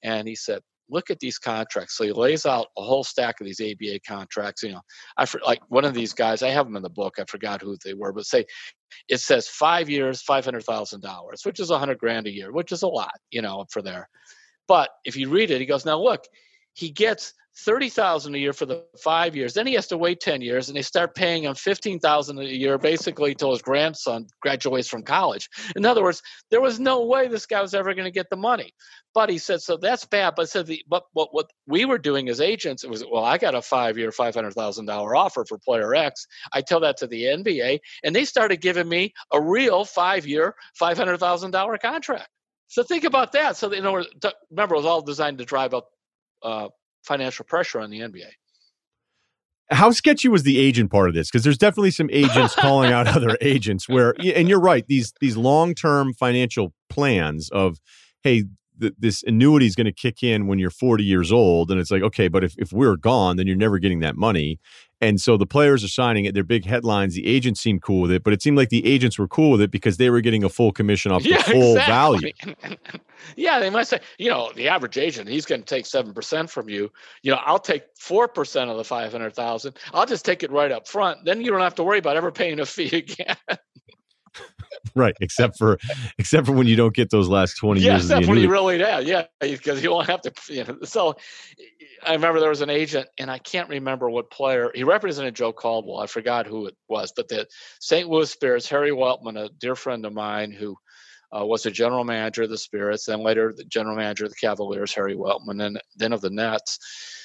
And 0.03 0.27
he 0.27 0.35
said, 0.35 0.61
"Look 0.89 1.11
at 1.11 1.21
these 1.21 1.39
contracts." 1.39 1.97
So 1.97 2.05
he 2.05 2.13
lays 2.13 2.45
out 2.47 2.67
a 2.77 2.83
whole 2.83 3.05
stack 3.05 3.41
of 3.41 3.47
these 3.47 3.61
ABA 3.61 4.01
contracts. 4.07 4.63
You 4.63 4.73
know, 4.73 4.81
I 5.17 5.27
for, 5.27 5.41
like 5.45 5.61
one 5.69 5.85
of 5.85 5.95
these 5.95 6.13
guys. 6.13 6.43
I 6.43 6.49
have 6.49 6.67
them 6.67 6.77
in 6.77 6.83
the 6.83 6.91
book. 6.91 7.15
I 7.19 7.25
forgot 7.25 7.63
who 7.63 7.77
they 7.85 7.95
were, 7.95 8.13
but 8.13 8.27
say 8.27 8.45
it 9.09 9.21
says 9.21 9.49
five 9.49 9.89
years, 9.89 10.23
five 10.23 10.45
hundred 10.45 10.65
thousand 10.65 11.03
dollars, 11.03 11.43
which 11.45 11.61
is 11.61 11.71
a 11.71 11.79
hundred 11.79 11.99
grand 11.99 12.27
a 12.27 12.33
year, 12.33 12.53
which 12.53 12.73
is 12.73 12.83
a 12.83 12.89
lot, 12.89 13.15
you 13.31 13.43
know, 13.43 13.65
for 13.71 13.83
there. 13.83 14.09
But 14.69 14.91
if 15.05 15.17
you 15.17 15.29
read 15.29 15.51
it, 15.51 15.61
he 15.61 15.67
goes, 15.67 15.85
"Now 15.85 16.01
look, 16.01 16.25
he 16.75 16.91
gets." 16.91 17.35
Thirty 17.55 17.91
thousand 17.91 18.35
a 18.35 18.39
year 18.39 18.55
for 18.55 18.65
the 18.65 18.83
five 18.99 19.37
years. 19.37 19.53
Then 19.53 19.67
he 19.67 19.75
has 19.75 19.87
to 19.89 19.99
wait 19.99 20.21
ten 20.21 20.41
years, 20.41 20.69
and 20.69 20.77
they 20.77 20.83
start 20.83 21.15
paying 21.15 21.45
him 21.45 21.55
fifteen 21.55 21.99
thousand 21.99 22.39
a 22.39 22.45
year, 22.45 22.79
basically 22.79 23.35
till 23.35 23.51
his 23.51 23.61
grandson 23.61 24.27
graduates 24.41 24.89
from 24.89 25.03
college. 25.03 25.51
In 25.77 25.85
other 25.85 26.03
words, 26.03 26.23
there 26.51 26.63
was 26.63 26.81
no 26.81 27.05
way 27.05 27.29
this 27.29 27.45
guy 27.45 27.61
was 27.61 27.75
ever 27.75 27.93
going 27.93 28.07
to 28.07 28.11
get 28.11 28.31
the 28.31 28.37
money. 28.37 28.73
But 29.15 29.29
he 29.29 29.37
said, 29.37 29.61
so 29.61 29.77
that's 29.77 30.07
bad. 30.07 30.35
But 30.35 30.49
said 30.49 30.67
the 30.67 30.83
but 30.89 31.05
what 31.13 31.29
what 31.33 31.51
we 31.67 31.85
were 31.85 31.99
doing 31.99 32.31
as 32.31 32.41
agents, 32.41 32.85
it 32.85 32.91
was 32.91 33.05
well, 33.05 33.25
I 33.25 33.37
got 33.37 33.55
a 33.55 33.61
five 33.61 33.99
year, 33.99 34.13
five 34.13 34.35
hundred 34.35 34.55
thousand 34.55 34.87
dollar 34.87 35.15
offer 35.15 35.45
for 35.45 35.59
player 35.59 35.95
X. 35.95 36.27
I 36.55 36.63
tell 36.63 36.81
that 36.81 36.97
to 36.99 37.07
the 37.07 37.25
NBA, 37.25 37.81
and 38.03 38.17
they 38.17 38.25
started 38.25 38.63
giving 38.63 38.89
me 38.89 39.13
a 39.31 39.41
real 39.41 39.85
five 39.85 40.27
year, 40.27 40.55
five 40.75 40.97
hundred 40.97 41.19
thousand 41.19 41.51
dollar 41.51 41.77
contract. 41.77 42.29
So 42.69 42.83
think 42.83 43.05
about 43.05 43.33
that. 43.33 43.59
So 43.59 43.71
you 43.71 43.83
know, 43.83 44.03
remember, 44.51 44.75
it 44.75 44.79
was 44.79 44.87
all 44.87 45.03
designed 45.03 45.37
to 45.39 45.45
drive 45.45 45.75
up. 45.75 45.89
Uh, 46.43 46.69
financial 47.03 47.45
pressure 47.45 47.81
on 47.81 47.91
the 47.91 48.01
NBA. 48.01 48.29
How 49.71 49.91
sketchy 49.91 50.29
was 50.29 50.43
the 50.43 50.59
agent 50.59 50.91
part 50.91 51.09
of 51.09 51.15
this? 51.15 51.31
Because 51.31 51.45
there's 51.45 51.59
definitely 51.59 51.93
some 51.93 52.11
agents 52.13 52.55
calling 52.55 52.93
out 52.93 53.07
other 53.17 53.39
agents 53.41 53.89
where, 53.89 54.15
and 54.19 54.49
you're 54.49 54.61
right, 54.61 54.87
these 54.87 55.15
these 55.21 55.37
long 55.37 55.75
term 55.75 56.13
financial 56.13 56.75
plans 56.91 57.49
of, 57.51 57.79
hey, 58.23 58.45
th- 58.81 58.95
this 58.99 59.23
annuity 59.25 59.67
is 59.67 59.75
going 59.75 59.87
to 59.87 59.93
kick 59.93 60.23
in 60.23 60.47
when 60.47 60.59
you're 60.59 60.71
40 60.71 61.05
years 61.05 61.33
old, 61.33 61.71
and 61.71 61.81
it's 61.81 61.91
like, 61.91 62.03
okay, 62.03 62.29
but 62.29 62.45
if 62.45 62.55
if 62.59 62.73
we're 62.73 62.97
gone, 62.97 63.37
then 63.37 63.47
you're 63.47 63.57
never 63.57 63.79
getting 63.79 64.01
that 64.01 64.17
money. 64.17 64.59
And 65.03 65.21
so 65.21 65.37
the 65.37 65.47
players 65.47 65.83
are 65.83 65.89
signing 65.89 66.27
it. 66.27 66.33
They're 66.33 66.45
big 66.45 66.65
headlines. 66.65 67.15
The 67.15 67.27
agents 67.27 67.61
seemed 67.61 67.83
cool 67.83 68.03
with 68.03 68.13
it, 68.13 68.23
but 68.23 68.33
it 68.33 68.41
seemed 68.41 68.57
like 68.57 68.69
the 68.69 68.87
agents 68.87 69.19
were 69.19 69.27
cool 69.27 69.51
with 69.51 69.61
it 69.61 69.73
because 69.73 69.97
they 69.97 70.11
were 70.11 70.21
getting 70.21 70.45
a 70.45 70.49
full 70.49 70.71
commission 70.71 71.11
off 71.11 71.25
yeah, 71.27 71.39
the 71.39 71.51
full 71.51 71.77
exactly. 71.77 72.35
value. 72.41 72.77
yeah, 73.37 73.59
they 73.59 73.69
might 73.69 73.89
say, 73.89 73.99
you 74.19 74.31
know, 74.31 74.53
the 74.55 74.69
average 74.69 74.97
agent, 74.99 75.29
he's 75.29 75.45
going 75.45 75.61
to 75.61 75.67
take 75.67 75.87
seven 75.87 76.15
percent 76.15 76.49
from 76.51 76.69
you. 76.69 76.89
You 77.23 77.33
know, 77.33 77.41
I'll 77.45 77.59
take 77.59 77.83
four 77.99 78.29
percent 78.29 78.71
of 78.71 78.77
the 78.77 78.85
five 78.85 79.11
hundred 79.11 79.35
thousand. 79.35 79.77
I'll 79.93 80.07
just 80.07 80.25
take 80.25 80.45
it 80.45 80.53
right 80.53 80.71
up 80.71 80.87
front. 80.87 81.25
Then 81.25 81.41
you 81.41 81.51
don't 81.51 81.61
have 81.61 81.75
to 81.75 81.83
worry 81.83 81.99
about 81.99 82.17
ever 82.17 82.31
paying 82.31 82.61
a 82.61 82.67
fee 82.67 82.97
again. 82.97 83.37
Right, 84.95 85.15
except 85.21 85.59
for 85.59 85.79
except 86.19 86.47
for 86.47 86.53
when 86.53 86.67
you 86.67 86.77
don't 86.77 86.95
get 86.95 87.11
those 87.11 87.29
last 87.29 87.55
20 87.55 87.81
yeah, 87.81 87.93
years. 87.93 88.05
except 88.05 88.27
when 88.27 88.39
you 88.39 88.51
really 88.51 88.79
yeah, 88.79 88.99
yeah, 88.99 89.25
because 89.41 89.83
you 89.83 89.91
won't 89.91 90.09
have 90.09 90.23
to. 90.23 90.33
You 90.49 90.65
know, 90.65 90.79
so 90.85 91.17
I 92.07 92.13
remember 92.13 92.41
there 92.41 92.49
was 92.49 92.61
an 92.63 92.71
agent, 92.71 93.09
and 93.19 93.31
I 93.31 93.39
can't 93.39 93.69
remember 93.69 94.11
what 94.11 94.31
player 94.31 94.71
he 94.75 94.85
represented. 94.85 95.35
Joe 95.35 95.53
Caldwell. 95.53 96.01
I 96.01 96.07
forgot 96.07 96.47
who 96.47 96.67
it 96.67 96.77
was, 96.89 97.13
but 97.15 97.29
the 97.29 97.47
St. 97.81 98.09
Louis 98.09 98.31
Spirits, 98.31 98.69
Harry 98.69 98.91
Weltman, 98.91 99.39
a 99.39 99.49
dear 99.61 99.75
friend 99.75 100.05
of 100.05 100.13
mine 100.13 100.51
who 100.51 100.77
uh, 101.37 101.45
was 101.45 101.63
the 101.63 101.71
general 101.71 102.05
manager 102.05 102.43
of 102.43 102.51
the 102.51 102.59
Spirits, 102.59 103.07
then 103.07 103.21
later 103.21 103.53
the 103.57 103.65
general 103.65 103.97
manager 103.97 104.25
of 104.25 104.31
the 104.31 104.37
Cavaliers, 104.37 104.95
Harry 104.95 105.15
Weltman, 105.15 105.65
and 105.65 105.81
then 105.97 106.13
of 106.13 106.21
the 106.21 106.31
Nets, 106.31 106.79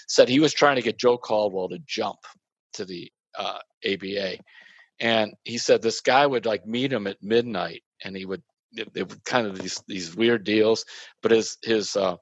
said 0.08 0.30
he 0.30 0.40
was 0.40 0.54
trying 0.54 0.78
to 0.78 0.82
get 0.82 0.98
Joe 0.98 1.18
Caldwell 1.18 1.70
to 1.70 1.80
jump 1.86 2.20
to 2.74 2.86
the 2.86 3.12
uh, 3.38 3.60
ABA, 3.86 4.38
and 5.00 5.34
he 5.44 5.58
said 5.58 5.82
this 5.82 6.02
guy 6.02 6.26
would 6.26 6.46
like 6.46 6.66
meet 6.66 6.92
him 6.92 7.08
at 7.08 7.22
midnight, 7.22 7.84
and 8.04 8.16
he 8.16 8.26
would 8.26 8.44
they 8.94 9.04
were 9.04 9.16
kind 9.26 9.48
of 9.48 9.60
these 9.60 9.82
these 9.88 10.16
weird 10.16 10.44
deals, 10.44 10.86
but 11.22 11.32
his 11.32 11.58
his 11.64 11.96
uh, 11.96 12.16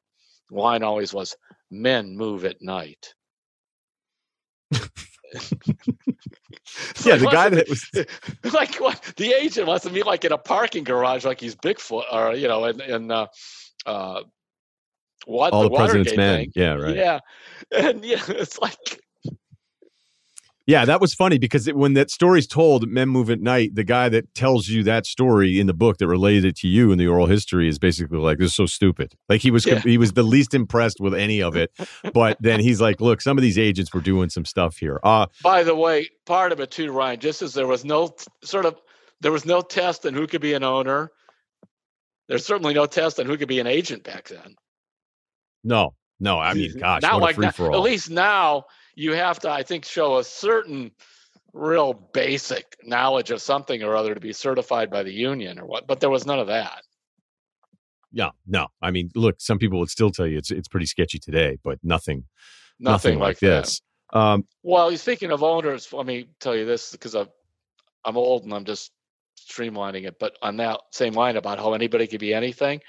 line 0.51 0.83
always 0.83 1.13
was 1.13 1.35
men 1.71 2.15
move 2.15 2.45
at 2.45 2.61
night. 2.61 3.13
yeah, 4.71 4.79
the 7.17 7.29
guy 7.31 7.49
that 7.49 7.69
was 7.69 7.89
like 8.53 8.75
what 8.75 9.01
the 9.17 9.33
agent 9.33 9.67
wants 9.67 9.85
to 9.85 9.91
meet 9.91 10.05
like 10.05 10.25
in 10.25 10.31
a 10.31 10.37
parking 10.37 10.83
garage, 10.83 11.25
like 11.25 11.39
he's 11.39 11.55
Bigfoot, 11.55 12.03
or 12.11 12.35
you 12.35 12.47
know, 12.47 12.65
and 12.65 12.81
in 12.81 13.11
uh, 13.11 13.27
uh, 13.85 14.21
what 15.25 15.53
all 15.53 15.63
the, 15.63 15.69
the 15.69 15.75
president's 15.75 16.15
men. 16.15 16.39
thing. 16.39 16.51
Yeah, 16.55 16.73
right. 16.73 16.95
Yeah, 16.95 17.19
and 17.75 18.03
yeah, 18.03 18.21
it's 18.29 18.59
like 18.59 18.99
Yeah, 20.67 20.83
that 20.85 20.99
was 20.99 21.13
funny 21.13 21.37
because 21.37 21.67
it, 21.67 21.75
when 21.75 21.93
that 21.93 22.09
story's 22.09 22.47
told, 22.47 22.87
Men 22.89 23.09
Move 23.09 23.29
at 23.29 23.39
Night, 23.39 23.75
the 23.75 23.83
guy 23.83 24.09
that 24.09 24.33
tells 24.33 24.67
you 24.67 24.81
that 24.83 25.05
story 25.05 25.59
in 25.59 25.67
the 25.67 25.75
book 25.75 25.97
that 25.99 26.07
related 26.07 26.43
it 26.45 26.55
to 26.57 26.67
you 26.67 26.91
in 26.91 26.97
the 26.97 27.05
oral 27.05 27.27
history 27.27 27.67
is 27.69 27.77
basically 27.77 28.17
like, 28.17 28.39
"This 28.39 28.47
is 28.49 28.55
so 28.55 28.65
stupid." 28.65 29.13
Like 29.29 29.41
he 29.41 29.51
was, 29.51 29.63
Yeah. 29.67 29.79
he 29.79 29.99
was 29.99 30.13
the 30.13 30.23
least 30.23 30.55
impressed 30.55 30.99
with 30.99 31.13
any 31.13 31.39
of 31.41 31.55
it. 31.55 31.71
But 32.15 32.37
then 32.41 32.59
he's 32.61 32.81
like, 32.81 32.99
"Look, 32.99 33.21
some 33.21 33.37
of 33.37 33.43
these 33.43 33.59
agents 33.59 33.93
were 33.93 34.01
doing 34.01 34.29
some 34.29 34.43
stuff 34.45 34.77
here." 34.77 34.99
Uh 35.03 35.27
By 35.43 35.61
the 35.61 35.75
way, 35.75 36.09
part 36.25 36.51
of 36.51 36.59
it 36.59 36.71
too, 36.71 36.91
Ryen, 36.91 37.19
just 37.19 37.43
as 37.43 37.53
there 37.53 37.67
was 37.67 37.85
no 37.85 38.15
sort 38.43 38.65
of 38.65 38.75
there 39.21 39.31
was 39.31 39.45
no 39.45 39.61
test 39.61 40.03
on 40.07 40.15
who 40.15 40.25
could 40.25 40.41
be 40.41 40.53
an 40.53 40.63
owner. 40.63 41.11
There's 42.27 42.43
certainly 42.45 42.73
no 42.73 42.87
test 42.87 43.19
on 43.19 43.27
who 43.27 43.37
could 43.37 43.47
be 43.47 43.59
an 43.59 43.67
agent 43.67 44.03
back 44.03 44.29
then. 44.29 44.55
no, 45.63 45.93
no, 46.19 46.39
I 46.39 46.53
mean, 46.55 46.77
gosh, 46.79 47.01
Not 47.03 47.21
like 47.21 47.35
free 47.35 47.45
now- 47.45 47.73
At 47.73 47.81
least 47.81 48.09
now 48.09 48.63
you 48.95 49.13
have 49.13 49.39
to, 49.41 49.49
I 49.49 49.63
think, 49.63 49.85
show 49.85 50.17
a 50.17 50.23
certain 50.23 50.91
real 51.53 51.93
basic 51.93 52.77
knowledge 52.83 53.31
of 53.31 53.41
something 53.41 53.83
or 53.83 53.95
other 53.95 54.13
to 54.13 54.19
be 54.19 54.33
certified 54.33 54.89
by 54.89 55.03
the 55.03 55.13
union 55.13 55.59
or 55.59 55.65
what. 55.65 55.87
But 55.87 55.99
there 55.99 56.09
was 56.09 56.25
none 56.25 56.39
of 56.39 56.47
that. 56.47 56.81
Yeah, 58.11 58.29
no, 58.47 58.67
I 58.81 58.91
mean, 58.91 59.09
look, 59.15 59.35
some 59.39 59.59
people 59.59 59.79
would 59.79 59.89
still 59.89 60.09
tell 60.09 60.25
you 60.25 60.37
it's 60.37 60.49
it's 60.49 60.69
pretty 60.69 60.85
sketchy 60.85 61.19
today, 61.19 61.57
but 61.63 61.79
nothing, 61.83 62.23
Nothing, 62.79 63.19
like, 63.19 63.39
that. 63.39 63.65
this. 63.65 63.81
Um, 64.13 64.45
Well, 64.63 64.95
speaking 64.97 65.31
of 65.31 65.43
owners, 65.43 65.91
let 65.91 66.05
me 66.05 66.27
tell 66.39 66.55
you 66.55 66.65
this 66.65 66.91
because 66.91 67.15
I'm 67.15 67.27
I'm 68.05 68.17
old 68.17 68.43
and 68.43 68.53
I'm 68.53 68.65
just 68.65 68.91
streamlining 69.49 70.05
it. 70.07 70.17
But 70.19 70.37
on 70.41 70.57
that 70.57 70.79
same 70.91 71.13
line 71.13 71.35
about 71.37 71.57
how 71.59 71.73
anybody 71.73 72.07
could 72.07 72.19
be 72.19 72.33
anything, 72.33 72.81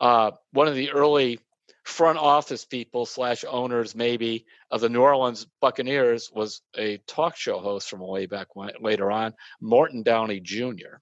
uh, 0.00 0.32
one 0.52 0.68
of 0.68 0.74
the 0.74 0.90
early 0.90 1.40
front 1.82 2.18
office 2.18 2.64
people 2.64 3.06
slash 3.06 3.44
owners 3.48 3.94
maybe 3.94 4.46
of 4.70 4.80
the 4.80 4.88
New 4.88 5.00
Orleans 5.00 5.46
Buccaneers 5.60 6.30
was 6.32 6.62
a 6.76 6.98
talk 7.06 7.36
show 7.36 7.58
host 7.58 7.88
from 7.88 8.00
way 8.00 8.26
back 8.26 8.54
when, 8.54 8.70
later 8.80 9.10
on, 9.10 9.34
Morton 9.60 10.02
Downey 10.02 10.40
Jr. 10.40 11.00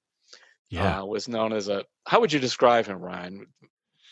yeah, 0.70 1.00
uh, 1.00 1.04
was 1.04 1.28
known 1.28 1.52
as 1.52 1.68
a. 1.68 1.84
How 2.06 2.20
would 2.20 2.32
you 2.32 2.40
describe 2.40 2.86
him, 2.86 2.98
Ryen? 2.98 3.46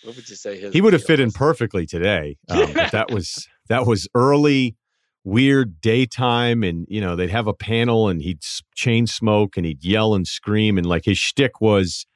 What 0.04 0.16
would 0.16 0.28
you 0.28 0.36
say 0.36 0.60
his? 0.60 0.72
he 0.72 0.80
would 0.80 0.92
have 0.92 1.02
fit 1.02 1.20
in 1.20 1.32
perfectly 1.32 1.86
today. 1.86 2.36
Um, 2.48 2.72
that 2.72 3.10
was 3.10 3.48
that 3.68 3.86
was 3.86 4.08
early, 4.14 4.76
weird 5.24 5.80
daytime, 5.80 6.62
and 6.62 6.86
you 6.88 7.00
know 7.00 7.16
they'd 7.16 7.30
have 7.30 7.46
a 7.46 7.54
panel, 7.54 8.08
and 8.08 8.22
he'd 8.22 8.42
chain 8.74 9.06
smoke, 9.06 9.56
and 9.56 9.64
he'd 9.64 9.84
yell 9.84 10.14
and 10.14 10.26
scream, 10.26 10.76
and 10.76 10.86
like 10.86 11.04
his 11.06 11.18
shtick 11.18 11.60
was, 11.60 12.06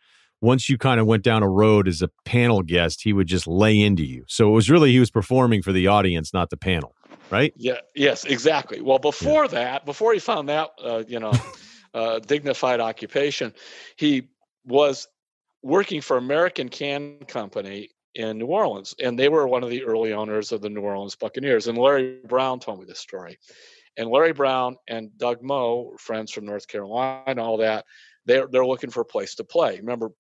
once 0.43 0.69
you 0.69 0.77
kind 0.77 1.01
of 1.01 1.07
went 1.07 1.23
down 1.23 1.43
a 1.43 1.49
road 1.49 1.87
as 1.87 2.03
a 2.03 2.11
panel 2.25 2.63
guest, 2.63 3.01
he 3.03 3.13
would 3.13 3.29
just 3.29 3.47
lay 3.47 3.79
into 3.79 4.05
you. 4.05 4.25
So 4.27 4.49
it 4.49 4.53
was 4.53 4.69
really 4.69 4.91
he 4.91 4.99
was 4.99 5.11
performing 5.11 5.63
for 5.63 5.73
the 5.73 5.87
audience, 5.87 6.35
not 6.35 6.51
the 6.51 6.57
panel, 6.57 6.95
right? 7.31 7.55
Yeah. 7.57 7.79
Yes. 7.95 8.25
Exactly. 8.25 8.83
Well, 8.83 8.99
before 8.99 9.47
that, 9.49 9.87
before 9.87 10.13
he 10.13 10.19
found 10.19 10.49
that, 10.49 10.71
uh, 10.85 11.05
you 11.07 11.21
know, 11.21 11.33
uh, 11.95 12.19
dignified 12.19 12.81
occupation, 12.81 13.55
he 13.97 14.31
was 14.67 15.07
working 15.63 16.01
for 16.01 16.17
American 16.17 16.69
Can 16.69 17.19
Company 17.29 17.91
in 18.17 18.39
New 18.39 18.47
Orleans, 18.47 18.95
and 19.01 19.17
they 19.17 19.29
were 19.29 19.47
one 19.47 19.63
of 19.63 19.71
the 19.71 19.85
early 19.85 20.13
owners 20.13 20.51
of 20.51 20.61
the 20.61 20.69
New 20.69 20.81
Orleans 20.81 21.15
Buccaneers. 21.15 21.69
And 21.69 21.79
Larry 21.79 22.19
Brown 22.27 22.59
told 22.59 22.81
me 22.81 22.85
this 22.85 22.99
story. 22.99 23.39
And 23.97 24.11
Larry 24.11 24.33
Brown 24.33 24.77
and 24.89 25.17
Doug 25.19 25.41
Moe, 25.41 25.95
friends 25.99 26.33
from 26.33 26.47
North 26.47 26.67
Carolina, 26.67 27.43
all 27.43 27.59
that, 27.59 27.85
they're 28.27 28.47
they're 28.49 28.67
looking 28.67 28.91
for 28.91 29.01
a 29.01 29.05
place 29.05 29.35
to 29.37 29.45
play. 29.45 29.77
Remember, 29.77 30.11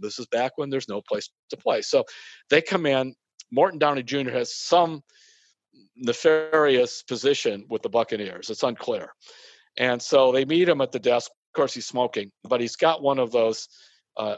this 0.00 0.18
is 0.18 0.26
back 0.26 0.52
when 0.56 0.70
there's 0.70 0.88
no 0.88 1.00
place 1.00 1.30
to 1.50 1.56
play. 1.56 1.82
So 1.82 2.04
they 2.50 2.60
come 2.60 2.86
in. 2.86 3.14
Morton 3.50 3.78
Downey 3.78 4.02
Jr. 4.02 4.30
has 4.30 4.54
some 4.54 5.02
nefarious 5.96 7.02
position 7.02 7.66
with 7.68 7.82
the 7.82 7.88
Buccaneers. 7.88 8.50
It's 8.50 8.62
unclear. 8.62 9.12
And 9.76 10.00
so 10.00 10.32
they 10.32 10.44
meet 10.44 10.68
him 10.68 10.80
at 10.80 10.92
the 10.92 10.98
desk. 10.98 11.30
Of 11.30 11.56
course, 11.56 11.74
he's 11.74 11.86
smoking, 11.86 12.30
but 12.42 12.60
he's 12.60 12.76
got 12.76 13.02
one 13.02 13.18
of 13.18 13.30
those 13.32 13.68
uh, 14.16 14.36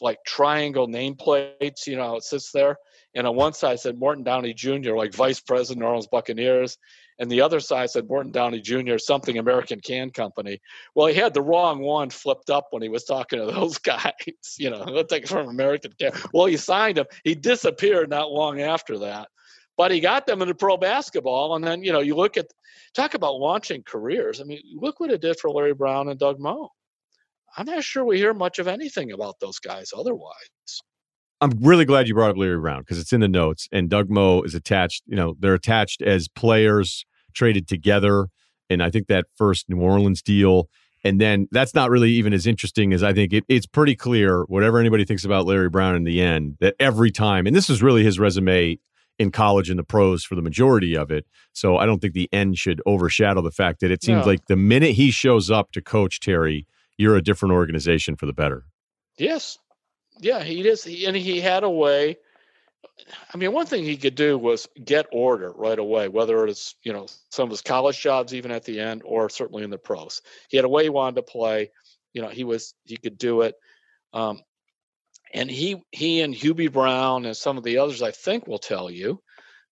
like 0.00 0.18
triangle 0.26 0.88
nameplates, 0.88 1.86
you 1.86 1.96
know, 1.96 2.16
it 2.16 2.24
sits 2.24 2.50
there. 2.52 2.76
And 3.14 3.26
on 3.26 3.36
one 3.36 3.52
side 3.52 3.80
said 3.80 3.98
Morton 3.98 4.24
Downey 4.24 4.54
Jr., 4.54 4.94
like 4.94 5.14
Vice 5.14 5.40
President, 5.40 5.80
New 5.80 5.86
Orleans 5.86 6.08
Buccaneers. 6.10 6.78
And 7.18 7.30
the 7.30 7.40
other 7.40 7.60
side 7.60 7.90
said 7.90 8.08
Morton 8.08 8.30
Downey 8.30 8.60
Jr., 8.60 8.98
something 8.98 9.38
American 9.38 9.80
Can 9.80 10.10
Company. 10.10 10.60
Well, 10.94 11.08
he 11.08 11.14
had 11.14 11.34
the 11.34 11.42
wrong 11.42 11.80
one 11.80 12.10
flipped 12.10 12.48
up 12.48 12.68
when 12.70 12.82
he 12.82 12.88
was 12.88 13.04
talking 13.04 13.40
to 13.40 13.46
those 13.52 13.78
guys, 13.78 14.12
you 14.56 14.70
know, 14.70 14.84
let's 14.84 15.12
take 15.12 15.24
it 15.24 15.28
from 15.28 15.48
American 15.48 15.92
Can. 15.98 16.12
Well, 16.32 16.46
he 16.46 16.56
signed 16.56 16.98
him. 16.98 17.06
He 17.24 17.34
disappeared 17.34 18.10
not 18.10 18.30
long 18.30 18.60
after 18.60 18.98
that 18.98 19.28
but 19.78 19.92
he 19.92 20.00
got 20.00 20.26
them 20.26 20.42
into 20.42 20.56
pro 20.56 20.76
basketball. 20.76 21.54
And 21.54 21.64
then, 21.64 21.84
you 21.84 21.92
know, 21.92 22.00
you 22.00 22.16
look 22.16 22.36
at 22.36 22.52
talk 22.94 23.14
about 23.14 23.38
launching 23.38 23.84
careers. 23.84 24.40
I 24.40 24.44
mean, 24.44 24.60
look 24.74 24.98
what 24.98 25.12
it 25.12 25.22
did 25.22 25.38
for 25.38 25.50
Larry 25.50 25.72
Brown 25.72 26.08
and 26.08 26.18
Doug 26.18 26.40
Moe. 26.40 26.70
I'm 27.56 27.64
not 27.64 27.84
sure 27.84 28.04
we 28.04 28.18
hear 28.18 28.34
much 28.34 28.58
of 28.58 28.68
anything 28.68 29.12
about 29.12 29.40
those 29.40 29.60
guys 29.60 29.92
otherwise. 29.96 30.82
I'm 31.40 31.52
really 31.60 31.84
glad 31.84 32.08
you 32.08 32.14
brought 32.14 32.30
up 32.30 32.36
Larry 32.36 32.58
Brown 32.58 32.80
because 32.80 32.98
it's 32.98 33.12
in 33.12 33.20
the 33.20 33.28
notes, 33.28 33.68
and 33.70 33.88
Doug 33.88 34.10
Moe 34.10 34.42
is 34.42 34.54
attached. 34.54 35.02
You 35.06 35.16
know, 35.16 35.36
they're 35.38 35.54
attached 35.54 36.02
as 36.02 36.26
players 36.28 37.04
traded 37.34 37.68
together, 37.68 38.28
and 38.68 38.82
I 38.82 38.90
think 38.90 39.06
that 39.06 39.26
first 39.36 39.68
New 39.68 39.80
Orleans 39.80 40.20
deal, 40.20 40.68
and 41.04 41.20
then 41.20 41.46
that's 41.52 41.74
not 41.74 41.90
really 41.90 42.10
even 42.10 42.32
as 42.32 42.46
interesting 42.46 42.92
as 42.92 43.04
I 43.04 43.12
think 43.12 43.32
it, 43.32 43.44
it's 43.48 43.66
pretty 43.66 43.94
clear. 43.94 44.42
Whatever 44.44 44.78
anybody 44.80 45.04
thinks 45.04 45.24
about 45.24 45.46
Larry 45.46 45.68
Brown 45.68 45.94
in 45.94 46.02
the 46.04 46.20
end, 46.20 46.56
that 46.60 46.74
every 46.80 47.12
time, 47.12 47.46
and 47.46 47.54
this 47.54 47.70
is 47.70 47.82
really 47.82 48.02
his 48.02 48.18
resume 48.18 48.78
in 49.20 49.30
college 49.32 49.68
and 49.70 49.78
the 49.78 49.84
pros 49.84 50.22
for 50.24 50.34
the 50.36 50.42
majority 50.42 50.96
of 50.96 51.10
it. 51.10 51.26
So 51.52 51.76
I 51.76 51.86
don't 51.86 52.00
think 52.00 52.14
the 52.14 52.28
end 52.32 52.56
should 52.56 52.80
overshadow 52.86 53.42
the 53.42 53.50
fact 53.50 53.80
that 53.80 53.90
it 53.90 54.02
seems 54.02 54.24
No. 54.24 54.30
like 54.30 54.46
the 54.46 54.54
minute 54.56 54.92
he 54.92 55.10
shows 55.10 55.50
up 55.50 55.72
to 55.72 55.82
coach 55.82 56.20
Terry, 56.20 56.66
you're 56.96 57.16
a 57.16 57.22
different 57.22 57.52
organization 57.52 58.14
for 58.14 58.26
the 58.26 58.32
better. 58.32 58.64
Yes. 59.18 59.58
Yeah, 60.20 60.42
he 60.42 60.66
is. 60.66 60.84
He, 60.84 61.06
and 61.06 61.16
he 61.16 61.40
had 61.40 61.64
a 61.64 61.70
way. 61.70 62.16
I 63.32 63.36
mean, 63.36 63.52
one 63.52 63.66
thing 63.66 63.84
he 63.84 63.96
could 63.96 64.14
do 64.14 64.36
was 64.36 64.68
get 64.84 65.06
order 65.12 65.52
right 65.52 65.78
away, 65.78 66.08
whether 66.08 66.46
it's, 66.46 66.74
you 66.82 66.92
know, 66.92 67.06
some 67.30 67.44
of 67.44 67.50
his 67.50 67.62
college 67.62 68.00
jobs, 68.00 68.34
even 68.34 68.50
at 68.50 68.64
the 68.64 68.80
end, 68.80 69.02
or 69.04 69.30
certainly 69.30 69.62
in 69.62 69.70
the 69.70 69.78
pros. 69.78 70.20
He 70.48 70.56
had 70.56 70.64
a 70.64 70.68
way 70.68 70.84
he 70.84 70.88
wanted 70.88 71.16
to 71.16 71.22
play. 71.22 71.70
You 72.12 72.22
know, 72.22 72.28
he 72.28 72.44
was, 72.44 72.74
he 72.84 72.96
could 72.96 73.18
do 73.18 73.42
it. 73.42 73.54
Um, 74.12 74.40
and 75.32 75.50
he, 75.50 75.76
he 75.92 76.22
and 76.22 76.34
Hubie 76.34 76.72
Brown 76.72 77.26
and 77.26 77.36
some 77.36 77.58
of 77.58 77.64
the 77.64 77.78
others, 77.78 78.02
I 78.02 78.10
think, 78.10 78.46
will 78.46 78.58
tell 78.58 78.90
you 78.90 79.22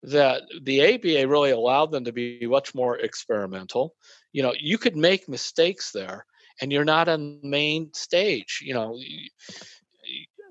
that 0.03 0.43
the 0.63 0.95
ABA 0.95 1.27
really 1.27 1.51
allowed 1.51 1.91
them 1.91 2.05
to 2.05 2.13
be 2.13 2.47
much 2.47 2.75
more 2.75 2.97
experimental. 2.97 3.95
You 4.33 4.43
know, 4.43 4.55
you 4.59 4.79
could 4.79 4.97
make 4.97 5.29
mistakes 5.29 5.91
there 5.91 6.27
and 6.61 6.71
you're 6.71 6.85
not 6.85 7.09
on 7.09 7.41
the 7.43 7.49
main 7.49 7.93
stage. 7.95 8.61
You 8.63 8.75
know, 8.75 8.99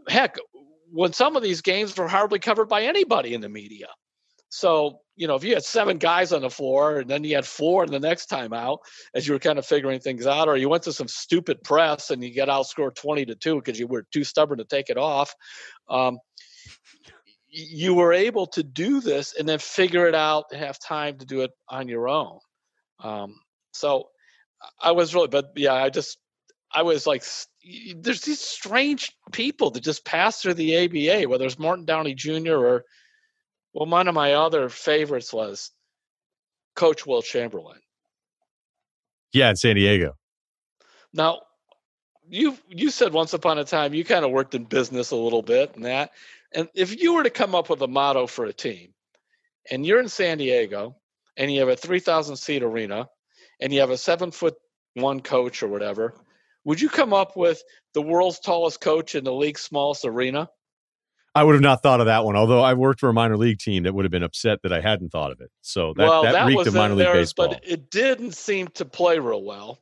heck, 0.07 0.37
when 0.91 1.13
some 1.13 1.35
of 1.35 1.43
these 1.43 1.61
games 1.61 1.97
were 1.97 2.07
hardly 2.07 2.39
covered 2.39 2.69
by 2.69 2.83
anybody 2.83 3.33
in 3.33 3.41
the 3.41 3.49
media. 3.49 3.87
So, 4.49 5.01
you 5.17 5.27
know, 5.27 5.35
if 5.35 5.43
you 5.43 5.53
had 5.53 5.65
seven 5.65 5.97
guys 5.97 6.31
on 6.31 6.41
the 6.41 6.49
floor 6.49 6.99
and 6.99 7.09
then 7.09 7.23
you 7.23 7.35
had 7.35 7.45
four 7.45 7.83
in 7.83 7.91
the 7.91 7.99
next 7.99 8.27
time 8.27 8.53
out 8.53 8.79
as 9.13 9.27
you 9.27 9.33
were 9.33 9.39
kind 9.39 9.59
of 9.59 9.65
figuring 9.65 9.99
things 9.99 10.25
out, 10.25 10.47
or 10.47 10.55
you 10.55 10.69
went 10.69 10.83
to 10.83 10.93
some 10.93 11.09
stupid 11.09 11.61
press 11.63 12.09
and 12.09 12.23
you 12.23 12.33
get 12.33 12.47
outscored 12.47 12.95
20 12.95 13.25
to 13.25 13.35
2 13.35 13.55
because 13.55 13.79
you 13.79 13.87
were 13.87 14.05
too 14.13 14.23
stubborn 14.23 14.59
to 14.59 14.63
take 14.63 14.89
it 14.89 14.97
off, 14.97 15.33
um, 15.89 16.19
you 17.49 17.93
were 17.93 18.13
able 18.13 18.47
to 18.47 18.63
do 18.63 19.01
this 19.01 19.33
and 19.37 19.47
then 19.47 19.59
figure 19.59 20.07
it 20.07 20.15
out 20.15 20.45
and 20.51 20.61
have 20.61 20.79
time 20.79 21.17
to 21.17 21.25
do 21.25 21.41
it 21.41 21.51
on 21.67 21.87
your 21.87 22.07
own. 22.07 22.39
Um, 23.03 23.35
so 23.73 24.09
I 24.81 24.91
was 24.91 25.13
really, 25.13 25.27
but 25.27 25.51
yeah, 25.55 25.73
I 25.73 25.89
just, 25.89 26.17
I 26.73 26.81
was 26.81 27.07
like, 27.07 27.23
there's 27.95 28.21
these 28.21 28.41
strange 28.41 29.11
people 29.31 29.71
that 29.71 29.83
just 29.83 30.05
pass 30.05 30.41
through 30.41 30.55
the 30.55 30.85
ABA, 30.85 31.29
whether 31.29 31.45
it's 31.45 31.59
Morton 31.59 31.85
Downey 31.85 32.13
Jr. 32.13 32.55
or 32.55 32.85
Well, 33.73 33.87
one 33.87 34.07
of 34.07 34.15
my 34.15 34.33
other 34.33 34.69
favorites 34.69 35.31
was 35.31 35.71
Coach 36.75 37.05
Wilt 37.05 37.25
Chamberlain. 37.25 37.79
Yeah, 39.33 39.49
in 39.49 39.55
San 39.55 39.75
Diego. 39.75 40.15
Now, 41.13 41.41
you 42.27 42.57
you 42.67 42.89
said 42.89 43.13
once 43.13 43.33
upon 43.33 43.59
a 43.59 43.63
time 43.63 43.93
you 43.93 44.03
kind 44.03 44.25
of 44.25 44.31
worked 44.31 44.55
in 44.55 44.63
business 44.63 45.11
a 45.11 45.15
little 45.15 45.41
bit 45.41 45.75
and 45.75 45.85
that. 45.85 46.11
And 46.53 46.69
if 46.73 47.01
you 47.01 47.13
were 47.13 47.23
to 47.23 47.29
come 47.29 47.53
up 47.53 47.69
with 47.69 47.81
a 47.81 47.87
motto 47.87 48.27
for 48.27 48.45
a 48.45 48.53
team, 48.53 48.93
and 49.69 49.85
you're 49.85 49.99
in 49.99 50.09
San 50.09 50.37
Diego, 50.37 50.95
and 51.35 51.51
you 51.51 51.59
have 51.59 51.69
a 51.69 51.75
3,000 51.75 52.37
seat 52.37 52.63
arena, 52.63 53.09
and 53.59 53.73
you 53.73 53.81
have 53.81 53.89
a 53.89 53.97
seven 53.97 54.31
foot 54.31 54.55
one 54.93 55.19
coach 55.19 55.63
or 55.63 55.67
whatever, 55.67 56.13
would 56.65 56.81
you 56.81 56.89
come 56.89 57.13
up 57.13 57.37
with 57.37 57.63
the 57.93 58.01
world's 58.01 58.39
tallest 58.39 58.81
coach 58.81 59.15
in 59.15 59.23
the 59.23 59.33
league's 59.33 59.61
smallest 59.61 60.03
arena? 60.03 60.49
I 61.33 61.43
would 61.43 61.53
have 61.53 61.61
not 61.61 61.83
thought 61.83 61.99
of 61.99 62.05
that 62.05 62.23
one. 62.23 62.35
Although 62.35 62.61
I 62.61 62.73
worked 62.73 63.01
for 63.01 63.09
a 63.09 63.13
minor 63.13 63.37
league 63.37 63.59
team 63.59 63.83
that 63.83 63.93
would 63.93 64.05
have 64.05 64.11
been 64.11 64.23
upset 64.23 64.59
that 64.63 64.71
I 64.71 64.79
hadn't 64.79 65.09
thought 65.09 65.31
of 65.31 65.41
it. 65.41 65.51
So 65.61 65.93
that, 65.97 66.07
well, 66.07 66.23
that, 66.23 66.31
that 66.31 66.47
reeked 66.47 66.67
of 66.67 66.73
minor 66.73 66.95
league 66.95 67.05
theirs, 67.05 67.33
baseball. 67.33 67.49
but 67.49 67.67
it 67.67 67.91
didn't 67.91 68.33
seem 68.33 68.67
to 68.69 68.85
play 68.85 69.19
real 69.19 69.43
well. 69.43 69.79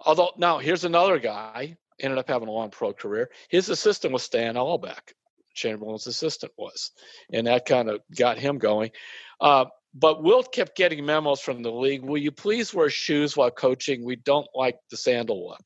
Although 0.00 0.32
now 0.38 0.58
here's 0.58 0.84
another 0.84 1.18
guy 1.18 1.76
ended 2.00 2.18
up 2.18 2.28
having 2.28 2.48
a 2.48 2.52
long 2.52 2.70
pro 2.70 2.92
career. 2.92 3.30
His 3.48 3.68
assistant 3.68 4.12
was 4.12 4.22
Stan 4.22 4.54
Albeck. 4.54 5.12
Chamberlain's 5.54 6.06
assistant 6.06 6.52
was, 6.56 6.92
and 7.32 7.48
that 7.48 7.66
kind 7.66 7.90
of 7.90 8.00
got 8.16 8.38
him 8.38 8.58
going. 8.58 8.92
Uh, 9.40 9.64
but 9.92 10.22
Wilt 10.22 10.52
kept 10.52 10.76
getting 10.76 11.04
memos 11.04 11.40
from 11.40 11.62
the 11.62 11.72
league. 11.72 12.02
Will 12.02 12.18
you 12.18 12.30
please 12.30 12.72
wear 12.72 12.88
shoes 12.88 13.36
while 13.36 13.50
coaching? 13.50 14.04
We 14.04 14.16
don't 14.16 14.46
like 14.54 14.76
the 14.90 14.96
sandal 14.96 15.48
look. 15.48 15.64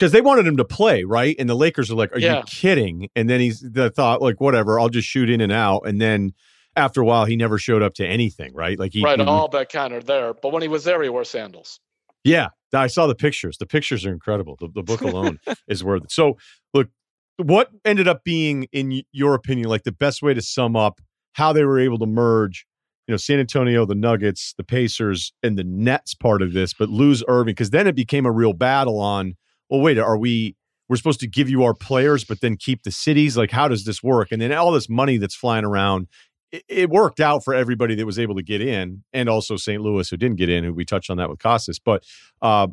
Because 0.00 0.12
they 0.12 0.22
wanted 0.22 0.46
him 0.46 0.56
to 0.56 0.64
play, 0.64 1.04
right? 1.04 1.36
And 1.38 1.46
the 1.48 1.54
Lakers 1.54 1.90
are 1.90 1.94
like, 1.94 2.10
"Are 2.16 2.18
Yeah. 2.18 2.38
you 2.38 2.42
kidding?" 2.46 3.08
And 3.14 3.28
then 3.28 3.38
he's 3.40 3.60
the 3.60 3.90
thought, 3.90 4.22
like, 4.22 4.40
"Whatever, 4.40 4.80
I'll 4.80 4.88
just 4.88 5.06
shoot 5.06 5.28
in 5.28 5.40
and 5.42 5.52
out." 5.52 5.82
And 5.86 6.00
then 6.00 6.32
after 6.74 7.02
a 7.02 7.04
while, 7.04 7.26
he 7.26 7.36
never 7.36 7.58
showed 7.58 7.82
up 7.82 7.92
to 7.94 8.06
anything, 8.06 8.54
right? 8.54 8.78
Like 8.78 8.92
he, 8.94 9.02
right, 9.02 9.18
he 9.18 9.24
would- 9.24 9.28
Albeck 9.30 9.68
kind 9.70 9.92
of 9.92 10.06
there, 10.06 10.32
but 10.32 10.52
when 10.52 10.62
he 10.62 10.68
was 10.68 10.84
there, 10.84 11.02
he 11.02 11.08
wore 11.10 11.24
sandals. 11.24 11.78
yeah. 12.24 12.48
I 12.72 12.86
saw 12.86 13.08
the 13.08 13.16
pictures. 13.16 13.58
The 13.58 13.66
pictures 13.66 14.06
are 14.06 14.12
incredible. 14.12 14.56
The, 14.60 14.68
the 14.72 14.84
book 14.84 15.00
alone 15.00 15.40
is 15.68 15.82
worth 15.82 16.04
it. 16.04 16.12
So, 16.12 16.36
look, 16.72 16.88
what 17.36 17.68
ended 17.84 18.06
up 18.06 18.22
being, 18.22 18.68
in 18.72 19.02
your 19.10 19.34
opinion, 19.34 19.68
like 19.68 19.82
the 19.82 19.90
best 19.90 20.22
way 20.22 20.34
to 20.34 20.40
sum 20.40 20.76
up 20.76 21.00
how 21.32 21.52
they 21.52 21.64
were 21.64 21.80
able 21.80 21.98
to 21.98 22.06
merge, 22.06 22.64
you 23.08 23.12
know, 23.12 23.16
San 23.16 23.40
Antonio, 23.40 23.84
the 23.84 23.96
Nuggets, 23.96 24.54
the 24.56 24.62
Pacers, 24.62 25.32
and 25.42 25.58
the 25.58 25.64
Nets 25.64 26.14
part 26.14 26.42
of 26.42 26.52
this, 26.52 26.72
but 26.72 26.88
lose 26.88 27.24
Erving 27.24 27.46
because 27.46 27.70
then 27.70 27.88
it 27.88 27.96
became 27.96 28.24
a 28.24 28.30
real 28.32 28.52
battle 28.52 29.00
on. 29.00 29.34
Well, 29.70 29.80
wait, 29.80 29.98
are 29.98 30.18
we? 30.18 30.56
We're 30.88 30.96
supposed 30.96 31.20
to 31.20 31.28
give 31.28 31.48
you 31.48 31.62
our 31.62 31.74
players, 31.74 32.24
but 32.24 32.40
then 32.40 32.56
keep 32.56 32.82
the 32.82 32.90
cities. 32.90 33.36
Like, 33.36 33.52
how 33.52 33.68
does 33.68 33.84
this 33.84 34.02
work? 34.02 34.32
And 34.32 34.42
then 34.42 34.52
all 34.52 34.72
this 34.72 34.88
money 34.88 35.18
that's 35.18 35.36
flying 35.36 35.64
around. 35.64 36.08
It, 36.50 36.64
it 36.68 36.90
worked 36.90 37.20
out 37.20 37.44
for 37.44 37.54
everybody 37.54 37.94
that 37.94 38.04
was 38.04 38.18
able 38.18 38.34
to 38.34 38.42
get 38.42 38.60
in, 38.60 39.04
and 39.12 39.28
also 39.28 39.56
St. 39.56 39.80
Louis 39.80 40.10
who 40.10 40.16
didn't 40.16 40.36
get 40.36 40.48
in. 40.48 40.64
Who 40.64 40.74
we 40.74 40.84
touched 40.84 41.08
on 41.08 41.16
that 41.18 41.30
with 41.30 41.38
Costas, 41.38 41.78
but 41.78 42.04
uh, 42.42 42.66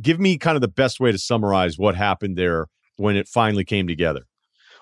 give 0.00 0.20
me 0.20 0.38
kind 0.38 0.56
of 0.56 0.60
the 0.60 0.68
best 0.68 1.00
way 1.00 1.10
to 1.10 1.18
summarize 1.18 1.76
what 1.76 1.96
happened 1.96 2.36
there 2.36 2.68
when 2.96 3.16
it 3.16 3.26
finally 3.28 3.64
came 3.64 3.88
together. 3.88 4.26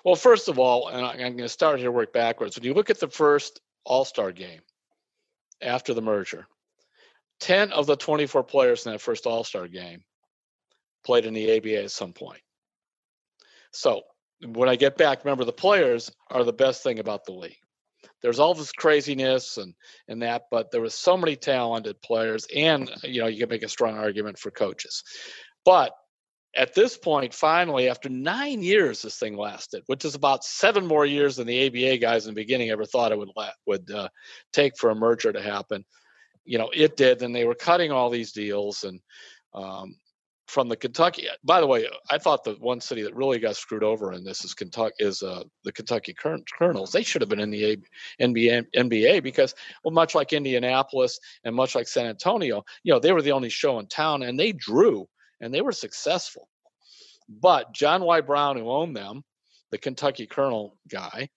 Well, 0.03 0.15
first 0.15 0.49
of 0.49 0.59
all, 0.59 0.89
and 0.89 1.05
I'm 1.05 1.17
going 1.17 1.37
to 1.37 1.49
start 1.49 1.79
here, 1.79 1.91
work 1.91 2.11
backwards. 2.11 2.57
When 2.57 2.65
you 2.65 2.73
look 2.73 2.89
at 2.89 2.99
the 2.99 3.07
first 3.07 3.61
All 3.85 4.05
Star 4.05 4.31
game 4.31 4.61
after 5.61 5.93
the 5.93 6.01
merger, 6.01 6.45
10 7.39 7.71
of 7.71 7.87
the 7.87 7.95
24 7.95 8.43
players 8.43 8.85
in 8.85 8.91
that 8.91 8.99
first 8.99 9.25
All 9.25 9.43
Star 9.43 9.67
game 9.67 10.03
played 11.03 11.25
in 11.25 11.33
the 11.33 11.57
ABA 11.57 11.83
at 11.83 11.91
some 11.91 12.13
point. 12.13 12.41
So 13.71 14.03
when 14.45 14.69
I 14.69 14.75
get 14.75 14.97
back, 14.97 15.23
remember 15.23 15.45
the 15.45 15.53
players 15.53 16.11
are 16.29 16.43
the 16.43 16.53
best 16.53 16.83
thing 16.83 16.99
about 16.99 17.25
the 17.25 17.33
league. 17.33 17.57
There's 18.21 18.39
all 18.39 18.53
this 18.53 18.71
craziness 18.71 19.57
and 19.57 19.73
and 20.07 20.21
that, 20.21 20.43
but 20.49 20.71
there 20.71 20.81
was 20.81 20.93
so 20.93 21.17
many 21.17 21.35
talented 21.35 22.01
players, 22.01 22.47
and 22.55 22.89
you 23.03 23.21
know 23.21 23.27
you 23.27 23.39
can 23.39 23.49
make 23.49 23.63
a 23.63 23.69
strong 23.69 23.97
argument 23.97 24.39
for 24.39 24.51
coaches. 24.51 25.03
But 25.65 25.93
at 26.55 26.75
this 26.75 26.97
point, 26.97 27.33
finally, 27.33 27.89
after 27.89 28.09
nine 28.09 28.61
years, 28.61 29.01
this 29.01 29.17
thing 29.17 29.35
lasted, 29.35 29.83
which 29.87 30.05
is 30.05 30.15
about 30.15 30.43
seven 30.43 30.85
more 30.85 31.05
years 31.05 31.35
than 31.37 31.47
the 31.47 31.67
ABA 31.67 31.97
guys 31.97 32.25
in 32.25 32.33
the 32.33 32.41
beginning 32.41 32.69
ever 32.69 32.85
thought 32.85 33.11
it 33.11 33.17
would 33.17 33.31
la- 33.35 33.49
would 33.65 33.89
uh, 33.91 34.07
take 34.51 34.77
for 34.77 34.89
a 34.89 34.95
merger 34.95 35.33
to 35.33 35.41
happen. 35.41 35.83
You 36.45 36.59
know, 36.59 36.69
it 36.73 36.95
did, 36.95 37.23
and 37.23 37.35
they 37.35 37.45
were 37.45 37.55
cutting 37.55 37.91
all 37.91 38.09
these 38.09 38.31
deals 38.31 38.83
and 38.83 38.99
um, 39.53 39.95
from 40.47 40.67
the 40.67 40.75
Kentucky. 40.75 41.27
By 41.43 41.61
the 41.61 41.67
way, 41.67 41.87
I 42.09 42.17
thought 42.17 42.43
the 42.43 42.53
one 42.53 42.81
city 42.81 43.01
that 43.03 43.15
really 43.15 43.39
got 43.39 43.55
screwed 43.55 43.83
over 43.83 44.11
in 44.13 44.23
this 44.23 44.43
is 44.43 44.53
Kentucky 44.53 44.95
is 44.99 45.23
uh, 45.23 45.43
the 45.63 45.71
Kentucky 45.71 46.13
Colonels. 46.13 46.91
They 46.91 47.03
should 47.03 47.21
have 47.21 47.29
been 47.29 47.39
in 47.39 47.49
the 47.49 47.77
NBA 48.19 48.65
NBA 48.75 49.23
because, 49.23 49.55
well, 49.83 49.93
much 49.93 50.15
like 50.15 50.33
Indianapolis 50.33 51.19
and 51.43 51.55
much 51.55 51.75
like 51.75 51.87
San 51.87 52.07
Antonio, 52.07 52.63
you 52.83 52.93
know, 52.93 52.99
they 52.99 53.13
were 53.13 53.21
the 53.21 53.31
only 53.31 53.49
show 53.49 53.79
in 53.79 53.87
town, 53.87 54.23
and 54.23 54.37
they 54.39 54.51
drew 54.51 55.07
and 55.41 55.53
they 55.53 55.61
were 55.61 55.71
successful. 55.71 56.47
But 57.29 57.73
John 57.73 58.03
Y. 58.03 58.21
Brown, 58.21 58.57
who 58.57 58.69
owned 58.69 58.95
them, 58.95 59.23
the 59.71 59.77
Kentucky 59.77 60.27
Colonel 60.27 60.77
guy, 60.89 61.29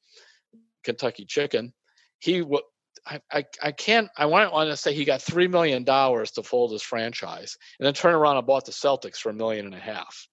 Kentucky 0.85 1.25
Chicken, 1.25 1.73
he 2.19 2.43
wa 2.43 2.61
I, 3.07 3.21
I, 3.33 3.45
I 3.63 3.73
can't 3.73 4.09
I 4.17 4.27
want, 4.27 4.53
to 4.53 4.77
say 4.77 4.93
he 4.93 5.05
got 5.05 5.23
three 5.23 5.47
million 5.49 5.85
dollars 5.85 6.33
to 6.33 6.43
fold 6.43 6.73
his 6.73 6.83
franchise 6.83 7.57
and 7.79 7.87
then 7.87 7.95
turn 7.95 8.15
around 8.15 8.37
and 8.37 8.47
bought 8.47 8.67
the 8.67 8.73
Celtics 8.73 9.17
for 9.17 9.31
a 9.31 9.35
million 9.35 9.65
and 9.67 9.75
a 9.75 9.79
half. 9.79 10.27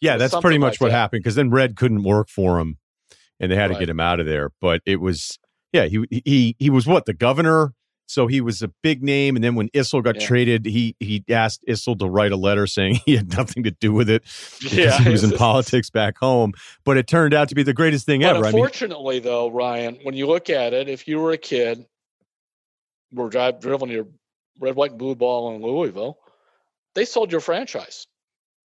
Yeah, 0.00 0.18
that's 0.18 0.38
pretty 0.38 0.58
much 0.58 0.74
like 0.74 0.80
what 0.82 0.88
that. 0.88 0.98
happened 0.98 1.22
because 1.22 1.34
then 1.34 1.50
Red 1.50 1.76
couldn't 1.76 2.02
work 2.02 2.28
for 2.28 2.60
him, 2.60 2.76
and 3.40 3.50
they 3.50 3.56
had 3.56 3.68
to 3.68 3.78
get 3.78 3.88
him 3.88 4.00
out 4.00 4.20
of 4.20 4.26
there. 4.26 4.50
But 4.60 4.82
it 4.84 5.00
was, 5.00 5.38
yeah, 5.72 5.86
he 5.86 6.04
he 6.10 6.56
he 6.58 6.70
was 6.70 6.86
what 6.86 7.06
the 7.06 7.14
governor, 7.14 7.72
so 8.06 8.26
he 8.26 8.40
was 8.40 8.62
a 8.62 8.68
big 8.82 9.02
name. 9.02 9.36
And 9.36 9.44
then 9.44 9.54
when 9.54 9.68
Issel 9.70 10.02
got 10.02 10.16
Yeah. 10.16 10.26
traded, 10.26 10.64
he 10.66 10.96
he 11.00 11.24
asked 11.28 11.64
Issel 11.68 11.98
to 11.98 12.08
write 12.08 12.32
a 12.32 12.36
letter 12.36 12.66
saying 12.66 13.00
he 13.06 13.16
had 13.16 13.36
nothing 13.36 13.64
to 13.64 13.70
do 13.72 13.92
with 13.92 14.08
it 14.08 14.22
because 14.60 14.78
Yeah, 14.78 14.98
he 14.98 15.10
was 15.10 15.24
in 15.24 15.32
politics 15.38 15.90
back 15.90 16.18
home. 16.18 16.52
But 16.84 16.96
it 16.96 17.06
turned 17.06 17.34
out 17.34 17.48
to 17.50 17.54
be 17.54 17.62
the 17.62 17.74
greatest 17.74 18.06
thing 18.06 18.22
But 18.22 18.36
ever. 18.36 18.46
I 18.46 18.52
mean, 18.52 18.56
unfortunately, 18.56 19.18
though, 19.18 19.48
Ryen, 19.48 19.98
when 20.02 20.14
you 20.14 20.26
look 20.26 20.50
at 20.50 20.72
it, 20.72 20.88
if 20.88 21.06
you 21.08 21.18
were 21.18 21.32
a 21.32 21.38
kid, 21.38 21.84
were 23.12 23.28
drive 23.28 23.60
driven 23.60 23.88
your 23.88 24.06
red, 24.60 24.74
white, 24.74 24.90
and 24.90 24.98
blue 24.98 25.14
ball 25.14 25.54
in 25.54 25.62
Louisville, 25.62 26.18
they 26.94 27.04
sold 27.04 27.30
your 27.32 27.40
franchise, 27.40 28.06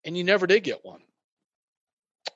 and 0.06 0.18
you 0.18 0.24
never 0.24 0.48
did 0.48 0.64
get 0.64 0.84
one. 0.84 1.02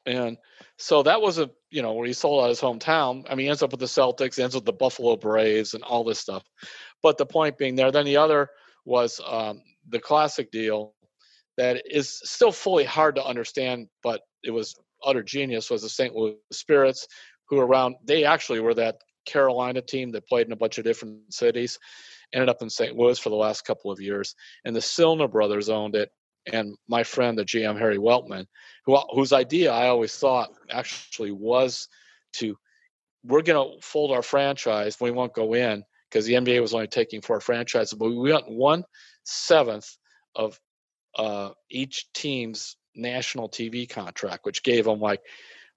And 0.05 0.37
so 0.77 1.03
that 1.03 1.21
was 1.21 1.39
a 1.39 1.49
you 1.71 1.81
know 1.81 1.93
where 1.93 2.05
he 2.07 2.13
sold 2.13 2.43
out 2.43 2.49
his 2.49 2.61
hometown. 2.61 3.25
I 3.29 3.35
mean, 3.35 3.45
he 3.45 3.49
ends 3.49 3.63
up 3.63 3.71
with 3.71 3.79
the 3.79 3.85
Celtics, 3.87 4.39
ends 4.39 4.55
with 4.55 4.65
the 4.65 4.73
Buffalo 4.73 5.15
Braves, 5.15 5.73
and 5.73 5.83
all 5.83 6.03
this 6.03 6.19
stuff. 6.19 6.43
But 7.05 7.19
the 7.19 7.25
point 7.27 7.59
being 7.59 7.75
there, 7.75 7.91
then 7.91 8.05
the 8.05 8.17
other 8.17 8.49
was 8.83 9.21
um, 9.27 9.61
the 9.89 9.99
classic 9.99 10.49
deal 10.49 10.95
that 11.55 11.83
is 11.85 12.19
still 12.23 12.51
fully 12.51 12.83
hard 12.83 13.13
to 13.13 13.23
understand, 13.23 13.89
but 14.01 14.21
it 14.43 14.49
was 14.49 14.73
utter 15.05 15.21
genius. 15.21 15.69
Was 15.69 15.83
the 15.83 15.89
St. 15.89 16.15
Louis 16.15 16.33
Spirits, 16.51 17.07
who 17.47 17.59
around 17.59 17.97
they 18.03 18.23
actually 18.23 18.59
were 18.59 18.73
that 18.73 18.95
Carolina 19.27 19.83
team 19.83 20.13
that 20.13 20.27
played 20.27 20.47
in 20.47 20.53
a 20.53 20.55
bunch 20.55 20.79
of 20.79 20.83
different 20.83 21.31
cities, 21.31 21.77
ended 22.33 22.49
up 22.49 22.63
in 22.63 22.71
St. 22.71 22.97
Louis 22.97 23.19
for 23.19 23.29
the 23.29 23.35
last 23.35 23.65
couple 23.65 23.91
of 23.91 24.01
years, 24.01 24.33
and 24.65 24.75
the 24.75 24.79
Silna 24.79 25.31
brothers 25.31 25.69
owned 25.69 25.93
it. 25.95 26.09
And 26.51 26.75
my 26.87 27.03
friend, 27.03 27.37
the 27.37 27.45
GM 27.45 27.77
Harry 27.77 27.99
Weltman, 27.99 28.47
who 28.87 28.97
whose 29.13 29.31
idea 29.31 29.71
I 29.71 29.89
always 29.89 30.17
thought 30.17 30.49
actually 30.71 31.33
was 31.33 31.87
to 32.37 32.57
we're 33.23 33.43
going 33.43 33.77
to 33.77 33.85
fold 33.85 34.11
our 34.11 34.23
franchise. 34.23 34.97
We 34.99 35.11
won't 35.11 35.35
go 35.35 35.53
in 35.53 35.83
because 36.15 36.25
the 36.25 36.35
NBA 36.35 36.61
was 36.61 36.73
only 36.73 36.87
taking 36.87 37.19
four 37.19 37.41
franchises, 37.41 37.93
but 37.93 38.09
we 38.09 38.29
got 38.29 38.49
one 38.49 38.85
seventh 39.25 39.97
of 40.33 40.57
uh, 41.17 41.49
each 41.69 42.05
team's 42.13 42.77
national 42.95 43.49
TV 43.49 43.89
contract, 43.89 44.45
which 44.45 44.63
gave 44.63 44.85
them 44.85 45.01
like 45.01 45.19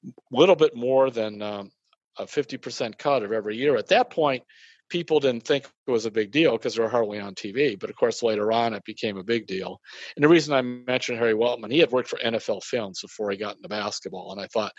a 0.06 0.12
little 0.30 0.54
bit 0.54 0.76
more 0.76 1.10
than 1.10 1.42
um, 1.42 1.72
a 2.20 2.22
50% 2.22 2.96
cut 2.98 3.24
of 3.24 3.32
every 3.32 3.56
year. 3.56 3.76
At 3.76 3.88
that 3.88 4.10
point, 4.10 4.44
people 4.88 5.18
didn't 5.18 5.42
think 5.42 5.68
it 5.88 5.90
was 5.90 6.06
a 6.06 6.10
big 6.10 6.30
deal 6.30 6.52
because 6.52 6.76
they 6.76 6.84
were 6.84 6.88
hardly 6.88 7.18
on 7.18 7.34
TV. 7.34 7.76
But 7.76 7.90
of 7.90 7.96
course, 7.96 8.22
later 8.22 8.52
on, 8.52 8.74
it 8.74 8.84
became 8.84 9.16
a 9.16 9.24
big 9.24 9.48
deal. 9.48 9.80
And 10.14 10.22
the 10.22 10.28
reason 10.28 10.54
I 10.54 10.62
mentioned 10.62 11.18
Harry 11.18 11.34
Weltman, 11.34 11.72
he 11.72 11.80
had 11.80 11.90
worked 11.90 12.10
for 12.10 12.20
NFL 12.20 12.62
Films 12.62 13.00
before 13.02 13.32
he 13.32 13.36
got 13.36 13.56
into 13.56 13.68
basketball. 13.68 14.30
And 14.30 14.40
I 14.40 14.46
thought 14.46 14.72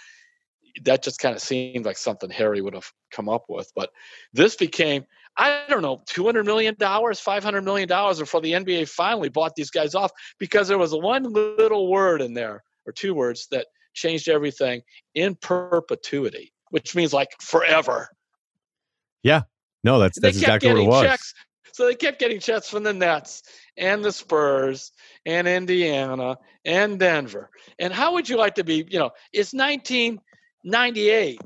that 0.84 1.04
just 1.04 1.20
kind 1.20 1.36
of 1.36 1.42
seemed 1.42 1.86
like 1.86 1.98
something 1.98 2.30
Harry 2.30 2.62
would 2.62 2.74
have 2.74 2.90
come 3.12 3.28
up 3.28 3.44
with. 3.50 3.70
But 3.76 3.90
this 4.34 4.56
became, 4.56 5.04
I 5.40 5.64
don't 5.70 5.82
know, 5.82 6.02
$200 6.10 6.46
million, 6.46 6.76
$500 6.76 7.64
million 7.64 7.88
before 7.88 8.42
the 8.42 8.52
NBA 8.52 8.90
finally 8.90 9.30
bought 9.30 9.56
these 9.56 9.72
guys 9.72 9.96
off 9.96 10.12
because 10.38 10.68
there 10.68 10.78
was 10.78 10.94
one 10.94 11.24
little 11.24 11.90
word 11.90 12.22
in 12.22 12.34
there 12.34 12.62
or 12.86 12.92
two 12.92 13.14
words 13.14 13.48
that 13.52 13.68
changed 13.94 14.28
everything 14.28 14.82
in 15.16 15.36
perpetuity, 15.36 16.52
which 16.72 16.94
means 16.94 17.14
like 17.14 17.30
forever. 17.40 18.10
Yeah. 19.24 19.44
No, 19.84 19.98
that's 19.98 20.20
that's 20.20 20.38
exactly 20.38 20.74
what 20.74 20.82
it 20.82 20.88
was. 20.88 21.04
checks. 21.04 21.34
So 21.72 21.86
they 21.86 21.96
kept 21.96 22.20
getting 22.20 22.42
checks 22.42 22.70
from 22.70 22.84
the 22.84 22.94
Nets 22.94 23.44
and 23.78 24.04
the 24.04 24.12
Spurs 24.12 24.92
and 25.26 25.48
Indiana 25.48 26.38
and 26.66 27.00
Denver. 27.00 27.50
And 27.80 27.94
how 27.94 28.14
would 28.14 28.28
you 28.28 28.36
like 28.36 28.56
to 28.56 28.66
be? 28.66 28.86
You 28.90 29.00
know, 29.00 29.12
it's 29.32 29.54
1998. 29.54 31.40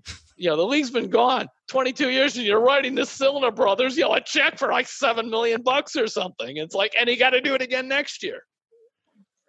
You 0.44 0.50
know, 0.50 0.58
the 0.58 0.66
league's 0.66 0.92
been 0.92 1.10
gone 1.10 1.48
22 1.70 2.10
years 2.10 2.36
and 2.36 2.46
you're 2.46 2.60
writing 2.60 2.96
the 2.96 3.06
Cylinder 3.06 3.50
Brothers, 3.50 3.96
you 3.96 4.04
know, 4.04 4.14
a 4.14 4.20
check 4.20 4.60
for 4.60 4.70
like 4.70 4.90
seven 4.90 5.30
million 5.30 5.62
bucks 5.62 5.96
or 5.96 6.06
something. 6.06 6.58
It's 6.58 6.76
like, 6.76 6.92
and 7.00 7.08
he 7.08 7.16
got 7.16 7.30
to 7.30 7.40
do 7.40 7.56
it 7.56 7.62
again 7.62 7.88
next 7.88 8.22
year. 8.22 8.42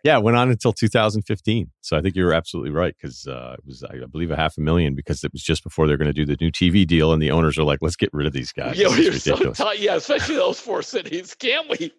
Yeah, 0.04 0.18
it 0.18 0.22
went 0.22 0.36
on 0.36 0.50
until 0.50 0.72
2015. 0.72 1.68
So 1.80 1.96
I 1.96 2.00
think 2.00 2.14
you're 2.14 2.32
absolutely 2.32 2.70
right 2.70 2.94
because 2.96 3.26
uh, 3.26 3.56
it 3.58 3.66
was, 3.66 3.82
I 3.82 4.06
believe, 4.06 4.30
a 4.30 4.36
half 4.36 4.56
a 4.56 4.60
million 4.60 4.94
because 4.94 5.24
it 5.24 5.32
was 5.32 5.42
just 5.42 5.64
before 5.64 5.88
they're 5.88 5.96
going 5.96 6.12
to 6.12 6.12
do 6.12 6.24
the 6.24 6.36
new 6.40 6.52
TV 6.52 6.86
deal, 6.86 7.12
and 7.12 7.20
the 7.20 7.30
owners 7.30 7.58
are 7.58 7.64
like, 7.64 7.78
"Let's 7.80 7.96
get 7.96 8.10
rid 8.12 8.26
of 8.26 8.34
these 8.34 8.52
guys." 8.52 8.78
Yeah, 8.78 8.94
you're 8.94 9.14
so 9.14 9.52
tight. 9.54 9.78
Yeah, 9.78 9.94
especially 9.94 10.34
those 10.34 10.60
four 10.60 10.82
cities. 10.82 11.34
Can't 11.34 11.70
we? 11.70 11.90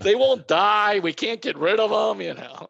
They 0.00 0.14
won't 0.14 0.46
die. 0.46 0.98
We 0.98 1.14
can't 1.14 1.40
get 1.40 1.56
rid 1.56 1.80
of 1.80 1.88
them. 1.88 2.20
You 2.20 2.34
know. 2.34 2.68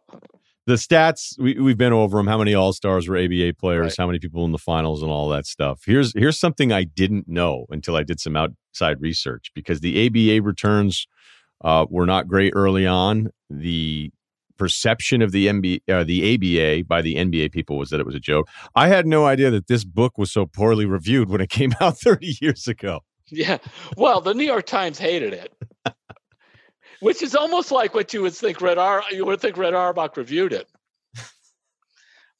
The 0.69 0.75
stats 0.75 1.33
we, 1.39 1.55
we've 1.55 1.79
been 1.79 1.95
over 1.95 2.19
them. 2.19 2.27
How 2.27 2.37
many 2.37 2.53
All 2.53 2.75
Stars 2.75 3.09
were 3.09 3.17
ABA 3.17 3.55
players? 3.59 3.85
Right. 3.85 3.97
How 3.97 4.07
many 4.07 4.19
people 4.19 4.45
in 4.45 4.53
the 4.53 4.59
finals 4.59 5.03
and 5.03 5.11
all 5.11 5.31
that 5.31 5.47
stuff. 5.47 5.81
Here's 5.87 6.13
here's 6.13 6.39
something 6.39 6.73
I 6.73 6.85
didn't 6.85 7.27
know 7.27 7.65
until 7.71 7.97
I 7.97 8.03
did 8.03 8.21
some 8.21 8.37
outside 8.37 9.01
research 9.01 9.51
because 9.55 9.81
the 9.81 10.07
ABA 10.07 10.43
returns 10.43 11.07
uh, 11.65 11.87
were 11.89 12.05
not 12.05 12.29
great 12.29 12.53
early 12.55 12.87
on. 12.87 13.31
The 13.49 14.11
perception 14.59 15.23
of 15.23 15.33
the 15.33 15.47
NBA, 15.47 15.81
uh, 15.89 16.05
the 16.05 16.35
ABA 16.35 16.85
by 16.85 17.01
the 17.01 17.15
NBA 17.15 17.51
people 17.51 17.79
was 17.79 17.89
that 17.89 18.01
it 18.01 18.05
was 18.05 18.15
a 18.15 18.21
joke. 18.21 18.47
I 18.75 18.89
had 18.89 19.07
no 19.07 19.25
idea 19.25 19.51
that 19.51 19.69
this 19.69 19.85
book 19.85 20.19
was 20.19 20.31
so 20.31 20.45
poorly 20.45 20.85
reviewed 20.85 21.31
when 21.31 21.41
it 21.41 21.49
came 21.49 21.73
out 21.81 21.97
30 21.99 22.37
years 22.43 22.69
ago. 22.69 23.01
Yeah. 23.31 23.57
Well, 23.97 24.21
the 24.21 24.35
New 24.35 24.45
York 24.45 24.67
Times 24.67 24.99
hated 24.99 25.33
it. 25.33 25.55
Which 27.01 27.23
is 27.23 27.35
almost 27.35 27.71
like 27.71 27.95
what 27.95 28.13
you 28.13 28.23
would 28.23 28.35
think 28.35 28.61
Red 28.61 28.79
Ar 28.79 29.03
you 29.11 29.25
would 29.25 29.41
think 29.41 29.57
Red 29.57 29.75
Auerbach 29.75 30.17
reviewed 30.17 30.53
it. 30.53 30.69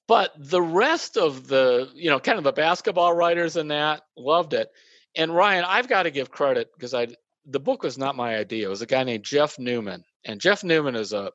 But 0.07 0.33
the 0.39 0.63
rest 0.63 1.19
of 1.19 1.49
the, 1.49 1.91
you 1.95 2.09
know, 2.09 2.19
kind 2.19 2.39
of 2.39 2.45
the 2.45 2.53
basketball 2.53 3.13
writers 3.13 3.57
and 3.57 3.71
that 3.71 4.05
loved 4.17 4.55
it. 4.55 4.71
And 5.15 5.35
Ryen, 5.35 5.65
I've 5.69 5.87
got 5.87 6.05
to 6.05 6.11
give 6.11 6.31
credit 6.31 6.71
because 6.75 6.95
I 6.95 7.09
the 7.45 7.61
book 7.61 7.83
was 7.83 7.99
not 7.99 8.17
my 8.17 8.37
idea. 8.37 8.67
It 8.67 8.71
was 8.71 8.83
a 8.83 8.87
guy 8.87 9.05
named 9.05 9.25
Jeff 9.25 9.57
Neuman. 9.57 10.03
And 10.25 10.41
Jeff 10.41 10.63
Neuman 10.63 10.97
is 10.97 11.13
a 11.13 11.31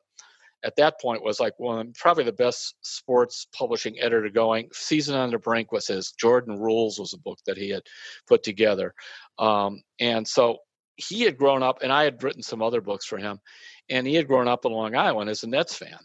at 0.64 0.76
that 0.76 1.00
point 1.00 1.22
was 1.22 1.38
like 1.38 1.52
one 1.58 1.92
probably 1.94 2.24
the 2.24 2.32
best 2.32 2.74
sports 2.80 3.46
publishing 3.52 3.98
editor 4.00 4.30
going. 4.30 4.68
Season 4.72 5.14
on 5.14 5.30
the 5.30 5.38
Brink 5.38 5.70
was 5.70 5.86
his. 5.86 6.12
Jordan 6.12 6.58
Rules 6.58 6.98
was 6.98 7.12
a 7.12 7.18
book 7.18 7.38
that 7.46 7.58
he 7.58 7.68
had 7.68 7.82
put 8.26 8.42
together, 8.42 8.94
um, 9.38 9.82
and 10.00 10.26
so 10.26 10.58
he 10.96 11.22
had 11.22 11.36
grown 11.36 11.62
up, 11.62 11.82
and 11.82 11.92
I 11.92 12.04
had 12.04 12.22
written 12.22 12.42
some 12.42 12.62
other 12.62 12.80
books 12.80 13.04
for 13.04 13.18
him, 13.18 13.40
and 13.88 14.06
he 14.06 14.14
had 14.14 14.28
grown 14.28 14.48
up 14.48 14.64
in 14.64 14.72
Long 14.72 14.94
Island 14.94 15.30
as 15.30 15.42
a 15.42 15.48
Nets 15.48 15.74
fan. 15.74 15.98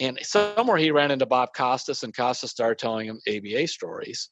And 0.00 0.18
somewhere 0.22 0.76
he 0.76 0.90
ran 0.90 1.10
into 1.10 1.26
Bob 1.26 1.50
Costas, 1.54 2.02
and 2.02 2.16
Costas 2.16 2.50
started 2.50 2.78
telling 2.78 3.06
him 3.06 3.20
ABA 3.28 3.68
stories, 3.68 4.30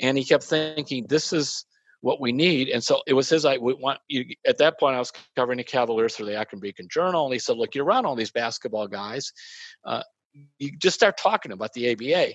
and 0.00 0.16
he 0.16 0.24
kept 0.24 0.44
thinking, 0.44 1.06
"This 1.08 1.32
is." 1.32 1.64
what 2.02 2.20
we 2.20 2.32
need. 2.32 2.68
And 2.68 2.82
so 2.82 3.00
it 3.06 3.14
was 3.14 3.28
his, 3.28 3.44
I 3.44 3.58
we 3.58 3.74
want 3.74 4.00
you, 4.08 4.24
at 4.44 4.58
that 4.58 4.78
point, 4.78 4.96
I 4.96 4.98
was 4.98 5.12
covering 5.36 5.58
the 5.58 5.64
Cavaliers 5.64 6.16
for 6.16 6.24
the 6.24 6.36
Akron 6.36 6.60
Beacon 6.60 6.88
Journal. 6.90 7.24
And 7.24 7.32
he 7.32 7.38
said, 7.38 7.56
look, 7.56 7.74
you're 7.74 7.84
around 7.84 8.06
all 8.06 8.16
these 8.16 8.32
basketball 8.32 8.88
guys. 8.88 9.32
Uh, 9.84 10.02
you 10.58 10.76
just 10.76 10.96
start 10.96 11.16
talking 11.16 11.52
about 11.52 11.72
the 11.72 11.92
ABA. 11.92 12.34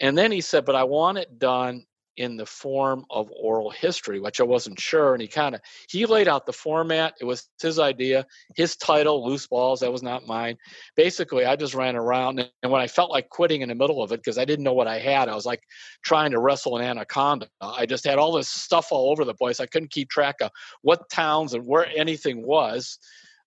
And 0.00 0.18
then 0.18 0.32
he 0.32 0.40
said, 0.40 0.64
but 0.64 0.74
I 0.74 0.84
want 0.84 1.18
it 1.18 1.38
done 1.38 1.84
in 2.18 2.36
the 2.36 2.44
form 2.44 3.04
of 3.10 3.30
oral 3.30 3.70
history, 3.70 4.18
which 4.18 4.40
I 4.40 4.44
wasn't 4.44 4.78
sure. 4.78 5.14
And 5.14 5.22
he 5.22 5.28
kind 5.28 5.54
of 5.54 5.60
he 5.88 6.04
laid 6.04 6.28
out 6.28 6.46
the 6.46 6.52
format. 6.52 7.14
It 7.20 7.24
was 7.24 7.48
his 7.62 7.78
idea, 7.78 8.26
his 8.56 8.76
title, 8.76 9.24
loose 9.24 9.46
balls. 9.46 9.80
That 9.80 9.92
was 9.92 10.02
not 10.02 10.26
mine. 10.26 10.58
Basically, 10.96 11.46
I 11.46 11.54
just 11.56 11.74
ran 11.74 11.96
around, 11.96 12.40
and 12.62 12.72
when 12.72 12.80
I 12.80 12.88
felt 12.88 13.10
like 13.10 13.28
quitting 13.28 13.62
in 13.62 13.68
the 13.68 13.74
middle 13.74 14.02
of 14.02 14.12
it 14.12 14.20
because 14.20 14.36
I 14.36 14.44
didn't 14.44 14.64
know 14.64 14.74
what 14.74 14.88
I 14.88 14.98
had, 14.98 15.28
I 15.28 15.34
was 15.34 15.46
like 15.46 15.62
trying 16.02 16.32
to 16.32 16.40
wrestle 16.40 16.76
an 16.76 16.84
anaconda. 16.84 17.48
I 17.60 17.86
just 17.86 18.04
had 18.04 18.18
all 18.18 18.32
this 18.32 18.48
stuff 18.48 18.88
all 18.90 19.10
over 19.10 19.24
the 19.24 19.34
place. 19.34 19.60
I 19.60 19.66
couldn't 19.66 19.92
keep 19.92 20.10
track 20.10 20.36
of 20.40 20.50
what 20.82 21.08
towns 21.08 21.54
and 21.54 21.64
where 21.64 21.86
anything 21.96 22.44
was. 22.44 22.98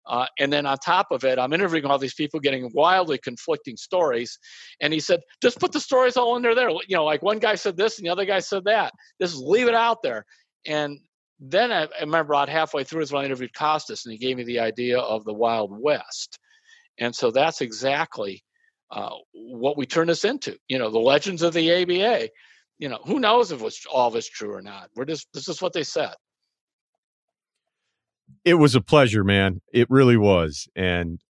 Uh, 0.07 0.25
and 0.39 0.51
then 0.51 0.65
on 0.65 0.77
top 0.77 1.11
of 1.11 1.23
it, 1.23 1.37
I'm 1.37 1.53
interviewing 1.53 1.85
all 1.85 1.99
these 1.99 2.13
people 2.13 2.39
getting 2.39 2.69
wildly 2.73 3.17
conflicting 3.19 3.77
stories. 3.77 4.37
And 4.81 4.91
he 4.91 4.99
said, 4.99 5.21
just 5.41 5.59
put 5.59 5.71
the 5.71 5.79
stories 5.79 6.17
all 6.17 6.35
in 6.35 6.41
there. 6.41 6.55
There, 6.55 6.69
you 6.69 6.95
know, 6.95 7.05
like 7.05 7.21
one 7.21 7.39
guy 7.39 7.55
said 7.55 7.77
this 7.77 7.97
and 7.97 8.05
the 8.05 8.11
other 8.11 8.25
guy 8.25 8.39
said 8.39 8.63
that. 8.65 8.93
Just 9.21 9.37
leave 9.37 9.67
it 9.67 9.75
out 9.75 10.01
there. 10.01 10.25
And 10.65 10.99
then 11.39 11.71
I, 11.71 11.83
I 11.83 12.01
remember 12.01 12.33
about 12.33 12.49
halfway 12.49 12.83
through 12.83 13.01
is 13.01 13.11
when 13.11 13.23
I 13.23 13.25
interviewed 13.25 13.53
Costas, 13.53 14.05
and 14.05 14.13
he 14.13 14.19
gave 14.19 14.37
me 14.37 14.43
the 14.43 14.59
idea 14.59 14.99
of 14.99 15.23
the 15.23 15.33
Wild 15.33 15.71
West. 15.79 16.37
And 16.99 17.15
so 17.15 17.31
that's 17.31 17.61
exactly 17.61 18.43
uh, 18.91 19.15
what 19.33 19.77
we 19.77 19.85
turn 19.85 20.07
this 20.07 20.25
into. 20.25 20.57
You 20.67 20.77
know, 20.77 20.89
the 20.89 20.99
legends 20.99 21.41
of 21.41 21.53
the 21.53 21.81
ABA. 21.81 22.29
You 22.77 22.89
know, 22.89 22.99
who 23.05 23.19
knows 23.19 23.51
if 23.51 23.61
it's 23.61 23.85
all 23.85 24.11
this 24.11 24.27
true 24.27 24.53
or 24.53 24.61
not? 24.61 24.89
We're 24.95 25.05
just 25.05 25.27
this 25.33 25.47
is 25.47 25.61
what 25.61 25.73
they 25.73 25.83
said 25.83 26.13
it 28.43 28.55
was 28.55 28.75
a 28.75 28.81
pleasure, 28.81 29.23
man. 29.23 29.61
It 29.71 29.89
really 29.89 30.17
was. 30.17 30.67
And 30.75 31.21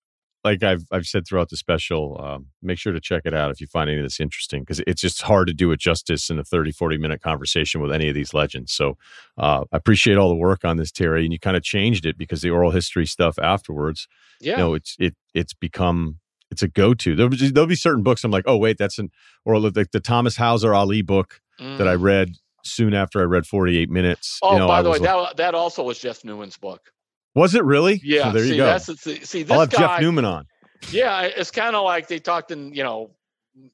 like 0.45 0.63
I've 0.63 0.85
I've 0.91 1.07
said 1.07 1.27
throughout 1.27 1.51
the 1.51 1.57
special, 1.57 2.19
um, 2.23 2.47
make 2.63 2.79
sure 2.79 2.93
to 2.93 3.01
check 3.01 3.23
it 3.25 3.35
out 3.35 3.51
if 3.51 3.61
you 3.61 3.67
find 3.67 3.91
any 3.91 3.99
of 3.99 4.05
this 4.05 4.21
interesting 4.21 4.63
because 4.63 4.81
it's 4.87 5.01
just 5.01 5.23
hard 5.23 5.49
to 5.49 5.55
do 5.55 5.71
it 5.73 5.81
justice 5.81 6.31
in 6.31 6.39
a 6.39 6.45
30, 6.45 6.73
40 6.73 6.99
minute 6.99 7.21
conversation 7.21 7.81
with 7.81 7.93
any 7.93 8.09
of 8.09 8.15
these 8.15 8.33
legends. 8.33 8.73
So 8.73 8.97
uh, 9.37 9.65
I 9.73 9.77
appreciate 9.77 10.17
all 10.17 10.29
the 10.29 10.35
work 10.35 10.65
on 10.65 10.77
this, 10.77 10.91
Terry. 10.91 11.25
And 11.25 11.33
you 11.33 11.39
kind 11.39 11.57
of 11.57 11.63
changed 11.63 12.07
it 12.07 12.17
because 12.17 12.43
the 12.43 12.51
oral 12.51 12.71
history 12.71 13.07
stuff 13.07 13.39
afterwards, 13.39 14.09
yeah. 14.41 14.53
you 14.53 14.57
know, 14.59 14.75
it's 14.75 14.97
it 14.99 15.15
it's 15.35 15.53
become 15.53 16.19
it's 16.51 16.63
a 16.63 16.69
go 16.69 16.95
to. 16.95 17.15
There'll, 17.15 17.31
be, 17.31 17.51
there'll 17.51 17.69
be 17.69 17.77
certain 17.77 18.03
books 18.03 18.25
I'm 18.25 18.31
like, 18.31 18.45
oh 18.47 18.57
wait, 18.57 18.79
that's 18.79 18.99
an 18.99 19.11
or 19.45 19.59
like 19.59 19.91
the 19.91 20.01
Thomas 20.01 20.37
Hauser 20.37 20.75
Ali 20.75 21.03
book 21.03 21.41
mm. 21.61 21.77
that 21.77 21.87
I 21.87 21.97
mm. 21.97 22.03
read 22.03 22.37
soon 22.65 22.95
after 22.95 23.21
I 23.21 23.25
read 23.25 23.47
48 23.47 23.91
minutes. 23.91 24.39
Oh, 24.43 24.53
you 24.53 24.59
know, 24.59 24.67
by 24.69 24.83
the 24.83 24.91
way, 24.91 24.99
like, 24.99 25.03
that 25.03 25.37
that 25.37 25.55
also 25.55 25.83
was 25.83 25.99
Jeff 25.99 26.25
Neuman's 26.25 26.57
book. 26.57 26.93
Was 27.35 27.55
it 27.55 27.65
really? 27.65 28.01
Yeah. 28.03 28.25
So 28.25 28.33
there 28.33 28.45
see, 28.45 28.51
you 28.53 28.57
go. 28.57 28.67
That's, 28.67 29.03
see, 29.03 29.43
this 29.43 29.51
I'll 29.51 29.61
have 29.61 29.71
guy, 29.71 29.79
Jeff 29.79 30.01
Neuman 30.01 30.27
on. 30.27 30.47
Yeah, 30.91 31.23
it's 31.23 31.51
kind 31.51 31.77
of 31.77 31.85
like 31.85 32.09
they 32.09 32.19
talked 32.19 32.51
in, 32.51 32.73
you 32.73 32.83
know, 32.83 33.11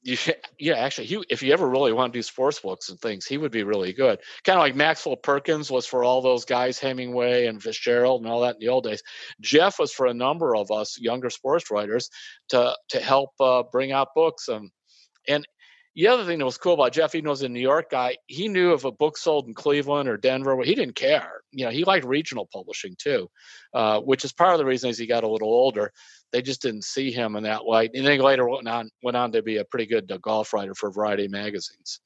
you, 0.01 0.17
yeah, 0.59 0.73
actually, 0.73 1.07
he, 1.07 1.23
if 1.29 1.41
you 1.41 1.53
ever 1.53 1.67
really 1.67 1.93
want 1.93 2.11
to 2.11 2.17
do 2.17 2.23
sports 2.23 2.59
books 2.59 2.89
and 2.89 2.99
things, 2.99 3.25
he 3.25 3.37
would 3.37 3.51
be 3.51 3.63
really 3.63 3.93
good. 3.93 4.19
Kind 4.43 4.57
of 4.57 4.61
like 4.61 4.75
Maxwell 4.75 5.15
Perkins 5.15 5.71
was 5.71 5.85
for 5.85 6.03
all 6.03 6.21
those 6.21 6.45
guys, 6.45 6.79
Hemingway 6.79 7.45
and 7.45 7.61
Fitzgerald 7.61 8.21
and 8.21 8.29
all 8.29 8.41
that 8.41 8.55
in 8.55 8.59
the 8.59 8.69
old 8.69 8.83
days. 8.83 9.01
Jeff 9.39 9.79
was 9.79 9.93
for 9.93 10.07
a 10.07 10.13
number 10.13 10.55
of 10.55 10.71
us 10.71 10.99
younger 10.99 11.29
sports 11.29 11.71
writers 11.71 12.09
to 12.49 12.75
to 12.89 12.99
help 12.99 13.29
uh, 13.39 13.63
bring 13.71 13.91
out 13.91 14.09
books. 14.15 14.47
and 14.47 14.71
and 15.27 15.47
the 15.97 16.07
other 16.07 16.25
thing 16.25 16.37
that 16.37 16.45
was 16.45 16.59
cool 16.59 16.75
about 16.75 16.93
Jeff, 16.93 17.11
he 17.11 17.21
was 17.21 17.41
a 17.41 17.49
New 17.49 17.59
York 17.59 17.89
guy, 17.89 18.17
he 18.27 18.47
knew 18.47 18.73
if 18.73 18.85
a 18.85 18.91
book 18.91 19.17
sold 19.17 19.47
in 19.47 19.55
Cleveland 19.55 20.07
or 20.07 20.15
Denver, 20.15 20.55
he 20.61 20.75
didn't 20.75 20.95
care. 20.95 21.41
You 21.51 21.65
know, 21.65 21.71
he 21.71 21.85
liked 21.85 22.05
regional 22.05 22.47
publishing 22.53 22.95
too, 22.99 23.27
uh, 23.73 23.99
which 24.01 24.23
is 24.23 24.31
part 24.31 24.53
of 24.53 24.59
the 24.59 24.65
reason 24.65 24.91
as 24.91 24.99
he 24.99 25.07
got 25.07 25.23
a 25.23 25.27
little 25.27 25.49
older, 25.49 25.91
they 26.31 26.43
just 26.43 26.61
didn't 26.61 26.83
see 26.83 27.11
him 27.11 27.35
in 27.35 27.43
that 27.43 27.65
light. 27.65 27.89
And 27.95 28.05
then 28.05 28.19
later 28.19 28.47
went 28.47 28.67
on 28.67 28.91
went 29.01 29.17
on 29.17 29.31
to 29.31 29.41
be 29.41 29.57
a 29.57 29.65
pretty 29.65 29.87
good 29.87 30.11
uh, 30.11 30.17
golf 30.17 30.53
writer 30.53 30.75
for 30.75 30.89
a 30.89 30.91
variety 30.93 31.25
of 31.25 31.31
magazines. 31.31 31.99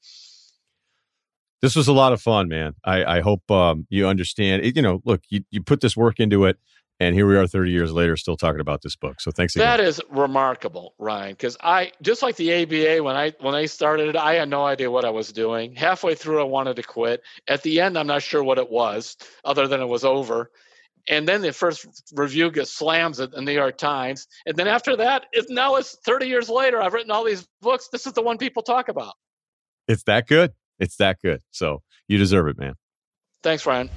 This 1.60 1.76
was 1.76 1.86
a 1.86 1.92
lot 1.92 2.14
of 2.14 2.22
fun, 2.22 2.48
man. 2.48 2.74
I, 2.82 3.18
I 3.18 3.20
hope 3.20 3.48
um, 3.50 3.86
you 3.90 4.08
understand. 4.08 4.64
You 4.74 4.80
know, 4.80 5.02
look, 5.04 5.20
you, 5.28 5.44
you 5.50 5.62
put 5.62 5.82
this 5.82 5.96
work 5.96 6.18
into 6.18 6.46
it 6.46 6.56
and 7.02 7.16
here 7.16 7.26
we 7.26 7.36
are 7.36 7.48
30 7.48 7.72
years 7.72 7.92
later 7.92 8.16
still 8.16 8.36
talking 8.36 8.60
about 8.60 8.80
this 8.80 8.94
book. 8.94 9.20
So 9.20 9.32
thanks 9.32 9.56
again. 9.56 9.66
that 9.66 9.80
is 9.80 10.00
remarkable 10.08 10.94
ryen 10.98 11.32
because 11.32 11.56
i 11.60 11.90
just 12.00 12.22
like 12.22 12.36
the 12.36 12.62
aba 12.62 13.02
when 13.02 13.16
i 13.16 13.32
when 13.40 13.54
i 13.54 13.66
started 13.66 14.10
it 14.10 14.16
i 14.16 14.34
had 14.34 14.48
no 14.48 14.64
idea 14.64 14.90
what 14.90 15.04
i 15.04 15.10
was 15.10 15.32
doing. 15.32 15.74
Halfway 15.74 16.14
through 16.14 16.40
i 16.40 16.44
wanted 16.44 16.76
to 16.76 16.82
quit. 16.82 17.22
At 17.48 17.62
the 17.62 17.80
end 17.80 17.98
i'm 17.98 18.06
not 18.06 18.22
sure 18.22 18.44
what 18.44 18.58
it 18.58 18.70
was 18.70 19.16
other 19.44 19.66
than 19.66 19.80
it 19.80 19.86
was 19.86 20.04
over. 20.04 20.50
And 21.08 21.26
then 21.26 21.42
the 21.42 21.52
first 21.52 22.12
review 22.14 22.52
gets 22.52 22.70
slams 22.70 23.18
at 23.18 23.32
the 23.32 23.42
new 23.42 23.52
york 23.52 23.78
times. 23.78 24.28
And 24.46 24.56
then 24.56 24.68
after 24.68 24.96
that 24.96 25.24
it, 25.32 25.46
now 25.48 25.74
it's 25.76 25.98
30 26.04 26.26
years 26.26 26.48
later 26.48 26.80
i've 26.80 26.92
written 26.92 27.10
all 27.10 27.24
these 27.24 27.48
books. 27.60 27.88
This 27.90 28.06
is 28.06 28.12
the 28.12 28.22
one 28.22 28.38
people 28.38 28.62
talk 28.62 28.88
about. 28.88 29.14
It's 29.88 30.04
that 30.04 30.28
good. 30.28 30.52
It's 30.78 30.96
that 30.96 31.18
good. 31.20 31.40
So 31.50 31.82
you 32.06 32.18
deserve 32.18 32.46
it 32.46 32.58
man. 32.58 32.74
Thanks 33.42 33.66
ryen 33.66 33.90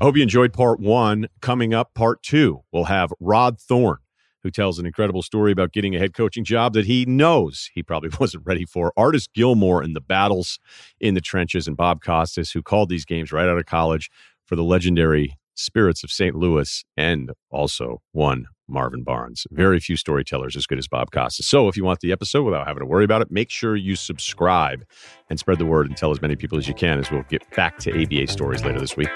I 0.00 0.04
hope 0.04 0.16
you 0.16 0.22
enjoyed 0.22 0.54
part 0.54 0.80
one. 0.80 1.28
Coming 1.42 1.74
up, 1.74 1.92
part 1.92 2.22
two, 2.22 2.62
we'll 2.72 2.84
have 2.84 3.12
Rod 3.20 3.60
Thorn, 3.60 3.98
who 4.42 4.50
tells 4.50 4.78
an 4.78 4.86
incredible 4.86 5.20
story 5.20 5.52
about 5.52 5.72
getting 5.72 5.94
a 5.94 5.98
head 5.98 6.14
coaching 6.14 6.42
job 6.42 6.72
that 6.72 6.86
he 6.86 7.04
knows 7.04 7.68
he 7.74 7.82
probably 7.82 8.08
wasn't 8.18 8.46
ready 8.46 8.64
for. 8.64 8.94
Artis 8.96 9.26
Gilmore 9.26 9.82
and 9.82 9.94
the 9.94 10.00
battles 10.00 10.58
in 11.00 11.12
the 11.12 11.20
trenches, 11.20 11.68
and 11.68 11.76
Bob 11.76 12.00
Costas, 12.02 12.50
who 12.50 12.62
called 12.62 12.88
these 12.88 13.04
games 13.04 13.30
right 13.30 13.46
out 13.46 13.58
of 13.58 13.66
college 13.66 14.10
for 14.46 14.56
the 14.56 14.64
legendary 14.64 15.36
Spirits 15.54 16.02
of 16.02 16.10
St. 16.10 16.34
Louis, 16.34 16.82
and 16.96 17.32
also 17.50 18.00
one 18.12 18.46
Marvin 18.66 19.02
Barnes. 19.02 19.46
Very 19.50 19.80
few 19.80 19.96
storytellers 19.96 20.56
as 20.56 20.64
good 20.64 20.78
as 20.78 20.88
Bob 20.88 21.10
Costas. 21.10 21.46
So 21.46 21.68
if 21.68 21.76
you 21.76 21.84
want 21.84 22.00
the 22.00 22.12
episode 22.12 22.44
without 22.44 22.66
having 22.66 22.80
to 22.80 22.86
worry 22.86 23.04
about 23.04 23.20
it, 23.20 23.30
make 23.30 23.50
sure 23.50 23.76
you 23.76 23.96
subscribe 23.96 24.82
and 25.28 25.38
spread 25.38 25.58
the 25.58 25.66
word 25.66 25.88
and 25.88 25.96
tell 25.96 26.10
as 26.10 26.22
many 26.22 26.36
people 26.36 26.56
as 26.56 26.66
you 26.66 26.72
can 26.72 26.98
as 26.98 27.10
we'll 27.10 27.24
get 27.24 27.42
back 27.54 27.76
to 27.80 28.02
ABA 28.02 28.28
stories 28.28 28.64
later 28.64 28.80
this 28.80 28.96
week. 28.96 29.10